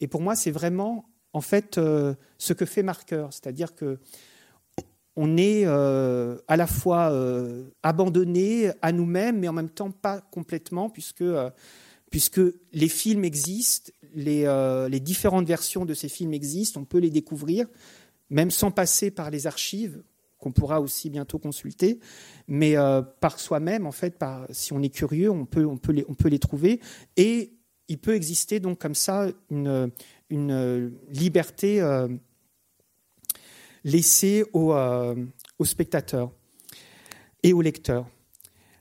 Et 0.00 0.06
pour 0.06 0.22
moi, 0.22 0.34
c'est 0.34 0.50
vraiment 0.50 1.10
en 1.32 1.40
fait 1.40 1.76
euh, 1.76 2.14
ce 2.38 2.52
que 2.52 2.64
fait 2.64 2.82
Marqueur, 2.82 3.32
c'est-à-dire 3.32 3.74
que 3.74 3.98
on 5.16 5.36
est 5.36 5.62
euh, 5.64 6.38
à 6.48 6.56
la 6.56 6.66
fois 6.66 7.12
euh, 7.12 7.70
abandonné 7.82 8.72
à 8.82 8.92
nous-mêmes, 8.92 9.38
mais 9.38 9.48
en 9.48 9.52
même 9.52 9.70
temps 9.70 9.90
pas 9.90 10.20
complètement, 10.20 10.90
puisque, 10.90 11.24
puisque 12.10 12.40
les 12.72 12.88
films 12.88 13.24
existent, 13.24 13.92
les, 14.14 14.86
les, 14.90 15.00
différentes 15.00 15.46
versions 15.46 15.84
de 15.84 15.94
ces 15.94 16.08
films 16.08 16.32
existent, 16.32 16.80
on 16.80 16.84
peut 16.84 16.98
les 16.98 17.10
découvrir, 17.10 17.66
même 18.30 18.50
sans 18.50 18.70
passer 18.70 19.10
par 19.10 19.30
les 19.30 19.46
archives, 19.46 20.02
qu'on 20.38 20.52
pourra 20.52 20.80
aussi 20.80 21.08
bientôt 21.08 21.38
consulter, 21.38 22.00
mais 22.48 22.74
par 23.20 23.40
soi-même, 23.40 23.86
en 23.86 23.92
fait, 23.92 24.18
par, 24.18 24.46
si 24.50 24.74
on 24.74 24.82
est 24.82 24.90
curieux, 24.90 25.30
on 25.30 25.46
peut, 25.46 25.66
les, 26.28 26.38
trouver. 26.38 26.80
Et 27.16 27.54
il 27.88 27.98
peut 27.98 28.14
exister 28.14 28.60
donc 28.60 28.78
comme 28.78 28.94
ça 28.94 29.28
une, 29.50 29.90
euh, 30.32 30.90
liberté 31.08 31.80
euh, 31.80 32.08
laissée 33.84 34.44
euh, 34.54 35.14
aux, 35.58 35.64
spectateurs 35.64 36.30
et 37.42 37.52
aux 37.52 37.62
lecteurs. 37.62 38.06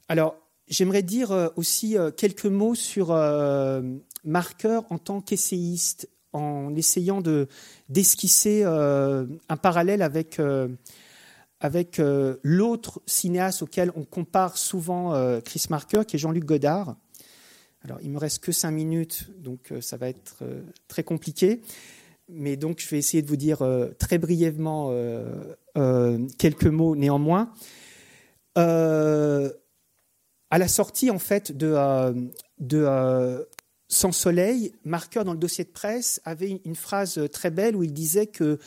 Alors, 0.10 0.36
j'aimerais 0.68 1.04
dire 1.04 1.52
aussi 1.56 1.96
quelques 2.18 2.46
mots 2.46 2.76
sur 2.76 3.12
Marqueur 4.24 4.86
en 4.90 4.98
tant 4.98 5.22
qu'essayiste, 5.22 6.10
en 6.32 6.76
essayant 6.76 7.22
de 7.22 7.48
d'esquisser 7.90 8.64
un 8.64 9.58
parallèle 9.62 10.02
avec 10.02 10.40
avec 11.60 12.02
l'autre 12.44 13.02
cinéaste 13.06 13.62
auquel 13.62 13.92
on 13.96 14.04
compare 14.04 14.58
souvent 14.58 15.14
Chris 15.42 15.66
Marker, 15.70 16.02
qui 16.08 16.16
est 16.16 16.20
Jean-Luc 16.20 16.46
Godard. 16.46 16.96
Alors, 17.86 18.00
il 18.02 18.12
me 18.12 18.18
reste 18.18 18.40
que 18.40 18.54
cinq 18.54 18.72
minutes, 18.72 19.28
donc 19.40 19.72
euh, 19.72 19.82
ça 19.82 19.98
va 19.98 20.08
être 20.08 20.38
euh, 20.42 20.62
très 20.88 21.04
compliqué. 21.04 21.62
Mais 22.30 22.56
donc, 22.56 22.80
je 22.80 22.88
vais 22.88 22.98
essayer 22.98 23.22
de 23.22 23.28
vous 23.28 23.36
dire 23.36 23.62
euh, 23.62 23.90
très 24.00 24.18
brièvement 24.18 24.94
quelques 26.38 26.66
mots 26.66 26.96
néanmoins. 26.96 27.52
à 28.56 29.50
la 30.52 30.68
sortie, 30.68 31.10
en 31.12 31.20
fait, 31.20 31.52
de, 31.52 31.76
de 32.60 33.48
Sans 33.88 34.12
Soleil, 34.12 34.74
Marqueur, 34.86 35.24
dans 35.24 35.34
le 35.34 35.40
dossier 35.40 35.64
de 35.64 35.70
presse, 35.70 36.22
avait 36.26 36.62
une 36.66 36.76
phrase 36.76 37.20
très 37.32 37.52
belle 37.52 37.76
où 37.76 37.84
il 37.84 37.94
disait 37.94 38.28
que 38.28 38.60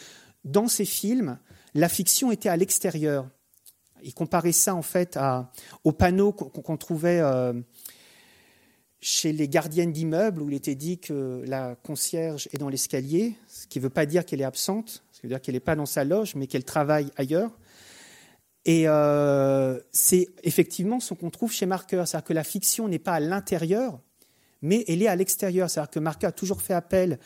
dans 0.44 0.68
ses 0.68 0.84
films, 0.84 1.38
la 1.74 1.88
fiction 1.88 2.30
était 2.30 2.48
à 2.48 2.56
l'extérieur. 2.56 3.28
Il 4.02 4.14
comparait 4.14 4.52
ça, 4.52 4.74
en 4.74 4.82
fait, 4.82 5.16
à, 5.16 5.51
au 5.84 5.93
panneau 5.93 6.32
qu'on 6.32 6.76
trouvait 6.76 7.22
chez 9.01 9.32
les 9.32 9.48
gardiennes 9.48 9.93
d'immeubles 9.93 10.43
où 10.43 10.48
il 10.48 10.55
était 10.55 10.74
dit 10.74 10.98
que 10.98 11.43
la 11.47 11.76
concierge 11.76 12.48
est 12.52 12.59
dans 12.59 12.68
l'escalier, 12.68 13.34
ce 13.47 13.66
qui 13.66 13.78
ne 13.78 13.84
veut 13.84 13.90
pas 13.90 14.06
dire 14.06 14.24
qu'elle 14.24 14.40
est 14.40 14.44
absente, 14.44 15.05
ce 15.12 15.20
qui 15.20 15.26
veut 15.26 15.28
dire 15.28 15.40
qu'elle 15.40 15.55
n'est 15.55 15.60
pas 15.60 15.76
dans 15.76 15.86
sa 15.86 16.05
loge, 16.05 16.34
mais 16.34 16.47
qu'elle 16.47 16.64
travaille 16.64 17.10
ailleurs. 17.16 17.51
Et 18.64 18.88
euh, 18.88 19.78
c'est 19.93 20.28
effectivement 20.43 20.98
ce 20.98 21.14
qu'on 21.14 21.30
trouve 21.30 21.52
chez 21.52 21.66
Marker, 21.66 22.02
c'est-à-dire 22.05 22.24
que 22.26 22.32
la 22.32 22.43
fiction 22.43 22.88
n'est 22.88 22.98
pas 22.98 23.12
à 23.12 23.20
l'intérieur, 23.20 24.01
mais 24.66 24.84
elle 24.88 25.02
est 25.02 25.06
à 25.06 25.16
l'extérieur. 25.16 25.70
C'est-à-dire 25.70 25.90
que 25.90 26.01
Marker 26.01 26.26
a 26.26 26.32
toujours 26.32 26.60
fait 26.60 26.74
appel 26.74 27.18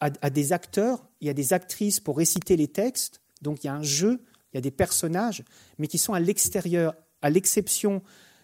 à, 0.00 0.30
des 0.30 0.52
acteurs, 0.52 1.04
il 1.20 1.26
y 1.26 1.30
a 1.30 1.34
des 1.34 1.52
actrices 1.52 1.98
pour 1.98 2.16
réciter 2.16 2.56
les 2.56 2.68
textes, 2.68 3.20
donc 3.42 3.64
il 3.64 3.66
y 3.66 3.70
a 3.70 3.74
un 3.74 3.82
jeu, 3.82 4.22
il 4.52 4.56
y 4.56 4.58
a 4.58 4.60
des 4.60 4.70
personnages, 4.70 5.42
mais 5.76 5.88
qui 5.88 5.98
sont 5.98 6.14
à 6.14 6.20
l'extérieur, 6.20 6.94
à 7.20 7.30
l'exception 7.30 8.02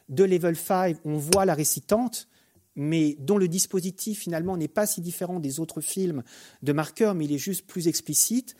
de 0.08 0.24
Level 0.24 0.56
5, 0.56 0.96
on 1.04 1.16
voit 1.16 1.44
la 1.44 1.54
récitante, 1.54 2.26
mais 2.74 3.16
dont 3.20 3.38
le 3.38 3.46
dispositif 3.46 4.18
finalement 4.18 4.56
n'est 4.56 4.66
pas 4.66 4.84
si 4.84 5.00
différent 5.00 5.38
des 5.38 5.60
autres 5.60 5.80
films 5.80 6.24
de 6.62 6.72
Marker, 6.72 7.12
mais 7.14 7.26
il 7.26 7.32
est 7.32 7.38
juste 7.38 7.68
plus 7.68 7.86
explicite, 7.86 8.56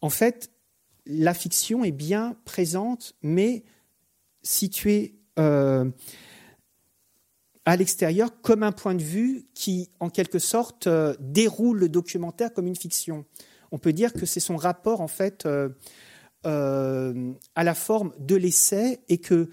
en 0.00 0.10
fait, 0.10 0.52
la 1.04 1.34
fiction 1.34 1.84
est 1.84 1.90
bien 1.90 2.36
présente, 2.44 3.16
mais 3.22 3.64
située 4.42 5.18
euh, 5.40 5.90
à 7.66 7.76
l'extérieur 7.76 8.40
comme 8.40 8.62
un 8.62 8.72
point 8.72 8.94
de 8.94 9.02
vue 9.02 9.44
qui, 9.52 9.90
en 10.00 10.08
quelque 10.08 10.38
sorte, 10.38 10.86
euh, 10.86 11.14
déroule 11.20 11.78
le 11.78 11.88
documentaire 11.88 12.52
comme 12.52 12.66
une 12.66 12.76
fiction. 12.76 13.24
On 13.72 13.78
peut 13.78 13.92
dire 13.92 14.12
que 14.12 14.24
c'est 14.24 14.40
son 14.40 14.56
rapport, 14.56 15.00
en 15.00 15.08
fait, 15.08 15.44
euh, 15.44 15.68
à 16.44 17.64
la 17.64 17.74
forme 17.74 18.12
de 18.18 18.36
l'essai 18.36 19.00
et 19.08 19.18
que 19.18 19.50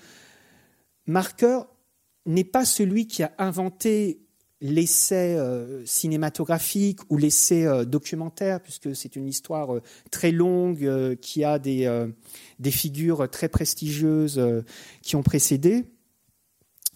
Marker 1.08 1.62
n'est 2.26 2.44
pas 2.44 2.66
celui 2.66 3.08
qui 3.08 3.24
a 3.24 3.34
inventé 3.40 4.24
l'essai 4.64 5.36
euh, 5.36 5.86
cinématographique 5.86 7.00
ou 7.10 7.18
l'essai 7.18 7.66
euh, 7.66 7.84
documentaire, 7.84 8.62
puisque 8.62 8.96
c'est 8.96 9.18
une 9.18 9.28
histoire 9.28 9.76
euh, 9.76 9.82
très 10.10 10.32
longue 10.32 11.18
qui 11.22 11.44
a 11.44 11.60
des 11.60 12.72
figures 12.72 13.30
très 13.30 13.50
prestigieuses 13.50 14.42
qui 15.02 15.16
ont 15.16 15.24
précédé, 15.24 15.84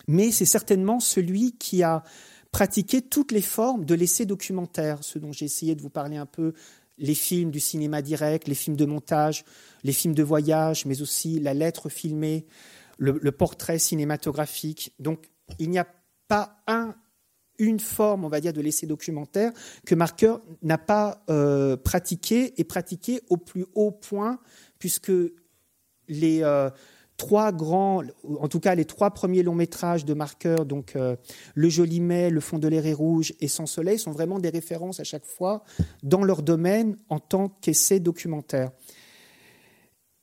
mais 0.08 0.32
c'est 0.32 0.46
certainement 0.46 1.00
celui 1.00 1.54
qui 1.54 1.84
a 1.84 2.04
pratiqué 2.52 3.02
toutes 3.02 3.32
les 3.32 3.42
formes 3.42 3.86
de 3.86 3.94
l'essai 3.94 4.26
documentaire, 4.26 5.04
ce 5.04 5.20
dont 5.20 5.32
j'ai 5.32 5.46
essayé 5.46 5.76
de 5.76 5.82
vous 5.82 5.90
parler 5.90 6.18
un 6.18 6.26
peu, 6.26 6.54
les 6.98 7.14
films 7.14 7.52
du 7.52 7.60
cinéma 7.60 8.02
direct, 8.02 8.48
les 8.48 8.56
films 8.56 8.78
de 8.78 8.86
montage, 8.86 9.46
les 9.84 9.94
films 9.94 10.16
de 10.16 10.24
voyage, 10.24 10.86
mais 10.86 11.02
aussi 11.02 11.40
la 11.40 11.54
lettre 11.54 11.90
filmée, 11.90 12.46
le, 12.98 13.32
portrait 13.32 13.78
cinématographique. 13.78 14.94
Donc, 15.00 15.30
il 15.60 15.70
n'y 15.70 15.78
a 15.78 15.88
pas 16.28 16.58
un, 16.66 16.96
une 17.60 17.80
forme, 17.80 18.26
on 18.26 18.30
va 18.30 18.42
dire, 18.42 18.54
de 18.54 18.62
l'essai 18.62 18.88
documentaire 18.88 19.52
que 19.86 19.94
Marker 19.94 20.38
n'a 20.64 20.78
pas 20.78 21.24
euh, 21.30 21.78
pratiqué 21.78 22.60
et 22.60 22.64
pratiqué 22.64 23.22
au 23.30 23.38
plus 23.38 23.66
haut 23.76 23.92
point, 23.92 24.40
puisque 24.80 25.12
les 26.08 26.42
euh, 26.42 26.70
trois 27.18 27.52
grands, 27.52 28.03
en 28.39 28.48
tout 28.48 28.60
cas 28.60 28.76
les 28.76 28.85
trois 28.85 29.11
premiers 29.11 29.44
longs 29.44 29.56
métrages 29.56 30.06
de 30.06 30.14
Marker, 30.14 30.57
donc 30.65 30.95
euh, 30.95 31.15
Le 31.56 31.68
Joli 31.68 31.99
Mai, 31.99 32.30
Le 32.30 32.39
Fond 32.39 32.60
de 32.60 32.68
l'air 32.68 32.95
rouge 32.95 33.34
et 33.39 33.48
Sans 33.48 33.65
Soleil, 33.65 33.99
sont 33.99 34.11
vraiment 34.11 34.39
des 34.39 34.49
références 34.49 34.99
à 34.99 35.03
chaque 35.03 35.26
fois 35.26 35.64
dans 36.03 36.23
leur 36.23 36.44
domaine 36.44 36.98
en 37.10 37.19
tant 37.19 37.49
qu'essai 37.49 37.99
documentaire. 37.99 38.72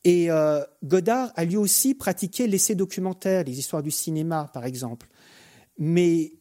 Et 0.05 0.31
euh, 0.31 0.63
Godard 0.85 1.33
a 1.35 1.45
lui 1.45 1.57
aussi 1.57 1.95
pratiqué 1.95 2.47
l'essai 2.47 2.75
documentaire, 2.75 3.45
les 3.45 3.59
histoires 3.59 3.83
du 3.83 3.91
cinéma, 3.91 4.51
par 4.53 4.65
exemple. 4.65 5.09
Mais 5.79 6.35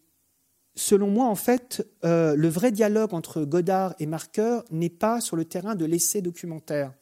selon 0.75 1.07
moi, 1.07 1.27
en 1.27 1.35
fait, 1.35 1.87
euh, 2.03 2.35
le 2.35 2.49
vrai 2.49 2.71
dialogue 2.71 3.13
entre 3.13 3.43
Godard 3.43 3.95
et 3.99 4.05
Marqueur 4.05 4.65
n'est 4.69 4.89
pas 4.89 5.21
sur 5.21 5.35
le 5.35 5.45
terrain 5.45 5.75
de 5.75 5.85
l'essai 5.85 6.21
documentaire. 6.21 6.93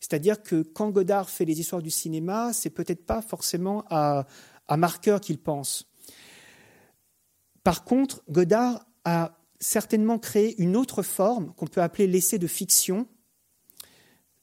C'est-à-dire 0.00 0.42
que 0.42 0.62
quand 0.62 0.90
Godard 0.90 1.28
fait 1.28 1.44
les 1.44 1.60
histoires 1.60 1.82
du 1.82 1.90
cinéma, 1.90 2.52
c'est 2.52 2.70
peut-être 2.70 3.04
pas 3.04 3.22
forcément 3.22 3.84
à, 3.90 4.26
à 4.68 4.76
Marqueur 4.76 5.20
qu'il 5.20 5.38
pense. 5.38 5.90
Par 7.64 7.84
contre, 7.84 8.22
Godard 8.28 8.86
a 9.04 9.38
certainement 9.60 10.18
créé 10.18 10.60
une 10.62 10.76
autre 10.76 11.02
forme 11.02 11.52
qu'on 11.54 11.66
peut 11.66 11.82
appeler 11.82 12.06
l'essai 12.06 12.38
de 12.38 12.46
fiction, 12.46 13.08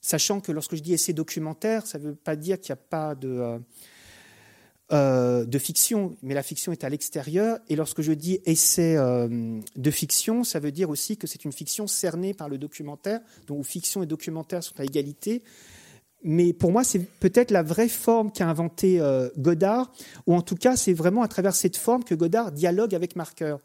Sachant 0.05 0.39
que 0.39 0.51
lorsque 0.51 0.75
je 0.75 0.83
dis 0.83 0.93
essai 0.93 1.13
documentaire, 1.13 1.87
ça 1.87 1.97
ne 1.97 2.03
veut 2.03 2.15
pas 2.15 2.35
dire 2.35 2.61
qu'il 2.61 2.75
n'y 2.75 2.79
a 2.79 2.83
pas 2.83 3.15
de, 3.15 3.27
euh, 3.27 3.57
euh, 4.91 5.45
de 5.45 5.57
fiction, 5.57 6.15
mais 6.21 6.33
la 6.35 6.43
fiction 6.43 6.71
est 6.71 6.83
à 6.83 6.89
l'extérieur. 6.89 7.57
Et 7.69 7.75
lorsque 7.75 8.01
je 8.01 8.11
dis 8.11 8.39
essai 8.45 8.95
euh, 8.97 9.59
de 9.75 9.91
fiction, 9.91 10.43
ça 10.43 10.59
veut 10.59 10.71
dire 10.71 10.89
aussi 10.89 11.17
que 11.17 11.25
c'est 11.25 11.43
une 11.43 11.51
fiction 11.51 11.87
cernée 11.87 12.33
par 12.33 12.49
le 12.49 12.57
documentaire, 12.57 13.19
donc 13.47 13.65
fiction 13.65 14.03
et 14.03 14.05
documentaire 14.05 14.63
sont 14.63 14.79
à 14.79 14.83
égalité. 14.83 15.43
Mais 16.23 16.53
pour 16.53 16.71
moi, 16.71 16.83
c'est 16.83 16.99
peut-être 16.99 17.51
la 17.51 17.63
vraie 17.63 17.89
forme 17.89 18.31
qu'a 18.31 18.47
inventée 18.47 18.99
Godard, 19.37 19.91
ou 20.25 20.33
en 20.33 20.41
tout 20.41 20.55
cas, 20.55 20.75
c'est 20.75 20.93
vraiment 20.93 21.21
à 21.21 21.27
travers 21.27 21.53
cette 21.53 21.77
forme 21.77 22.03
que 22.03 22.15
Godard 22.15 22.51
dialogue 22.51 22.95
avec 22.95 23.15
Marker. 23.15 23.57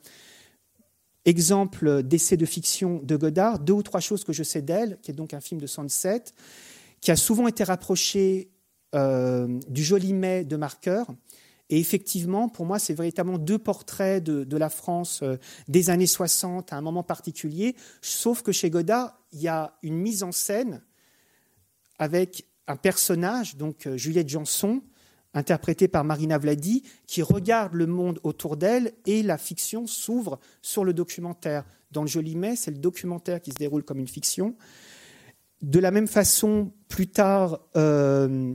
Exemple 1.27 2.03
d'essai 2.03 2.37
de 2.37 2.47
fiction 2.47 3.01
de 3.03 3.17
Godard, 3.17 3.59
deux 3.59 3.75
ou 3.75 3.83
trois 3.83 4.01
choses 4.01 4.25
que 4.25 4.33
je 4.33 4.43
sais 4.43 4.63
d'elle, 4.63 4.99
qui 5.03 5.11
est 5.11 5.15
donc 5.15 5.33
un 5.35 5.41
film 5.41 5.61
de 5.61 5.67
67, 5.67 6.35
qui 7.01 7.11
a 7.11 7.17
souvent 7.17 7.47
été 7.47 7.63
rapproché 7.63 8.51
euh, 8.95 9.61
du 9.69 9.85
Joli 9.85 10.13
Mai 10.13 10.45
de 10.45 10.57
Marqueur. 10.57 11.07
Et 11.69 11.79
effectivement, 11.79 12.49
pour 12.49 12.67
moi, 12.67 12.81
c'est 12.81 12.95
véritablement 12.95 13.39
deux 13.39 13.59
portraits 13.59 14.23
de, 14.23 14.57
la 14.57 14.69
France 14.69 15.21
euh, 15.23 15.37
des 15.69 15.89
années 15.89 16.09
60 16.09 16.73
à 16.73 16.77
un 16.77 16.81
moment 16.81 17.05
particulier, 17.05 17.77
sauf 18.03 18.43
que 18.43 18.51
chez 18.51 18.71
Godard, 18.71 19.17
il 19.33 19.41
y 19.41 19.49
a 19.49 19.79
une 19.83 19.97
mise 19.97 20.25
en 20.25 20.33
scène 20.33 20.83
avec 22.01 22.49
un 22.67 22.77
personnage, 22.77 23.57
donc 23.57 23.87
euh, 23.87 23.97
Juliette 23.97 24.29
Janson, 24.29 24.83
interprétée 25.33 25.87
par 25.87 26.03
Marina 26.03 26.39
Vladi, 26.39 26.83
qui 27.07 27.23
regarde 27.23 27.75
le 27.75 27.87
monde 27.87 28.19
autour 28.25 28.57
d'elle 28.57 28.93
et 29.07 29.23
la 29.23 29.39
fiction 29.39 29.87
s'ouvre 29.87 30.41
sur 30.63 30.85
le 30.85 30.93
documentaire. 30.93 31.65
Dans 31.93 32.03
le 32.03 32.09
Joli 32.09 32.35
Mai, 32.35 32.57
c'est 32.57 32.73
le 32.73 32.79
documentaire 32.79 33.41
qui 33.41 33.53
se 33.53 33.57
déroule 33.57 33.85
comme 33.85 34.01
une 34.01 34.09
fiction. 34.09 34.57
De 35.63 35.79
la 35.79 35.91
même 35.91 36.09
façon, 36.09 36.73
plus 36.89 37.09
tard, 37.09 37.61
euh, 37.77 38.55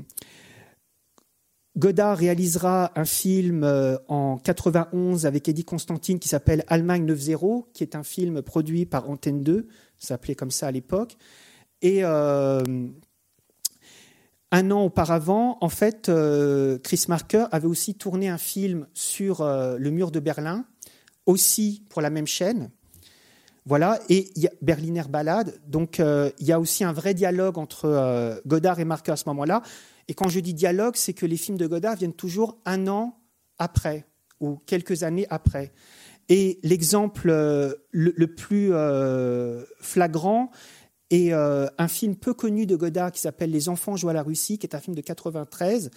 Godard 1.78 2.18
réalisera 2.18 2.92
un 3.00 3.06
film 3.06 3.64
euh, 3.64 3.98
en 4.08 4.38
91 4.38 5.28
avec 5.28 5.48
Eddie 5.48 5.66
Constantine 5.66 6.18
qui 6.18 6.28
s'appelle 6.28 6.64
Allemagne 6.68 7.06
9-0, 7.06 7.66
qui 7.74 7.84
est 7.84 7.96
un 7.96 8.02
film 8.02 8.42
produit 8.42 8.88
par 8.88 9.08
Antenne 9.08 9.44
2, 9.44 9.68
ça 10.00 10.08
s'appelait 10.10 10.34
comme 10.34 10.50
ça 10.50 10.68
à 10.68 10.72
l'époque. 10.72 11.16
Et 11.84 12.04
euh, 12.04 12.64
un 14.52 14.72
an 14.72 14.82
auparavant, 14.86 15.60
en 15.62 15.70
fait, 15.70 16.12
Chris 16.84 17.06
Marker 17.08 17.46
avait 17.52 17.68
aussi 17.68 17.94
tourné 17.94 18.30
un 18.30 18.38
film 18.40 18.88
sur 18.94 19.44
le 19.44 19.90
mur 19.90 20.12
de 20.12 20.20
Berlin, 20.20 20.66
aussi 21.26 21.84
pour 21.90 22.02
la 22.02 22.10
même 22.10 22.26
chaîne. 22.26 22.72
Voilà, 23.66 24.00
et 24.10 24.30
Berliner 24.62 25.04
Ballade. 25.10 25.60
Donc, 25.68 26.00
euh, 26.00 26.30
il 26.40 26.46
y 26.46 26.52
a 26.52 26.60
aussi 26.60 26.84
un 26.84 26.94
vrai 26.94 27.14
dialogue 27.14 27.58
entre 27.58 28.42
Godard 28.46 28.80
et 28.80 28.86
Marker 28.86 29.14
à 29.14 29.16
ce 29.16 29.28
moment-là. 29.30 29.64
Et 30.08 30.14
quand 30.14 30.30
je 30.30 30.40
dis 30.40 30.54
dialogue, 30.54 30.96
c'est 30.96 31.14
que 31.14 31.26
les 31.26 31.38
films 31.38 31.58
de 31.58 31.66
Godard 31.66 31.96
viennent 31.96 32.14
toujours 32.14 32.60
un 32.66 32.88
an 32.88 33.18
après 33.58 34.06
ou 34.40 34.58
quelques 34.68 35.02
années 35.02 35.26
après. 35.32 35.72
Et 36.30 36.60
l'exemple 36.62 37.30
le, 37.92 38.28
plus 38.28 38.72
flagrant, 39.80 40.52
euh, 41.14 41.68
un 41.78 41.88
film 41.88 42.16
peu 42.16 42.34
connu 42.34 42.66
de 42.66 42.76
Godard 42.76 43.12
qui 43.12 43.22
s'appelle 43.22 43.52
Les 43.52 43.70
enfants 43.70 43.96
jouent 43.96 44.10
à 44.10 44.14
la 44.14 44.24
Russie, 44.24 44.58
qui 44.58 44.66
est 44.66 44.76
un 44.76 44.80
film 44.80 44.96
de 44.96 45.02
93, 45.02 45.92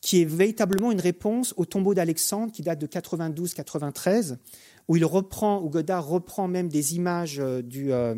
qui 0.00 0.22
est 0.22 0.24
véritablement 0.24 0.92
une 0.92 1.00
réponse 1.00 1.52
au 1.56 1.64
tombeau 1.64 1.92
d'Alexandre, 1.92 2.52
qui 2.52 2.62
date 2.62 2.78
de 2.78 2.86
92-93, 2.86 4.36
où 4.90 4.96
il 4.96 5.04
reprend, 5.04 5.62
où 5.62 5.70
Godard 5.70 6.04
reprend 6.04 6.48
même 6.48 6.68
des 6.68 6.96
images 6.96 7.38
euh, 7.38 7.62
du, 7.62 7.92
euh, 7.92 8.16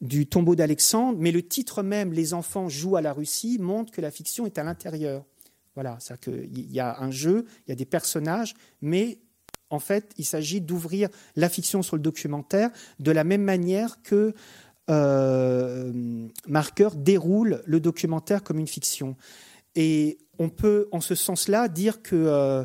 du 0.00 0.26
tombeau 0.26 0.56
d'Alexandre, 0.56 1.16
mais 1.20 1.30
le 1.30 1.46
titre 1.46 1.84
même, 1.84 2.12
Les 2.12 2.34
enfants 2.34 2.68
jouent 2.68 2.96
à 2.96 3.00
la 3.00 3.12
Russie, 3.12 3.56
montre 3.60 3.92
que 3.92 4.00
la 4.00 4.10
fiction 4.10 4.44
est 4.44 4.58
à 4.58 4.64
l'intérieur. 4.64 5.24
Voilà, 5.76 5.96
c'est-à-dire 6.00 6.48
qu'il 6.50 6.72
y 6.72 6.80
a 6.80 6.98
un 6.98 7.12
jeu, 7.12 7.46
il 7.66 7.70
y 7.70 7.72
a 7.72 7.76
des 7.76 7.84
personnages, 7.84 8.54
mais 8.80 9.20
en 9.70 9.78
fait, 9.78 10.12
il 10.18 10.24
s'agit 10.24 10.60
d'ouvrir 10.60 11.08
la 11.36 11.48
fiction 11.48 11.82
sur 11.82 11.94
le 11.94 12.02
documentaire 12.02 12.70
de 12.98 13.12
la 13.12 13.22
même 13.22 13.44
manière 13.44 14.02
que 14.02 14.34
euh, 14.90 15.92
Marqueur 16.48 16.96
déroule 16.96 17.62
le 17.64 17.78
documentaire 17.78 18.42
comme 18.42 18.58
une 18.58 18.66
fiction. 18.66 19.14
Et 19.76 20.18
on 20.40 20.48
peut, 20.48 20.88
en 20.90 21.00
ce 21.00 21.14
sens-là, 21.14 21.68
dire 21.68 22.02
que, 22.02 22.16
euh, 22.16 22.64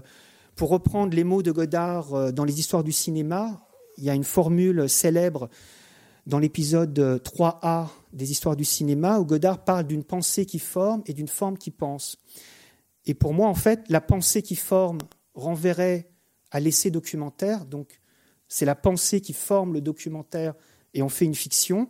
pour 0.57 0.69
reprendre 0.69 1.15
les 1.15 1.23
mots 1.23 1.43
de 1.43 1.51
Godard 1.51 2.13
euh, 2.13 2.31
dans 2.31 2.43
les 2.43 2.59
histoires 2.59 2.83
du 2.83 2.91
cinéma, 2.91 3.63
il 3.97 4.03
y 4.03 4.09
a 4.09 4.15
une 4.15 4.25
formule 4.25 4.89
célèbre 4.89 5.49
dans 6.25 6.39
l'épisode 6.39 7.21
3A 7.23 7.87
des 8.11 8.31
histoires 8.31 8.57
du 8.57 8.65
cinéma 8.65 9.19
où 9.19 9.25
Godard 9.25 9.63
parle 9.63 9.87
d'une 9.87 10.03
pensée 10.03 10.45
qui 10.45 10.59
forme 10.59 11.01
et 11.05 11.13
d'une 11.13 11.29
forme 11.29 11.57
qui 11.57 11.71
pense. 11.71 12.17
Et 13.05 13.13
pour 13.13 13.33
moi, 13.33 13.47
en 13.47 13.55
fait, 13.55 13.81
la 13.87 14.01
pensée 14.01 14.41
qui 14.41 14.55
forme 14.55 14.97
renverrait 15.35 16.09
à 16.51 16.59
l'essai 16.59 16.91
documentaire, 16.91 17.65
donc 17.65 18.01
c'est 18.49 18.65
la 18.65 18.75
pensée 18.75 19.21
qui 19.21 19.33
forme 19.33 19.73
le 19.73 19.81
documentaire 19.81 20.53
et 20.93 21.01
on 21.01 21.09
fait 21.09 21.25
une 21.25 21.35
fiction. 21.35 21.89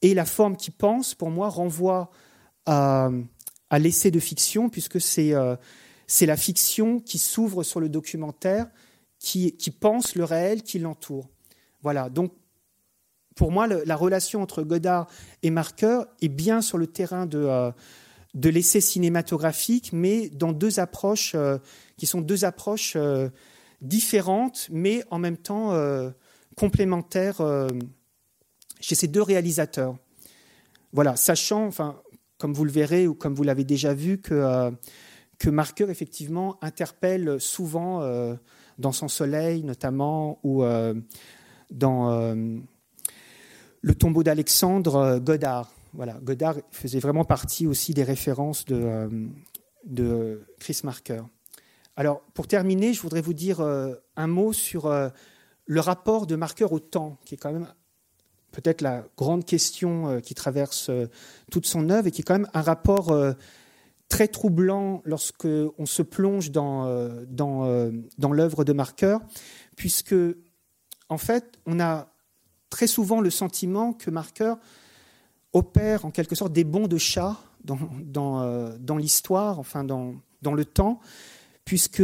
Et 0.00 0.14
la 0.14 0.24
forme 0.24 0.56
qui 0.56 0.70
pense, 0.70 1.14
pour 1.14 1.30
moi, 1.30 1.48
renvoie 1.48 2.10
à, 2.64 3.10
l'essai 3.78 4.10
de 4.10 4.20
fiction, 4.20 4.70
puisque 4.70 4.98
euh, 5.18 5.56
c'est 6.08 6.26
la 6.26 6.36
fiction 6.36 6.98
qui 6.98 7.18
s'ouvre 7.18 7.62
sur 7.62 7.78
le 7.78 7.88
documentaire, 7.88 8.66
qui, 9.20 9.52
pense 9.78 10.16
le 10.16 10.24
réel 10.24 10.62
qui 10.62 10.80
l'entoure. 10.80 11.28
Voilà, 11.82 12.08
donc 12.08 12.32
pour 13.36 13.52
moi, 13.52 13.68
la 13.68 13.96
relation 13.96 14.42
entre 14.42 14.64
Godard 14.64 15.06
et 15.44 15.50
Marqueur 15.50 16.08
est 16.20 16.28
bien 16.28 16.60
sur 16.60 16.78
le 16.78 16.88
terrain 16.88 17.26
de, 17.26 17.38
euh, 17.38 17.70
l'essai 18.34 18.80
cinématographique, 18.80 19.92
mais 19.92 20.28
dans 20.30 20.52
deux 20.52 20.80
approches 20.80 21.36
euh, 21.36 21.58
qui 21.96 22.06
sont 22.06 22.20
deux 22.20 22.44
approches 22.44 22.96
différentes, 23.80 24.68
mais 24.72 25.04
en 25.10 25.20
même 25.20 25.36
temps 25.36 25.72
complémentaires 26.56 27.40
chez 28.80 28.94
ces 28.94 29.08
deux 29.08 29.22
réalisateurs. 29.22 29.96
Voilà, 30.92 31.16
sachant, 31.16 31.66
enfin, 31.66 32.00
comme 32.38 32.54
vous 32.54 32.64
le 32.64 32.70
verrez 32.70 33.06
ou 33.06 33.14
comme 33.14 33.34
vous 33.34 33.42
l'avez 33.42 33.64
déjà 33.64 33.94
vu, 33.94 34.18
que, 34.18 34.34
euh, 34.34 34.70
que 35.38 35.50
Marker, 35.50 35.86
effectivement, 35.88 36.58
interpelle 36.62 37.40
souvent 37.40 38.02
euh, 38.02 38.34
dans 38.78 38.92
Son 38.92 39.08
Soleil, 39.08 39.62
notamment, 39.62 40.38
ou 40.42 40.62
euh, 40.62 40.94
dans 41.70 42.34
Le 43.82 43.94
tombeau 43.94 44.22
d'Alexandre, 44.22 45.18
Godard. 45.18 45.70
Voilà, 45.94 46.14
Godard 46.22 46.56
faisait 46.70 46.98
vraiment 46.98 47.24
partie 47.24 47.66
aussi 47.66 47.94
des 47.94 48.04
références 48.04 48.64
de, 48.64 50.42
Chris 50.58 50.80
Marker. 50.84 51.22
Alors, 51.96 52.20
pour 52.34 52.46
terminer, 52.46 52.92
je 52.92 53.02
voudrais 53.02 53.20
vous 53.20 53.34
dire 53.34 53.60
un 53.60 54.26
mot 54.26 54.52
sur 54.52 54.90
le 55.66 55.80
rapport 55.80 56.26
de 56.26 56.36
Marker 56.36 56.66
au 56.70 56.78
temps, 56.78 57.18
qui 57.24 57.34
est 57.34 57.38
quand 57.38 57.52
même 57.52 57.68
peut-être 58.52 58.80
la 58.80 59.04
grande 59.16 59.44
question 59.44 60.08
euh, 60.08 60.20
qui 60.20 60.34
traverse 60.34 60.88
euh, 60.90 61.06
toute 61.50 61.66
son 61.66 61.90
œuvre 61.90 62.08
et 62.08 62.10
qui 62.10 62.22
est 62.22 62.24
quand 62.24 62.38
même 62.38 62.50
un 62.54 62.62
rapport 62.62 63.10
euh, 63.10 63.32
très 64.08 64.28
troublant 64.28 65.02
lorsque 65.04 65.46
on 65.78 65.86
se 65.86 66.02
plonge 66.02 66.50
dans, 66.50 67.08
dans, 67.26 67.90
dans 68.16 68.32
l'œuvre 68.32 68.64
de 68.64 68.72
Marqueur, 68.72 69.20
puisque 69.76 70.14
en 71.08 71.18
fait, 71.18 71.58
on 71.66 71.78
a 71.80 72.08
très 72.70 72.86
souvent 72.86 73.20
le 73.20 73.30
sentiment 73.30 73.92
que 73.92 74.10
Marqueur 74.10 74.58
opère 75.52 76.04
en 76.04 76.10
quelque 76.10 76.34
sorte 76.34 76.52
des 76.52 76.64
bons 76.64 76.86
de 76.86 76.98
chat 76.98 77.36
dans, 77.64 77.78
dans, 78.78 78.96
l'histoire, 78.96 79.58
enfin 79.58 79.84
dans, 79.84 80.14
le 80.42 80.64
temps, 80.64 81.00
puisque 81.64 82.02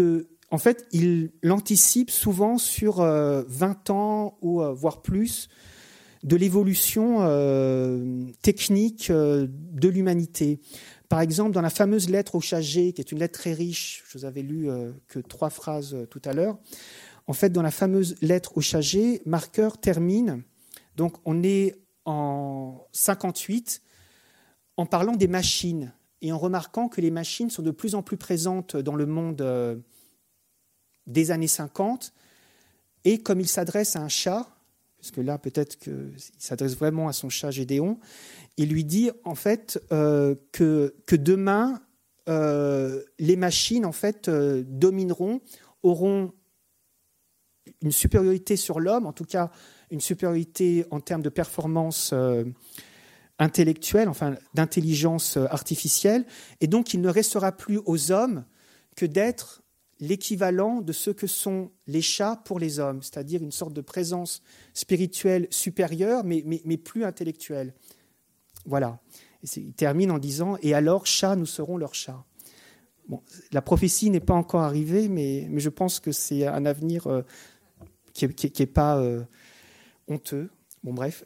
fait, 0.58 0.86
il 0.92 1.32
l'anticipe 1.42 2.10
souvent 2.10 2.58
sur 2.58 2.96
20 2.96 3.90
ans 3.90 4.38
ou 4.42 4.62
voire 4.74 5.02
plus 5.02 5.48
de 6.24 6.36
l'évolution 6.36 7.18
euh, 7.20 8.24
technique 8.42 9.10
euh, 9.10 9.46
de 9.50 9.88
l'humanité. 9.88 10.58
Par 11.14 11.20
exemple, 11.20 11.52
dans 11.52 11.60
la 11.60 11.70
fameuse 11.70 12.10
lettre 12.10 12.34
au 12.34 12.40
Chagé, 12.40 12.92
qui 12.92 13.00
est 13.00 13.12
une 13.12 13.20
lettre 13.20 13.38
très 13.38 13.52
riche, 13.52 14.02
je 14.08 14.18
vous 14.18 14.24
avais 14.24 14.42
lu 14.42 14.68
euh, 14.68 14.90
que 15.06 15.20
trois 15.20 15.48
phrases 15.48 15.96
tout 16.10 16.20
à 16.24 16.32
l'heure. 16.32 16.58
En 17.28 17.32
fait, 17.32 17.50
dans 17.50 17.62
la 17.62 17.70
fameuse 17.70 18.16
lettre 18.20 18.56
au 18.56 18.60
Chagé, 18.60 19.22
Marqueur 19.24 19.78
termine. 19.78 20.42
Donc, 20.96 21.14
on 21.24 21.44
est 21.44 21.78
en 22.04 22.84
58 22.90 23.80
en 24.76 24.86
parlant 24.86 25.14
des 25.14 25.28
machines 25.28 25.92
et 26.20 26.32
en 26.32 26.38
remarquant 26.38 26.88
que 26.88 27.00
les 27.00 27.12
machines 27.12 27.48
sont 27.48 27.62
de 27.62 27.70
plus 27.70 27.94
en 27.94 28.02
plus 28.02 28.16
présentes 28.16 28.76
dans 28.76 28.96
le 28.96 29.06
monde 29.06 29.84
des 31.06 31.30
années 31.30 31.46
50. 31.46 32.12
Et 33.04 33.22
comme 33.22 33.38
il 33.38 33.46
s'adresse 33.46 33.94
à 33.94 34.00
un 34.00 34.08
chat, 34.08 34.48
parce 35.04 35.10
que 35.10 35.20
là, 35.20 35.36
peut-être 35.36 35.76
qu'il 35.76 36.14
s'adresse 36.38 36.78
vraiment 36.78 37.08
à 37.08 37.12
son 37.12 37.28
chat 37.28 37.50
Gédéon, 37.50 37.98
il 38.56 38.70
lui 38.70 38.84
dit 38.84 39.10
en 39.24 39.34
fait 39.34 39.78
euh, 39.92 40.34
que, 40.50 40.94
demain, 41.10 41.82
euh, 42.30 43.02
les 43.18 43.36
machines 43.36 43.84
en 43.84 43.92
fait 43.92 44.28
euh, 44.28 44.64
domineront, 44.66 45.42
auront 45.82 46.32
une 47.82 47.92
supériorité 47.92 48.56
sur 48.56 48.80
l'homme, 48.80 49.04
en 49.04 49.12
tout 49.12 49.26
cas 49.26 49.50
une 49.90 50.00
supériorité 50.00 50.86
en 50.90 51.00
termes 51.00 51.20
de 51.20 51.28
performance 51.28 52.14
intellectuelle, 53.38 54.08
enfin 54.08 54.36
d'intelligence 54.54 55.36
artificielle, 55.36 56.24
et 56.62 56.66
donc 56.66 56.94
il 56.94 57.02
ne 57.02 57.10
restera 57.10 57.52
plus 57.52 57.78
aux 57.84 58.10
hommes 58.10 58.46
que 58.96 59.04
d'être 59.04 59.63
l'équivalent 60.04 60.80
de 60.80 60.92
ce 60.92 61.10
que 61.10 61.26
sont 61.26 61.70
les 61.86 62.02
chats 62.02 62.40
pour 62.44 62.58
les 62.58 62.78
hommes, 62.78 63.02
c'est-à-dire 63.02 63.42
une 63.42 63.52
sorte 63.52 63.72
de 63.72 63.80
présence 63.80 64.42
spirituelle 64.74 65.46
supérieure, 65.50 66.24
mais, 66.24 66.42
plus 66.76 67.04
intellectuelle. 67.04 67.74
Voilà. 68.66 69.00
il 69.56 69.72
termine 69.72 70.10
en 70.10 70.18
disant 70.18 70.56
Et 70.62 70.74
alors, 70.74 71.06
chats, 71.06 71.36
nous 71.36 71.46
serons 71.46 71.76
leurs 71.76 71.94
chats. 71.94 72.24
Bon, 73.08 73.22
la 73.52 73.60
prophétie 73.60 74.10
n'est 74.10 74.20
pas 74.20 74.34
encore 74.34 74.62
arrivée, 74.62 75.08
mais, 75.08 75.46
mais 75.50 75.60
je 75.60 75.68
pense 75.68 76.00
que 76.00 76.12
c'est 76.12 76.46
un 76.46 76.64
avenir 76.64 77.06
euh, 77.06 77.22
qui 78.12 78.26
n'est 78.26 78.66
pas 78.66 78.98
euh, 78.98 79.22
honteux. 80.08 80.50
Bon, 80.82 80.94
bref. 80.94 81.24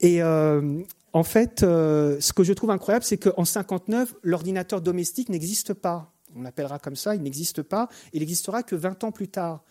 Et 0.00 0.22
euh, 0.22 0.82
en 1.12 1.24
fait, 1.24 1.60
ce 1.60 2.32
que 2.32 2.44
je 2.44 2.52
trouve 2.52 2.70
incroyable, 2.70 3.04
c'est 3.04 3.18
qu'en 3.18 3.44
59, 3.44 4.14
l'ordinateur 4.22 4.82
domestique 4.82 5.30
n'existe 5.30 5.72
pas 5.72 6.15
on 6.36 6.42
l'appellera 6.42 6.78
comme 6.78 6.96
ça, 6.96 7.14
il 7.14 7.22
n'existe 7.22 7.62
pas, 7.62 7.88
il 8.12 8.20
n'existera 8.20 8.62
que 8.62 8.76
20 8.76 9.04
ans 9.04 9.12
plus 9.12 9.28
tard. 9.28 9.64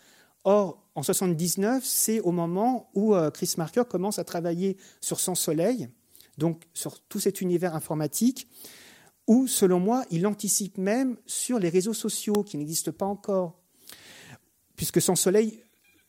Or, 0.44 0.82
en 0.94 1.02
79, 1.02 1.84
c'est 1.84 2.20
au 2.20 2.32
moment 2.32 2.90
où 2.94 3.14
euh, 3.14 3.30
Chris 3.30 3.54
Marker 3.58 3.82
commence 3.88 4.18
à 4.18 4.24
travailler 4.24 4.76
sur 5.00 5.20
son 5.20 5.34
soleil, 5.34 5.88
donc 6.38 6.62
sur 6.72 7.00
tout 7.00 7.20
cet 7.20 7.40
univers 7.40 7.74
informatique, 7.74 8.48
où, 9.26 9.46
selon 9.46 9.80
moi, 9.80 10.04
il 10.10 10.26
anticipe 10.26 10.78
même 10.78 11.16
sur 11.26 11.58
les 11.58 11.68
réseaux 11.68 11.94
sociaux 11.94 12.44
qui 12.44 12.56
n'existent 12.58 12.92
pas 12.92 13.06
encore, 13.06 13.58
puisque 14.76 15.00
son 15.00 15.16
soleil 15.16 15.60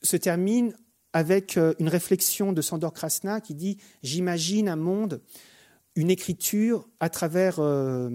se 0.04 0.18
termine 0.18 0.76
avec 1.14 1.58
euh, 1.58 1.74
une 1.80 1.90
réflexion 1.90 2.54
de 2.54 2.62
Sandor 2.62 2.94
Krasna 2.94 3.42
qui 3.42 3.56
dit 3.56 3.78
J'imagine 4.04 4.70
un 4.70 4.76
monde, 4.76 5.22
une 5.96 6.12
écriture 6.12 6.88
à 7.00 7.10
travers 7.10 7.60
euh, 7.60 8.10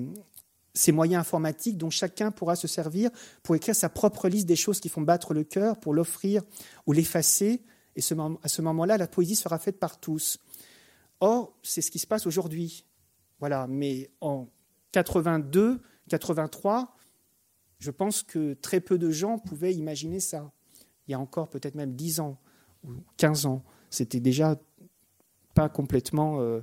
ces 0.75 0.93
moyens 0.93 1.21
informatiques 1.21 1.77
dont 1.77 1.91
chacun 1.91 2.31
pourra 2.31 2.57
se 2.57 2.67
servir 2.67 3.11
pour 3.43 3.55
écrire 3.55 3.75
sa 3.75 3.89
propre 3.89 4.29
liste 4.29 4.47
des 4.47 4.57
choses 4.57 4.81
qui 4.81 4.89
font 4.89 5.03
battre 5.03 5.35
le 5.35 5.45
cœur, 5.45 5.79
pour 5.79 5.93
l'offrir 5.95 6.43
ou 6.87 6.93
l'effacer. 6.93 7.63
Et 7.97 8.01
à 8.01 8.49
ce 8.49 8.63
moment-là, 8.63 8.97
la 8.97 9.07
poésie 9.07 9.37
sera 9.37 9.59
faite 9.59 9.79
par 9.79 10.01
tous. 10.01 10.39
Or, 11.21 11.57
c'est 11.63 11.83
ce 11.83 11.91
qui 11.91 11.99
se 11.99 12.07
passe 12.07 12.27
aujourd'hui. 12.27 12.85
Voilà. 13.39 13.67
Mais 13.67 14.11
en 14.21 14.49
82, 14.93 15.81
83, 16.09 16.97
je 17.79 17.91
pense 17.91 18.23
que 18.23 18.55
très 18.55 18.81
peu 18.81 18.97
de 18.97 19.11
gens 19.11 19.39
pouvaient 19.39 19.75
imaginer 19.75 20.21
ça. 20.21 20.53
Il 21.07 21.13
y 21.13 21.15
a 21.15 21.19
encore 21.19 21.51
peut-être 21.51 21.75
même 21.75 21.95
10 21.95 22.21
ans 22.21 22.39
ou 22.85 22.93
15 23.19 23.47
ans. 23.47 23.63
C'était 23.91 24.21
déjà 24.21 24.59
pas 25.55 25.69
complètement 25.69 26.41
euh, 26.41 26.61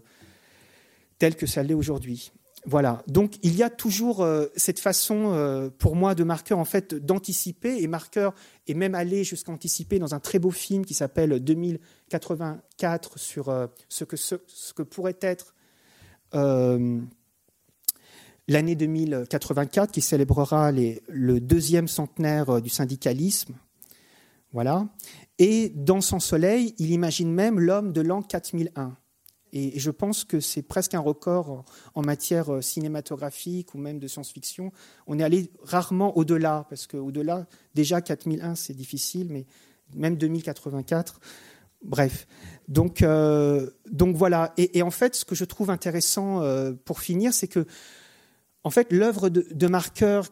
tel 1.19 1.35
que 1.35 1.45
ça 1.45 1.61
l'est 1.61 1.73
aujourd'hui. 1.73 2.31
Voilà. 2.69 3.01
Donc 3.07 3.37
il 3.41 3.55
y 3.55 3.63
a 3.63 3.71
toujours 3.71 4.21
euh, 4.21 4.45
cette 4.55 4.79
façon, 4.79 5.33
euh, 5.33 5.71
pour 5.75 5.95
moi, 5.95 6.13
de 6.13 6.23
Marqueur 6.23 6.59
en 6.59 6.65
fait 6.65 6.93
d'anticiper 6.93 7.81
et 7.81 7.87
Marqueur 7.87 8.35
est 8.67 8.75
même 8.75 8.93
allé 8.93 9.23
jusqu'à 9.23 9.51
anticiper 9.51 9.97
dans 9.97 10.13
un 10.13 10.19
très 10.19 10.37
beau 10.37 10.51
film 10.51 10.85
qui 10.85 10.93
s'appelle 10.93 11.43
2084 11.43 13.17
sur 13.17 13.49
euh, 13.49 13.65
ce, 13.87 14.03
que, 14.03 14.17
ce, 14.17 14.35
que 14.75 14.83
pourrait 14.83 15.17
être 15.19 15.55
l'année 18.47 18.75
2084 18.75 19.91
qui 19.91 20.01
célébrera 20.01 20.71
le 20.71 21.39
deuxième 21.39 21.87
centenaire 21.87 22.61
du 22.61 22.69
syndicalisme. 22.69 23.55
Voilà. 24.53 24.87
Et 25.39 25.69
dans 25.69 26.01
son 26.01 26.19
soleil, 26.19 26.75
il 26.77 26.91
imagine 26.91 27.33
même 27.33 27.59
l'homme 27.59 27.93
de 27.93 28.01
l'an 28.01 28.21
4001. 28.21 28.95
Et 29.51 29.79
je 29.79 29.91
pense 29.91 30.23
que 30.23 30.39
c'est 30.39 30.61
presque 30.61 30.93
un 30.93 30.99
record 30.99 31.65
en 31.95 32.01
matière 32.01 32.53
euh, 32.53 32.61
cinématographique 32.61 33.73
ou 33.73 33.77
même 33.77 33.99
de 33.99 34.07
science-fiction. 34.07 34.71
On 35.07 35.19
est 35.19 35.23
allé 35.23 35.51
rarement 35.63 36.15
au-delà, 36.17 36.65
parce 36.69 36.87
qu'au-delà, 36.87 37.47
déjà 37.73 38.01
4001, 38.01 38.55
c'est 38.55 38.73
difficile, 38.73 39.27
mais 39.31 39.45
même 39.95 40.17
2084. 40.17 41.19
Bref, 41.81 42.27
donc, 42.67 43.01
euh, 43.01 43.69
voilà. 44.13 44.53
Et, 44.57 44.81
en 44.81 44.91
fait, 44.91 45.15
ce 45.15 45.25
que 45.25 45.33
je 45.33 45.45
trouve 45.45 45.69
intéressant 45.69 46.41
euh, 46.41 46.73
pour 46.85 46.99
finir, 46.99 47.33
c'est 47.33 47.47
que, 47.47 47.65
en 48.63 48.69
fait, 48.69 48.91
l'œuvre 48.91 49.29
de, 49.29 49.47
de 49.49 49.67
Marqueur, 49.67 50.27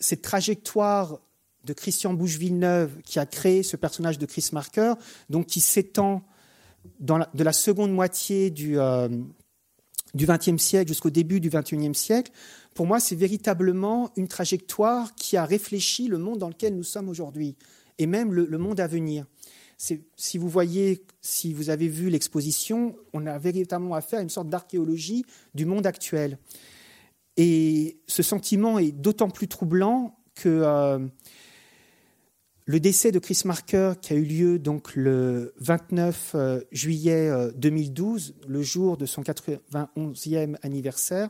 cette 0.00 0.22
trajectoire 0.22 1.20
de 1.64 1.72
Christian 1.72 2.12
Bouche-Villeneuve 2.12 3.00
qui 3.04 3.18
a 3.18 3.26
créé 3.26 3.62
ce 3.62 3.76
personnage 3.76 4.18
de 4.18 4.26
Chris 4.26 4.48
Marker, 4.52 4.94
donc 5.30 5.46
qui 5.46 5.60
s'étend 5.60 6.24
de 7.00 7.44
la 7.44 7.52
seconde 7.52 7.92
moitié 7.92 8.50
du 8.50 8.78
euh, 8.78 9.08
XXe 10.16 10.62
siècle 10.62 10.88
jusqu'au 10.88 11.10
début 11.10 11.40
du 11.40 11.50
XXIe 11.50 11.94
siècle, 11.94 12.32
pour 12.74 12.86
moi, 12.86 13.00
c'est 13.00 13.16
véritablement 13.16 14.10
une 14.16 14.28
trajectoire 14.28 15.14
qui 15.14 15.36
a 15.36 15.44
réfléchi 15.44 16.08
le 16.08 16.18
monde 16.18 16.38
dans 16.38 16.48
lequel 16.48 16.74
nous 16.74 16.82
sommes 16.82 17.08
aujourd'hui, 17.08 17.56
et 17.98 18.06
même 18.06 18.32
le, 18.32 18.58
monde 18.58 18.80
à 18.80 18.86
venir. 18.86 19.26
Si 19.76 20.38
vous 20.38 20.48
voyez, 20.48 21.04
si 21.20 21.52
vous 21.52 21.68
avez 21.68 21.88
vu 21.88 22.08
l'exposition, 22.08 22.94
on 23.12 23.26
a 23.26 23.38
véritablement 23.38 23.94
affaire 23.94 24.20
à 24.20 24.22
une 24.22 24.30
sorte 24.30 24.48
d'archéologie 24.48 25.24
du 25.54 25.66
monde 25.66 25.86
actuel. 25.86 26.38
Et 27.36 27.98
ce 28.06 28.22
sentiment 28.22 28.78
est 28.78 28.92
d'autant 28.92 29.28
plus 29.28 29.48
troublant 29.48 30.16
que 30.34 30.48
euh, 30.48 30.98
le 32.64 32.78
décès 32.78 33.10
de 33.10 33.18
Chris 33.18 33.42
Marker, 33.44 33.94
qui 34.00 34.12
a 34.12 34.16
eu 34.16 34.24
lieu 34.24 34.58
donc 34.58 34.94
le 34.94 35.52
29 35.58 36.32
euh, 36.34 36.60
juillet 36.70 37.30
2012, 37.56 38.34
euh, 38.36 38.46
le 38.48 38.62
jour 38.62 38.96
de 38.96 39.04
son 39.06 39.22
91e 39.22 40.56
anniversaire, 40.62 41.28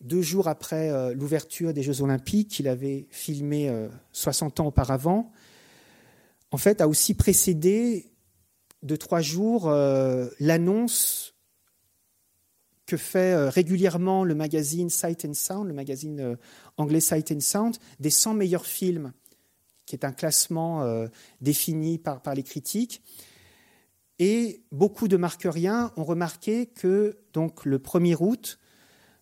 deux 0.00 0.22
jours 0.22 0.48
après 0.48 0.90
euh, 0.90 1.14
l'ouverture 1.14 1.72
des 1.72 1.82
Jeux 1.82 2.02
Olympiques, 2.02 2.48
qu'il 2.48 2.66
avait 2.66 3.06
filmé 3.10 3.72
60 4.12 4.60
ans 4.60 4.66
auparavant, 4.66 5.30
en 6.50 6.56
fait, 6.56 6.80
a 6.80 6.88
aussi 6.88 7.14
précédé 7.14 8.10
de 8.82 8.96
trois 8.96 9.20
jours 9.20 9.70
l'annonce 10.40 11.34
que 12.86 12.96
fait 12.96 13.48
régulièrement 13.48 14.24
le 14.24 14.34
magazine 14.34 14.90
Sight 14.90 15.24
and 15.24 15.34
Sound, 15.34 15.68
le 15.68 15.74
magazine 15.74 16.36
anglais 16.76 16.98
Sight 16.98 17.30
and 17.30 17.40
Sound, 17.40 17.76
des 18.00 18.10
100 18.10 18.34
meilleurs 18.34 18.66
films 18.66 19.12
qui 19.90 19.96
est 19.96 20.04
un 20.04 20.12
classement 20.12 20.84
euh, 20.84 21.08
défini 21.40 21.98
par, 21.98 22.22
les 22.32 22.44
critiques. 22.44 23.02
Et 24.20 24.62
beaucoup 24.70 25.08
de 25.08 25.16
marqueriens 25.16 25.92
ont 25.96 26.04
remarqué 26.04 26.66
que 26.66 27.18
donc 27.32 27.64
le 27.64 27.78
1er 27.78 28.16
août, 28.20 28.60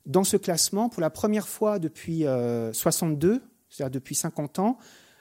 dans 0.04 0.24
ce 0.24 0.36
classement, 0.36 0.90
pour 0.90 1.00
la 1.00 1.08
première 1.08 1.48
fois 1.48 1.78
depuis 1.78 2.24
62, 2.72 3.32
euh, 3.32 3.38
c'est-à-dire 3.70 3.90
depuis 3.90 4.14
50 4.14 4.58
ans, 4.58 4.78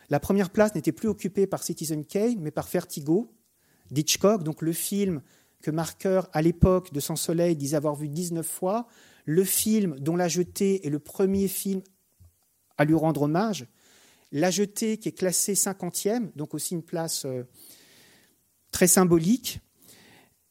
la 0.09 0.19
première 0.19 0.49
place 0.49 0.75
n'était 0.75 0.91
plus 0.91 1.07
occupée 1.07 1.47
par 1.47 1.63
Citizen 1.63 2.03
Kane, 2.05 2.39
mais 2.39 2.51
par 2.51 2.67
Vertigo 2.67 3.33
d'Hitchcock, 3.91 4.43
donc 4.43 4.61
le 4.61 4.73
film 4.73 5.21
que 5.61 5.71
Marker, 5.71 6.21
à 6.33 6.41
l'époque 6.41 6.91
de 6.91 6.99
Sans 6.99 7.15
Soleil, 7.15 7.55
disait 7.55 7.77
avoir 7.77 7.95
vu 7.95 8.09
19 8.09 8.45
fois, 8.45 8.87
le 9.23 9.45
film 9.45 9.97
dont 9.99 10.17
La 10.17 10.27
Jetée 10.27 10.85
est 10.85 10.89
le 10.89 10.99
premier 10.99 11.47
film 11.47 11.81
à 12.77 12.83
lui 12.83 12.95
rendre 12.95 13.23
hommage, 13.23 13.67
la 14.37 14.51
jetée 14.51 14.97
qui 14.97 15.09
est 15.09 15.13
classée 15.13 15.53
50e, 15.53 16.29
donc 16.35 16.53
aussi 16.53 16.75
une 16.75 16.83
place 16.83 17.25
euh, 17.25 17.43
très 18.71 18.87
symbolique. 18.87 19.59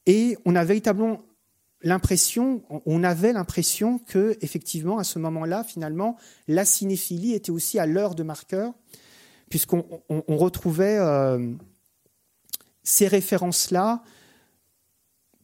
Et 0.07 0.37
on 0.45 0.57
a 0.57 0.65
véritablement 0.65 1.23
l'impression, 1.83 2.65
on 2.69 3.05
avait 3.05 3.33
l'impression 3.33 3.99
que, 3.99 4.37
effectivement, 4.41 4.99
à 4.99 5.05
ce 5.05 5.19
moment-là, 5.21 5.63
finalement, 5.63 6.17
la 6.49 6.65
cinéphilie 6.65 7.35
était 7.35 7.51
aussi 7.51 7.79
à 7.79 7.87
l'heure 7.87 8.15
de 8.15 8.25
marqueur, 8.25 8.75
puisqu'on 9.51 10.03
retrouvait 10.29 10.99
euh, 10.99 11.53
ces 12.83 13.07
références-là 13.07 14.03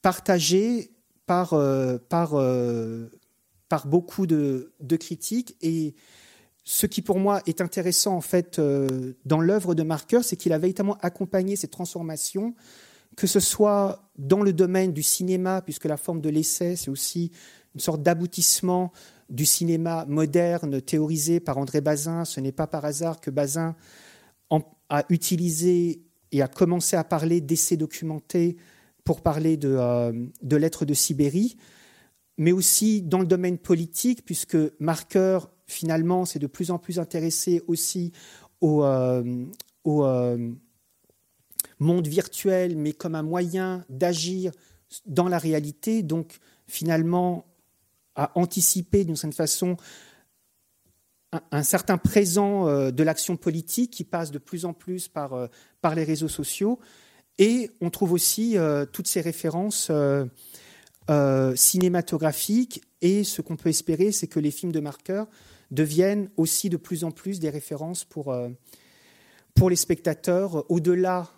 partagées 0.01 0.90
par, 1.27 1.52
euh, 1.52 1.98
par, 2.09 2.35
par 3.69 3.86
beaucoup 3.86 4.27
de, 4.27 4.73
de, 4.81 4.97
critiques 4.97 5.56
et 5.60 5.94
ce 6.65 6.87
qui 6.87 7.03
pour 7.03 7.19
moi 7.19 7.43
est 7.47 7.61
intéressant 7.61 8.15
en 8.15 8.21
fait 8.21 8.59
euh, 8.59 9.15
dans 9.25 9.41
l'œuvre 9.41 9.75
de 9.75 9.83
Marker, 9.83 10.21
c'est 10.23 10.37
qu'il 10.37 10.53
a 10.53 10.59
véritablement 10.59 10.99
accompagné 11.01 11.57
ces 11.57 11.69
transformations, 11.69 12.55
que 13.17 13.27
ce 13.27 13.41
soit 13.41 14.11
dans 14.17 14.43
le 14.43 14.53
domaine 14.53 14.93
du 14.93 15.03
cinéma, 15.03 15.63
puisque 15.63 15.87
la 15.87 15.97
forme 15.97 16.21
de 16.21 16.29
l'essai, 16.29 16.77
c'est 16.77 16.91
aussi 16.91 17.33
une 17.75 17.81
sorte 17.81 18.03
d'aboutissement 18.03 18.93
du 19.29 19.45
cinéma 19.45 20.05
moderne 20.09 20.81
théorisé 20.81 21.41
par 21.41 21.59
André 21.59 21.81
Bazin. 21.81 22.25
Ce 22.25 22.39
n'est 22.39 22.53
pas 22.53 22.67
par 22.67 22.85
hasard 22.85 23.21
que 23.21 23.31
Bazin 23.31 23.75
a 24.89 25.05
utilisé 25.09 26.03
et 26.33 26.43
a 26.43 26.49
commencé 26.49 26.97
à 26.97 27.05
parler 27.05 27.41
d'essais 27.41 27.79
documentés 27.79 28.57
pour 29.05 29.23
parler 29.23 29.57
de, 29.57 29.75
euh, 29.79 30.13
de 30.43 30.57
lettres 30.57 30.85
de 30.85 30.93
Sibérie, 30.93 31.57
mais 32.37 32.53
aussi 32.53 33.01
dans 33.01 33.19
le 33.19 33.27
domaine 33.27 33.57
politique, 33.57 34.25
puisque 34.25 34.57
Marker 34.79 35.39
finalement, 35.73 36.24
c'est 36.24 36.39
de 36.39 36.47
plus 36.47 36.70
en 36.70 36.78
plus 36.78 36.99
intéressé 36.99 37.62
aussi 37.66 38.12
au, 38.62 38.85
euh, 38.85 39.44
euh, 39.86 40.53
monde 41.78 42.07
virtuel, 42.07 42.77
mais 42.77 42.93
comme 42.93 43.15
un 43.15 43.23
moyen 43.23 43.85
d'agir 43.89 44.53
dans 45.07 45.28
la 45.28 45.39
réalité, 45.39 46.03
donc 46.03 46.39
finalement 46.69 47.44
à 48.15 48.31
anticiper 48.39 49.05
d'une 49.05 49.16
certaine 49.16 49.32
façon 49.32 49.77
un, 51.51 51.62
certain 51.62 51.97
présent 51.97 52.69
euh, 52.69 52.90
de 52.90 53.03
l'action 53.03 53.36
politique 53.36 53.90
qui 53.90 54.05
passe 54.05 54.31
de 54.31 54.39
plus 54.39 54.65
en 54.65 54.74
plus 54.74 55.09
par, 55.09 55.49
par 55.81 55.94
les 55.94 56.05
réseaux 56.05 56.28
sociaux. 56.28 56.78
Et 57.39 57.70
on 57.81 57.89
trouve 57.89 58.12
aussi 58.12 58.57
toutes 58.93 59.09
ces 59.09 59.23
références 59.23 59.90
cinématographiques. 61.57 62.82
Et 63.01 63.24
ce 63.24 63.40
qu'on 63.40 63.57
peut 63.57 63.70
espérer, 63.70 64.12
c'est 64.12 64.27
que 64.27 64.39
les 64.39 64.51
films 64.51 64.70
de 64.70 64.81
marqueurs 64.81 65.27
deviennent 65.73 66.31
aussi 66.36 66.69
de 66.69 66.77
plus 66.77 67.03
en 67.03 67.11
plus 67.11 67.40
des 67.40 67.51
références 67.51 68.05
pour, 68.05 68.32
pour 69.55 69.70
les 69.70 69.77
spectateurs 69.77 70.70
au-delà 70.70 71.28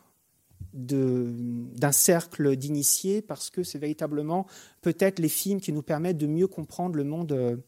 d'un 0.75 1.93
cercle 1.93 2.57
d'initiés, 2.57 3.23
parce 3.23 3.49
que 3.49 3.63
c'est 3.63 3.79
véritablement 3.79 4.47
peut-être 4.83 5.21
les 5.21 5.29
films 5.29 5.61
qui 5.61 5.73
nous 5.73 5.83
permettent 5.83 6.19
de 6.19 6.27
mieux 6.27 6.49
comprendre 6.49 6.97
le 6.97 7.05
monde 7.05 7.63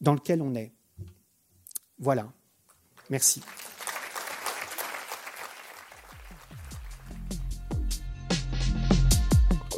dans 0.00 0.14
lequel 0.14 0.40
on 0.42 0.54
est. 0.54 0.72
Voilà. 1.98 2.32
Merci. 3.10 3.42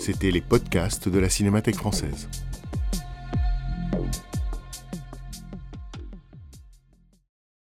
C'était 0.00 0.30
les 0.30 0.42
podcasts 0.42 1.08
de 1.08 1.18
la 1.18 1.30
Cinémathèque 1.30 1.76
française. 1.76 2.28